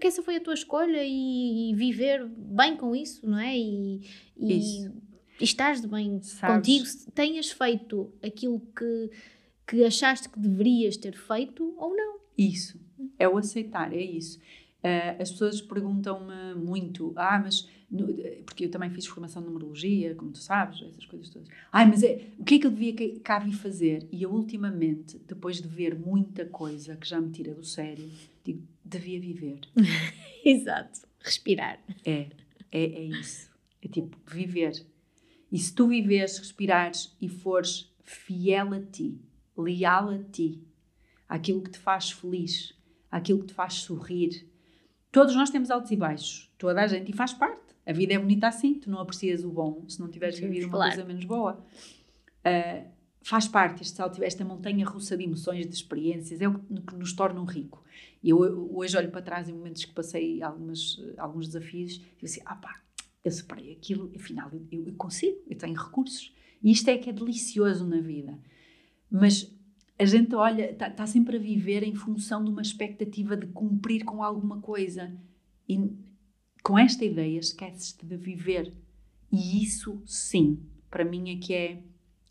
que 0.00 0.06
essa 0.06 0.22
foi 0.22 0.36
a 0.36 0.40
tua 0.40 0.54
escolha 0.54 1.04
e, 1.04 1.70
e 1.70 1.74
viver 1.74 2.26
bem 2.26 2.76
com 2.76 2.96
isso, 2.96 3.24
não 3.28 3.38
é? 3.38 3.56
E, 3.56 4.00
e 4.36 4.52
e 4.52 4.90
estás 5.40 5.80
de 5.80 5.88
bem 5.88 6.20
Sabes. 6.22 6.56
contigo, 6.56 7.12
tenhas 7.14 7.50
feito 7.50 8.12
aquilo 8.22 8.60
que, 8.76 9.10
que 9.66 9.84
achaste 9.84 10.28
que 10.28 10.38
deverias 10.38 10.96
ter 10.96 11.16
feito 11.16 11.74
ou 11.76 11.94
não. 11.96 12.18
Isso, 12.36 12.80
é 13.18 13.28
o 13.28 13.36
aceitar, 13.36 13.92
é 13.92 14.02
isso. 14.02 14.38
Uh, 14.84 15.22
as 15.22 15.30
pessoas 15.30 15.62
perguntam-me 15.62 16.54
muito, 16.54 17.12
ah, 17.16 17.40
mas. 17.42 17.66
Porque 18.44 18.64
eu 18.64 18.70
também 18.70 18.90
fiz 18.90 19.06
formação 19.06 19.40
de 19.40 19.48
numerologia, 19.48 20.14
como 20.14 20.32
tu 20.32 20.38
sabes, 20.38 20.82
essas 20.82 21.06
coisas 21.06 21.30
todas. 21.30 21.48
Ah, 21.70 21.86
mas 21.86 22.02
é, 22.02 22.26
o 22.38 22.44
que 22.44 22.56
é 22.56 22.58
que 22.58 22.66
eu 22.66 22.70
devia 22.70 23.20
cá 23.20 23.38
vir 23.38 23.52
fazer? 23.52 24.06
E 24.10 24.22
eu, 24.22 24.32
ultimamente, 24.32 25.18
depois 25.28 25.62
de 25.62 25.68
ver 25.68 25.96
muita 25.96 26.44
coisa 26.44 26.96
que 26.96 27.08
já 27.08 27.20
me 27.20 27.30
tira 27.30 27.54
do 27.54 27.64
sério, 27.64 28.10
digo, 28.44 28.62
devia 28.84 29.20
viver. 29.20 29.60
Exato, 30.44 31.00
respirar. 31.20 31.78
É, 32.04 32.26
é, 32.72 32.84
é 32.84 33.04
isso. 33.04 33.48
É 33.80 33.88
tipo, 33.88 34.18
viver 34.26 34.84
e 35.54 35.58
se 35.60 35.72
tu 35.72 35.86
viveres, 35.86 36.36
respirares 36.36 37.16
e 37.20 37.28
fores 37.28 37.88
fiel 38.02 38.74
a 38.74 38.80
ti, 38.80 39.20
leal 39.56 40.08
a 40.10 40.18
ti, 40.18 40.60
àquilo 41.28 41.62
que 41.62 41.70
te 41.70 41.78
faz 41.78 42.10
feliz, 42.10 42.76
àquilo 43.08 43.38
que 43.38 43.46
te 43.46 43.54
faz 43.54 43.74
sorrir. 43.74 44.50
Todos 45.12 45.36
nós 45.36 45.50
temos 45.50 45.70
altos 45.70 45.92
e 45.92 45.96
baixos, 45.96 46.52
toda 46.58 46.82
a 46.82 46.88
gente, 46.88 47.12
e 47.12 47.14
faz 47.14 47.32
parte. 47.32 47.72
A 47.86 47.92
vida 47.92 48.14
é 48.14 48.18
bonita 48.18 48.48
assim, 48.48 48.74
tu 48.74 48.90
não 48.90 48.98
aprecias 48.98 49.44
o 49.44 49.48
bom 49.48 49.84
se 49.86 50.00
não 50.00 50.08
tiveres 50.08 50.40
vivido 50.40 50.66
uma 50.66 50.88
coisa 50.88 51.04
menos 51.04 51.24
boa. 51.24 51.64
Uh, 52.44 52.90
faz 53.22 53.46
parte 53.46 53.80
este 53.80 53.96
salto, 53.96 54.20
esta 54.24 54.44
montanha 54.44 54.84
russa 54.84 55.16
de 55.16 55.22
emoções, 55.22 55.68
de 55.68 55.72
experiências, 55.72 56.40
é 56.40 56.48
o 56.48 56.58
que 56.58 56.96
nos 56.96 57.12
torna 57.12 57.40
um 57.40 57.44
rico. 57.44 57.80
E 58.20 58.30
eu 58.30 58.38
hoje 58.74 58.96
olho 58.96 59.12
para 59.12 59.22
trás 59.22 59.48
em 59.48 59.52
momentos 59.52 59.84
que 59.84 59.92
passei 59.92 60.42
algumas, 60.42 61.00
alguns 61.16 61.46
desafios 61.46 61.94
e 61.94 61.98
digo 61.98 62.24
assim, 62.24 62.40
ah 62.44 62.56
pá, 62.56 62.83
eu 63.24 63.30
superei 63.30 63.72
aquilo, 63.72 64.12
afinal 64.14 64.50
eu, 64.70 64.86
eu 64.86 64.94
consigo, 64.94 65.38
eu 65.48 65.56
tenho 65.56 65.74
recursos. 65.74 66.32
E 66.62 66.70
isto 66.70 66.88
é 66.88 66.98
que 66.98 67.08
é 67.08 67.12
delicioso 67.12 67.86
na 67.86 68.00
vida. 68.00 68.38
Mas 69.10 69.50
a 69.98 70.04
gente 70.04 70.34
olha, 70.34 70.70
está 70.70 70.90
tá 70.90 71.06
sempre 71.06 71.36
a 71.36 71.40
viver 71.40 71.82
em 71.82 71.94
função 71.94 72.44
de 72.44 72.50
uma 72.50 72.62
expectativa 72.62 73.36
de 73.36 73.46
cumprir 73.46 74.04
com 74.04 74.22
alguma 74.22 74.60
coisa. 74.60 75.12
E 75.68 75.90
com 76.62 76.78
esta 76.78 77.04
ideia 77.04 77.38
esqueces-te 77.38 78.04
de 78.04 78.16
viver. 78.16 78.72
E 79.32 79.62
isso, 79.62 80.02
sim, 80.04 80.60
para 80.90 81.04
mim 81.04 81.30
é 81.30 81.38
que 81.38 81.54
é 81.54 81.82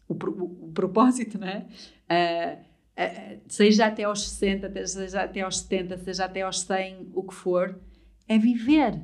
o, 0.08 0.14
o, 0.14 0.68
o 0.68 0.72
propósito, 0.74 1.40
não 1.40 1.48
é? 1.48 1.68
Uh, 2.10 2.62
uh, 2.62 3.42
seja 3.48 3.88
até 3.88 4.04
aos 4.04 4.30
60, 4.30 4.88
seja 4.88 5.24
até 5.24 5.42
aos 5.42 5.60
70, 5.60 5.98
seja 5.98 6.26
até 6.26 6.42
aos 6.42 6.60
100, 6.62 7.12
o 7.14 7.24
que 7.24 7.34
for, 7.34 7.80
é 8.28 8.38
viver 8.38 9.02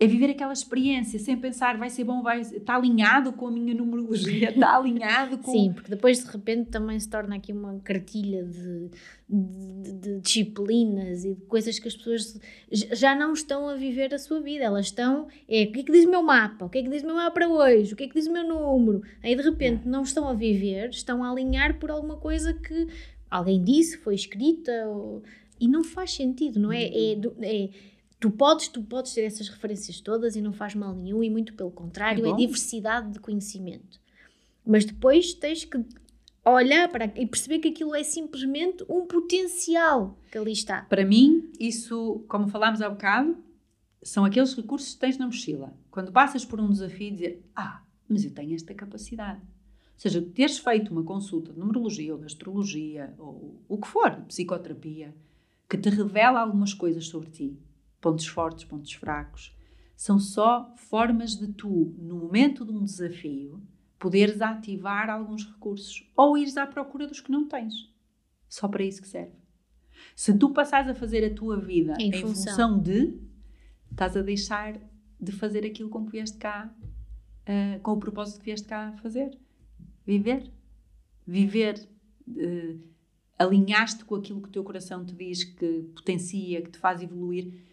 é 0.00 0.06
viver 0.06 0.30
aquela 0.30 0.54
experiência 0.54 1.18
sem 1.18 1.36
pensar 1.36 1.76
vai 1.76 1.90
ser 1.90 2.04
bom, 2.04 2.22
vai 2.22 2.40
está 2.40 2.74
alinhado 2.74 3.34
com 3.34 3.48
a 3.48 3.50
minha 3.50 3.74
numerologia, 3.74 4.48
está 4.48 4.74
alinhado 4.74 5.36
com. 5.36 5.52
Sim, 5.52 5.74
porque 5.74 5.90
depois 5.90 6.24
de 6.24 6.30
repente 6.30 6.70
também 6.70 6.98
se 6.98 7.06
torna 7.06 7.36
aqui 7.36 7.52
uma 7.52 7.78
cartilha 7.80 8.42
de, 8.44 8.90
de, 9.28 9.92
de, 9.92 10.20
disciplinas 10.20 11.26
e 11.26 11.34
de 11.34 11.42
coisas 11.42 11.78
que 11.78 11.86
as 11.86 11.94
pessoas 11.94 12.40
já 12.72 13.14
não 13.14 13.34
estão 13.34 13.68
a 13.68 13.74
viver 13.74 14.14
a 14.14 14.18
sua 14.18 14.40
vida, 14.40 14.64
elas 14.64 14.86
estão. 14.86 15.28
É 15.46 15.64
o 15.64 15.72
que 15.72 15.80
é 15.80 15.82
que 15.82 15.92
diz 15.92 16.06
o 16.06 16.10
meu 16.10 16.22
mapa? 16.22 16.64
O 16.64 16.70
que 16.70 16.78
é 16.78 16.82
que 16.82 16.88
diz 16.88 17.02
o 17.02 17.06
meu 17.06 17.16
mapa 17.16 17.32
para 17.32 17.48
hoje? 17.48 17.92
O 17.92 17.96
que 17.96 18.04
é 18.04 18.08
que 18.08 18.14
diz 18.14 18.26
o 18.26 18.32
meu 18.32 18.48
número? 18.48 19.02
Aí 19.22 19.36
de 19.36 19.42
repente 19.42 19.86
não 19.86 20.02
estão 20.02 20.26
a 20.26 20.32
viver, 20.32 20.88
estão 20.88 21.22
a 21.22 21.30
alinhar 21.30 21.78
por 21.78 21.90
alguma 21.90 22.16
coisa 22.16 22.54
que 22.54 22.88
alguém 23.30 23.62
disse, 23.62 23.98
foi 23.98 24.14
escrita 24.14 24.72
ou, 24.88 25.22
e 25.60 25.68
não 25.68 25.84
faz 25.84 26.14
sentido, 26.14 26.58
não 26.58 26.72
é? 26.72 26.84
É, 26.84 27.20
é 27.42 27.68
Tu 28.20 28.30
podes, 28.30 28.68
tu 28.68 28.82
podes 28.82 29.14
ter 29.14 29.22
essas 29.22 29.48
referências 29.48 29.98
todas 29.98 30.36
e 30.36 30.42
não 30.42 30.52
faz 30.52 30.74
mal 30.74 30.94
nenhum, 30.94 31.24
e 31.24 31.30
muito 31.30 31.54
pelo 31.54 31.70
contrário, 31.70 32.26
é, 32.26 32.30
é 32.30 32.36
diversidade 32.36 33.12
de 33.12 33.18
conhecimento. 33.18 33.98
Mas 34.64 34.84
depois 34.84 35.32
tens 35.32 35.64
que 35.64 35.82
olhar 36.44 36.86
para 36.90 37.06
e 37.06 37.26
perceber 37.26 37.60
que 37.60 37.68
aquilo 37.68 37.94
é 37.94 38.02
simplesmente 38.02 38.84
um 38.90 39.06
potencial 39.06 40.18
que 40.30 40.36
ali 40.36 40.52
está. 40.52 40.82
Para 40.82 41.04
mim, 41.04 41.50
isso, 41.58 42.22
como 42.28 42.46
falámos 42.48 42.82
há 42.82 42.90
bocado, 42.90 43.38
são 44.02 44.22
aqueles 44.26 44.52
recursos 44.54 44.92
que 44.92 45.00
tens 45.00 45.16
na 45.16 45.24
mochila. 45.24 45.72
Quando 45.90 46.12
passas 46.12 46.44
por 46.44 46.60
um 46.60 46.68
desafio, 46.68 47.12
dizer: 47.12 47.42
Ah, 47.56 47.82
mas 48.06 48.22
eu 48.22 48.32
tenho 48.32 48.54
esta 48.54 48.74
capacidade. 48.74 49.40
Ou 49.40 50.02
seja, 50.02 50.20
teres 50.20 50.58
feito 50.58 50.92
uma 50.92 51.04
consulta 51.04 51.54
de 51.54 51.58
numerologia 51.58 52.12
ou 52.12 52.18
de 52.18 52.26
astrologia 52.26 53.14
ou 53.18 53.62
o 53.66 53.78
que 53.78 53.88
for, 53.88 54.10
psicoterapia, 54.28 55.14
que 55.68 55.78
te 55.78 55.88
revela 55.88 56.40
algumas 56.40 56.74
coisas 56.74 57.06
sobre 57.06 57.30
ti 57.30 57.58
pontos 58.00 58.26
fortes, 58.26 58.64
pontos 58.64 58.92
fracos. 58.92 59.56
São 59.96 60.18
só 60.18 60.72
formas 60.76 61.36
de 61.36 61.48
tu, 61.48 61.94
no 61.98 62.16
momento 62.16 62.64
de 62.64 62.72
um 62.72 62.82
desafio, 62.82 63.60
poderes 63.98 64.40
ativar 64.40 65.10
alguns 65.10 65.46
recursos 65.46 66.10
ou 66.16 66.38
ires 66.38 66.56
à 66.56 66.66
procura 66.66 67.06
dos 67.06 67.20
que 67.20 67.30
não 67.30 67.46
tens. 67.46 67.92
Só 68.48 68.66
para 68.66 68.82
isso 68.82 69.02
que 69.02 69.08
serve. 69.08 69.34
Se 70.16 70.36
tu 70.36 70.50
passares 70.50 70.88
a 70.88 70.94
fazer 70.94 71.24
a 71.24 71.34
tua 71.34 71.60
vida 71.60 71.94
em, 71.98 72.08
em 72.08 72.12
função. 72.20 72.52
função. 72.52 72.78
de, 72.80 73.20
estás 73.90 74.16
a 74.16 74.22
deixar 74.22 74.80
de 75.20 75.32
fazer 75.32 75.66
aquilo 75.66 75.90
com 75.90 76.06
que 76.06 76.12
vieste 76.12 76.38
cá, 76.38 76.74
uh, 77.42 77.80
com 77.80 77.92
o 77.92 77.98
propósito 77.98 78.38
que 78.38 78.46
vieste 78.46 78.66
cá 78.66 78.92
fazer. 79.02 79.36
Viver. 80.06 80.50
Viver. 81.26 81.86
Uh, 82.26 82.80
alinhaste 83.38 84.04
com 84.04 84.14
aquilo 84.14 84.40
que 84.40 84.48
o 84.48 84.52
teu 84.52 84.64
coração 84.64 85.04
te 85.04 85.14
diz 85.14 85.44
que 85.44 85.82
potencia, 85.94 86.62
que 86.62 86.70
te 86.70 86.78
faz 86.78 87.02
evoluir 87.02 87.69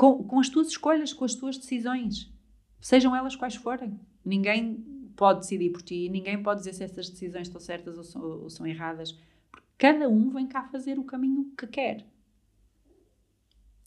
com, 0.00 0.24
com 0.24 0.40
as 0.40 0.48
tuas 0.48 0.68
escolhas, 0.68 1.12
com 1.12 1.26
as 1.26 1.34
tuas 1.34 1.58
decisões, 1.58 2.32
sejam 2.80 3.14
elas 3.14 3.36
quais 3.36 3.54
forem. 3.54 4.00
Ninguém 4.24 4.82
pode 5.14 5.40
decidir 5.40 5.68
por 5.68 5.82
ti, 5.82 6.08
ninguém 6.08 6.42
pode 6.42 6.60
dizer 6.60 6.72
se 6.72 6.82
essas 6.82 7.10
decisões 7.10 7.48
estão 7.48 7.60
certas 7.60 7.98
ou 7.98 8.04
são, 8.04 8.22
ou 8.22 8.48
são 8.48 8.66
erradas. 8.66 9.12
Porque 9.52 9.66
cada 9.76 10.08
um 10.08 10.30
vem 10.30 10.46
cá 10.46 10.64
fazer 10.64 10.98
o 10.98 11.04
caminho 11.04 11.52
que 11.54 11.66
quer. 11.66 12.06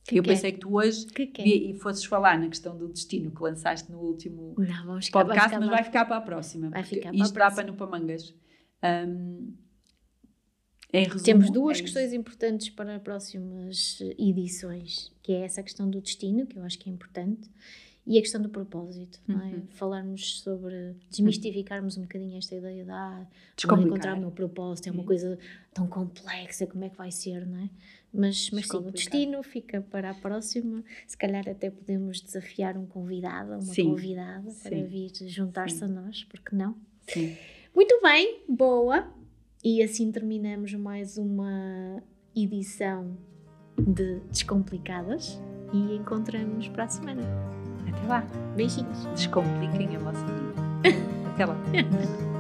Que 0.04 0.20
eu 0.20 0.24
quer. 0.24 0.34
pensei 0.34 0.52
que 0.52 0.60
tu 0.60 0.76
hoje 0.76 1.08
que 1.08 1.32
e, 1.40 1.72
e 1.72 1.80
fosses 1.80 2.06
falar 2.06 2.38
na 2.38 2.48
questão 2.48 2.78
do 2.78 2.90
destino 2.90 3.32
que 3.32 3.42
lançaste 3.42 3.92
no 3.92 3.98
último 3.98 4.54
Não, 4.56 5.02
ficar, 5.02 5.26
podcast, 5.26 5.50
vai 5.50 5.60
mas 5.62 5.70
vai 5.70 5.84
ficar 5.84 6.06
para 6.06 6.18
a 6.18 6.22
próxima. 6.22 6.70
Vai 6.70 6.84
ficar 6.84 7.10
para 7.10 7.18
isto 7.18 7.34
dá 7.34 7.50
para 7.50 7.64
no 7.64 7.74
Pamangas. 7.74 8.36
Um, 8.84 9.52
Resumo, 11.02 11.24
Temos 11.24 11.50
duas 11.50 11.80
é 11.80 11.82
questões 11.82 12.14
importantes 12.14 12.70
para 12.70 13.00
próximas 13.00 14.00
edições, 14.18 15.12
que 15.24 15.32
é 15.32 15.42
essa 15.42 15.64
questão 15.64 15.90
do 15.90 16.00
destino, 16.00 16.46
que 16.46 16.58
eu 16.58 16.64
acho 16.64 16.78
que 16.78 16.90
é 16.90 16.94
importante, 16.94 17.50
e 18.06 18.18
a 18.18 18.22
questão 18.22 18.42
do 18.42 18.50
propósito, 18.50 19.20
uhum. 19.28 19.36
não 19.36 19.46
é? 19.46 19.50
Uhum. 19.50 19.68
Falarmos 19.70 20.42
sobre, 20.42 20.96
desmistificarmos 21.10 21.98
um 21.98 22.02
bocadinho 22.02 22.38
esta 22.38 22.54
ideia 22.54 22.84
de 22.84 22.92
ah, 22.92 23.26
encontrar 23.64 24.18
o 24.18 24.20
meu 24.20 24.32
propósito, 24.32 24.90
é 24.90 24.92
uma 24.92 25.04
coisa 25.04 25.40
tão 25.74 25.88
complexa, 25.88 26.68
como 26.68 26.84
é 26.84 26.90
que 26.90 26.98
vai 26.98 27.12
ser, 27.12 27.46
não 27.46 27.60
é? 27.60 27.70
Mas, 28.14 28.52
mas 28.52 28.68
sim, 28.68 28.78
o 28.78 28.92
destino 28.92 29.42
fica 29.42 29.82
para 29.82 30.12
a 30.12 30.14
próxima. 30.14 30.84
Se 31.08 31.18
calhar 31.18 31.50
até 31.50 31.72
podemos 31.72 32.22
desafiar 32.22 32.78
um 32.78 32.86
convidado, 32.86 33.54
uma 33.54 33.62
sim. 33.62 33.90
convidada, 33.90 34.52
sim. 34.52 34.70
para 34.70 34.84
vir 34.84 35.12
juntar-se 35.28 35.84
a 35.84 35.88
nós, 35.88 36.24
porque 36.26 36.56
não? 36.56 36.78
Sim. 37.08 37.36
Muito 37.74 38.00
bem, 38.04 38.44
boa. 38.48 39.12
E 39.64 39.82
assim 39.82 40.12
terminamos 40.12 40.74
mais 40.74 41.18
uma 41.18 42.04
edição 42.36 43.16
de 43.80 44.20
Descomplicadas 44.30 45.42
e 45.72 45.96
encontramos 45.96 46.68
para 46.68 46.84
a 46.84 46.90
semana. 46.90 47.22
Até 47.88 48.06
lá. 48.06 48.28
Beijinhos. 48.58 49.06
Descompliquem 49.16 49.96
a 49.96 50.00
vossa 50.00 50.26
vida. 50.26 50.62
Até 51.32 51.46
lá. 51.46 51.56